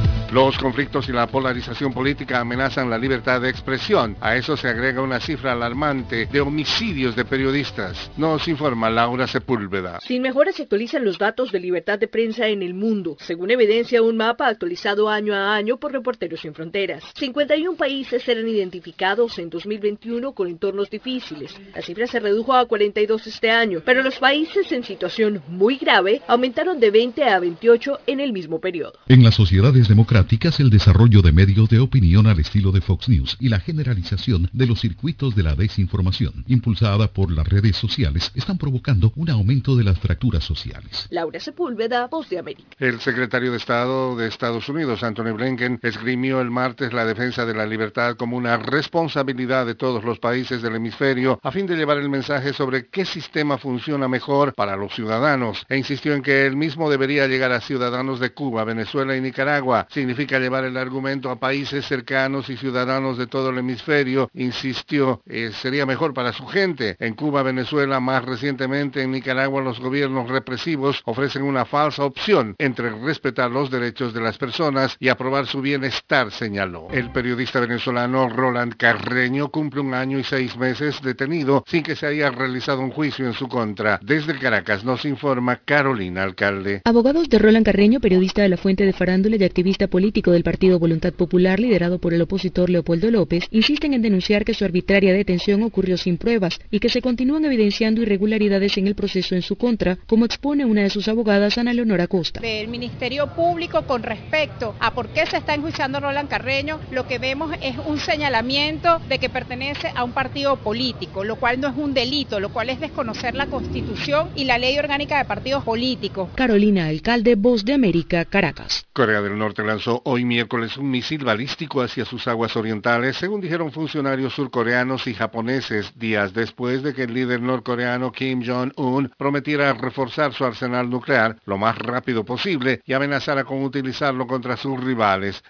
Los 0.31 0.57
conflictos 0.57 1.09
y 1.09 1.11
la 1.11 1.27
polarización 1.27 1.91
política 1.91 2.39
amenazan 2.39 2.89
la 2.89 2.97
libertad 2.97 3.41
de 3.41 3.49
expresión. 3.49 4.15
A 4.21 4.37
eso 4.37 4.55
se 4.55 4.69
agrega 4.69 5.01
una 5.01 5.19
cifra 5.19 5.51
alarmante 5.51 6.27
de 6.27 6.39
homicidios 6.39 7.17
de 7.17 7.25
periodistas. 7.25 8.09
Nos 8.15 8.47
informa 8.47 8.89
Laura 8.89 9.27
Sepúlveda. 9.27 9.99
Sin 9.99 10.21
mejoras 10.21 10.55
se 10.55 10.63
actualizan 10.63 11.03
los 11.03 11.17
datos 11.17 11.51
de 11.51 11.59
libertad 11.59 11.99
de 11.99 12.07
prensa 12.07 12.47
en 12.47 12.63
el 12.63 12.73
mundo, 12.73 13.17
según 13.19 13.51
evidencia 13.51 14.01
un 14.01 14.15
mapa 14.15 14.47
actualizado 14.47 15.09
año 15.09 15.35
a 15.35 15.53
año 15.53 15.75
por 15.75 15.91
Reporteros 15.91 16.39
Sin 16.39 16.53
Fronteras. 16.53 17.03
51 17.15 17.75
países 17.75 18.23
serán 18.23 18.47
identificados 18.47 19.37
en 19.37 19.49
2021 19.49 20.31
con 20.31 20.47
entornos 20.47 20.89
difíciles. 20.89 21.53
La 21.75 21.81
cifra 21.81 22.07
se 22.07 22.21
redujo 22.21 22.53
a 22.53 22.65
42 22.67 23.27
este 23.27 23.51
año, 23.51 23.81
pero 23.83 24.01
los 24.01 24.17
países 24.17 24.71
en 24.71 24.85
situación 24.85 25.43
muy 25.49 25.75
grave 25.75 26.21
aumentaron 26.29 26.79
de 26.79 26.89
20 26.89 27.25
a 27.25 27.37
28 27.37 27.99
en 28.07 28.21
el 28.21 28.31
mismo 28.31 28.61
periodo. 28.61 28.93
En 29.09 29.25
las 29.25 29.35
sociedades 29.35 29.89
democráticas, 29.89 30.20
el 30.59 30.69
desarrollo 30.69 31.21
de 31.21 31.31
medios 31.31 31.69
de 31.69 31.79
opinión 31.79 32.27
al 32.27 32.39
estilo 32.39 32.71
de 32.71 32.81
Fox 32.81 33.09
News 33.09 33.37
y 33.39 33.49
la 33.49 33.59
generalización 33.59 34.49
de 34.53 34.65
los 34.65 34.79
circuitos 34.79 35.35
de 35.35 35.43
la 35.43 35.55
desinformación, 35.55 36.45
impulsada 36.47 37.07
por 37.07 37.31
las 37.31 37.47
redes 37.47 37.75
sociales, 37.75 38.31
están 38.35 38.57
provocando 38.57 39.11
un 39.15 39.29
aumento 39.29 39.75
de 39.75 39.83
las 39.83 39.99
fracturas 39.99 40.43
sociales. 40.43 41.07
Laura 41.09 41.39
Sepúlveda, 41.39 42.07
Voz 42.07 42.29
de 42.29 42.39
América. 42.39 42.69
El 42.79 42.99
secretario 42.99 43.51
de 43.51 43.57
Estado 43.57 44.15
de 44.15 44.27
Estados 44.27 44.67
Unidos, 44.69 45.03
Anthony 45.03 45.33
Blinken, 45.33 45.79
esgrimió 45.81 46.41
el 46.41 46.51
martes 46.51 46.93
la 46.93 47.05
defensa 47.05 47.45
de 47.45 47.53
la 47.53 47.65
libertad 47.65 48.15
como 48.15 48.37
una 48.37 48.57
responsabilidad 48.57 49.65
de 49.65 49.75
todos 49.75 50.03
los 50.03 50.19
países 50.19 50.61
del 50.61 50.75
hemisferio 50.75 51.39
a 51.41 51.51
fin 51.51 51.65
de 51.65 51.75
llevar 51.75 51.97
el 51.97 52.09
mensaje 52.09 52.53
sobre 52.53 52.87
qué 52.87 53.05
sistema 53.05 53.57
funciona 53.57 54.07
mejor 54.07 54.53
para 54.53 54.75
los 54.75 54.93
ciudadanos 54.93 55.65
e 55.67 55.77
insistió 55.77 56.13
en 56.13 56.21
que 56.21 56.45
el 56.45 56.55
mismo 56.55 56.89
debería 56.89 57.27
llegar 57.27 57.51
a 57.51 57.61
ciudadanos 57.61 58.19
de 58.19 58.31
Cuba, 58.31 58.63
Venezuela 58.63 59.15
y 59.15 59.21
Nicaragua, 59.21 59.87
significa 60.11 60.39
llevar 60.39 60.65
el 60.65 60.75
argumento 60.75 61.29
a 61.29 61.39
países 61.39 61.85
cercanos 61.85 62.49
y 62.49 62.57
ciudadanos 62.57 63.17
de 63.17 63.27
todo 63.27 63.49
el 63.49 63.59
hemisferio, 63.59 64.29
insistió, 64.33 65.21
eh, 65.25 65.51
sería 65.53 65.85
mejor 65.85 66.13
para 66.13 66.33
su 66.33 66.45
gente. 66.47 66.97
En 66.99 67.13
Cuba, 67.13 67.43
Venezuela, 67.43 68.01
más 68.01 68.25
recientemente 68.25 69.01
en 69.01 69.11
Nicaragua, 69.11 69.61
los 69.61 69.79
gobiernos 69.79 70.29
represivos 70.29 71.01
ofrecen 71.05 71.43
una 71.43 71.63
falsa 71.63 72.03
opción 72.03 72.55
entre 72.57 72.89
respetar 72.89 73.49
los 73.51 73.71
derechos 73.71 74.13
de 74.13 74.19
las 74.19 74.37
personas 74.37 74.97
y 74.99 75.07
aprobar 75.07 75.47
su 75.47 75.61
bienestar, 75.61 76.29
señaló. 76.31 76.89
El 76.91 77.11
periodista 77.11 77.61
venezolano 77.61 78.27
Roland 78.27 78.75
Carreño 78.75 79.47
cumple 79.47 79.79
un 79.79 79.93
año 79.93 80.19
y 80.19 80.25
seis 80.25 80.57
meses 80.57 81.01
detenido 81.01 81.63
sin 81.67 81.83
que 81.83 81.95
se 81.95 82.07
haya 82.07 82.31
realizado 82.31 82.81
un 82.81 82.91
juicio 82.91 83.25
en 83.25 83.33
su 83.33 83.47
contra. 83.47 83.97
Desde 84.03 84.37
Caracas 84.37 84.83
nos 84.83 85.05
informa 85.05 85.61
Carolina 85.63 86.23
Alcalde. 86.23 86.81
Abogados 86.83 87.29
de 87.29 87.39
Roland 87.39 87.65
Carreño, 87.65 88.01
periodista 88.01 88.41
de 88.41 88.49
la 88.49 88.57
Fuente 88.57 88.85
de 88.85 88.91
Farándula 88.91 89.37
y 89.37 89.43
activista 89.45 89.87
política 89.87 90.00
político 90.01 90.31
del 90.31 90.41
Partido 90.41 90.79
Voluntad 90.79 91.13
Popular, 91.13 91.59
liderado 91.59 91.99
por 91.99 92.15
el 92.15 92.23
opositor 92.23 92.71
Leopoldo 92.71 93.11
López, 93.11 93.43
insisten 93.51 93.93
en 93.93 94.01
denunciar 94.01 94.43
que 94.43 94.55
su 94.55 94.65
arbitraria 94.65 95.13
detención 95.13 95.61
ocurrió 95.61 95.95
sin 95.95 96.17
pruebas 96.17 96.59
y 96.71 96.79
que 96.79 96.89
se 96.89 97.03
continúan 97.03 97.45
evidenciando 97.45 98.01
irregularidades 98.01 98.79
en 98.79 98.87
el 98.87 98.95
proceso 98.95 99.35
en 99.35 99.43
su 99.43 99.57
contra, 99.57 99.99
como 100.07 100.25
expone 100.25 100.65
una 100.65 100.81
de 100.81 100.89
sus 100.89 101.07
abogadas, 101.07 101.59
Ana 101.59 101.71
Leonora 101.71 102.07
Costa. 102.07 102.39
Del 102.39 102.67
Ministerio 102.67 103.27
Público 103.35 103.83
con 103.83 104.01
respecto 104.01 104.73
a 104.79 104.91
por 104.95 105.09
qué 105.09 105.27
se 105.27 105.37
está 105.37 105.53
enjuiciando 105.53 105.99
a 105.99 106.01
Roland 106.01 106.29
Carreño, 106.29 106.79
lo 106.89 107.05
que 107.07 107.19
vemos 107.19 107.55
es 107.61 107.75
un 107.85 107.99
señalamiento 107.99 108.99
de 109.07 109.19
que 109.19 109.29
pertenece 109.29 109.91
a 109.93 110.03
un 110.03 110.13
partido 110.13 110.55
político, 110.55 111.23
lo 111.23 111.35
cual 111.35 111.61
no 111.61 111.67
es 111.67 111.77
un 111.77 111.93
delito, 111.93 112.39
lo 112.39 112.49
cual 112.49 112.71
es 112.71 112.79
desconocer 112.79 113.35
la 113.35 113.45
Constitución 113.45 114.29
y 114.35 114.45
la 114.45 114.57
ley 114.57 114.79
orgánica 114.79 115.19
de 115.19 115.25
partidos 115.25 115.63
políticos. 115.63 116.29
Carolina 116.33 116.87
Alcalde, 116.87 117.35
Voz 117.35 117.63
de 117.63 117.73
América, 117.73 118.25
Caracas. 118.25 118.83
Corea 118.93 119.21
del 119.21 119.37
Norte 119.37 119.63
lanzó 119.63 119.90
hoy 120.05 120.23
miércoles 120.23 120.77
un 120.77 120.89
misil 120.89 121.25
balístico 121.25 121.81
hacia 121.81 122.05
sus 122.05 122.27
aguas 122.27 122.55
orientales, 122.55 123.17
según 123.17 123.41
dijeron 123.41 123.71
funcionarios 123.71 124.33
surcoreanos 124.33 125.07
y 125.07 125.13
japoneses, 125.13 125.91
días 125.97 126.33
después 126.33 126.83
de 126.83 126.93
que 126.93 127.03
el 127.03 127.13
líder 127.13 127.41
norcoreano 127.41 128.11
Kim 128.11 128.41
Jong-un 128.45 129.11
prometiera 129.17 129.73
reforzar 129.73 130.33
su 130.33 130.45
arsenal 130.45 130.89
nuclear 130.89 131.37
lo 131.45 131.57
más 131.57 131.77
rápido 131.77 132.23
posible 132.23 132.81
y 132.85 132.93
amenazara 132.93 133.43
con 133.43 133.63
utilizarlo 133.63 134.27
contra 134.27 134.55
sus 134.55 134.79
rivales. 134.79 135.43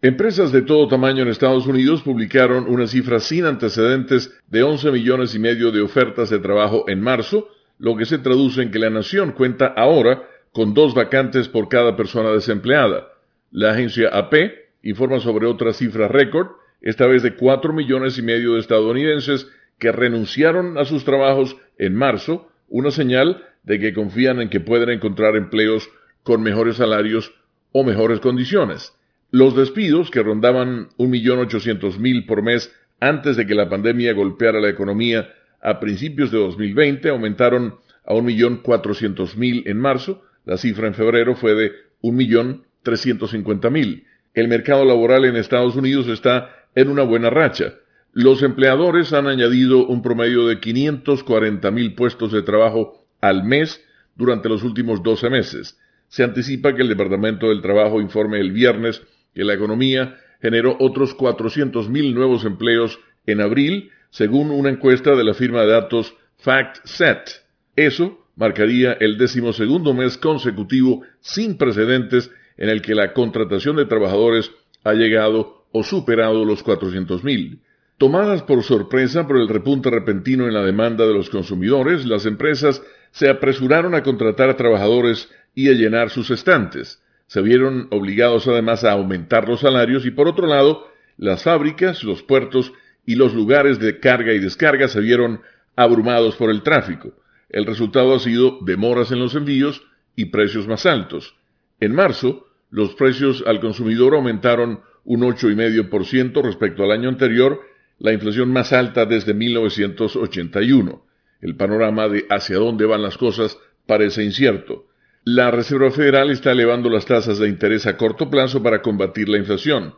Empresas 0.00 0.52
de 0.52 0.62
todo 0.62 0.86
tamaño 0.86 1.22
en 1.22 1.28
Estados 1.28 1.66
Unidos 1.66 2.02
publicaron 2.02 2.66
una 2.68 2.86
cifra 2.86 3.18
sin 3.18 3.46
antecedentes 3.46 4.32
de 4.46 4.62
11 4.62 4.92
millones 4.92 5.34
y 5.34 5.40
medio 5.40 5.72
de 5.72 5.80
ofertas 5.80 6.30
de 6.30 6.38
trabajo 6.38 6.84
en 6.86 7.00
marzo, 7.00 7.48
lo 7.78 7.96
que 7.96 8.04
se 8.04 8.18
traduce 8.18 8.62
en 8.62 8.70
que 8.70 8.78
la 8.78 8.90
nación 8.90 9.32
cuenta 9.32 9.66
ahora 9.76 10.22
con 10.52 10.74
dos 10.74 10.94
vacantes 10.94 11.48
por 11.48 11.68
cada 11.68 11.96
persona 11.96 12.30
desempleada. 12.30 13.08
La 13.50 13.72
agencia 13.72 14.08
AP 14.08 14.34
informa 14.82 15.20
sobre 15.20 15.46
otra 15.46 15.72
cifra 15.72 16.08
récord, 16.08 16.48
esta 16.80 17.06
vez 17.06 17.22
de 17.22 17.34
4 17.34 17.72
millones 17.72 18.18
y 18.18 18.22
medio 18.22 18.54
de 18.54 18.60
estadounidenses 18.60 19.48
que 19.78 19.92
renunciaron 19.92 20.78
a 20.78 20.84
sus 20.84 21.04
trabajos 21.04 21.56
en 21.78 21.94
marzo, 21.94 22.48
una 22.68 22.90
señal 22.90 23.44
de 23.62 23.78
que 23.78 23.94
confían 23.94 24.40
en 24.40 24.48
que 24.48 24.60
pueden 24.60 24.90
encontrar 24.90 25.36
empleos 25.36 25.88
con 26.22 26.42
mejores 26.42 26.76
salarios 26.76 27.32
o 27.72 27.84
mejores 27.84 28.20
condiciones. 28.20 28.94
Los 29.30 29.54
despidos, 29.54 30.10
que 30.10 30.22
rondaban 30.22 30.88
1.800.000 30.96 32.26
por 32.26 32.42
mes 32.42 32.74
antes 33.00 33.36
de 33.36 33.46
que 33.46 33.54
la 33.54 33.68
pandemia 33.68 34.14
golpeara 34.14 34.60
la 34.60 34.70
economía 34.70 35.32
a 35.60 35.80
principios 35.80 36.30
de 36.30 36.38
2020, 36.38 37.08
aumentaron 37.10 37.76
a 38.04 38.14
1.400.000 38.14 39.64
en 39.66 39.78
marzo. 39.78 40.22
La 40.48 40.56
cifra 40.56 40.88
en 40.88 40.94
febrero 40.94 41.36
fue 41.36 41.54
de 41.54 41.72
1.350.000. 42.00 44.04
El 44.32 44.48
mercado 44.48 44.86
laboral 44.86 45.26
en 45.26 45.36
Estados 45.36 45.76
Unidos 45.76 46.08
está 46.08 46.64
en 46.74 46.88
una 46.88 47.02
buena 47.02 47.28
racha. 47.28 47.74
Los 48.14 48.42
empleadores 48.42 49.12
han 49.12 49.26
añadido 49.26 49.86
un 49.86 50.00
promedio 50.00 50.46
de 50.46 50.58
540.000 50.58 51.94
puestos 51.94 52.32
de 52.32 52.40
trabajo 52.40 53.06
al 53.20 53.44
mes 53.44 53.84
durante 54.16 54.48
los 54.48 54.62
últimos 54.62 55.02
12 55.02 55.28
meses. 55.28 55.78
Se 56.08 56.24
anticipa 56.24 56.74
que 56.74 56.80
el 56.80 56.88
Departamento 56.88 57.50
del 57.50 57.60
Trabajo 57.60 58.00
informe 58.00 58.40
el 58.40 58.52
viernes 58.52 59.02
que 59.34 59.44
la 59.44 59.52
economía 59.52 60.16
generó 60.40 60.78
otros 60.80 61.14
400.000 61.14 62.14
nuevos 62.14 62.46
empleos 62.46 62.98
en 63.26 63.42
abril, 63.42 63.90
según 64.08 64.50
una 64.50 64.70
encuesta 64.70 65.14
de 65.14 65.24
la 65.24 65.34
firma 65.34 65.60
de 65.60 65.72
datos 65.72 66.16
FactSet. 66.38 67.44
Eso 67.76 68.24
marcaría 68.38 68.94
el 68.94 69.18
decimosegundo 69.18 69.92
mes 69.92 70.16
consecutivo 70.16 71.02
sin 71.20 71.58
precedentes 71.58 72.30
en 72.56 72.70
el 72.70 72.80
que 72.80 72.94
la 72.94 73.12
contratación 73.12 73.76
de 73.76 73.84
trabajadores 73.84 74.50
ha 74.84 74.94
llegado 74.94 75.66
o 75.72 75.84
superado 75.84 76.46
los 76.46 76.64
400.000. 76.64 77.58
Tomadas 77.98 78.42
por 78.42 78.62
sorpresa 78.62 79.26
por 79.26 79.36
el 79.36 79.48
repunte 79.48 79.90
repentino 79.90 80.46
en 80.46 80.54
la 80.54 80.64
demanda 80.64 81.06
de 81.06 81.12
los 81.12 81.28
consumidores, 81.28 82.06
las 82.06 82.24
empresas 82.24 82.82
se 83.10 83.28
apresuraron 83.28 83.94
a 83.94 84.02
contratar 84.02 84.48
a 84.48 84.56
trabajadores 84.56 85.28
y 85.54 85.68
a 85.68 85.72
llenar 85.72 86.08
sus 86.08 86.30
estantes 86.30 87.02
se 87.28 87.42
vieron 87.42 87.88
obligados 87.90 88.48
además 88.48 88.84
a 88.84 88.92
aumentar 88.92 89.48
los 89.48 89.60
salarios 89.60 90.04
y 90.06 90.10
por 90.10 90.26
otro 90.26 90.46
lado, 90.46 90.88
las 91.18 91.44
fábricas, 91.44 92.02
los 92.02 92.22
puertos 92.22 92.72
y 93.06 93.14
los 93.14 93.34
lugares 93.34 93.78
de 93.78 94.00
carga 94.00 94.32
y 94.32 94.38
descarga 94.38 94.88
se 94.88 95.00
vieron 95.00 95.42
abrumados 95.76 96.36
por 96.36 96.50
el 96.50 96.62
tráfico. 96.62 97.12
El 97.48 97.66
resultado 97.66 98.14
ha 98.14 98.18
sido 98.18 98.58
demoras 98.62 99.10
en 99.10 99.20
los 99.20 99.34
envíos 99.34 99.82
y 100.16 100.26
precios 100.26 100.66
más 100.66 100.86
altos. 100.86 101.34
En 101.80 101.94
marzo, 101.94 102.46
los 102.70 102.94
precios 102.94 103.42
al 103.46 103.60
consumidor 103.60 104.14
aumentaron 104.14 104.80
un 105.04 105.22
8,5% 105.22 106.42
respecto 106.42 106.82
al 106.84 106.90
año 106.90 107.08
anterior, 107.08 107.60
la 107.98 108.12
inflación 108.12 108.52
más 108.52 108.72
alta 108.72 109.06
desde 109.06 109.32
1981. 109.32 111.04
El 111.40 111.56
panorama 111.56 112.08
de 112.08 112.26
hacia 112.28 112.58
dónde 112.58 112.84
van 112.84 113.02
las 113.02 113.16
cosas 113.16 113.58
parece 113.86 114.22
incierto. 114.24 114.86
La 115.24 115.50
Reserva 115.50 115.90
Federal 115.90 116.30
está 116.30 116.52
elevando 116.52 116.90
las 116.90 117.06
tasas 117.06 117.38
de 117.38 117.48
interés 117.48 117.86
a 117.86 117.96
corto 117.96 118.30
plazo 118.30 118.62
para 118.62 118.82
combatir 118.82 119.28
la 119.28 119.38
inflación. 119.38 119.94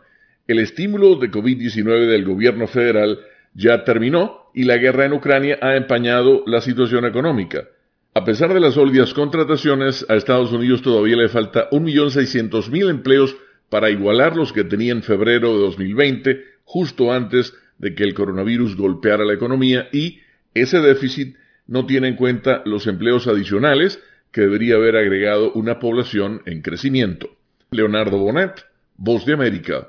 El 0.46 0.58
estímulo 0.58 1.16
de 1.16 1.30
COVID-19 1.30 2.06
del 2.06 2.24
gobierno 2.24 2.66
federal 2.66 3.20
ya 3.54 3.84
terminó 3.84 4.50
y 4.54 4.64
la 4.64 4.76
guerra 4.76 5.06
en 5.06 5.12
Ucrania 5.12 5.58
ha 5.60 5.76
empañado 5.76 6.42
la 6.46 6.60
situación 6.60 7.04
económica. 7.04 7.68
A 8.14 8.24
pesar 8.24 8.52
de 8.52 8.60
las 8.60 8.74
sólidas 8.74 9.14
contrataciones, 9.14 10.04
a 10.08 10.16
Estados 10.16 10.52
Unidos 10.52 10.82
todavía 10.82 11.16
le 11.16 11.28
falta 11.28 11.70
1.600.000 11.70 12.90
empleos 12.90 13.36
para 13.68 13.90
igualar 13.90 14.36
los 14.36 14.52
que 14.52 14.64
tenía 14.64 14.92
en 14.92 15.02
febrero 15.02 15.54
de 15.54 15.60
2020, 15.60 16.44
justo 16.64 17.12
antes 17.12 17.54
de 17.78 17.94
que 17.94 18.02
el 18.02 18.14
coronavirus 18.14 18.76
golpeara 18.76 19.24
la 19.24 19.34
economía 19.34 19.88
y 19.92 20.20
ese 20.54 20.80
déficit 20.80 21.36
no 21.68 21.86
tiene 21.86 22.08
en 22.08 22.16
cuenta 22.16 22.62
los 22.64 22.88
empleos 22.88 23.28
adicionales 23.28 24.02
que 24.32 24.42
debería 24.42 24.74
haber 24.74 24.96
agregado 24.96 25.52
una 25.52 25.78
población 25.78 26.42
en 26.46 26.62
crecimiento. 26.62 27.30
Leonardo 27.70 28.18
Bonet, 28.18 28.66
Voz 28.96 29.24
de 29.24 29.34
América. 29.34 29.88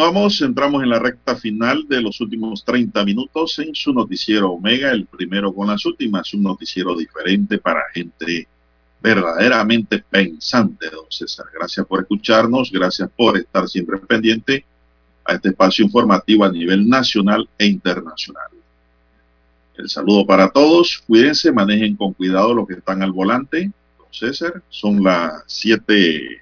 continuamos, 0.00 0.40
entramos 0.40 0.82
en 0.82 0.88
la 0.88 0.98
recta 0.98 1.36
final 1.36 1.86
de 1.86 2.00
los 2.00 2.22
últimos 2.22 2.64
30 2.64 3.04
minutos 3.04 3.58
en 3.58 3.74
su 3.74 3.92
noticiero 3.92 4.52
Omega, 4.52 4.92
el 4.92 5.04
primero 5.04 5.52
con 5.52 5.66
las 5.66 5.84
últimas, 5.84 6.32
un 6.32 6.42
noticiero 6.42 6.96
diferente 6.96 7.58
para 7.58 7.82
gente 7.92 8.48
verdaderamente 9.02 9.98
pensante, 9.98 10.88
don 10.88 11.04
César. 11.10 11.44
Gracias 11.52 11.86
por 11.86 12.00
escucharnos, 12.00 12.72
gracias 12.72 13.10
por 13.14 13.36
estar 13.36 13.68
siempre 13.68 13.98
pendiente 13.98 14.64
a 15.22 15.34
este 15.34 15.50
espacio 15.50 15.84
informativo 15.84 16.46
a 16.46 16.50
nivel 16.50 16.88
nacional 16.88 17.46
e 17.58 17.66
internacional. 17.66 18.48
El 19.76 19.90
saludo 19.90 20.24
para 20.24 20.48
todos, 20.48 21.04
cuídense, 21.06 21.52
manejen 21.52 21.94
con 21.94 22.14
cuidado 22.14 22.54
los 22.54 22.66
que 22.66 22.72
están 22.74 23.02
al 23.02 23.12
volante, 23.12 23.70
don 23.98 24.08
César. 24.10 24.62
Son 24.70 25.04
las 25.04 25.42
7, 25.46 26.40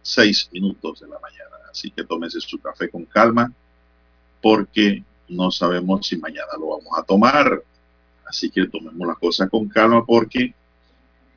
6 0.00 0.50
minutos 0.52 1.00
de 1.00 1.08
la 1.08 1.18
mañana. 1.18 1.49
Así 1.70 1.90
que 1.90 2.04
tómese 2.04 2.40
su 2.40 2.58
café 2.58 2.88
con 2.90 3.04
calma, 3.04 3.52
porque 4.42 5.02
no 5.28 5.50
sabemos 5.50 6.06
si 6.06 6.16
mañana 6.16 6.48
lo 6.58 6.68
vamos 6.78 6.98
a 6.98 7.02
tomar. 7.02 7.62
Así 8.26 8.50
que 8.50 8.66
tomemos 8.66 9.06
las 9.06 9.18
cosas 9.18 9.48
con 9.50 9.68
calma 9.68 10.04
porque 10.04 10.54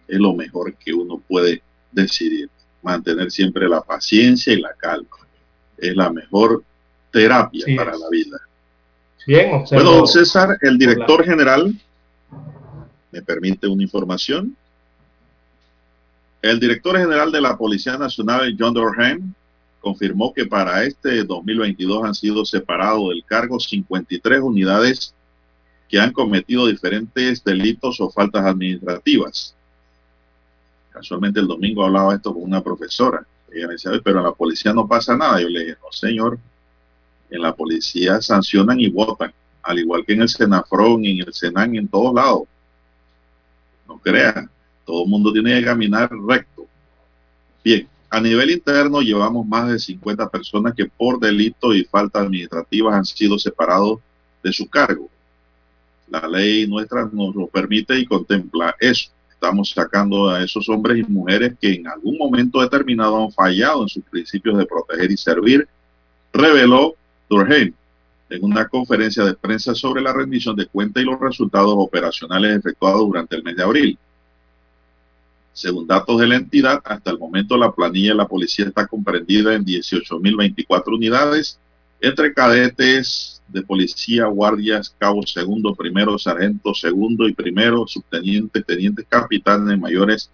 es 0.08 0.20
lo 0.20 0.34
mejor 0.34 0.74
que 0.76 0.94
uno 0.94 1.22
puede 1.28 1.62
decidir. 1.92 2.50
Mantener 2.82 3.32
siempre 3.32 3.70
la 3.70 3.82
paciencia 3.82 4.52
y 4.52 4.60
la 4.60 4.74
calma. 4.74 5.08
Es 5.78 5.96
la 5.96 6.12
mejor 6.12 6.64
terapia 7.12 7.64
Sí 7.66 7.76
para 7.76 7.94
es. 7.94 8.00
la 8.00 8.10
vida. 8.10 8.38
Bien, 9.26 9.54
observo. 9.54 9.84
Bueno, 9.84 9.98
don 10.00 10.08
César, 10.08 10.58
el 10.62 10.78
director 10.78 11.22
Hola. 11.22 11.24
general, 11.32 11.74
me 13.12 13.22
permite 13.22 13.68
una 13.68 13.84
información. 13.84 14.58
El 16.42 16.60
director 16.60 16.98
general 16.98 17.32
de 17.32 17.40
la 17.40 17.58
Policía 17.58 17.98
Nacional, 17.98 18.54
John 18.60 18.74
Durham, 18.74 19.34
confirmó 19.84 20.34
que 20.34 20.46
para 20.46 20.86
este 20.86 21.26
2022 21.26 22.06
han 22.06 22.16
sido 22.16 22.46
separados 22.46 23.10
del 23.10 23.24
cargo 23.26 23.60
53 23.60 24.40
unidades 24.40 25.14
que 25.90 26.00
han 26.00 26.14
cometido 26.14 26.68
diferentes 26.68 27.44
delitos 27.44 28.00
o 28.00 28.10
faltas 28.10 28.46
administrativas. 28.46 29.54
Casualmente 30.90 31.42
el 31.42 31.48
domingo 31.48 31.84
hablaba 31.84 32.16
esto 32.16 32.34
con 32.34 32.44
una 32.44 32.64
profesora. 32.64 33.28
Ella 33.52 33.68
me 33.68 33.74
decía, 33.74 33.92
"Ay, 33.92 34.00
pero 34.02 34.20
en 34.20 34.24
la 34.24 34.32
policía 34.32 34.74
no 34.74 34.88
pasa 34.88 35.18
nada. 35.18 35.42
Yo 35.42 35.50
le 35.50 35.60
dije, 35.60 35.78
no 35.84 35.92
señor, 35.92 36.40
en 37.30 37.42
la 37.42 37.54
policía 37.54 38.22
sancionan 38.22 38.80
y 38.80 38.90
votan, 38.90 39.34
al 39.64 39.80
igual 39.80 40.06
que 40.06 40.14
en 40.14 40.22
el 40.22 40.30
Senafrón, 40.30 41.04
en 41.06 41.20
el 41.20 41.34
Senan, 41.34 41.76
en 41.76 41.90
todos 41.90 42.14
lados. 42.14 42.44
No 43.86 43.98
crean, 43.98 44.50
todo 44.86 45.04
el 45.04 45.10
mundo 45.10 45.34
tiene 45.34 45.60
que 45.60 45.66
caminar 45.66 46.10
recto. 46.26 46.66
Bien, 47.64 47.88
a 48.14 48.22
nivel 48.22 48.52
interno 48.52 49.02
llevamos 49.02 49.44
más 49.48 49.68
de 49.72 49.80
50 49.80 50.30
personas 50.30 50.76
que 50.76 50.86
por 50.86 51.20
delito 51.20 51.74
y 51.74 51.84
falta 51.84 52.20
administrativas 52.20 52.94
han 52.94 53.06
sido 53.06 53.40
separados 53.40 54.02
de 54.44 54.54
su 54.54 54.70
cargo. 54.70 55.10
La 56.10 56.28
ley 56.28 56.68
nuestra 56.68 57.10
nos 57.12 57.34
lo 57.34 57.48
permite 57.48 57.98
y 57.98 58.06
contempla 58.06 58.76
eso. 58.80 59.10
Estamos 59.32 59.72
sacando 59.72 60.30
a 60.30 60.44
esos 60.44 60.70
hombres 60.70 61.00
y 61.00 61.12
mujeres 61.12 61.56
que 61.60 61.74
en 61.74 61.88
algún 61.88 62.20
momento 62.20 62.62
determinado 62.62 63.20
han 63.20 63.32
fallado 63.32 63.82
en 63.82 63.90
sus 63.90 64.04
principios 64.04 64.60
de 64.60 64.68
proteger 64.68 65.10
y 65.10 65.18
servir, 65.18 65.68
reveló 66.32 66.94
Durham 67.28 67.74
en 68.30 68.44
una 68.44 68.68
conferencia 68.68 69.24
de 69.24 69.34
prensa 69.34 69.74
sobre 69.74 70.04
la 70.04 70.14
rendición 70.14 70.56
de 70.56 70.68
cuentas 70.68 71.02
y 71.02 71.08
los 71.08 71.20
resultados 71.20 71.74
operacionales 71.76 72.60
efectuados 72.60 73.08
durante 73.08 73.36
el 73.36 73.44
mes 73.44 73.56
de 73.56 73.64
abril. 73.64 73.98
Según 75.54 75.86
datos 75.86 76.20
de 76.20 76.28
la 76.28 76.36
entidad, 76.36 76.82
hasta 76.84 77.12
el 77.12 77.20
momento 77.20 77.58
la 77.58 77.72
planilla 77.72 78.10
de 78.10 78.18
la 78.18 78.28
policía 78.28 78.66
está 78.66 78.88
comprendida 78.88 79.54
en 79.54 79.64
18.024 79.64 80.96
unidades 80.96 81.60
entre 82.02 82.34
cadetes 82.34 83.42
de 83.48 83.62
policía, 83.62 84.26
guardias, 84.26 84.94
cabos 84.98 85.32
segundo, 85.32 85.76
primero, 85.76 86.18
sargento 86.18 86.74
segundo 86.74 87.30
y 87.30 87.34
primero, 87.34 87.86
subtenientes, 87.88 88.66
tenientes, 88.66 89.06
capitanes, 89.08 89.80
mayores, 89.80 90.30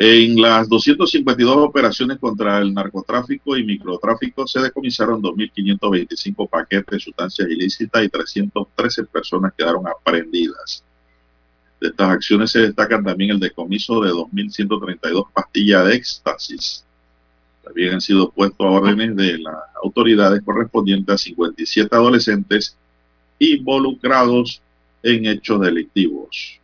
En 0.00 0.40
las 0.40 0.68
252 0.68 1.56
operaciones 1.56 2.18
contra 2.20 2.58
el 2.58 2.72
narcotráfico 2.72 3.56
y 3.56 3.64
microtráfico 3.64 4.46
se 4.46 4.60
decomisaron 4.60 5.20
2.525 5.20 6.48
paquetes 6.48 6.86
de 6.86 7.00
sustancias 7.00 7.48
ilícitas 7.50 8.04
y 8.04 8.08
313 8.08 9.04
personas 9.06 9.52
quedaron 9.58 9.88
aprehendidas. 9.88 10.84
De 11.80 11.88
estas 11.88 12.10
acciones 12.10 12.52
se 12.52 12.60
destacan 12.60 13.02
también 13.02 13.32
el 13.32 13.40
decomiso 13.40 14.00
de 14.00 14.12
2.132 14.12 15.32
pastillas 15.32 15.84
de 15.86 15.94
éxtasis. 15.96 16.84
También 17.64 17.94
han 17.94 18.00
sido 18.00 18.30
puestos 18.30 18.64
a 18.64 18.70
órdenes 18.70 19.16
de 19.16 19.38
las 19.38 19.56
autoridades 19.82 20.42
correspondientes 20.44 21.12
a 21.12 21.18
57 21.18 21.88
adolescentes 21.90 22.76
involucrados 23.40 24.62
en 25.02 25.26
hechos 25.26 25.60
delictivos. 25.60 26.60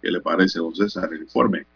¿Qué 0.00 0.08
le 0.08 0.20
parece, 0.20 0.60
don 0.60 0.72
César, 0.72 1.12
el 1.12 1.22
informe? 1.22 1.66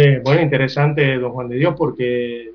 Eh, 0.00 0.20
bueno, 0.22 0.42
interesante, 0.42 1.18
don 1.18 1.32
Juan 1.32 1.48
de 1.48 1.56
Dios, 1.56 1.74
porque 1.76 2.52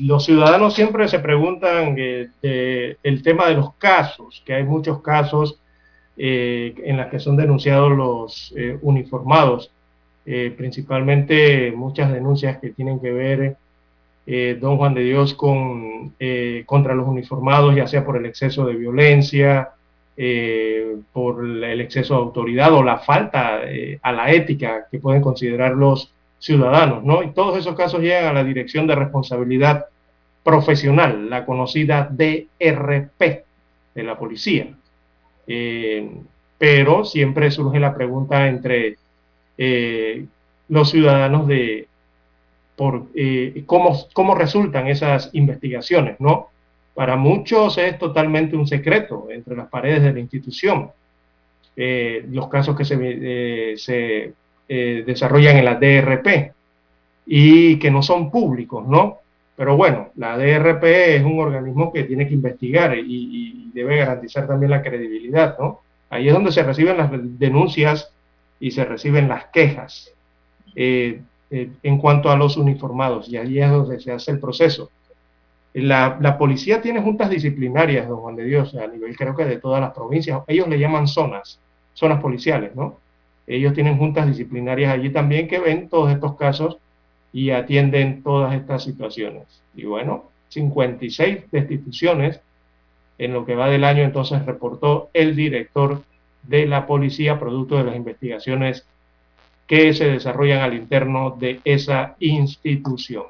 los 0.00 0.24
ciudadanos 0.24 0.74
siempre 0.74 1.06
se 1.06 1.20
preguntan 1.20 1.94
eh, 1.96 2.96
el 3.00 3.22
tema 3.22 3.46
de 3.46 3.54
los 3.54 3.74
casos, 3.74 4.42
que 4.44 4.54
hay 4.54 4.64
muchos 4.64 5.00
casos 5.00 5.60
eh, 6.16 6.74
en 6.84 6.96
los 6.96 7.06
que 7.06 7.20
son 7.20 7.36
denunciados 7.36 7.92
los 7.92 8.52
eh, 8.56 8.76
uniformados, 8.82 9.70
eh, 10.26 10.52
principalmente 10.58 11.70
muchas 11.70 12.12
denuncias 12.12 12.58
que 12.58 12.70
tienen 12.70 12.98
que 12.98 13.12
ver, 13.12 13.56
don 14.60 14.76
Juan 14.76 14.94
de 14.94 15.02
Dios, 15.02 15.34
con, 15.34 16.14
contra 16.66 16.94
los 16.94 17.06
uniformados, 17.06 17.74
ya 17.74 17.86
sea 17.86 18.04
por 18.04 18.16
el 18.16 18.26
exceso 18.26 18.64
de 18.66 18.74
violencia, 18.74 19.70
por 21.12 21.44
el 21.44 21.80
exceso 21.80 22.14
de 22.14 22.20
autoridad 22.20 22.72
o 22.74 22.82
la 22.82 22.98
falta 22.98 23.60
a 24.02 24.12
la 24.12 24.30
ética 24.30 24.86
que 24.88 25.00
pueden 25.00 25.20
considerar 25.20 25.72
los 25.72 26.12
ciudadanos, 26.40 27.04
¿no? 27.04 27.22
Y 27.22 27.32
todos 27.32 27.56
esos 27.56 27.76
casos 27.76 28.00
llegan 28.00 28.24
a 28.24 28.32
la 28.32 28.42
Dirección 28.42 28.86
de 28.86 28.96
Responsabilidad 28.96 29.86
Profesional, 30.42 31.28
la 31.28 31.44
conocida 31.44 32.08
DRP 32.10 33.44
de 33.94 34.02
la 34.02 34.18
policía. 34.18 34.74
Eh, 35.46 36.10
pero 36.58 37.04
siempre 37.04 37.50
surge 37.50 37.78
la 37.78 37.94
pregunta 37.94 38.48
entre 38.48 38.96
eh, 39.58 40.24
los 40.68 40.90
ciudadanos 40.90 41.46
de 41.46 41.86
por 42.74 43.08
eh, 43.14 43.62
cómo, 43.66 44.06
cómo 44.14 44.34
resultan 44.34 44.86
esas 44.86 45.28
investigaciones, 45.34 46.18
¿no? 46.20 46.48
Para 46.94 47.16
muchos 47.16 47.76
es 47.76 47.98
totalmente 47.98 48.56
un 48.56 48.66
secreto 48.66 49.28
entre 49.30 49.56
las 49.56 49.68
paredes 49.68 50.02
de 50.02 50.12
la 50.12 50.20
institución. 50.20 50.90
Los 51.76 52.48
casos 52.48 52.76
que 52.76 52.84
se 52.84 54.34
eh, 54.72 55.02
desarrollan 55.04 55.56
en 55.56 55.64
la 55.64 55.74
DRP 55.74 56.52
y 57.26 57.76
que 57.80 57.90
no 57.90 58.02
son 58.02 58.30
públicos, 58.30 58.86
¿no? 58.86 59.18
Pero 59.56 59.76
bueno, 59.76 60.10
la 60.14 60.38
DRP 60.38 60.84
es 61.16 61.24
un 61.24 61.40
organismo 61.40 61.92
que 61.92 62.04
tiene 62.04 62.28
que 62.28 62.34
investigar 62.34 62.96
y, 62.96 63.72
debe 63.74 63.96
garantizar 63.96 64.46
también 64.46 64.70
la 64.70 64.80
credibilidad, 64.80 65.58
¿no? 65.58 65.80
Ahí 66.08 66.28
es 66.28 66.34
donde 66.34 66.52
se 66.52 66.62
reciben 66.62 66.98
las 66.98 67.10
denuncias 67.12 68.12
y 68.60 68.70
se 68.70 68.84
reciben 68.84 69.26
las 69.26 69.46
quejas 69.46 70.12
eh, 70.76 71.20
eh, 71.50 71.70
en 71.82 71.98
cuanto 71.98 72.30
a 72.30 72.36
los 72.36 72.56
uniformados 72.56 73.28
y 73.28 73.38
ahí 73.38 73.58
es 73.58 73.70
donde 73.70 73.98
se 73.98 74.12
hace 74.12 74.30
el 74.30 74.38
proceso. 74.38 74.88
La, 75.72 76.16
la, 76.20 76.38
policía 76.38 76.80
tiene 76.80 77.02
juntas 77.02 77.28
disciplinarias, 77.28 78.08
don 78.08 78.18
Juan 78.18 78.36
de 78.36 78.44
Dios, 78.44 78.72
a 78.76 78.86
nivel 78.86 79.16
creo 79.16 79.34
que 79.34 79.44
de 79.46 79.56
todas 79.56 79.80
las 79.80 79.90
provincias. 79.90 80.42
Ellos 80.46 80.68
le 80.68 80.78
llaman 80.78 81.08
zonas, 81.08 81.58
zonas 81.92 82.20
policiales, 82.20 82.76
¿no? 82.76 82.98
Ellos 83.46 83.74
tienen 83.74 83.98
juntas 83.98 84.26
disciplinarias 84.26 84.92
allí 84.92 85.10
también 85.10 85.48
que 85.48 85.58
ven 85.58 85.88
todos 85.88 86.12
estos 86.12 86.36
casos 86.36 86.78
y 87.32 87.50
atienden 87.50 88.22
todas 88.22 88.54
estas 88.54 88.84
situaciones. 88.84 89.44
Y 89.74 89.84
bueno, 89.84 90.30
56 90.48 91.50
destituciones 91.50 92.40
en 93.18 93.32
lo 93.32 93.44
que 93.44 93.54
va 93.54 93.68
del 93.68 93.84
año 93.84 94.02
entonces 94.02 94.44
reportó 94.46 95.10
el 95.12 95.36
director 95.36 96.02
de 96.42 96.66
la 96.66 96.86
policía 96.86 97.38
producto 97.38 97.76
de 97.76 97.84
las 97.84 97.96
investigaciones 97.96 98.86
que 99.66 99.94
se 99.94 100.06
desarrollan 100.06 100.60
al 100.60 100.74
interno 100.74 101.36
de 101.38 101.60
esa 101.64 102.16
institución. 102.18 103.24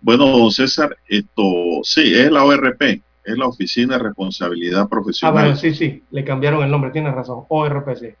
Bueno, 0.00 0.28
don 0.28 0.50
César, 0.50 0.96
esto 1.08 1.42
sí, 1.82 2.14
es 2.14 2.30
la 2.30 2.44
ORP, 2.44 3.02
es 3.24 3.36
la 3.36 3.46
Oficina 3.46 3.96
de 3.98 4.04
Responsabilidad 4.04 4.82
Ah, 4.82 4.88
Profesional. 4.88 5.34
bueno, 5.44 5.56
sí, 5.56 5.74
sí, 5.74 6.02
le 6.10 6.24
cambiaron 6.24 6.62
el 6.64 6.70
nombre, 6.70 6.90
tienes 6.90 7.14
razón, 7.14 7.44
ORPC. 7.48 8.16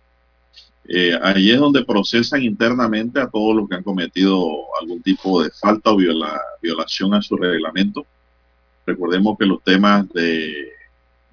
Eh, 0.92 1.18
ahí 1.22 1.50
es 1.52 1.58
donde 1.58 1.84
procesan 1.84 2.42
internamente 2.42 3.20
a 3.20 3.28
todos 3.28 3.54
los 3.54 3.68
que 3.68 3.76
han 3.76 3.82
cometido 3.82 4.44
algún 4.80 5.02
tipo 5.02 5.42
de 5.42 5.50
falta 5.50 5.90
o 5.92 5.96
viola- 5.96 6.40
violación 6.60 7.14
a 7.14 7.22
su 7.22 7.36
reglamento. 7.36 8.04
Recordemos 8.86 9.38
que 9.38 9.46
los 9.46 9.62
temas 9.62 10.08
de 10.12 10.72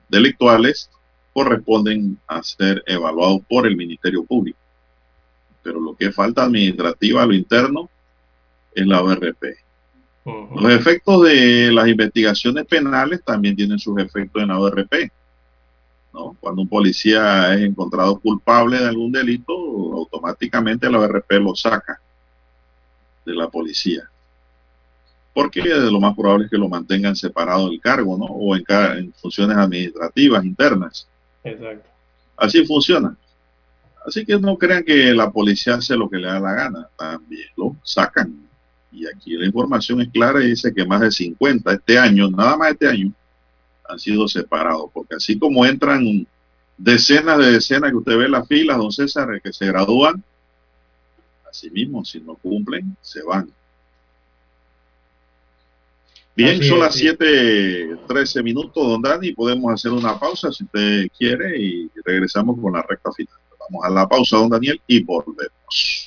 delictuales 0.09 0.89
corresponden 1.33 2.17
a 2.27 2.41
ser 2.43 2.83
evaluados 2.85 3.41
por 3.49 3.65
el 3.67 3.75
Ministerio 3.75 4.23
Público. 4.25 4.59
Pero 5.63 5.79
lo 5.79 5.95
que 5.95 6.05
es 6.05 6.15
falta 6.15 6.43
administrativa 6.43 7.23
a 7.23 7.25
lo 7.25 7.33
interno 7.33 7.89
es 8.75 8.85
la 8.85 9.01
ORP. 9.01 9.55
Los 10.55 10.73
efectos 10.73 11.23
de 11.23 11.71
las 11.71 11.87
investigaciones 11.87 12.65
penales 12.65 13.23
también 13.23 13.55
tienen 13.55 13.79
sus 13.79 13.97
efectos 13.99 14.41
en 14.41 14.49
la 14.49 14.59
ORP. 14.59 15.09
¿no? 16.13 16.35
Cuando 16.39 16.63
un 16.63 16.67
policía 16.67 17.53
es 17.53 17.61
encontrado 17.61 18.19
culpable 18.19 18.77
de 18.77 18.87
algún 18.87 19.11
delito, 19.11 19.53
automáticamente 19.53 20.89
la 20.89 20.99
ORP 20.99 21.31
lo 21.33 21.55
saca 21.55 22.01
de 23.25 23.33
la 23.33 23.47
policía. 23.47 24.09
Porque 25.33 25.63
lo 25.63 25.99
más 25.99 26.15
probable 26.15 26.45
es 26.45 26.51
que 26.51 26.57
lo 26.57 26.67
mantengan 26.67 27.15
separado 27.15 27.69
del 27.69 27.79
cargo, 27.79 28.17
¿no? 28.17 28.25
O 28.25 28.55
en, 28.55 29.13
funciones 29.13 29.55
administrativas 29.55 30.43
internas. 30.43 31.07
Exacto. 31.43 31.87
Así 32.35 32.65
funciona. 32.65 33.15
Así 34.05 34.25
que 34.25 34.37
no 34.39 34.57
crean 34.57 34.83
que 34.83 35.13
la 35.13 35.31
policía 35.31 35.75
hace 35.75 35.95
lo 35.95 36.09
que 36.09 36.17
le 36.17 36.27
da 36.27 36.39
la 36.39 36.53
gana, 36.53 36.89
también 36.97 37.47
lo 37.55 37.75
sacan. 37.83 38.46
Y 38.91 39.05
aquí 39.07 39.33
la 39.33 39.45
información 39.45 40.01
es 40.01 40.09
clara 40.09 40.43
y 40.43 40.49
dice 40.49 40.73
que 40.73 40.85
más 40.85 41.01
de 41.01 41.11
50 41.11 41.73
este 41.73 41.99
año, 41.99 42.29
nada 42.29 42.57
más 42.57 42.71
este 42.71 42.87
año, 42.87 43.11
han 43.87 43.99
sido 43.99 44.27
separados. 44.27 44.89
Porque 44.93 45.15
así 45.15 45.37
como 45.37 45.65
entran 45.65 46.27
decenas 46.77 47.37
de 47.39 47.51
decenas 47.51 47.91
que 47.91 47.97
usted 47.97 48.17
ve 48.17 48.25
en 48.25 48.31
las 48.31 48.47
filas, 48.47 48.77
don 48.77 48.91
César, 48.91 49.41
que 49.41 49.51
se 49.51 49.65
gradúan, 49.65 50.23
así 51.49 51.69
mismo, 51.69 52.05
si 52.05 52.19
no 52.19 52.35
cumplen, 52.35 52.95
se 53.01 53.23
van. 53.23 53.51
Bien, 56.35 56.59
Así 56.59 56.69
son 56.69 56.79
las 56.79 56.93
sí. 56.93 57.07
7:13 57.07 58.43
minutos, 58.43 58.87
don 58.87 59.01
Dani. 59.01 59.31
Podemos 59.31 59.73
hacer 59.73 59.91
una 59.91 60.19
pausa 60.19 60.51
si 60.51 60.65
usted 60.65 61.07
quiere 61.17 61.59
y 61.59 61.89
regresamos 62.05 62.59
con 62.61 62.73
la 62.73 62.83
recta 62.83 63.11
final. 63.11 63.33
Vamos 63.59 63.83
a 63.83 63.89
la 63.89 64.07
pausa, 64.07 64.37
don 64.37 64.49
Daniel, 64.49 64.79
y 64.85 65.01
volvemos. 65.03 66.06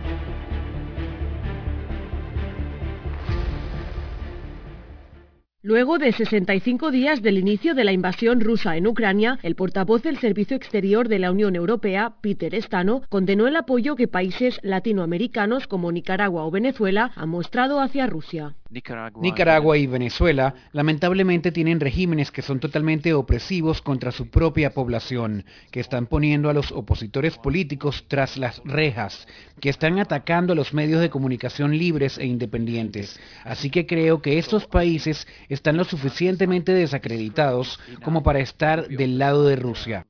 Luego 5.63 5.99
de 5.99 6.11
65 6.11 6.89
días 6.89 7.21
del 7.21 7.37
inicio 7.37 7.75
de 7.75 7.83
la 7.83 7.91
invasión 7.91 8.41
rusa 8.41 8.77
en 8.77 8.87
Ucrania, 8.87 9.37
el 9.43 9.53
portavoz 9.53 10.01
del 10.01 10.17
Servicio 10.17 10.57
Exterior 10.57 11.07
de 11.07 11.19
la 11.19 11.29
Unión 11.29 11.55
Europea, 11.55 12.15
Peter 12.19 12.59
Stano, 12.59 13.03
condenó 13.09 13.45
el 13.47 13.55
apoyo 13.55 13.95
que 13.95 14.07
países 14.07 14.59
latinoamericanos 14.63 15.67
como 15.67 15.91
Nicaragua 15.91 16.45
o 16.45 16.49
Venezuela 16.49 17.11
han 17.15 17.29
mostrado 17.29 17.79
hacia 17.79 18.07
Rusia. 18.07 18.55
Nicaragua 18.71 19.77
y 19.77 19.85
Venezuela 19.85 20.55
lamentablemente 20.71 21.51
tienen 21.51 21.81
regímenes 21.81 22.31
que 22.31 22.41
son 22.41 22.61
totalmente 22.61 23.13
opresivos 23.13 23.81
contra 23.81 24.13
su 24.13 24.29
propia 24.29 24.73
población, 24.73 25.43
que 25.71 25.81
están 25.81 26.07
poniendo 26.07 26.49
a 26.49 26.53
los 26.53 26.71
opositores 26.71 27.37
políticos 27.37 28.05
tras 28.07 28.37
las 28.37 28.61
rejas, 28.63 29.27
que 29.59 29.69
están 29.69 29.99
atacando 29.99 30.53
a 30.53 30.55
los 30.55 30.73
medios 30.73 31.01
de 31.01 31.09
comunicación 31.09 31.77
libres 31.77 32.17
e 32.17 32.25
independientes. 32.25 33.19
Así 33.43 33.69
que 33.69 33.85
creo 33.85 34.21
que 34.21 34.39
estos 34.39 34.65
países 34.67 35.27
están 35.53 35.77
lo 35.77 35.83
suficientemente 35.83 36.73
desacreditados 36.73 37.79
como 38.03 38.23
para 38.23 38.39
estar 38.39 38.87
del 38.87 39.17
lado 39.17 39.45
de 39.45 39.57
Rusia. 39.57 40.05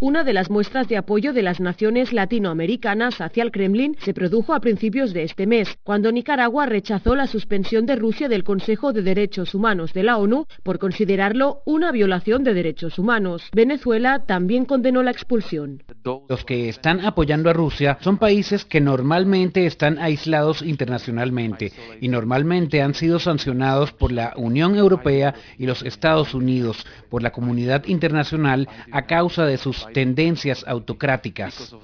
Una 0.00 0.22
de 0.22 0.32
las 0.32 0.48
muestras 0.48 0.88
de 0.88 0.96
apoyo 0.96 1.32
de 1.32 1.42
las 1.42 1.60
naciones 1.60 2.12
latinoamericanas 2.12 3.20
hacia 3.20 3.42
el 3.42 3.50
Kremlin 3.50 3.96
se 4.00 4.14
produjo 4.14 4.54
a 4.54 4.60
principios 4.60 5.12
de 5.12 5.24
este 5.24 5.46
mes, 5.46 5.76
cuando 5.82 6.12
Nicaragua 6.12 6.66
rechazó 6.66 7.16
la 7.16 7.26
suspensión 7.26 7.84
de 7.86 7.96
Rusia 7.96 8.28
del 8.28 8.44
Consejo 8.44 8.92
de 8.92 9.02
Derechos 9.02 9.54
Humanos 9.54 9.92
de 9.92 10.04
la 10.04 10.18
ONU 10.18 10.46
por 10.62 10.78
considerarlo 10.78 11.62
una 11.66 11.90
violación 11.90 12.44
de 12.44 12.54
derechos 12.54 12.98
humanos. 12.98 13.42
Venezuela 13.52 14.24
también 14.26 14.64
condenó 14.64 15.02
la 15.02 15.10
expulsión. 15.10 15.82
Los 16.28 16.44
que 16.44 16.68
están 16.68 17.04
apoyando 17.04 17.50
a 17.50 17.52
Rusia 17.52 17.98
son 18.00 18.18
países 18.18 18.64
que 18.64 18.80
normalmente 18.80 19.66
están 19.66 19.98
aislados 19.98 20.62
internacionalmente 20.62 21.72
y 22.00 22.08
normalmente 22.08 22.82
han 22.82 22.94
sido 22.94 23.18
sancionados 23.18 23.90
por 23.92 24.12
la 24.12 24.32
Unión 24.36 24.75
Europea 24.78 25.34
y 25.58 25.66
los 25.66 25.82
Estados 25.82 26.34
Unidos, 26.34 26.86
por 27.08 27.22
la 27.22 27.32
comunidad 27.32 27.84
internacional 27.86 28.68
a 28.90 29.06
causa 29.06 29.44
de 29.46 29.56
sus 29.56 29.86
tendencias 29.92 30.64
autocráticas. 30.66 31.74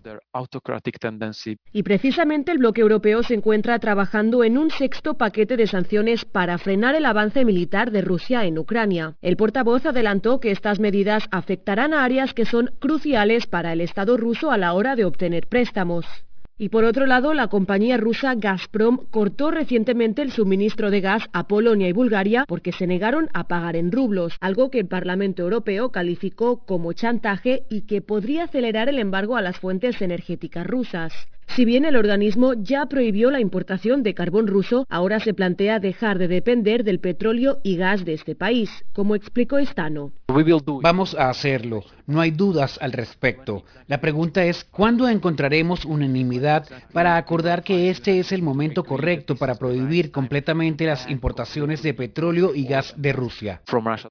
Y 1.72 1.82
precisamente 1.82 2.52
el 2.52 2.58
bloque 2.58 2.80
europeo 2.80 3.22
se 3.22 3.34
encuentra 3.34 3.78
trabajando 3.78 4.44
en 4.44 4.58
un 4.58 4.70
sexto 4.70 5.14
paquete 5.14 5.56
de 5.56 5.66
sanciones 5.66 6.24
para 6.24 6.58
frenar 6.58 6.94
el 6.94 7.06
avance 7.06 7.44
militar 7.44 7.90
de 7.90 8.02
Rusia 8.02 8.44
en 8.44 8.58
Ucrania. 8.58 9.14
El 9.22 9.36
portavoz 9.36 9.86
adelantó 9.86 10.40
que 10.40 10.50
estas 10.50 10.80
medidas 10.80 11.24
afectarán 11.30 11.94
a 11.94 12.04
áreas 12.04 12.34
que 12.34 12.44
son 12.44 12.70
cruciales 12.78 13.46
para 13.46 13.72
el 13.72 13.80
Estado 13.80 14.16
ruso 14.16 14.50
a 14.50 14.58
la 14.58 14.74
hora 14.74 14.96
de 14.96 15.04
obtener 15.04 15.46
préstamos. 15.46 16.06
Y 16.58 16.68
por 16.68 16.84
otro 16.84 17.06
lado, 17.06 17.34
la 17.34 17.48
compañía 17.48 17.96
rusa 17.96 18.34
Gazprom 18.34 19.06
cortó 19.10 19.50
recientemente 19.50 20.22
el 20.22 20.32
suministro 20.32 20.90
de 20.90 21.00
gas 21.00 21.24
a 21.32 21.48
Polonia 21.48 21.88
y 21.88 21.92
Bulgaria 21.92 22.44
porque 22.46 22.72
se 22.72 22.86
negaron 22.86 23.28
a 23.32 23.48
pagar 23.48 23.74
en 23.74 23.90
rublos, 23.90 24.36
algo 24.40 24.70
que 24.70 24.80
el 24.80 24.86
Parlamento 24.86 25.42
Europeo 25.42 25.90
calificó 25.90 26.64
como 26.64 26.92
chantaje 26.92 27.64
y 27.70 27.82
que 27.82 28.02
podría 28.02 28.44
acelerar 28.44 28.88
el 28.88 28.98
embargo 28.98 29.36
a 29.36 29.42
las 29.42 29.58
fuentes 29.58 30.00
energéticas 30.02 30.66
rusas. 30.66 31.12
Si 31.54 31.66
bien 31.66 31.84
el 31.84 31.96
organismo 31.96 32.54
ya 32.54 32.86
prohibió 32.86 33.30
la 33.30 33.38
importación 33.38 34.02
de 34.02 34.14
carbón 34.14 34.46
ruso, 34.46 34.86
ahora 34.88 35.20
se 35.20 35.34
plantea 35.34 35.80
dejar 35.80 36.16
de 36.18 36.26
depender 36.26 36.82
del 36.82 36.98
petróleo 36.98 37.58
y 37.62 37.76
gas 37.76 38.06
de 38.06 38.14
este 38.14 38.34
país, 38.34 38.70
como 38.94 39.14
explicó 39.14 39.58
Stano. 39.60 40.12
Vamos 40.82 41.14
a 41.14 41.28
hacerlo, 41.28 41.84
no 42.06 42.22
hay 42.22 42.30
dudas 42.30 42.78
al 42.80 42.92
respecto. 42.92 43.64
La 43.86 44.00
pregunta 44.00 44.42
es, 44.44 44.64
¿cuándo 44.64 45.06
encontraremos 45.06 45.84
unanimidad 45.84 46.66
para 46.94 47.18
acordar 47.18 47.62
que 47.62 47.90
este 47.90 48.18
es 48.18 48.32
el 48.32 48.40
momento 48.40 48.82
correcto 48.84 49.36
para 49.36 49.56
prohibir 49.56 50.10
completamente 50.10 50.86
las 50.86 51.10
importaciones 51.10 51.82
de 51.82 51.92
petróleo 51.92 52.54
y 52.54 52.64
gas 52.64 52.94
de 52.96 53.12
Rusia? 53.12 53.60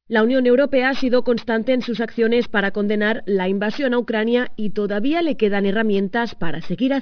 La 0.08 0.22
Unión 0.22 0.46
Europea 0.46 0.90
ha 0.90 0.94
sido 0.94 1.24
constante 1.24 1.74
en 1.74 1.82
sus 1.82 2.02
acciones 2.02 2.48
para 2.48 2.70
condenar 2.70 3.24
la 3.26 3.50
invasión 3.50 3.96
a 3.96 3.98
Ucrania 3.98 4.52
y 4.56 4.72
todavía 4.72 5.24
le 5.24 5.38
quedan 5.38 5.66
herramientas 5.66 6.36
para 6.36 6.62
seguir 6.62 6.94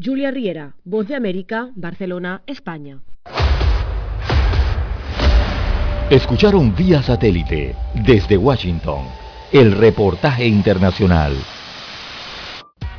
Julia 0.00 0.30
Riera, 0.30 0.76
Voz 0.84 1.08
de 1.08 1.16
América, 1.16 1.70
Barcelona, 1.74 2.42
España. 2.46 3.00
Escucharon 6.10 6.74
vía 6.74 7.02
satélite 7.02 7.74
desde 7.94 8.36
Washington 8.36 9.04
el 9.52 9.72
reportaje 9.72 10.46
internacional. 10.46 11.32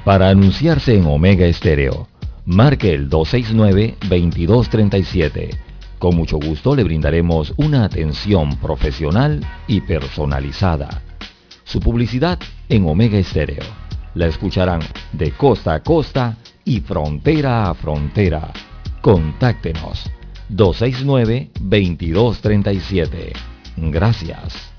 Para 0.04 0.30
anunciarse 0.30 0.96
en 0.96 1.06
Omega 1.06 1.46
Estéreo, 1.46 2.08
marque 2.46 2.94
el 2.94 3.10
269-2237. 3.10 5.58
Con 6.00 6.16
mucho 6.16 6.38
gusto 6.38 6.76
le 6.76 6.84
brindaremos 6.84 7.54
una 7.58 7.84
atención 7.84 8.58
profesional 8.58 9.46
y 9.68 9.82
personalizada. 9.82 11.04
Su 11.64 11.80
publicidad 11.80 12.40
en 12.70 12.88
Omega 12.88 13.18
Estéreo. 13.18 13.89
La 14.16 14.28
escucharán 14.28 14.82
de 15.14 15.32
costa 15.32 15.76
a 15.76 15.80
costa 15.82 16.36
y 16.66 16.82
frontera 16.82 17.70
a 17.70 17.74
frontera. 17.74 18.52
Contáctenos 19.02 20.12
269-2237. 20.50 23.32
Gracias. 23.78 24.74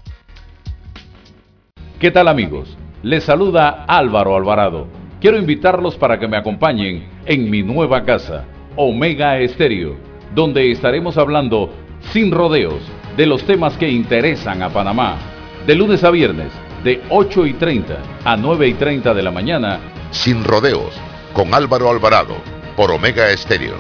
¿Qué 1.99 2.11
tal 2.11 2.29
amigos? 2.29 2.77
Les 3.03 3.25
saluda 3.25 3.87
Álvaro 3.87 4.37
Alvarado. 4.37 4.87
Quiero 5.21 5.39
invitarlos 5.39 5.97
para 5.97 6.19
que 6.19 6.29
me 6.29 6.37
acompañen 6.37 7.09
en 7.27 7.51
mi 7.51 7.63
nueva 7.63 8.05
casa, 8.05 8.45
Omega 8.75 9.39
Estéreo, 9.39 9.97
donde 10.35 10.71
estaremos 10.71 11.19
hablando 11.19 11.71
sin 12.13 12.33
rodeos 12.33 12.81
de 13.17 13.27
los 13.27 13.43
temas 13.45 13.77
que 13.77 13.91
interesan 13.91 14.63
a 14.63 14.71
Panamá. 14.71 15.19
De 15.67 15.75
lunes 15.75 16.03
a 16.05 16.11
viernes, 16.11 16.53
de 16.85 17.03
8 17.11 17.47
y 17.47 17.55
30 17.55 17.99
a 18.25 18.37
9 18.37 18.69
y 18.69 18.75
30 18.75 19.15
de 19.15 19.23
la 19.23 19.31
mañana. 19.31 19.81
Sin 20.11 20.45
rodeos, 20.45 20.95
con 21.33 21.55
Álvaro 21.55 21.91
Alvarado, 21.91 22.37
por 22.77 22.91
Omega 22.91 23.31
Estéreo. 23.31 23.75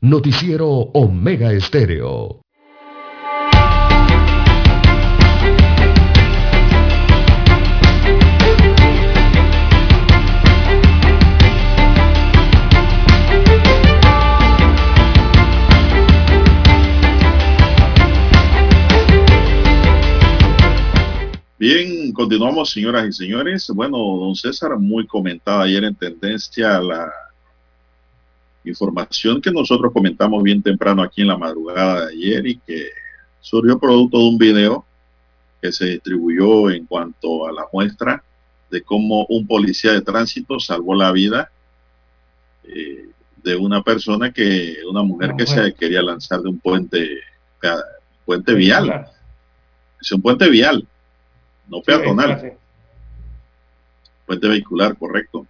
Noticiero 0.00 0.68
Omega 0.68 1.52
Estéreo. 1.52 2.41
Bien, 21.62 22.10
continuamos, 22.12 22.72
señoras 22.72 23.06
y 23.06 23.12
señores. 23.12 23.70
Bueno, 23.72 23.96
don 23.96 24.34
César, 24.34 24.76
muy 24.80 25.06
comentada 25.06 25.62
ayer 25.62 25.84
en 25.84 25.94
tendencia 25.94 26.80
la 26.80 27.08
información 28.64 29.40
que 29.40 29.52
nosotros 29.52 29.92
comentamos 29.92 30.42
bien 30.42 30.60
temprano 30.60 31.04
aquí 31.04 31.20
en 31.20 31.28
la 31.28 31.38
madrugada 31.38 32.06
de 32.06 32.14
ayer 32.14 32.46
y 32.48 32.56
que 32.56 32.88
surgió 33.40 33.78
producto 33.78 34.18
de 34.18 34.24
un 34.24 34.38
video 34.38 34.84
que 35.60 35.70
se 35.70 35.84
distribuyó 35.86 36.68
en 36.68 36.84
cuanto 36.84 37.46
a 37.46 37.52
la 37.52 37.64
muestra 37.72 38.24
de 38.68 38.82
cómo 38.82 39.24
un 39.26 39.46
policía 39.46 39.92
de 39.92 40.00
tránsito 40.00 40.58
salvó 40.58 40.96
la 40.96 41.12
vida 41.12 41.48
eh, 42.64 43.06
de 43.36 43.54
una 43.54 43.84
persona 43.84 44.32
que, 44.32 44.78
una 44.90 45.04
mujer 45.04 45.34
que 45.38 45.46
se 45.46 45.72
quería 45.74 46.02
lanzar 46.02 46.40
de 46.40 46.48
un 46.48 46.58
puente, 46.58 47.20
puente 48.26 48.52
vial. 48.52 49.06
Es 50.00 50.10
un 50.10 50.20
puente 50.20 50.50
vial 50.50 50.88
no 51.72 51.80
peatonal. 51.82 52.52
Puente 54.26 54.46
vehicular, 54.46 54.96
correcto. 54.96 55.46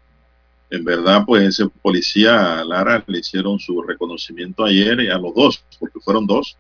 En 0.71 0.85
verdad, 0.85 1.25
pues 1.27 1.43
ese 1.43 1.69
policía 1.69 2.65
Lara 2.65 3.03
le 3.07 3.19
hicieron 3.19 3.59
su 3.59 3.83
reconocimiento 3.83 4.65
ayer 4.65 5.11
a 5.11 5.19
los 5.19 5.35
dos, 5.35 5.65
porque 5.79 5.99
fueron 6.01 6.27
dos. 6.27 6.57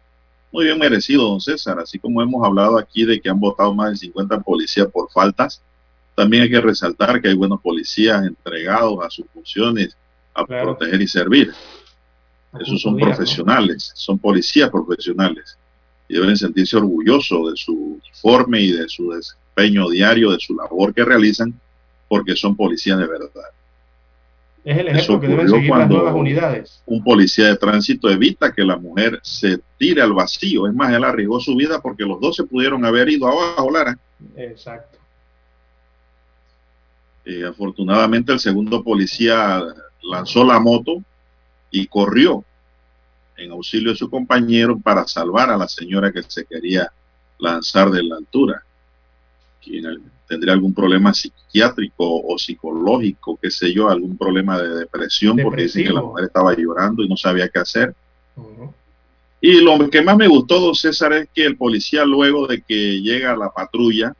Muy 0.50 0.64
bien 0.64 0.78
merecido, 0.78 1.28
don 1.28 1.40
César. 1.40 1.78
Así 1.78 1.98
como 1.98 2.20
hemos 2.20 2.44
hablado 2.44 2.76
aquí 2.76 3.06
de 3.06 3.20
que 3.20 3.30
han 3.30 3.40
votado 3.40 3.72
más 3.72 3.92
de 3.92 3.96
50 3.96 4.40
policías 4.40 4.88
por 4.88 5.10
faltas, 5.10 5.62
también 6.14 6.42
hay 6.42 6.50
que 6.50 6.60
resaltar 6.60 7.22
que 7.22 7.28
hay 7.28 7.34
buenos 7.34 7.60
policías 7.60 8.26
entregados 8.26 8.98
a 9.02 9.08
sus 9.08 9.24
funciones, 9.32 9.96
a 10.34 10.44
proteger 10.44 11.00
y 11.00 11.08
servir. 11.08 11.54
Esos 12.60 12.82
son 12.82 12.98
profesionales, 12.98 13.92
son 13.94 14.18
policías 14.18 14.68
profesionales 14.68 15.56
y 16.06 16.14
deben 16.14 16.36
sentirse 16.36 16.76
orgullosos 16.76 17.50
de 17.50 17.56
su 17.56 17.98
informe 18.06 18.60
y 18.60 18.72
de 18.72 18.86
su 18.88 19.10
desempeño 19.54 19.88
diario, 19.88 20.32
de 20.32 20.40
su 20.40 20.54
labor 20.54 20.94
que 20.94 21.04
realizan, 21.04 21.52
porque 22.08 22.36
son 22.36 22.56
policías 22.56 22.98
de 22.98 23.06
verdad. 23.06 23.30
Es 24.64 24.78
el 24.78 24.88
ejemplo 24.88 25.20
que 25.20 25.26
deben 25.26 25.48
seguir 25.48 25.70
las 25.70 25.88
nuevas 25.88 26.14
unidades. 26.14 26.82
Un 26.86 27.02
policía 27.02 27.46
de 27.46 27.56
tránsito 27.56 28.08
evita 28.08 28.52
que 28.52 28.64
la 28.64 28.76
mujer 28.76 29.18
se 29.22 29.58
tire 29.76 30.02
al 30.02 30.12
vacío. 30.12 30.68
Es 30.68 30.74
más, 30.74 30.92
él 30.92 31.02
arriesgó 31.02 31.40
su 31.40 31.56
vida 31.56 31.80
porque 31.80 32.04
los 32.04 32.20
dos 32.20 32.36
se 32.36 32.44
pudieron 32.44 32.84
haber 32.84 33.08
ido 33.08 33.26
abajo, 33.26 33.70
Lara. 33.70 33.98
Exacto. 34.36 34.98
Eh, 37.24 37.44
afortunadamente 37.44 38.32
el 38.32 38.38
segundo 38.38 38.82
policía 38.82 39.62
lanzó 40.02 40.44
la 40.44 40.58
moto 40.60 41.02
y 41.70 41.86
corrió 41.86 42.44
en 43.36 43.50
auxilio 43.50 43.90
de 43.90 43.96
su 43.96 44.10
compañero 44.10 44.78
para 44.78 45.06
salvar 45.06 45.50
a 45.50 45.56
la 45.56 45.68
señora 45.68 46.12
que 46.12 46.22
se 46.22 46.44
quería 46.44 46.92
lanzar 47.38 47.90
de 47.90 48.02
la 48.04 48.16
altura. 48.16 48.64
Quien 49.62 50.02
tendría 50.26 50.54
algún 50.54 50.74
problema 50.74 51.14
psiquiátrico 51.14 52.22
o 52.22 52.38
psicológico, 52.38 53.38
qué 53.40 53.50
sé 53.50 53.72
yo, 53.72 53.88
algún 53.88 54.16
problema 54.16 54.58
de 54.60 54.80
depresión, 54.80 55.36
porque 55.42 55.62
dicen 55.62 55.84
que 55.84 55.92
la 55.92 56.02
mujer 56.02 56.24
estaba 56.24 56.56
llorando 56.56 57.02
y 57.02 57.08
no 57.08 57.16
sabía 57.16 57.48
qué 57.48 57.58
hacer. 57.58 57.94
Y 59.40 59.60
lo 59.60 59.90
que 59.90 60.02
más 60.02 60.16
me 60.16 60.28
gustó, 60.28 60.60
don 60.60 60.74
César, 60.74 61.12
es 61.12 61.28
que 61.34 61.44
el 61.44 61.56
policía 61.56 62.04
luego 62.04 62.46
de 62.46 62.62
que 62.62 63.00
llega 63.00 63.36
la 63.36 63.50
patrulla, 63.50 64.14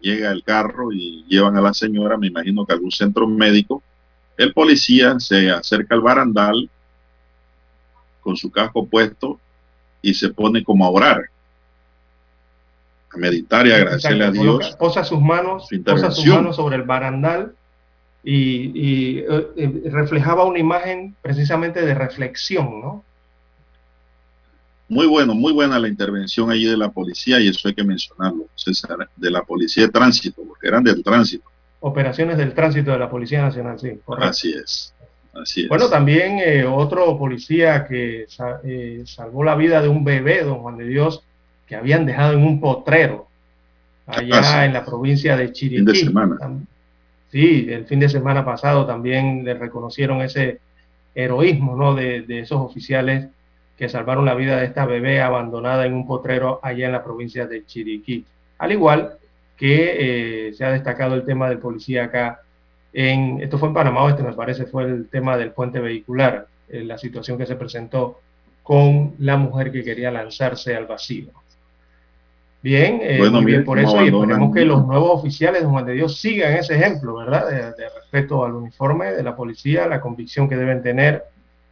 llega 0.00 0.30
el 0.30 0.42
carro 0.42 0.92
y 0.92 1.24
llevan 1.28 1.56
a 1.56 1.60
la 1.60 1.74
señora, 1.74 2.16
me 2.16 2.28
imagino 2.28 2.64
que 2.64 2.72
a 2.72 2.76
algún 2.76 2.92
centro 2.92 3.26
médico, 3.26 3.82
el 4.36 4.52
policía 4.52 5.18
se 5.18 5.50
acerca 5.50 5.94
al 5.94 6.00
barandal 6.00 6.70
con 8.20 8.36
su 8.36 8.50
casco 8.50 8.86
puesto 8.86 9.38
y 10.02 10.14
se 10.14 10.30
pone 10.30 10.62
como 10.64 10.84
a 10.84 10.90
orar, 10.90 11.30
a 13.12 13.16
meditar 13.18 13.66
y 13.66 13.72
agradecerle 13.72 14.24
a 14.24 14.30
Dios. 14.30 14.76
Posa 14.78 15.04
sus 15.04 15.20
manos, 15.20 15.68
posa 15.84 16.10
sus 16.10 16.26
manos 16.26 16.56
sobre 16.56 16.76
el 16.76 16.82
barandal 16.82 17.54
y, 18.22 18.34
y 18.74 19.18
eh, 19.18 19.46
eh, 19.56 19.82
reflejaba 19.90 20.44
una 20.44 20.58
imagen 20.58 21.14
precisamente 21.22 21.84
de 21.84 21.94
reflexión, 21.94 22.80
¿no? 22.80 23.04
Muy 24.88 25.06
bueno, 25.06 25.34
muy 25.34 25.52
buena 25.52 25.78
la 25.78 25.86
intervención 25.88 26.50
allí 26.50 26.64
de 26.66 26.76
la 26.76 26.90
policía 26.90 27.38
y 27.38 27.46
eso 27.48 27.68
hay 27.68 27.74
que 27.74 27.84
mencionarlo, 27.84 28.46
César, 28.56 29.08
de 29.14 29.30
la 29.30 29.42
policía 29.42 29.84
de 29.84 29.88
tránsito, 29.90 30.42
porque 30.46 30.66
eran 30.66 30.82
del 30.82 31.02
tránsito. 31.04 31.44
Operaciones 31.78 32.36
del 32.36 32.52
tránsito 32.54 32.90
de 32.90 32.98
la 32.98 33.08
Policía 33.08 33.40
Nacional, 33.40 33.78
sí. 33.78 33.92
Correcto. 34.04 34.28
Así 34.28 34.52
es. 34.52 34.92
Así 35.32 35.62
es. 35.62 35.68
Bueno, 35.68 35.88
también 35.88 36.38
eh, 36.44 36.66
otro 36.66 37.16
policía 37.16 37.86
que 37.86 38.26
sa- 38.28 38.60
eh, 38.64 39.02
salvó 39.06 39.44
la 39.44 39.54
vida 39.54 39.80
de 39.80 39.88
un 39.88 40.04
bebé, 40.04 40.42
don 40.42 40.58
Juan 40.58 40.76
de 40.76 40.84
Dios, 40.86 41.22
que 41.70 41.76
habían 41.76 42.04
dejado 42.04 42.32
en 42.32 42.42
un 42.42 42.58
potrero 42.58 43.28
allá 44.04 44.40
Ah, 44.42 44.66
en 44.66 44.72
la 44.72 44.84
provincia 44.84 45.36
de 45.36 45.52
Chiriquí. 45.52 45.76
Fin 45.76 45.84
de 45.84 45.94
semana. 45.94 46.36
Sí, 47.30 47.68
el 47.70 47.84
fin 47.84 48.00
de 48.00 48.08
semana 48.08 48.44
pasado 48.44 48.84
también 48.84 49.44
le 49.44 49.54
reconocieron 49.54 50.20
ese 50.20 50.58
heroísmo 51.14 51.76
¿no? 51.76 51.94
de, 51.94 52.22
de 52.22 52.40
esos 52.40 52.60
oficiales 52.60 53.28
que 53.78 53.88
salvaron 53.88 54.24
la 54.24 54.34
vida 54.34 54.56
de 54.56 54.66
esta 54.66 54.84
bebé 54.84 55.22
abandonada 55.22 55.86
en 55.86 55.94
un 55.94 56.08
potrero 56.08 56.58
allá 56.60 56.86
en 56.86 56.92
la 56.92 57.04
provincia 57.04 57.46
de 57.46 57.64
Chiriquí. 57.64 58.24
Al 58.58 58.72
igual 58.72 59.12
que 59.56 60.48
eh, 60.48 60.52
se 60.54 60.64
ha 60.64 60.72
destacado 60.72 61.14
el 61.14 61.24
tema 61.24 61.48
del 61.48 61.58
policía 61.58 62.06
acá 62.06 62.40
en, 62.92 63.40
esto 63.40 63.58
fue 63.58 63.68
en 63.68 63.74
Panamá 63.74 64.02
Oeste, 64.02 64.24
me 64.24 64.32
parece, 64.32 64.66
fue 64.66 64.82
el 64.86 65.08
tema 65.08 65.36
del 65.36 65.52
puente 65.52 65.78
vehicular, 65.78 66.48
eh, 66.68 66.82
la 66.82 66.98
situación 66.98 67.38
que 67.38 67.46
se 67.46 67.54
presentó 67.54 68.18
con 68.64 69.14
la 69.20 69.36
mujer 69.36 69.70
que 69.70 69.84
quería 69.84 70.10
lanzarse 70.10 70.74
al 70.74 70.86
vacío. 70.86 71.28
Bien, 72.62 73.00
eh, 73.02 73.16
Bueno, 73.18 73.42
bien 73.42 73.64
por 73.64 73.78
eso 73.78 74.04
y 74.04 74.08
esperemos 74.08 74.54
que 74.54 74.64
los 74.66 74.86
nuevos 74.86 75.12
oficiales 75.20 75.62
de 75.62 75.68
Juan 75.68 75.86
de 75.86 75.94
Dios 75.94 76.20
sigan 76.20 76.52
ese 76.52 76.76
ejemplo, 76.76 77.16
¿verdad? 77.16 77.48
De, 77.48 77.56
de 77.56 77.88
respeto 77.88 78.44
al 78.44 78.54
uniforme 78.54 79.12
de 79.12 79.22
la 79.22 79.34
policía, 79.34 79.86
la 79.86 80.00
convicción 80.00 80.48
que 80.48 80.56
deben 80.56 80.82
tener 80.82 81.24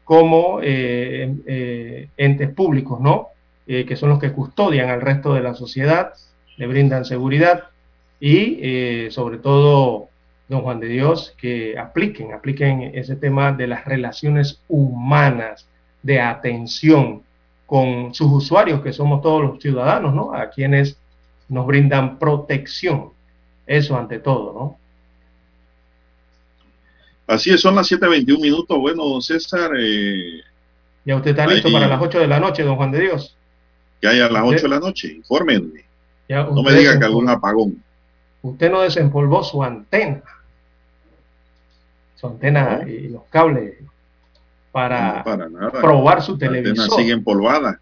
como 0.08 0.60
eh, 0.62 1.34
eh, 1.46 2.08
entes 2.16 2.48
públicos, 2.48 2.98
¿no? 2.98 3.28
Eh, 3.66 3.84
que 3.84 3.94
son 3.96 4.08
los 4.08 4.18
que 4.18 4.32
custodian 4.32 4.88
al 4.88 5.02
resto 5.02 5.34
de 5.34 5.42
la 5.42 5.52
sociedad, 5.52 6.14
le 6.56 6.66
brindan 6.66 7.04
seguridad 7.04 7.64
y 8.18 8.58
eh, 8.62 9.08
sobre 9.10 9.36
todo, 9.36 10.08
don 10.48 10.62
Juan 10.62 10.80
de 10.80 10.88
Dios, 10.88 11.34
que 11.38 11.78
apliquen, 11.78 12.32
apliquen 12.32 12.92
ese 12.94 13.16
tema 13.16 13.52
de 13.52 13.66
las 13.66 13.84
relaciones 13.84 14.62
humanas, 14.68 15.68
de 16.02 16.22
atención 16.22 17.24
con 17.68 18.12
sus 18.14 18.32
usuarios, 18.32 18.80
que 18.80 18.92
somos 18.94 19.20
todos 19.20 19.42
los 19.42 19.60
ciudadanos, 19.62 20.12
¿no? 20.14 20.32
A 20.34 20.48
quienes 20.50 20.98
nos 21.50 21.66
brindan 21.66 22.18
protección. 22.18 23.10
Eso 23.66 23.96
ante 23.96 24.18
todo, 24.18 24.52
¿no? 24.54 24.78
Así 27.26 27.50
es, 27.50 27.60
son 27.60 27.74
las 27.74 27.90
7.21 27.90 28.40
minutos. 28.40 28.78
Bueno, 28.78 29.04
don 29.04 29.20
César, 29.20 29.70
eh, 29.78 30.40
Ya 31.04 31.16
usted 31.16 31.30
está 31.30 31.46
listo 31.46 31.68
Ahí. 31.68 31.74
para 31.74 31.86
las 31.86 32.00
8 32.00 32.20
de 32.20 32.26
la 32.26 32.40
noche, 32.40 32.62
don 32.62 32.76
Juan 32.76 32.90
de 32.90 33.00
Dios. 33.00 33.34
que 34.00 34.06
hay 34.08 34.20
a 34.20 34.28
las 34.30 34.42
Usted- 34.44 34.56
8 34.56 34.62
de 34.62 34.68
la 34.68 34.80
noche, 34.80 35.08
infórmenme. 35.12 35.84
Ya 36.28 36.44
No 36.44 36.62
me 36.62 36.72
diga 36.72 36.98
que 36.98 37.04
algún 37.04 37.28
apagón. 37.28 37.82
usted 38.42 38.70
no 38.70 38.80
desempolvó 38.82 39.42
su 39.42 39.62
antena, 39.62 40.22
su 42.14 42.26
antena 42.28 42.84
y 42.88 43.08
los 43.08 43.24
cables 43.24 43.74
para, 44.78 45.12
No, 45.18 45.24
para 45.24 45.48
nada. 45.48 45.70
probar 45.80 46.22
su 46.22 46.38
televisor. 46.38 46.90
sigue 46.90 47.12
empolvada. 47.12 47.80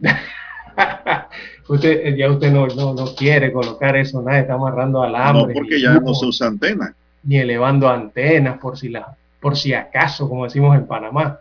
usted, 1.68 2.06
eh, 2.06 2.16
ya 2.16 2.30
usted 2.30 2.50
no, 2.52 2.66
no, 2.68 2.94
no 2.94 3.14
quiere 3.16 3.52
colocar 3.52 3.96
eso, 3.96 4.22
nada, 4.22 4.38
está 4.40 4.54
amarrando 4.54 4.98
No, 4.98 5.04
alambre. 5.04 5.54
porque 5.54 5.80
ya 5.80 5.94
no 5.94 6.14
se 6.14 6.26
usa 6.26 6.46
antena. 6.48 6.94
ni 7.22 7.38
elevando 7.38 7.88
antenas 7.88 8.58
por 8.58 8.76
si 8.76 8.88
la, 8.90 9.16
por 9.40 9.56
si 9.56 9.72
acaso, 9.74 10.28
como 10.28 10.44
decimos 10.44 10.76
en 10.76 10.86
Panamá. 10.86 11.40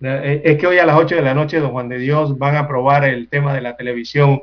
Eh, 0.00 0.42
Es 0.44 0.58
que 0.58 0.66
hoy 0.66 0.78
a 0.78 0.86
las 0.86 0.96
8 0.96 1.16
de 1.16 1.22
la 1.22 1.34
noche, 1.34 1.58
don 1.60 1.72
Juan 1.72 1.88
de 1.88 1.98
Dios, 1.98 2.38
van 2.38 2.54
a 2.56 2.60
aprobar 2.60 3.04
el 3.04 3.28
tema 3.28 3.52
de 3.52 3.60
la 3.60 3.76
televisión 3.76 4.42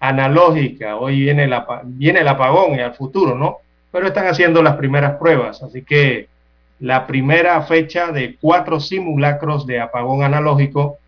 analógica. 0.00 0.96
Hoy 0.96 1.20
viene 1.20 1.44
el, 1.44 1.54
viene 1.84 2.20
el 2.20 2.28
apagón 2.28 2.74
y 2.76 2.80
al 2.80 2.94
futuro, 2.94 3.34
¿no? 3.36 3.58
Pero 3.92 4.08
están 4.08 4.26
haciendo 4.26 4.62
las 4.62 4.76
primeras 4.76 5.16
pruebas, 5.16 5.62
así 5.62 5.82
que 5.82 6.28
la 6.80 7.06
primera 7.06 7.62
fecha 7.62 8.12
de 8.12 8.36
cuatro 8.40 8.80
simulacros 8.80 9.66
de 9.66 9.80
apagón 9.80 10.22
analógico 10.22 10.98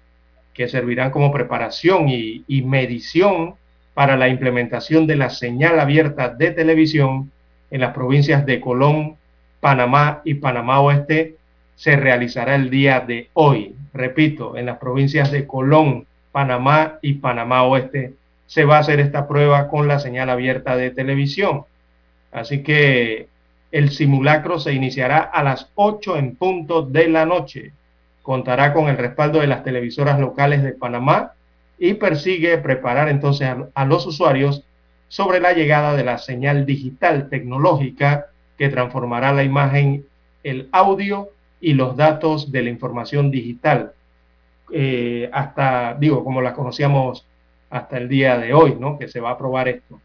que 0.55 0.69
servirán 0.69 1.11
como 1.11 1.33
preparación 1.33 2.09
y, 2.09 2.45
y 2.49 2.63
medición 2.63 3.55
para 3.95 4.17
la 4.17 4.29
implementación 4.29 5.07
de 5.07 5.17
la 5.17 5.31
señal 5.31 5.79
abierta 5.81 6.29
de 6.29 6.51
televisión 6.53 7.31
en 7.71 7.81
las 7.81 7.93
provincias 7.93 8.47
de 8.47 8.61
Colón, 8.61 9.17
Panamá 9.61 10.23
y 10.25 10.35
Panamá 10.35 10.81
Oeste 10.81 11.37
se 11.75 11.97
realizará 11.97 12.55
el 12.55 12.71
día 12.71 13.01
de 13.01 13.29
hoy. 13.35 13.75
Repito, 13.93 14.57
en 14.57 14.67
las 14.67 14.79
provincias 14.79 15.31
de 15.31 15.47
Colón, 15.47 16.07
Panamá 16.33 16.99
y 17.03 17.15
Panamá 17.15 17.65
Oeste 17.65 18.15
se 18.47 18.65
va 18.65 18.77
a 18.77 18.81
hacer 18.81 19.01
esta 19.01 19.29
prueba 19.29 19.69
con 19.69 19.89
la 19.89 19.99
señal 19.99 20.31
abierta 20.31 20.77
de 20.77 20.91
televisión. 20.91 21.65
Así 22.33 22.63
que 22.63 23.29
el 23.71 23.91
simulacro 23.91 24.59
se 24.59 24.73
iniciará 24.73 25.19
a 25.19 25.43
las 25.43 25.71
8 25.75 26.17
en 26.17 26.37
punto 26.37 26.83
de 26.83 27.09
la 27.09 27.27
noche. 27.27 27.73
Contará 28.23 28.73
con 28.73 28.89
el 28.89 28.97
respaldo 28.97 29.41
de 29.41 29.47
las 29.47 29.65
televisoras 29.65 30.19
locales 30.19 30.63
de 30.63 30.73
Panamá 30.73 31.33
y 31.79 31.95
persigue 31.95 32.59
preparar 32.59 33.09
entonces 33.09 33.49
a, 33.75 33.85
los 33.85 34.07
usuarios 34.07 34.65
sobre 35.09 35.41
la 35.41 35.53
llegada 35.53 35.95
de 35.95 36.05
la 36.05 36.19
señal 36.19 36.67
digital 36.67 37.29
tecnológica 37.29 38.27
que 38.57 38.69
transformará 38.69 39.33
la 39.33 39.45
imagen, 39.45 40.05
el 40.43 40.69
audio 40.73 41.29
y 41.61 41.75
los 41.75 41.97
datos 41.97 42.51
de 42.51 42.63
la 42.63 42.71
información 42.71 43.31
digital. 43.31 43.93
eh, 44.71 45.31
hasta, 45.33 45.95
digo, 45.99 46.23
como 46.25 46.43
la 46.43 46.53
conocíamos 46.53 47.25
hasta 47.71 47.97
el 47.97 48.09
día 48.09 48.37
de 48.37 48.53
hoy, 48.53 48.77
¿no? 48.79 48.99
Que 48.99 49.09
se 49.09 49.21
va 49.21 49.31
a 49.31 49.39
probar 49.39 49.69
esto. 49.69 50.01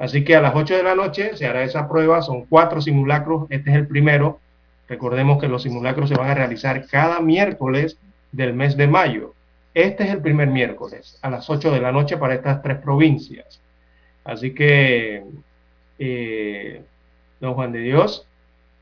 Así 0.00 0.24
que 0.24 0.34
a 0.34 0.40
las 0.40 0.54
8 0.56 0.78
de 0.78 0.82
la 0.82 0.94
noche 0.94 1.36
se 1.36 1.46
hará 1.46 1.62
esa 1.62 1.86
prueba, 1.86 2.22
son 2.22 2.46
cuatro 2.46 2.80
simulacros, 2.80 3.46
este 3.50 3.68
es 3.68 3.76
el 3.76 3.86
primero. 3.86 4.40
Recordemos 4.88 5.38
que 5.38 5.46
los 5.46 5.62
simulacros 5.62 6.08
se 6.08 6.16
van 6.16 6.30
a 6.30 6.34
realizar 6.34 6.86
cada 6.86 7.20
miércoles 7.20 7.98
del 8.32 8.54
mes 8.54 8.78
de 8.78 8.86
mayo. 8.86 9.34
Este 9.74 10.04
es 10.04 10.10
el 10.10 10.22
primer 10.22 10.48
miércoles, 10.48 11.18
a 11.20 11.28
las 11.28 11.50
8 11.50 11.70
de 11.70 11.82
la 11.82 11.92
noche 11.92 12.16
para 12.16 12.32
estas 12.32 12.62
tres 12.62 12.78
provincias. 12.78 13.60
Así 14.24 14.54
que, 14.54 15.22
eh, 15.98 16.82
don 17.38 17.52
Juan 17.52 17.70
de 17.70 17.80
Dios, 17.80 18.26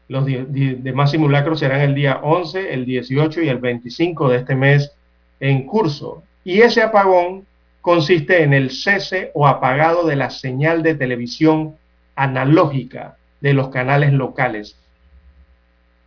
los 0.07 0.24
demás 0.24 1.11
simulacros 1.11 1.59
serán 1.59 1.81
el 1.81 1.97
día 1.97 2.20
11, 2.23 2.73
el 2.73 2.86
18 2.86 3.43
y 3.43 3.49
el 3.49 3.59
25 3.59 4.28
de 4.28 4.36
este 4.39 4.55
mes 4.55 4.93
en 5.40 5.66
curso. 5.66 6.23
Y 6.45 6.61
ese 6.61 6.81
apagón 6.81 7.45
consiste 7.89 8.43
en 8.43 8.52
el 8.52 8.70
cese 8.70 9.31
o 9.32 9.48
apagado 9.48 10.06
de 10.06 10.15
la 10.15 10.28
señal 10.28 10.82
de 10.82 10.94
televisión 10.94 11.77
analógica 12.16 13.16
de 13.40 13.55
los 13.55 13.70
canales 13.70 14.12
locales 14.12 14.77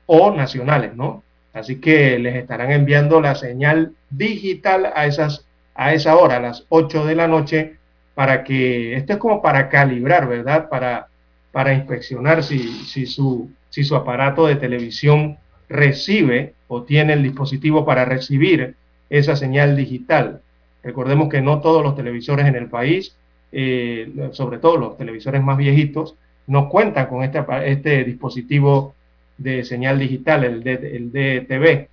o 0.06 0.30
nacionales, 0.30 0.96
¿no? 0.96 1.24
Así 1.54 1.82
que 1.82 2.20
les 2.20 2.36
estarán 2.36 2.72
enviando 2.72 3.20
la 3.20 3.34
señal 3.34 3.96
digital 4.12 4.94
a 4.96 5.08
esas 5.08 5.48
a 5.74 5.96
esa 5.96 6.18
hora, 6.18 6.36
a 6.36 6.40
las 6.40 6.68
8 6.70 7.04
de 7.04 7.16
la 7.16 7.28
noche, 7.28 7.78
para 8.14 8.44
que 8.44 8.96
esto 8.96 9.14
es 9.14 9.18
como 9.18 9.42
para 9.42 9.68
calibrar, 9.68 10.28
¿verdad? 10.28 10.70
Para 10.70 11.08
para 11.52 11.74
inspeccionar 11.74 12.44
si, 12.44 12.60
si 12.86 13.08
su 13.08 13.50
si 13.72 13.84
su 13.84 13.96
aparato 13.96 14.46
de 14.46 14.56
televisión 14.56 15.40
recibe 15.68 16.54
o 16.68 16.84
tiene 16.84 17.14
el 17.14 17.24
dispositivo 17.24 17.88
para 17.88 18.06
recibir 18.06 18.76
esa 19.10 19.36
señal 19.36 19.76
digital. 19.76 20.42
Recordemos 20.84 21.30
que 21.30 21.42
no 21.42 21.62
todos 21.62 21.84
los 21.84 21.96
televisores 21.96 22.46
en 22.48 22.56
el 22.56 22.68
país, 22.68 23.16
eh, 23.52 24.12
sobre 24.32 24.58
todo 24.58 24.78
los 24.78 24.98
televisores 24.98 25.44
más 25.44 25.58
viejitos, 25.58 26.16
no 26.48 26.70
cuentan 26.70 27.08
con 27.08 27.24
este, 27.24 27.44
este 27.66 28.04
dispositivo 28.04 28.96
de 29.38 29.64
señal 29.64 30.00
digital, 30.00 30.44
el, 30.44 30.64
D- 30.64 30.96
el 30.96 31.12
DTV. 31.12 31.88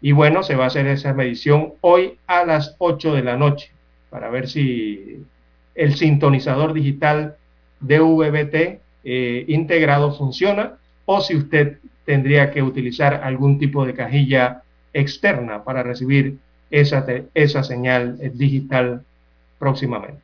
Y 0.00 0.12
bueno, 0.12 0.42
se 0.42 0.56
va 0.56 0.64
a 0.64 0.66
hacer 0.68 0.86
esa 0.86 1.12
medición 1.14 1.74
hoy 1.80 2.14
a 2.26 2.44
las 2.44 2.74
8 2.78 3.14
de 3.14 3.22
la 3.22 3.36
noche 3.36 3.70
para 4.10 4.30
ver 4.30 4.48
si 4.48 5.24
el 5.74 5.94
sintonizador 5.94 6.72
digital 6.72 7.36
DVB-T 7.80 8.80
eh, 9.04 9.44
integrado 9.48 10.12
funciona 10.14 10.74
o 11.04 11.20
si 11.20 11.36
usted 11.36 11.78
tendría 12.04 12.50
que 12.50 12.62
utilizar 12.62 13.14
algún 13.22 13.58
tipo 13.58 13.84
de 13.86 13.94
cajilla 13.94 14.62
externa 14.92 15.64
para 15.64 15.82
recibir 15.82 16.36
esa, 16.72 17.04
esa 17.34 17.62
señal 17.62 18.18
digital 18.34 19.04
próximamente. 19.58 20.22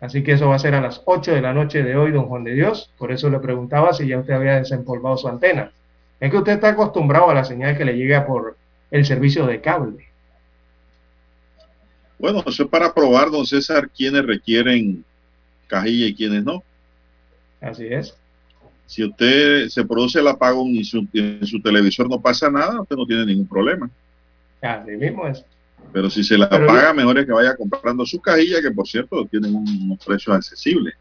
Así 0.00 0.22
que 0.22 0.32
eso 0.32 0.48
va 0.48 0.56
a 0.56 0.58
ser 0.58 0.74
a 0.74 0.82
las 0.82 1.00
8 1.06 1.32
de 1.32 1.40
la 1.40 1.54
noche 1.54 1.82
de 1.82 1.96
hoy, 1.96 2.12
don 2.12 2.26
Juan 2.26 2.44
de 2.44 2.52
Dios. 2.52 2.90
Por 2.98 3.10
eso 3.10 3.30
le 3.30 3.38
preguntaba 3.38 3.94
si 3.94 4.06
ya 4.06 4.18
usted 4.18 4.34
había 4.34 4.56
desempolvado 4.56 5.16
su 5.16 5.28
antena. 5.28 5.72
Es 6.20 6.30
que 6.30 6.36
usted 6.36 6.52
está 6.52 6.70
acostumbrado 6.70 7.30
a 7.30 7.34
la 7.34 7.44
señal 7.44 7.78
que 7.78 7.86
le 7.86 7.96
llega 7.96 8.26
por 8.26 8.56
el 8.90 9.06
servicio 9.06 9.46
de 9.46 9.62
cable. 9.62 10.06
Bueno, 12.18 12.42
eso 12.46 12.64
es 12.64 12.68
para 12.68 12.92
probar, 12.92 13.30
don 13.30 13.46
César, 13.46 13.88
quiénes 13.88 14.26
requieren 14.26 15.04
cajilla 15.68 16.06
y 16.06 16.14
quiénes 16.14 16.44
no. 16.44 16.62
Así 17.60 17.86
es. 17.86 18.14
Si 18.86 19.04
usted 19.04 19.68
se 19.68 19.84
produce 19.84 20.18
el 20.18 20.28
apagón 20.28 20.68
y 20.68 20.84
su, 20.84 21.06
en 21.14 21.46
su 21.46 21.62
televisor 21.62 22.10
no 22.10 22.20
pasa 22.20 22.50
nada, 22.50 22.80
usted 22.80 22.96
no 22.96 23.06
tiene 23.06 23.24
ningún 23.24 23.48
problema. 23.48 23.90
Así 24.64 24.90
mismo 24.92 25.26
es. 25.26 25.44
Pero 25.92 26.08
si 26.10 26.24
se 26.24 26.38
la 26.38 26.48
Pero 26.48 26.64
apaga, 26.64 26.88
yo- 26.88 26.94
mejor 26.94 27.18
es 27.18 27.26
que 27.26 27.32
vaya 27.32 27.56
comprando 27.56 28.04
su 28.06 28.20
cajilla, 28.20 28.60
que 28.62 28.70
por 28.70 28.86
cierto 28.88 29.24
tienen 29.26 29.54
un- 29.54 29.82
unos 29.84 30.04
precios 30.04 30.34
accesibles. 30.34 30.94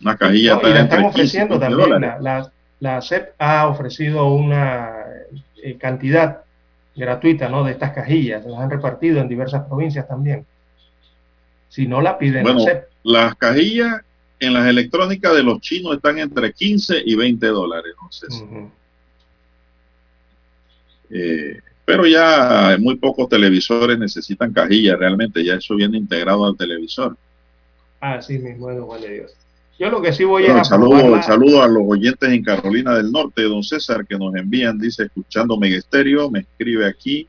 Una 0.00 0.16
cajilla 0.16 0.54
No, 0.54 0.68
y 0.68 0.72
la 0.72 0.80
están 0.82 0.98
15 1.02 1.06
y 1.06 1.10
ofreciendo 1.10 1.58
20 1.58 1.76
también. 1.78 2.00
La, 2.00 2.18
la, 2.20 2.52
la 2.80 3.02
CEP 3.02 3.34
ha 3.38 3.66
ofrecido 3.68 4.26
una 4.32 4.92
eh, 5.62 5.76
cantidad 5.78 6.42
gratuita 6.94 7.48
¿no? 7.48 7.64
de 7.64 7.72
estas 7.72 7.92
cajillas. 7.92 8.44
Las 8.46 8.60
han 8.60 8.70
repartido 8.70 9.20
en 9.20 9.28
diversas 9.28 9.64
provincias 9.66 10.06
también. 10.06 10.46
Si 11.68 11.86
no 11.86 12.00
la 12.00 12.16
piden 12.18 12.42
Bueno, 12.44 12.60
la 12.60 12.64
CEP. 12.64 12.88
las 13.02 13.34
cajillas 13.34 14.00
en 14.38 14.52
las 14.54 14.66
electrónicas 14.68 15.34
de 15.34 15.42
los 15.42 15.60
chinos 15.60 15.96
están 15.96 16.18
entre 16.18 16.52
15 16.52 17.02
y 17.04 17.14
20 17.16 17.46
dólares. 17.48 17.92
Entonces, 17.94 18.44
eh, 21.10 21.58
pero 21.86 22.04
ya 22.04 22.76
muy 22.80 22.96
pocos 22.96 23.28
televisores 23.28 23.96
necesitan 23.98 24.52
cajillas 24.52 24.98
realmente. 24.98 25.44
Ya 25.44 25.54
eso 25.54 25.76
viene 25.76 25.96
integrado 25.96 26.44
al 26.44 26.56
televisor. 26.56 27.16
Así 28.00 28.38
mismo 28.38 28.68
don 28.70 28.86
Juan 28.86 29.00
de 29.00 29.14
Dios. 29.14 29.32
Yo 29.78 29.88
lo 29.90 30.02
que 30.02 30.12
sí 30.12 30.24
voy 30.24 30.42
Bueno, 30.44 30.62
a 30.62 30.64
saludo, 30.64 31.22
saludo 31.22 31.62
a 31.62 31.68
los 31.68 31.84
oyentes 31.86 32.28
en 32.28 32.42
Carolina 32.42 32.96
del 32.96 33.12
Norte, 33.12 33.42
don 33.42 33.62
César, 33.62 34.04
que 34.06 34.18
nos 34.18 34.34
envían, 34.34 34.78
dice, 34.78 35.04
escuchando 35.04 35.56
Megesterio, 35.58 36.28
me 36.30 36.40
escribe 36.40 36.86
aquí 36.86 37.28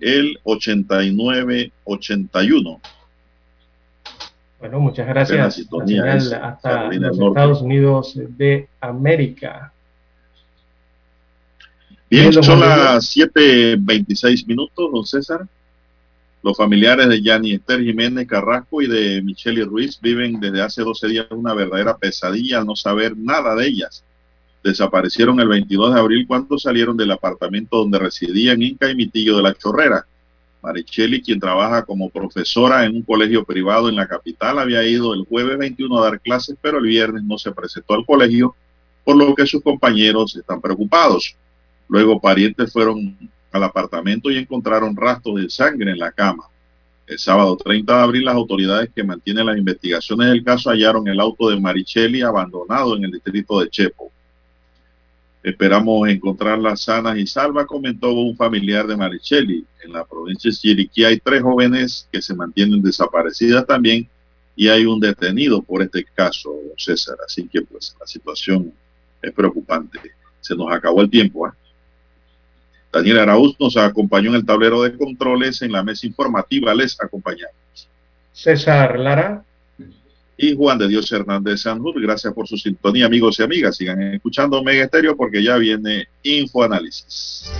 el 0.00 0.40
8981. 0.42 2.80
Bueno, 4.58 4.80
muchas 4.80 5.06
gracias. 5.06 5.64
señal 5.86 6.18
hasta 6.18 6.58
Carolina 6.62 7.06
los 7.08 7.18
Norte. 7.18 7.40
Estados 7.40 7.60
Unidos 7.62 8.14
de 8.16 8.68
América. 8.80 9.72
Bien, 12.12 12.30
son 12.30 12.60
las 12.60 13.16
7.26 13.16 14.46
minutos, 14.46 14.90
don 14.92 15.06
César. 15.06 15.48
Los 16.42 16.54
familiares 16.58 17.08
de 17.08 17.22
Yanni 17.22 17.52
Esther 17.52 17.80
Jiménez 17.80 18.28
Carrasco 18.28 18.82
y 18.82 18.86
de 18.86 19.22
Michelle 19.22 19.64
Ruiz 19.64 19.98
viven 19.98 20.38
desde 20.38 20.60
hace 20.60 20.82
12 20.82 21.08
días 21.08 21.26
una 21.30 21.54
verdadera 21.54 21.96
pesadilla 21.96 22.58
al 22.58 22.66
no 22.66 22.76
saber 22.76 23.16
nada 23.16 23.54
de 23.54 23.66
ellas. 23.66 24.04
Desaparecieron 24.62 25.40
el 25.40 25.48
22 25.48 25.94
de 25.94 26.00
abril 26.00 26.26
cuando 26.26 26.58
salieron 26.58 26.98
del 26.98 27.12
apartamento 27.12 27.78
donde 27.78 27.98
residían 27.98 28.60
Inca 28.60 28.90
y 28.90 28.94
Mitillo 28.94 29.38
de 29.38 29.44
la 29.44 29.54
Chorrera. 29.54 30.04
Maricheli, 30.62 31.22
quien 31.22 31.40
trabaja 31.40 31.82
como 31.82 32.10
profesora 32.10 32.84
en 32.84 32.96
un 32.96 33.02
colegio 33.04 33.42
privado 33.42 33.88
en 33.88 33.96
la 33.96 34.06
capital, 34.06 34.58
había 34.58 34.86
ido 34.86 35.14
el 35.14 35.24
jueves 35.24 35.56
21 35.56 35.98
a 35.98 36.10
dar 36.10 36.20
clases, 36.20 36.58
pero 36.60 36.76
el 36.76 36.84
viernes 36.84 37.22
no 37.22 37.38
se 37.38 37.52
presentó 37.52 37.94
al 37.94 38.04
colegio, 38.04 38.54
por 39.02 39.16
lo 39.16 39.34
que 39.34 39.46
sus 39.46 39.62
compañeros 39.62 40.36
están 40.36 40.60
preocupados. 40.60 41.36
Luego 41.92 42.18
parientes 42.18 42.72
fueron 42.72 43.18
al 43.50 43.64
apartamento 43.64 44.30
y 44.30 44.38
encontraron 44.38 44.96
rastros 44.96 45.42
de 45.42 45.50
sangre 45.50 45.90
en 45.90 45.98
la 45.98 46.10
cama. 46.10 46.44
El 47.06 47.18
sábado 47.18 47.54
30 47.54 47.94
de 47.94 48.02
abril, 48.02 48.24
las 48.24 48.34
autoridades 48.34 48.88
que 48.94 49.04
mantienen 49.04 49.44
las 49.44 49.58
investigaciones 49.58 50.28
del 50.28 50.42
caso 50.42 50.70
hallaron 50.70 51.06
el 51.06 51.20
auto 51.20 51.50
de 51.50 51.60
Marichelli 51.60 52.22
abandonado 52.22 52.96
en 52.96 53.04
el 53.04 53.10
distrito 53.10 53.60
de 53.60 53.68
Chepo. 53.68 54.10
Esperamos 55.42 56.08
encontrarlas 56.08 56.80
sanas 56.80 57.18
y 57.18 57.26
salvas, 57.26 57.66
comentó 57.66 58.10
un 58.14 58.34
familiar 58.38 58.86
de 58.86 58.96
Marichelli. 58.96 59.62
En 59.84 59.92
la 59.92 60.06
provincia 60.06 60.50
de 60.50 60.56
Chiriquí 60.56 61.04
hay 61.04 61.18
tres 61.18 61.42
jóvenes 61.42 62.08
que 62.10 62.22
se 62.22 62.34
mantienen 62.34 62.80
desaparecidas 62.80 63.66
también 63.66 64.08
y 64.56 64.68
hay 64.68 64.86
un 64.86 64.98
detenido 64.98 65.60
por 65.60 65.82
este 65.82 66.04
caso, 66.04 66.54
César. 66.78 67.18
Así 67.26 67.46
que 67.48 67.60
pues 67.60 67.94
la 68.00 68.06
situación 68.06 68.72
es 69.20 69.30
preocupante. 69.32 69.98
Se 70.40 70.56
nos 70.56 70.72
acabó 70.72 71.02
el 71.02 71.10
tiempo. 71.10 71.46
¿eh? 71.46 71.52
Daniel 72.92 73.20
Araúz 73.20 73.56
nos 73.58 73.76
acompañó 73.76 74.30
en 74.30 74.36
el 74.36 74.46
tablero 74.46 74.82
de 74.82 74.96
controles, 74.96 75.62
en 75.62 75.72
la 75.72 75.82
mesa 75.82 76.06
informativa 76.06 76.74
les 76.74 77.00
acompañamos. 77.00 77.88
César 78.32 78.98
Lara. 78.98 79.44
Y 80.36 80.56
Juan 80.56 80.78
de 80.78 80.88
Dios 80.88 81.10
Hernández 81.12 81.62
Sanjur, 81.62 82.00
gracias 82.00 82.32
por 82.34 82.48
su 82.48 82.56
sintonía, 82.56 83.06
amigos 83.06 83.38
y 83.38 83.42
amigas. 83.42 83.76
Sigan 83.76 84.02
escuchando 84.14 84.62
Mega 84.62 84.84
Estéreo 84.84 85.16
porque 85.16 85.42
ya 85.42 85.56
viene 85.56 86.08
Infoanálisis. 86.22 87.50